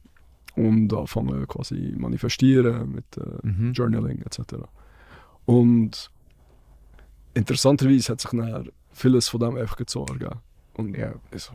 und 0.55 0.91
angefangen 0.95 1.47
quasi 1.47 1.95
manifestieren 1.99 2.93
mit 2.93 3.05
äh, 3.19 3.47
Mhm. 3.47 3.73
Journaling 3.75 4.23
etc. 4.23 4.41
Und 5.45 6.11
interessanterweise 7.35 8.13
hat 8.13 8.23
sich 8.23 8.33
nachher 8.33 8.65
vieles 8.93 9.29
von 9.29 9.41
dem 9.41 9.57
einfach 9.57 9.77
gezogen. 9.77 10.15
ergeben. 10.15 10.41
Und 10.79 10.97
Ja. 10.97 11.13
ich 11.31 11.43
so, 11.43 11.53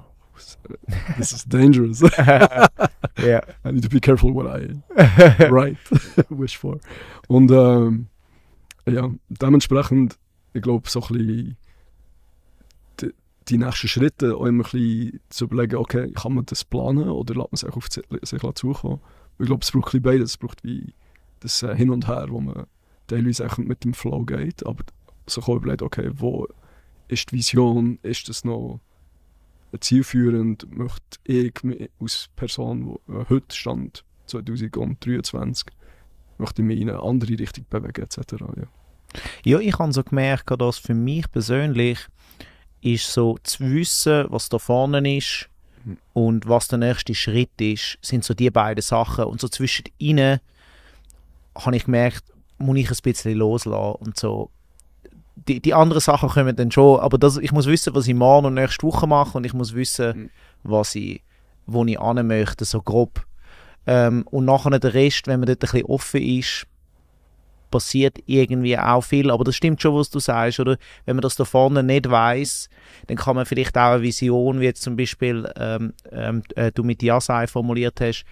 this 1.18 1.32
is 1.34 1.46
dangerous. 1.48 2.02
ja. 3.18 3.42
I 3.66 3.72
need 3.72 3.84
to 3.84 3.90
be 3.90 4.00
careful 4.00 4.32
what 4.36 4.46
I 4.46 4.76
write, 5.50 5.78
wish 6.30 6.58
for. 6.60 6.78
Und 7.28 7.50
ähm, 7.50 8.08
ja, 8.86 9.10
dementsprechend, 9.30 10.20
ich 10.54 10.62
glaube, 10.62 10.88
so 10.90 11.02
ein 11.02 11.08
bisschen 11.18 11.58
die, 13.48 13.58
nächsten 13.58 13.88
Schritte 13.88 14.36
auch 14.36 14.46
immer 14.46 14.66
ein 14.66 14.72
bisschen 14.72 15.20
zu 15.30 15.46
überlegen, 15.46 15.78
okay, 15.78 16.12
kann 16.12 16.34
man 16.34 16.46
das 16.46 16.64
planen 16.64 17.10
oder 17.10 17.36
lässt 17.36 17.52
man 17.52 17.54
es 17.54 17.64
auch 17.64 17.78
auf 17.78 17.88
sich 17.90 18.42
zukommen? 18.56 19.00
Ich 19.40 19.46
glaube, 19.48 19.64
es 19.64 19.72
braucht 19.72 19.88
ein 19.88 20.02
bisschen 20.02 20.02
beides. 20.02 20.32
Es 20.32 20.38
braucht 20.38 20.64
wie 20.64 20.94
das 21.40 21.64
äh, 21.64 21.76
Hin 21.76 21.90
und 21.90 22.08
Her, 22.08 22.28
wo 22.30 22.40
man 22.40 22.66
teilweise 23.08 23.48
auch 23.48 23.58
mit 23.58 23.84
dem 23.84 23.94
Flow 23.94 24.24
geht, 24.24 24.66
aber 24.66 24.84
sich 25.28 25.44
auch 25.48 25.56
überlegt, 25.56 25.82
okay, 25.82 26.12
wo 26.14 26.48
ist 27.08 27.32
die 27.32 27.38
Vision, 27.38 28.00
ist 28.04 28.30
das 28.30 28.46
noch 28.46 28.80
zielführend, 29.80 30.68
möchte 30.76 31.20
ich 31.26 31.54
als 32.00 32.30
Person, 32.36 32.98
die 33.08 33.14
äh, 33.14 33.26
heute 33.30 33.56
stand, 33.56 34.06
2023, 34.28 35.68
möchte 36.38 36.62
ich 36.62 36.68
mich 36.68 36.80
in 36.80 36.90
eine 36.90 37.02
andere 37.02 37.38
Richtung 37.38 37.66
bewegen, 37.70 38.02
etc. 38.02 38.18
Ja. 38.32 38.68
Ja, 39.44 39.60
ich 39.60 39.78
habe 39.78 39.92
so 39.92 40.04
gemerkt, 40.04 40.50
dass 40.60 40.78
für 40.78 40.94
mich 40.94 41.30
persönlich 41.32 42.00
ist 42.82 43.12
so 43.12 43.38
zu 43.44 43.60
wissen, 43.72 44.26
was 44.30 44.50
da 44.50 44.60
vorne 44.60 45.18
ist 45.18 45.48
Mhm. 45.84 45.98
und 46.14 46.48
was 46.48 46.68
der 46.68 46.78
nächste 46.78 47.16
Schritt 47.16 47.60
ist, 47.60 47.98
sind 48.02 48.24
so 48.24 48.34
die 48.36 48.52
beiden 48.52 48.82
Sachen. 48.84 49.26
Und 49.26 49.42
so 49.42 49.48
zwischen 49.48 49.86
ihnen 49.98 50.40
habe 51.56 51.76
ich 51.76 51.86
gemerkt, 51.86 52.24
muss 52.58 52.78
ich 52.78 52.90
ein 52.92 52.98
bisschen 53.04 53.38
loslassen 53.38 53.96
und 53.96 54.18
so. 54.18 54.52
Die, 55.48 55.60
die 55.60 55.74
anderen 55.74 56.02
Sachen 56.02 56.30
kommen 56.30 56.56
dann 56.56 56.70
schon, 56.72 57.00
aber 57.00 57.18
das, 57.18 57.38
ich 57.38 57.52
muss 57.52 57.66
wissen, 57.66 57.96
was 57.96 58.08
ich 58.08 58.14
morgen 58.14 58.46
und 58.46 58.54
nächste 58.54 58.86
Woche 58.86 59.08
mache 59.08 59.38
und 59.38 59.46
ich 59.46 59.54
muss 59.54 59.74
wissen, 59.74 60.16
Mhm. 60.24 60.30
was 60.64 60.94
ich, 60.96 61.24
wo 61.66 61.84
ich 61.86 62.00
hin 62.00 62.28
möchte, 62.28 62.66
so 62.66 62.82
grob. 62.82 63.26
Ähm, 63.88 64.24
und 64.30 64.46
nachher 64.46 64.80
der 64.80 64.94
Rest, 64.94 65.26
wenn 65.26 65.40
man 65.40 65.48
dort 65.48 65.58
ein 65.58 65.72
bisschen 65.72 65.86
offen 65.86 66.22
ist, 66.22 66.68
passiert 67.72 68.18
irgendwie 68.28 68.78
auch 68.78 69.02
viel. 69.02 69.32
Aber 69.32 69.44
das 69.44 69.56
stimmt 69.56 69.82
schon, 69.82 69.96
was 69.96 70.10
du 70.12 70.20
sagst, 70.20 70.60
oder? 70.60 70.78
Wenn 71.06 71.16
man 71.16 71.22
das 71.22 71.36
da 71.36 71.46
vorne 71.46 71.82
nicht 71.82 72.10
weiß, 72.10 72.70
dann 73.08 73.18
kann 73.18 73.36
man 73.36 73.46
vielleicht 73.46 73.76
auch 73.78 73.94
eine 73.94 74.02
Vision, 74.04 74.60
wie 74.60 74.66
jetzt 74.66 74.84
zum 74.84 74.96
Beispiel 74.96 75.52
ähm, 75.56 75.94
ähm, 76.12 76.44
äh, 76.56 76.72
du 76.72 76.84
mit 76.84 77.02
Yasai 77.02 77.48
formuliert 77.48 78.00
hast, 78.02 78.26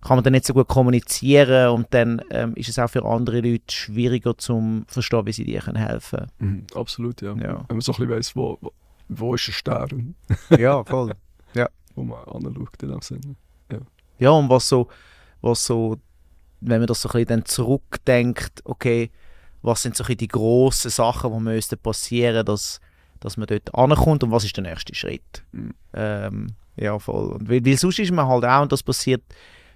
kann 0.00 0.16
man 0.16 0.24
dann 0.24 0.32
nicht 0.32 0.46
so 0.46 0.52
gut 0.54 0.66
kommunizieren 0.66 1.68
und 1.68 1.86
dann 1.94 2.20
ähm, 2.30 2.54
ist 2.56 2.68
es 2.68 2.78
auch 2.80 2.88
für 2.90 3.04
andere 3.04 3.40
Leute 3.40 3.72
schwieriger 3.72 4.36
zu 4.36 4.82
verstehen, 4.88 5.26
wie 5.26 5.32
sie 5.32 5.44
dir 5.44 5.60
können 5.60 5.76
helfen 5.76 6.26
Mhm, 6.40 6.66
absolut, 6.74 7.22
ja. 7.22 7.34
Ja. 7.36 7.64
Wenn 7.68 7.76
man 7.76 7.80
so 7.82 7.92
ein 7.92 7.96
bisschen 7.98 8.10
weiss, 8.10 8.34
wo, 8.34 8.58
wo, 8.60 8.72
wo 9.08 9.34
ist 9.36 9.46
der 9.46 9.52
Stern, 9.52 10.16
Ja, 10.58 10.82
voll. 10.82 11.12
wo 11.94 12.02
man 12.02 12.18
anschaut 12.24 12.82
in 12.82 12.88
dem 12.88 13.00
Sinne. 13.02 13.36
Ja, 14.18 14.30
und 14.30 14.48
was 14.48 14.68
so, 14.68 14.88
was 15.40 15.64
so, 15.64 15.96
wenn 16.64 16.80
man 16.80 16.86
das 16.86 17.02
so 17.02 17.08
ein 17.08 17.12
bisschen 17.12 17.28
dann 17.28 17.44
zurückdenkt, 17.44 18.62
okay, 18.64 19.10
was 19.62 19.82
sind 19.82 19.96
so 19.96 20.04
ein 20.04 20.06
bisschen 20.06 20.18
die 20.18 20.28
grossen 20.28 20.90
Sachen, 20.90 21.32
die 21.32 21.40
müssten 21.40 21.78
passieren, 21.78 22.46
dass, 22.46 22.80
dass 23.20 23.36
man 23.36 23.46
dort 23.46 23.74
ankommt 23.74 24.24
und 24.24 24.30
was 24.30 24.44
ist 24.44 24.56
der 24.56 24.64
nächste 24.64 24.94
Schritt? 24.94 25.44
Mhm. 25.52 25.74
Ähm, 25.92 26.46
ja, 26.76 26.98
voll. 26.98 27.32
Und 27.32 27.48
weil, 27.48 27.64
weil 27.64 27.76
sonst 27.76 27.98
ist 27.98 28.12
man 28.12 28.26
halt 28.26 28.44
auch, 28.44 28.62
und 28.62 28.72
das 28.72 28.82
passiert 28.82 29.22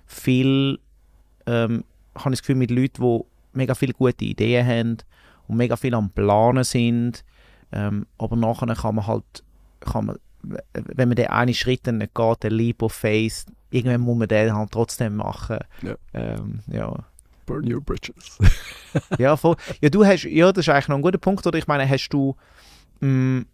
viel, 0.06 0.78
ähm, 1.46 1.84
habe 2.14 2.30
ich 2.30 2.38
das 2.38 2.42
Gefühl, 2.42 2.56
mit 2.56 2.70
Leuten, 2.70 3.02
die 3.02 3.24
mega 3.52 3.74
viele 3.74 3.92
gute 3.92 4.24
Ideen 4.24 4.66
haben 4.66 4.96
und 5.48 5.56
mega 5.56 5.76
viel 5.76 5.94
am 5.94 6.10
Planen 6.10 6.64
sind, 6.64 7.24
ähm, 7.72 8.06
aber 8.18 8.36
nachher 8.36 8.74
kann 8.74 8.94
man 8.94 9.06
halt, 9.06 9.44
kann 9.80 10.06
man, 10.06 10.18
wenn 10.72 11.08
man 11.08 11.16
den 11.16 11.28
einen 11.28 11.54
Schritt 11.54 11.86
dann 11.86 11.98
nicht 11.98 12.14
geht, 12.14 12.42
den 12.44 12.52
Leap 12.52 12.82
of 12.82 12.92
Faith, 12.92 13.46
irgendwann 13.70 14.00
muss 14.00 14.18
man 14.18 14.28
den 14.28 14.54
halt 14.54 14.70
trotzdem 14.70 15.16
machen. 15.16 15.58
Ja. 15.82 15.94
Ähm, 16.14 16.60
ja. 16.66 16.94
Burn 17.46 17.72
your 17.72 17.80
bridges. 17.80 18.38
ja, 19.18 19.36
voll. 19.36 19.56
Ja, 19.80 19.88
du 19.88 20.04
hast, 20.04 20.24
ja, 20.24 20.52
das 20.52 20.66
ist 20.66 20.68
eigentlich 20.68 20.88
noch 20.88 20.96
ein 20.96 21.02
guter 21.02 21.18
Punkt, 21.18 21.46
oder? 21.46 21.58
Ich 21.58 21.66
meine, 21.66 21.88
hast 21.88 22.08
du, 22.08 22.34
mh, 23.00 23.44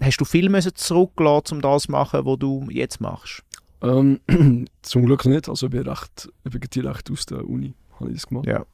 hast 0.00 0.18
du 0.18 0.24
viel 0.24 0.50
müssen 0.50 0.74
zurückgelassen, 0.74 1.54
um 1.54 1.60
das 1.62 1.84
zu 1.84 1.90
machen, 1.90 2.24
was 2.24 2.38
du 2.38 2.66
jetzt 2.70 3.00
machst? 3.00 3.42
ähm, 3.84 4.20
zum 4.82 5.06
Glück 5.06 5.24
nicht, 5.26 5.48
also 5.48 5.66
ich 5.66 5.72
bin 5.72 5.86
recht, 5.86 6.30
ich 6.44 6.50
bin 6.50 6.60
direkt 6.60 7.10
aus 7.10 7.26
der 7.26 7.48
Uni, 7.48 7.74
habe 8.00 8.10
ich 8.10 8.16
das 8.16 8.26
gemacht. 8.26 8.46
Ja. 8.46 8.64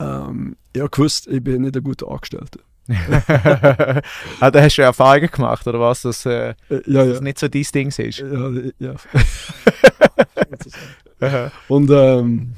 Ähm, 0.00 0.56
ich 0.72 0.80
habe 0.80 0.90
gewusst, 0.90 1.28
ich 1.28 1.42
bin 1.42 1.62
nicht 1.62 1.76
ein 1.76 1.84
guter 1.84 2.08
Angestellter. 2.08 2.60
ah, 4.40 4.50
da 4.50 4.60
hast 4.62 4.76
du 4.76 4.82
ja 4.82 4.88
Erfahrungen 4.88 5.30
gemacht, 5.30 5.66
oder 5.66 5.80
was? 5.80 6.02
Dass 6.02 6.26
äh, 6.26 6.50
Äh, 6.68 6.82
ja, 6.86 7.04
das 7.04 7.16
ja. 7.16 7.20
nicht 7.22 7.38
so 7.38 7.48
dein 7.48 7.62
Ding 7.74 7.88
ist. 7.88 8.18
ja, 8.18 8.50
ja. 8.78 8.94
Und 11.68 11.90
ähm, 11.90 12.54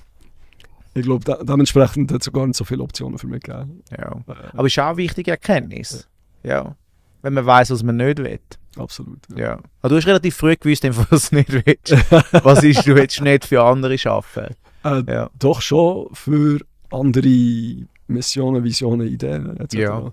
ich 0.95 1.03
glaube, 1.03 1.25
de 1.25 1.37
dementsprechend 1.45 2.11
hat 2.13 2.23
es 2.23 2.33
gar 2.33 2.47
nicht 2.47 2.57
so 2.57 2.65
viele 2.65 2.83
Optionen 2.83 3.19
für 3.19 3.27
mich 3.27 3.43
gegeben. 3.43 3.83
ja. 3.91 4.13
Äh, 4.27 4.35
Aber 4.55 4.67
es 4.67 4.73
ist 4.73 4.79
auch 4.79 4.87
eine 4.89 4.97
wichtige 4.97 5.31
Erkenntnis. 5.33 6.09
Ja. 6.43 6.75
Wenn 7.23 7.35
man 7.35 7.47
weiß, 7.47 7.71
was 7.71 7.83
man 7.83 7.97
nicht 7.97 8.19
will. 8.19 8.39
absolut. 8.79 9.19
Ja. 9.37 9.59
Aber 9.81 9.89
du 9.91 9.97
hast 9.97 10.07
relativ 10.07 10.37
früh 10.37 10.57
gewusst, 10.57 10.85
was 11.11 11.31
du 11.31 11.37
nicht 11.37 11.53
willst. 11.53 11.93
was 12.45 12.63
ist, 12.63 12.87
du 12.87 12.95
willst 12.95 13.21
nicht 13.21 13.45
für 13.45 13.63
andere 13.63 13.97
arbeiten. 14.11 14.55
Äh, 14.85 15.03
Ja. 15.13 15.31
Doch 15.39 15.61
schon 15.61 16.09
für 16.13 16.61
andere 16.91 17.87
Missionen, 18.09 18.65
Visionen, 18.65 19.07
Ideen 19.09 19.57
etc. 19.59 19.75
Ja. 19.75 20.13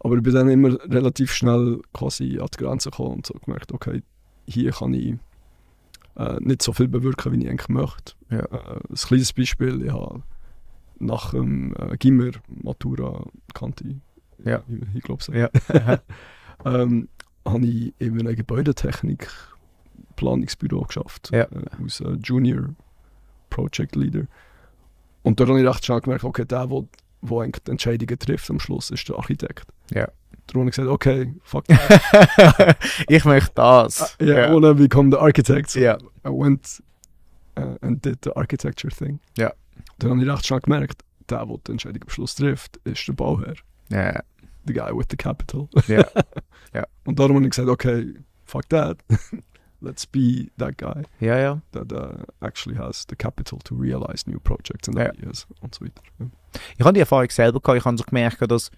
Aber 0.00 0.16
ich 0.16 0.22
bin 0.22 0.34
dann 0.34 0.48
immer 0.50 0.78
relativ 0.90 1.32
schnell 1.32 1.80
quasi 1.94 2.38
an 2.38 2.48
die 2.52 2.62
Grenze 2.62 2.90
gekommen 2.90 3.14
und 3.16 3.26
so 3.26 3.34
gemerkt, 3.34 3.72
okay, 3.72 4.02
hier 4.46 4.70
kann 4.72 4.92
ich 4.92 5.14
äh, 6.16 6.36
nicht 6.40 6.62
so 6.62 6.72
viel 6.72 6.88
bewirken, 6.88 7.32
wie 7.32 7.42
ich 7.44 7.48
eigentlich 7.50 7.68
möchte. 7.68 8.12
Ja. 8.30 8.40
Äh, 8.40 8.80
ein 8.90 8.94
kleines 8.94 9.32
Beispiel, 9.32 9.82
ich 9.84 9.92
habe 9.92 10.22
nach 10.98 11.30
dem 11.30 11.74
äh, 11.78 11.96
Gimmer 11.96 12.30
Matura 12.48 13.24
kannte 13.54 13.84
ich, 13.88 13.96
Ja. 14.44 14.62
ich, 14.68 14.96
ich 14.96 15.02
glaube 15.02 15.22
es. 15.22 15.28
Ja. 15.28 15.48
ähm, 16.64 17.08
habe 17.46 17.66
ich 17.66 17.94
in 17.98 18.20
einem 18.20 18.36
Gebäudetechnik 18.36 19.28
Planungsbüro 20.16 20.82
geschafft, 20.82 21.30
Ja. 21.32 21.44
äh, 21.44 21.64
als 21.82 22.02
Junior 22.22 22.74
Project 23.50 23.96
Leader. 23.96 24.26
Und 25.22 25.40
dort 25.40 25.48
habe 25.48 25.60
ich 25.60 25.66
recht 25.66 25.84
schnell 25.84 26.00
gemerkt, 26.00 26.24
okay, 26.24 26.44
der, 26.44 26.66
der, 26.66 26.84
der 27.28 27.38
eigentlich 27.38 27.62
die 27.64 27.70
Entscheidungen 27.70 28.18
trifft 28.18 28.50
am 28.50 28.60
Schluss, 28.60 28.90
ist 28.90 29.08
der 29.08 29.16
Architekt. 29.16 29.66
Ja. 29.90 30.08
darum 30.46 30.62
habe 30.62 30.70
ich 30.70 30.76
gesagt, 30.76 30.88
okay, 30.88 31.34
fuck 31.42 31.64
that. 31.66 32.76
ich 33.08 33.24
möchte 33.24 33.52
das. 33.54 34.16
yeah, 34.20 34.50
I 34.50 34.54
wanna 34.54 34.72
become 34.72 35.10
the 35.10 35.18
architect. 35.18 35.70
So 35.70 35.80
Ja. 35.80 35.96
I 36.24 36.28
went 36.28 36.82
uh, 37.58 37.76
and 37.80 38.04
did 38.04 38.18
the 38.24 38.34
architecture 38.36 38.94
thing. 38.94 39.20
Ja. 39.38 39.52
Dann 39.98 40.10
habe 40.10 40.22
ich 40.22 40.28
recht 40.30 40.46
schnell 40.46 40.60
gemerkt, 40.60 41.02
der, 41.28 41.44
der 41.46 41.56
die 41.66 41.72
Entscheidung 41.72 42.02
am 42.02 42.08
Schluss 42.08 42.34
trifft, 42.34 42.78
ist 42.84 43.06
der 43.08 43.12
Bauherr. 43.14 43.54
Ja. 43.90 44.22
The 44.66 44.72
guy 44.72 44.90
with 44.96 45.06
the 45.10 45.16
capital. 45.16 45.68
Ja. 45.88 46.06
Und 47.04 47.18
darum 47.18 47.36
habe 47.36 47.44
ich 47.44 47.50
gesagt, 47.50 47.68
okay, 47.68 48.14
fuck 48.44 48.68
that. 48.70 48.98
Let's 49.84 50.06
be 50.06 50.50
that 50.58 50.78
guy 50.78 51.02
Ja, 51.20 51.38
ja. 51.38 51.60
that 51.72 51.92
uh, 51.92 52.24
actually 52.40 52.78
has 52.78 53.04
the 53.08 53.16
capital 53.16 53.58
to 53.64 53.74
realize 53.74 54.26
new 54.26 54.40
projects 54.40 54.88
and 54.88 54.96
Ja. 54.98 55.12
ideas 55.12 55.46
und 55.60 55.74
so 55.74 55.84
weiter. 55.84 56.02
Ja. 56.18 56.26
Ich 56.78 56.84
habe 56.84 56.94
die 56.94 57.00
Erfahrung 57.00 57.28
selber 57.30 57.60
gehabt. 57.60 57.78
Ich 57.78 57.84
habe 57.84 57.98
so 57.98 58.04
gemerkt, 58.04 58.50
dass 58.50 58.70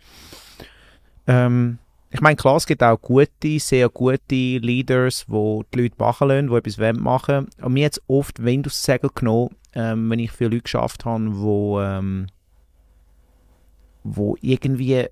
ähm, 1.26 1.78
ich 2.10 2.20
meine, 2.20 2.36
klar, 2.36 2.56
es 2.56 2.66
gibt 2.66 2.82
auch 2.82 3.00
gute, 3.00 3.58
sehr 3.58 3.88
gute 3.88 4.34
Leaders, 4.34 5.26
die 5.28 5.60
die 5.74 5.82
Leute 5.82 5.96
machen 5.98 6.28
lassen, 6.28 6.48
die 6.48 6.54
etwas 6.54 6.78
wollen 6.78 7.00
machen 7.02 7.48
Aber 7.58 7.68
mir 7.68 7.86
hat 7.86 7.92
es 7.92 8.02
oft 8.06 8.42
Windows-Segel 8.42 9.10
genommen, 9.14 9.54
ähm, 9.74 10.08
wenn 10.08 10.20
ich 10.20 10.30
für 10.32 10.44
Leute 10.44 10.62
geschafft 10.62 11.04
habe, 11.04 11.36
wo, 11.38 11.80
ähm, 11.80 12.28
wo 14.04 14.36
irgendwie 14.40 15.06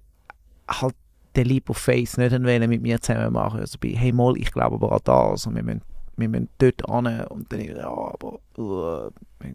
halt 0.69 0.95
den 1.36 1.61
Faith 1.73 2.19
nicht 2.19 2.32
wollen 2.32 2.70
mit 2.70 2.82
mir 2.82 3.01
zusammen 3.01 3.32
machen. 3.32 3.61
Also 3.61 3.78
bei, 3.81 3.89
hey 3.90 4.12
mal, 4.12 4.36
ich 4.36 4.52
glaube 4.52 4.77
aber 4.77 4.93
an 4.93 5.01
das 5.05 5.47
und 5.47 5.56
wir 5.56 5.62
müssen, 5.62 5.82
wir 6.16 6.28
müssen 6.28 6.48
dort 6.59 6.89
an 6.89 7.06
und 7.27 7.52
dann, 7.52 7.61
ja, 7.61 7.89
aber 7.89 8.39
uh, 8.59 9.11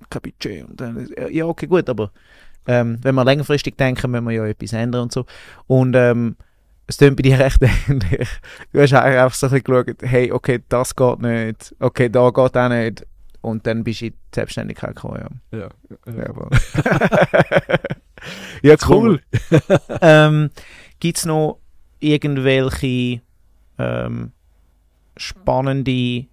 kein 0.10 0.22
Budget 0.22 0.68
und 0.68 0.80
dann, 0.80 1.08
ja, 1.32 1.46
okay, 1.46 1.68
gut, 1.68 1.90
aber 1.90 2.12
ähm, 2.68 3.00
wenn 3.02 3.16
wir 3.16 3.26
längerfristig 3.26 3.78
denken, 3.78 4.12
müssen 4.12 4.28
wir 4.28 4.36
ja 4.36 4.46
etwas 4.46 4.74
ändern 4.74 5.04
und 5.04 5.12
so. 5.12 5.26
Und 5.68 5.96
ähm, 5.96 6.36
es 6.88 6.98
klingt 6.98 7.16
bei 7.16 7.24
dir 7.24 7.40
recht 7.40 7.62
ähnlich. 7.62 8.28
Du 8.72 8.82
hast 8.82 8.94
eigentlich 8.94 9.20
einfach 9.20 9.34
so 9.34 9.48
ein 9.48 9.52
bisschen 9.52 9.64
geschaut, 9.64 10.02
hey, 10.02 10.32
okay, 10.32 10.62
das 10.70 10.96
geht 10.96 11.20
nicht, 11.20 11.76
okay, 11.80 12.10
da 12.10 12.30
geht 12.30 12.58
auch 12.58 12.70
nicht. 12.70 13.06
Und 13.42 13.66
dann 13.66 13.86
bist 13.86 14.02
du 14.02 14.08
in 14.08 14.12
die 14.12 14.36
Selbstständigkeit 14.36 14.96
gekommen, 14.96 15.40
ja. 15.52 15.60
Ja, 15.60 15.70
ja, 16.06 16.24
Ja, 16.24 17.80
ja 18.74 18.76
cool. 18.90 19.22
ähm, 20.02 20.50
Gibt 21.00 21.20
es 21.20 21.26
noch 21.26 21.60
irgendwelche 22.00 23.22
ähm, 23.78 24.32
spannende 25.18 26.26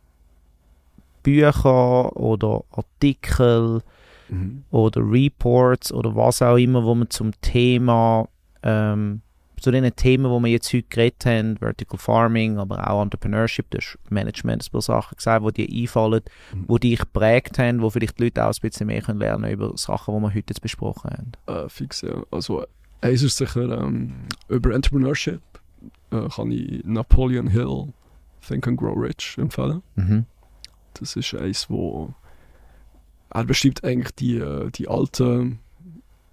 Bücher 1.22 2.16
oder 2.16 2.62
Artikel 2.70 3.82
Mhm. 4.28 4.64
oder 4.72 5.00
Reports 5.08 5.92
oder 5.92 6.16
was 6.16 6.42
auch 6.42 6.56
immer, 6.56 6.82
wo 6.84 6.96
man 6.96 7.08
zum 7.10 7.30
Thema, 7.42 8.26
ähm, 8.64 9.20
zu 9.60 9.70
den 9.70 9.88
Themen, 9.94 10.28
wo 10.28 10.40
wir 10.40 10.48
jetzt 10.50 10.72
heute 10.72 10.82
geredet 10.88 11.24
haben, 11.26 11.56
Vertical 11.58 11.96
Farming, 11.96 12.58
aber 12.58 12.90
auch 12.90 13.02
Entrepreneurship, 13.02 13.66
das 13.70 13.84
ist 13.84 13.98
Management, 14.10 14.62
das 14.62 14.70
paar 14.70 14.82
Sachen 14.82 15.14
gesagt, 15.16 15.44
wo 15.44 15.50
dir 15.52 15.68
einfallen, 15.72 16.22
Mhm. 16.52 16.64
wo 16.66 16.76
dich 16.76 16.98
geprägt 16.98 17.60
haben, 17.60 17.80
wo 17.82 17.88
vielleicht 17.90 18.18
die 18.18 18.24
Leute 18.24 18.44
auch 18.44 18.48
ein 18.52 18.60
bisschen 18.60 18.88
mehr 18.88 19.00
können 19.00 19.20
lernen 19.20 19.48
über 19.48 19.70
Sachen, 19.76 20.12
die 20.16 20.20
wir 20.20 20.28
heute 20.30 20.38
jetzt 20.48 20.60
besprochen 20.60 21.10
haben. 21.10 21.32
Äh, 21.46 21.68
fix, 21.68 22.00
ja. 22.02 22.20
Also, 22.32 22.66
eins 23.00 23.22
ist 23.22 23.36
sicher 23.36 23.80
ähm, 23.80 24.12
über 24.48 24.74
Entrepreneurship. 24.74 25.40
Äh, 26.10 26.28
kann 26.28 26.50
ich 26.50 26.84
Napoleon 26.84 27.48
Hill 27.48 27.92
Think 28.46 28.66
and 28.68 28.78
Grow 28.78 28.96
Rich 28.96 29.36
empfehlen. 29.38 29.82
Mhm. 29.96 30.26
Das 30.94 31.16
ist 31.16 31.34
eins, 31.34 31.68
wo 31.68 32.14
er 33.30 33.44
beschreibt 33.44 33.84
eigentlich 33.84 34.14
die, 34.14 34.36
äh, 34.38 34.70
die 34.70 34.88
alten 34.88 35.58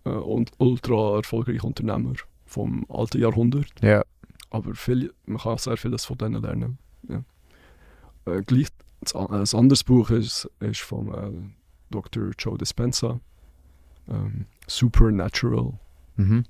äh, 0.05 0.09
und 0.09 0.51
ultra 0.59 1.17
erfolgreichen 1.17 1.65
Unternehmer 1.65 2.13
vom 2.45 2.85
alten 2.89 3.19
Jahrhundert. 3.19 3.67
Ja. 3.81 4.03
Aber 4.51 4.75
viel, 4.75 5.11
man 5.25 5.39
kann 5.39 5.57
sehr 5.57 5.75
vieles 5.77 6.05
von 6.05 6.17
denen 6.19 6.41
lernen. 6.41 6.77
Ja. 7.09 7.23
Äh, 8.31 8.41
gleich, 8.43 8.67
an- 9.15 9.27
ein 9.31 9.47
anderes 9.59 9.83
Buch 9.83 10.11
ist, 10.11 10.49
ist 10.59 10.81
von 10.81 11.13
äh, 11.13 11.31
Dr. 11.89 12.29
Joe 12.37 12.57
Dispenza. 12.57 13.19
Ähm, 14.07 14.45
Supernatural 14.67 15.73
Mhm. 16.15 16.45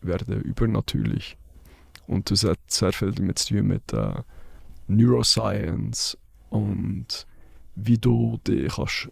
werde 0.00 0.36
übernatürlich. 0.36 1.36
Und 2.06 2.30
das 2.30 2.44
hat 2.44 2.58
sehr 2.66 2.92
viel 2.92 3.12
damit 3.12 3.38
zu 3.38 3.54
tun 3.54 3.66
mit 3.66 3.92
äh, 3.92 4.14
Neuroscience 4.88 6.18
und 6.50 7.26
wie 7.74 7.98
du 7.98 8.38
dich 8.46 8.74
kannst, 8.74 9.10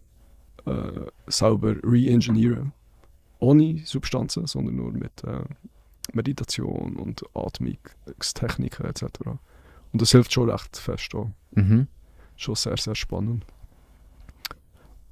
äh, 0.66 1.06
selber 1.27 1.74
re-engineeren 1.82 2.73
Ohne 3.39 3.82
Substanzen, 3.85 4.47
sondern 4.47 4.77
nur 4.77 4.93
mit 4.93 5.24
äh, 5.24 5.44
Meditation 6.12 6.97
und 6.97 7.24
Atmungstechniken 7.35 8.86
etc. 8.86 9.05
Und 9.93 10.02
das 10.02 10.12
hilft 10.12 10.32
schon 10.32 10.51
recht 10.51 10.77
fest. 10.77 11.14
Auch. 11.14 11.31
Mhm. 11.52 11.89
Schon 12.36 12.55
sehr, 12.55 12.77
sehr 12.77 12.94
spannend. 12.94 13.44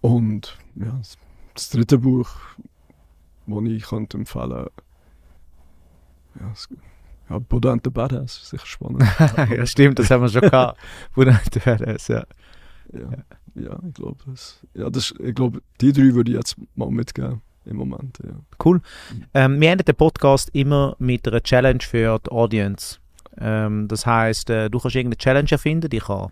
Und 0.00 0.58
ja, 0.76 1.00
das, 1.54 1.70
dritte 1.70 1.98
Buch, 1.98 2.30
das 3.46 3.64
ich 3.64 3.82
könnte 3.84 4.16
empfehlen 4.16 4.68
ja, 6.38 6.50
es, 6.52 6.68
ja, 7.30 7.38
Buddha 7.38 7.72
and 7.72 7.82
the 7.84 7.90
Badass, 7.90 8.50
sicher 8.50 8.66
spannend. 8.66 9.04
ja, 9.50 9.64
stimmt, 9.66 9.98
das 9.98 10.10
haben 10.10 10.22
wir 10.22 10.28
schon 10.28 10.42
gehabt. 10.42 10.78
Wo 11.14 11.24
dann 11.24 11.38
das, 11.52 12.08
ja. 12.08 12.24
ja, 12.92 13.10
ja, 13.54 13.78
ich 13.86 13.94
glaube, 13.94 14.16
das, 14.26 14.60
ja, 14.74 14.90
das, 14.90 15.14
ich 15.18 15.34
glaube, 15.34 15.62
die 15.80 15.92
drei 15.92 16.14
würde 16.14 16.32
ich 16.32 16.36
jetzt 16.36 16.56
mal 16.74 16.90
mitgeben 16.90 17.40
im 17.64 17.76
Moment. 17.76 18.18
Ja. 18.24 18.34
Cool. 18.64 18.80
Ähm, 19.34 19.60
wir 19.60 19.70
enden 19.70 19.84
den 19.84 19.94
Podcast 19.94 20.50
immer 20.52 20.96
mit 20.98 21.26
einer 21.28 21.42
Challenge 21.42 21.80
für 21.80 22.18
die 22.18 22.30
Audience. 22.30 22.98
Ähm, 23.38 23.86
das 23.86 24.06
heißt, 24.06 24.50
äh, 24.50 24.68
du 24.68 24.80
kannst 24.80 24.96
irgendeine 24.96 25.18
Challenge 25.18 25.50
erfinden, 25.50 25.88
die 25.88 25.98
kann 25.98 26.30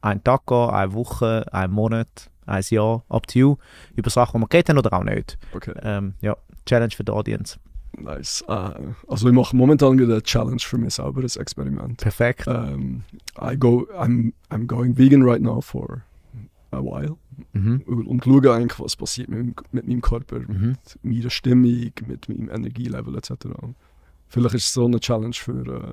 einen 0.00 0.24
Tag 0.24 0.46
gehen, 0.46 0.70
eine 0.70 0.92
Woche, 0.92 1.46
einen 1.52 1.72
Monat, 1.72 2.30
ein 2.46 2.64
Jahr, 2.70 3.04
up 3.08 3.26
to 3.26 3.38
you, 3.38 3.56
über 3.94 4.10
Sachen, 4.10 4.40
die 4.40 4.44
wir 4.44 4.48
geredet 4.48 4.70
haben 4.70 4.78
oder 4.78 4.92
auch 4.92 5.04
nicht. 5.04 5.38
Okay, 5.54 5.74
Ähm, 5.82 6.14
ja, 6.20 6.36
Challenge 6.66 6.92
für 6.92 7.04
die 7.04 7.12
Audience. 7.12 7.58
Nice. 7.98 8.42
Äh, 8.48 8.72
also 9.08 9.28
ich 9.28 9.34
mache 9.34 9.56
momentan 9.56 10.00
eine 10.00 10.22
Challenge 10.22 10.60
für 10.60 10.78
mich 10.78 10.94
selber, 10.94 11.20
ein 11.20 11.24
Experiment. 11.40 11.96
Perfekt. 11.98 12.46
Um, 12.46 13.02
I 13.40 13.56
go, 13.56 13.86
I'm, 13.98 14.32
I'm 14.50 14.66
going 14.66 14.96
vegan 14.96 15.22
right 15.22 15.40
now 15.42 15.60
for 15.60 16.02
a 16.72 16.80
while. 16.82 17.16
Mhm. 17.52 17.82
Und 17.86 18.24
schaue 18.24 18.52
eigentlich, 18.54 18.78
was 18.78 18.96
passiert 18.96 19.28
mit, 19.28 19.38
meinem- 19.40 19.54
mit 19.72 19.88
meinem 19.88 20.00
Körper, 20.02 20.40
Mhm. 20.40 20.76
mit 20.76 20.98
meiner 21.02 21.30
Stimmung, 21.30 21.90
mit 22.06 22.28
meinem 22.28 22.48
Energielevel 22.50 23.16
etc. 23.16 23.32
Vielleicht 24.28 24.54
ist 24.54 24.66
es 24.66 24.72
so 24.74 24.84
eine 24.86 25.00
Challenge 25.00 25.34
für, 25.34 25.66
äh, 25.66 25.92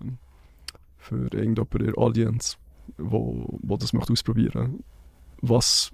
für 0.98 1.24
irgendjemand 1.34 1.74
in 1.76 1.86
der 1.88 1.98
Audience, 1.98 2.58
wo, 2.98 3.60
wo 3.64 3.78
das 3.78 3.94
möchte 3.94 4.14
ausprobieren 4.14 4.84
Was 5.42 5.92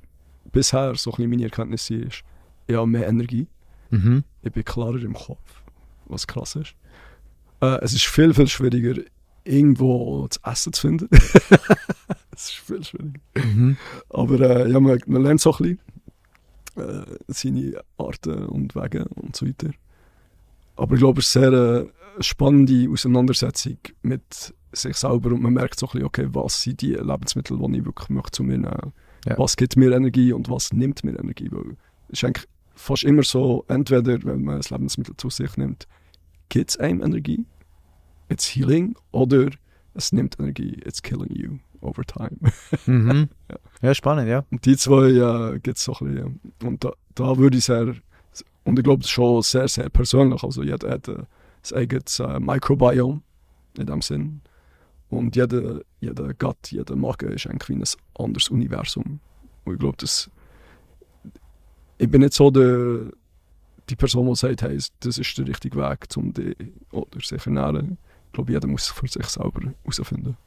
bisher 0.51 0.95
so 0.95 1.11
ein 1.13 1.30
meine 1.30 1.43
Erkenntnis 1.43 1.89
ist, 1.89 2.23
ich 2.67 2.75
habe 2.75 2.88
mehr 2.88 3.07
Energie, 3.07 3.47
Mhm. 3.91 4.23
ich 4.41 4.51
bin 4.51 4.63
klarer 4.65 5.01
im 5.01 5.13
Kopf, 5.13 5.62
was 6.05 6.27
krass 6.27 6.55
ist. 6.55 6.75
Äh, 7.61 7.80
es 7.81 7.93
ist 7.93 8.05
viel, 8.05 8.34
viel 8.34 8.47
schwieriger, 8.47 9.01
irgendwo 9.43 10.27
zu 10.27 10.39
essen 10.43 10.73
zu 10.73 10.81
finden. 10.81 11.09
es 12.31 12.45
ist 12.45 12.51
viel 12.51 12.84
schwieriger. 12.84 13.19
Mhm. 13.35 13.77
Aber 14.09 14.39
äh, 14.39 14.71
ja, 14.71 14.80
man, 14.80 14.99
man 15.07 15.23
lernt 15.23 15.41
so 15.41 15.53
ein 15.53 15.57
bisschen 15.57 15.80
äh, 16.75 17.17
seine 17.27 17.81
Arten 17.97 18.45
und 18.45 18.75
Wege 18.75 19.05
und 19.15 19.35
so 19.35 19.47
weiter. 19.47 19.69
Aber 20.75 20.95
ich 20.95 20.99
glaube, 20.99 21.21
es 21.21 21.27
ist 21.27 21.38
eine 21.38 21.51
sehr 21.51 21.81
äh, 21.81 22.23
spannende 22.23 22.89
Auseinandersetzung 22.89 23.77
mit 24.01 24.53
sich 24.71 24.97
selber 24.97 25.31
und 25.31 25.41
man 25.41 25.53
merkt 25.53 25.80
so 25.80 25.85
ein 25.88 25.91
bisschen, 25.91 26.05
okay, 26.05 26.27
was 26.31 26.61
sind 26.61 26.81
die 26.81 26.95
Lebensmittel, 26.95 27.57
die 27.57 27.77
ich 27.77 27.85
wirklich 27.85 28.09
möchte 28.09 28.31
zu 28.31 28.43
mir 28.43 28.57
nehmen 28.57 28.93
Ja. 29.25 29.38
Was 29.38 29.55
gibt 29.55 29.77
mir 29.77 29.91
Energie 29.91 30.34
und 30.34 30.49
was 30.49 30.73
nimmt 30.73 31.03
mir 31.03 31.17
Energie? 31.17 31.49
Weil 31.51 31.77
es 32.09 32.19
ist 32.19 32.23
eigentlich 32.23 32.47
fast 32.74 33.04
immer 33.04 33.24
so, 33.24 33.66
entweder 33.68 34.24
wenn 34.24 34.44
man 34.44 34.56
ein 34.56 34.62
Lebensmittel 34.70 35.16
zu 35.18 35.30
sich 35.30 35.58
nimmt, 35.58 35.88
gibt 36.50 36.72
es 36.72 36.78
einem 36.78 37.02
Energie, 37.02 37.45
it's 38.30 38.45
healing, 38.56 38.95
oder 39.12 39.50
es 39.94 40.12
nimmt 40.12 40.40
Energie, 40.40 40.80
it's 40.86 41.02
killing 41.02 41.32
you 41.36 41.60
over 41.82 42.04
time. 42.04 42.38
Mhm. 42.86 43.30
Ja, 43.82 43.94
spannend, 43.94 44.30
ja. 44.30 44.45
Und 44.50 44.66
die 44.66 44.78
zwei 44.78 45.10
ja, 45.10 45.58
gibt 45.58 45.78
es 45.78 45.84
so 45.84 45.94
ein 45.94 46.08
bisschen. 46.08 46.41
ja. 46.62 46.68
Und 46.68 46.84
da, 46.84 46.94
da 47.16 47.38
würde 47.38 47.58
ich 47.58 47.66
sehr, 47.66 47.95
und 48.64 48.80
ich 48.80 48.84
glaube, 48.84 49.02
das 49.02 49.10
schon 49.10 49.41
sehr, 49.41 49.68
sehr 49.68 49.90
persönlich. 49.90 50.44
Also 50.44 50.64
jeder 50.64 50.90
hat 50.90 51.08
äh, 51.08 51.24
sein 51.62 51.80
eigenes 51.80 52.20
äh, 52.20 52.40
Microbiome 52.40 53.22
in 53.78 53.86
dem 53.86 54.02
Sinn. 54.02 54.41
Und 55.10 55.36
jeder, 55.36 55.82
jeder 56.00 56.34
Gut, 56.34 56.72
jeder 56.72 56.95
Magen 56.95 57.32
ist 57.32 57.48
eigentlich 57.48 57.78
ein 57.78 58.24
anderes 58.24 58.50
Universum. 58.50 59.20
Und 59.66 59.74
ich 59.74 59.80
glaube, 59.80 59.98
das. 60.00 60.30
Ich 61.98 62.10
bin 62.10 62.22
nicht 62.22 62.34
so 62.34 62.49
der, 62.52 63.11
die 63.90 63.95
Person, 63.95 64.28
die 64.28 64.36
sagt, 64.36 64.61
hey, 64.61 64.78
das 64.99 65.18
ist 65.18 65.38
der 65.38 65.48
richtige 65.48 65.78
Weg, 65.78 66.07
um 66.15 66.34
die 66.34 66.56
oder 66.91 67.20
sich 67.22 67.45
ernähren. 67.45 67.98
Ich 68.28 68.34
glaube, 68.34 68.52
jeder 68.52 68.68
muss 68.68 68.88
für 68.88 69.07
sich 69.07 69.26
selber 69.28 69.61
herausfinden. 69.84 70.38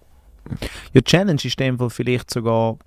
Ja, 0.93 1.01
Challenge 1.01 1.41
ist 1.43 1.61
in 1.61 1.67
dem 1.67 1.79
Fall 1.79 1.91
vielleicht 1.91 2.31
sogar, 2.31 2.79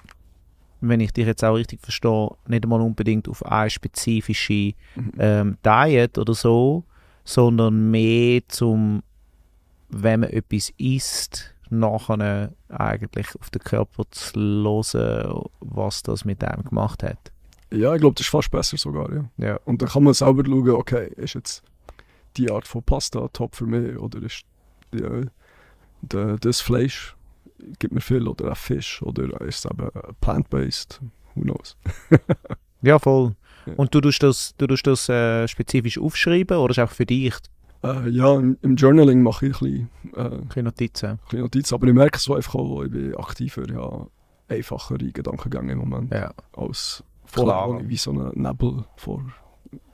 wenn 0.81 0.99
ich 0.99 1.11
dich 1.11 1.25
jetzt 1.25 1.43
auch 1.43 1.55
richtig 1.55 1.81
verstehe, 1.81 2.29
nicht 2.47 2.63
einmal 2.63 2.81
unbedingt 2.81 3.27
auf 3.27 3.45
eine 3.45 3.69
spezifische 3.69 4.73
Mhm. 4.95 5.11
ähm, 5.17 5.57
Diet 5.65 6.17
oder 6.17 6.33
so, 6.33 6.83
sondern 7.23 7.91
mehr 7.91 8.41
zum 8.47 9.03
wenn 9.89 10.21
man 10.21 10.29
etwas 10.29 10.71
isst, 10.77 11.53
nachher 11.69 12.53
eigentlich 12.69 13.27
auf 13.39 13.49
den 13.49 13.63
Körper 13.63 14.03
zu 14.11 14.39
hören, 14.39 15.45
was 15.59 16.03
das 16.03 16.25
mit 16.25 16.43
einem 16.43 16.63
gemacht 16.63 17.03
hat. 17.03 17.31
Ja, 17.71 17.93
ich 17.93 18.01
glaube, 18.01 18.15
das 18.15 18.25
ist 18.25 18.31
fast 18.31 18.49
besser 18.51 18.77
sogar, 18.77 19.13
ja. 19.13 19.29
Ja. 19.37 19.59
Und 19.65 19.81
dann 19.81 19.89
kann 19.89 20.03
man 20.03 20.13
selber 20.13 20.43
schauen, 20.45 20.69
okay, 20.69 21.11
ist 21.17 21.35
jetzt 21.35 21.63
die 22.37 22.49
Art 22.51 22.67
von 22.67 22.83
Pasta 22.83 23.27
top 23.33 23.55
für 23.55 23.65
mich 23.65 23.97
oder 23.97 24.21
ist 24.23 24.43
ja, 24.93 25.09
de, 26.01 26.37
das 26.39 26.61
Fleisch 26.61 27.15
gibt 27.77 27.93
mir 27.93 28.01
viel 28.01 28.27
oder 28.27 28.51
auch 28.51 28.57
Fisch 28.57 29.01
oder 29.03 29.39
ist 29.41 29.65
es 29.65 29.71
eben 29.71 29.89
plant-based, 30.21 31.01
who 31.35 31.41
knows. 31.41 31.77
Ja, 32.81 32.97
voll. 32.97 33.35
Ja. 33.65 33.73
Und 33.75 33.93
du 33.93 33.99
tust 33.99 34.23
das, 34.23 34.55
du 34.57 34.65
tust 34.65 34.87
das 34.87 35.09
äh, 35.09 35.45
spezifisch 35.49 35.97
aufschreiben 35.99 36.57
oder 36.57 36.71
ist 36.71 36.79
auch 36.79 36.91
für 36.91 37.05
dich 37.05 37.33
Äh, 37.83 38.07
ja, 38.09 38.35
im, 38.37 38.57
im 38.61 38.77
Journaling 38.77 39.21
mache 39.21 39.47
ich 39.47 39.61
ein 39.61 39.89
bisschen, 40.13 40.49
äh, 40.55 40.61
Notizen? 40.61 41.19
ein 41.33 41.39
Notizen, 41.39 41.73
aber 41.75 41.87
ich 41.87 41.93
merke 41.93 42.17
so 42.19 42.35
einfach 42.35 42.55
auch, 42.55 42.83
ich 42.83 42.91
bin 42.91 43.13
aktiver, 43.15 43.63
habe 43.75 44.09
einfachere 44.47 45.11
Gedankengänge 45.11 45.73
im 45.73 45.79
Moment 45.79 46.13
Ja. 46.13 46.33
als 46.55 47.03
ich 47.35 47.89
wie 47.89 47.97
so 47.97 48.11
einen 48.11 48.31
Nebel 48.41 48.85
vor, 48.95 49.23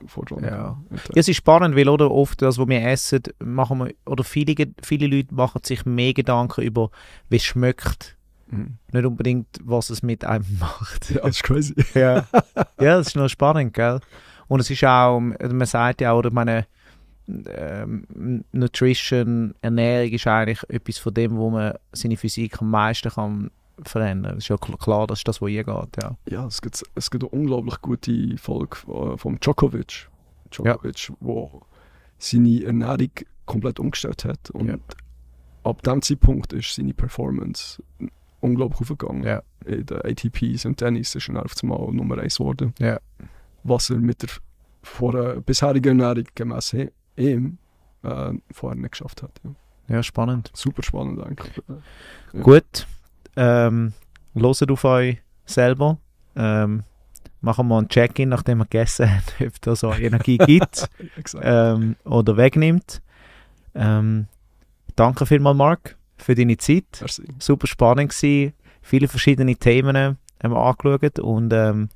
vor 0.06 0.24
dran 0.24 0.44
Ja. 0.44 0.50
hatte. 0.90 1.12
Ja, 1.14 1.20
es 1.20 1.28
ist 1.28 1.36
spannend, 1.36 1.76
weil 1.76 1.88
oder 1.88 2.10
oft 2.10 2.40
das, 2.42 2.58
was 2.58 2.68
wir 2.68 2.82
essen, 2.86 3.22
machen 3.42 3.78
wir, 3.78 3.94
oder 4.06 4.24
viele, 4.24 4.54
viele 4.82 5.06
Leute 5.06 5.34
machen 5.34 5.60
sich 5.64 5.84
mehr 5.84 6.14
Gedanken 6.14 6.62
über, 6.62 6.90
wie 7.28 7.36
es 7.36 7.44
schmeckt, 7.44 8.16
Mhm. 8.48 8.78
nicht 8.92 9.04
unbedingt, 9.04 9.48
was 9.64 9.90
es 9.90 10.02
mit 10.04 10.24
einem 10.24 10.44
macht. 10.60 11.10
Ja, 11.10 11.22
das 11.22 11.30
ist 11.36 11.42
crazy. 11.42 11.74
Ja, 11.94 12.26
ja 12.80 12.96
das 12.98 13.08
ist 13.08 13.16
noch 13.16 13.28
spannend, 13.28 13.74
gell? 13.74 13.98
Und 14.48 14.60
es 14.60 14.70
ist 14.70 14.84
auch, 14.84 15.18
man 15.18 15.66
sagt 15.66 16.00
ja 16.00 16.12
auch, 16.12 16.18
oder 16.18 16.30
meine, 16.30 16.66
ähm, 17.28 18.44
Nutrition, 18.52 19.54
Ernährung 19.60 20.12
ist 20.12 20.26
eigentlich 20.28 20.62
etwas 20.68 20.98
von 20.98 21.12
dem, 21.12 21.36
wo 21.36 21.50
man 21.50 21.74
seine 21.92 22.16
Physik 22.16 22.60
am 22.62 22.70
meisten 22.70 23.10
kann 23.10 23.50
verändern. 23.82 24.34
Das 24.36 24.44
ist 24.44 24.48
ja 24.48 24.56
kl- 24.56 24.78
klar, 24.78 25.06
das 25.06 25.20
ist 25.20 25.28
das, 25.28 25.40
wo 25.40 25.46
ihr 25.48 25.64
geht, 25.64 26.02
ja. 26.02 26.16
Ja, 26.28 26.46
es 26.46 26.60
gibt, 26.62 26.82
es 26.94 27.10
gibt 27.10 27.24
eine 27.24 27.30
unglaublich 27.30 27.80
gute 27.82 28.36
Folge 28.38 28.76
äh, 28.88 29.16
vom 29.16 29.38
Djokovic. 29.40 30.08
Djokovic, 30.50 31.12
wo 31.20 31.62
seine 32.18 32.64
Ernährung 32.64 33.10
komplett 33.44 33.78
umgestellt 33.78 34.24
hat. 34.24 34.50
Und 34.50 34.68
Ja. 34.68 34.76
ab 35.64 35.82
dem 35.82 36.00
Zeitpunkt 36.02 36.52
ist 36.52 36.74
seine 36.74 36.94
Performance 36.94 37.82
unglaublich 38.40 38.80
aufgegangen. 38.80 39.24
Ja. 39.24 39.42
In 39.64 39.84
den 39.86 39.98
ATPs 40.02 40.64
und 40.64 40.76
Tennis 40.76 41.14
ist 41.14 41.28
er 41.28 41.44
auf 41.44 41.52
einmal 41.62 41.92
Nummer 41.92 42.18
1 42.18 42.38
geworden. 42.38 42.72
Ja. 42.78 42.98
Was 43.64 43.90
er 43.90 43.98
mit 43.98 44.22
der 44.22 44.30
vor 44.82 45.12
der 45.12 45.40
bisherigen 45.40 46.00
Ernährung 46.00 46.28
gemäß 46.34 46.76
ihm 47.16 47.58
äh, 48.04 48.32
vorher 48.52 48.78
nicht 48.80 48.92
geschafft 48.92 49.22
hat. 49.22 49.32
Ja. 49.42 49.50
Ja, 49.88 50.02
spannend. 50.02 50.50
Super 50.54 50.82
spannend 50.82 51.20
eigentlich. 51.22 51.60
Ja. 52.32 52.40
Gut, 52.42 52.86
ähm, 53.36 53.92
hört 54.34 54.70
auf 54.70 54.84
euch 54.84 55.18
selber. 55.44 55.98
Ähm, 56.34 56.84
machen 57.40 57.68
wir 57.68 57.78
ein 57.78 57.88
Check-in, 57.88 58.28
nachdem 58.28 58.58
wir 58.58 58.64
gegessen 58.64 59.10
haben, 59.10 59.22
ob 59.46 59.60
das 59.60 59.80
so 59.80 59.92
Energie 59.92 60.38
gibt 60.46 60.88
ähm, 61.40 61.96
oder 62.04 62.36
wegnimmt. 62.36 63.00
Ähm, 63.74 64.26
danke 64.96 65.26
vielmals, 65.26 65.56
Marc, 65.56 65.96
für 66.16 66.34
deine 66.34 66.56
Zeit. 66.56 66.84
Merci. 67.00 67.24
Super 67.38 67.66
spannend 67.66 68.10
gewesen. 68.10 68.52
Viele 68.82 69.08
verschiedene 69.08 69.56
Themen 69.56 69.96
haben 69.96 70.18
wir 70.42 70.56
angeschaut 70.56 71.18
und 71.18 71.52
ähm, 71.52 71.88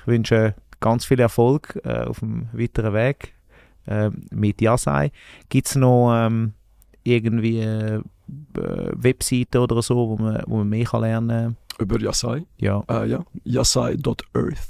ich 0.00 0.06
wünsche 0.06 0.54
ganz 0.80 1.04
viel 1.04 1.20
Erfolg 1.20 1.80
äh, 1.84 2.02
auf 2.02 2.20
dem 2.20 2.48
weiteren 2.52 2.92
Weg 2.92 3.34
ähm, 3.86 4.26
mit 4.30 4.60
Yasai. 4.60 5.10
Gibt 5.48 5.68
es 5.68 5.76
noch 5.76 6.14
ähm, 6.14 6.52
irgendwie 7.02 7.60
äh, 7.60 8.02
Webseiten 8.26 9.58
oder 9.58 9.82
so, 9.82 9.96
wo 9.96 10.16
man, 10.16 10.42
wo 10.46 10.58
man 10.58 10.68
mehr 10.68 10.84
kann 10.84 11.00
lernen 11.02 11.56
Über 11.78 12.00
Yasai. 12.00 12.44
Ja, 12.58 12.82
Äh, 12.88 13.06
ja. 13.08 13.24
Yasai.earth. 13.44 14.68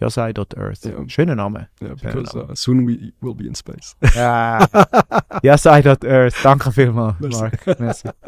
yasai.earth. 0.00 0.84
Ja. 0.84 1.08
Schöner 1.08 1.34
Name. 1.34 1.68
Yeah, 1.80 1.96
Fair 1.96 2.12
because 2.12 2.34
uh, 2.36 2.54
soon 2.54 2.86
we 2.86 3.12
will 3.20 3.34
be 3.34 3.46
in 3.46 3.54
space. 3.54 3.96
Ja, 4.14 4.66
yasai.earth. 5.42 6.42
Danke 6.42 6.70
vielmals, 6.72 7.16
Merci. 7.20 7.40
Marc. 7.40 7.80
Merci. 7.80 8.08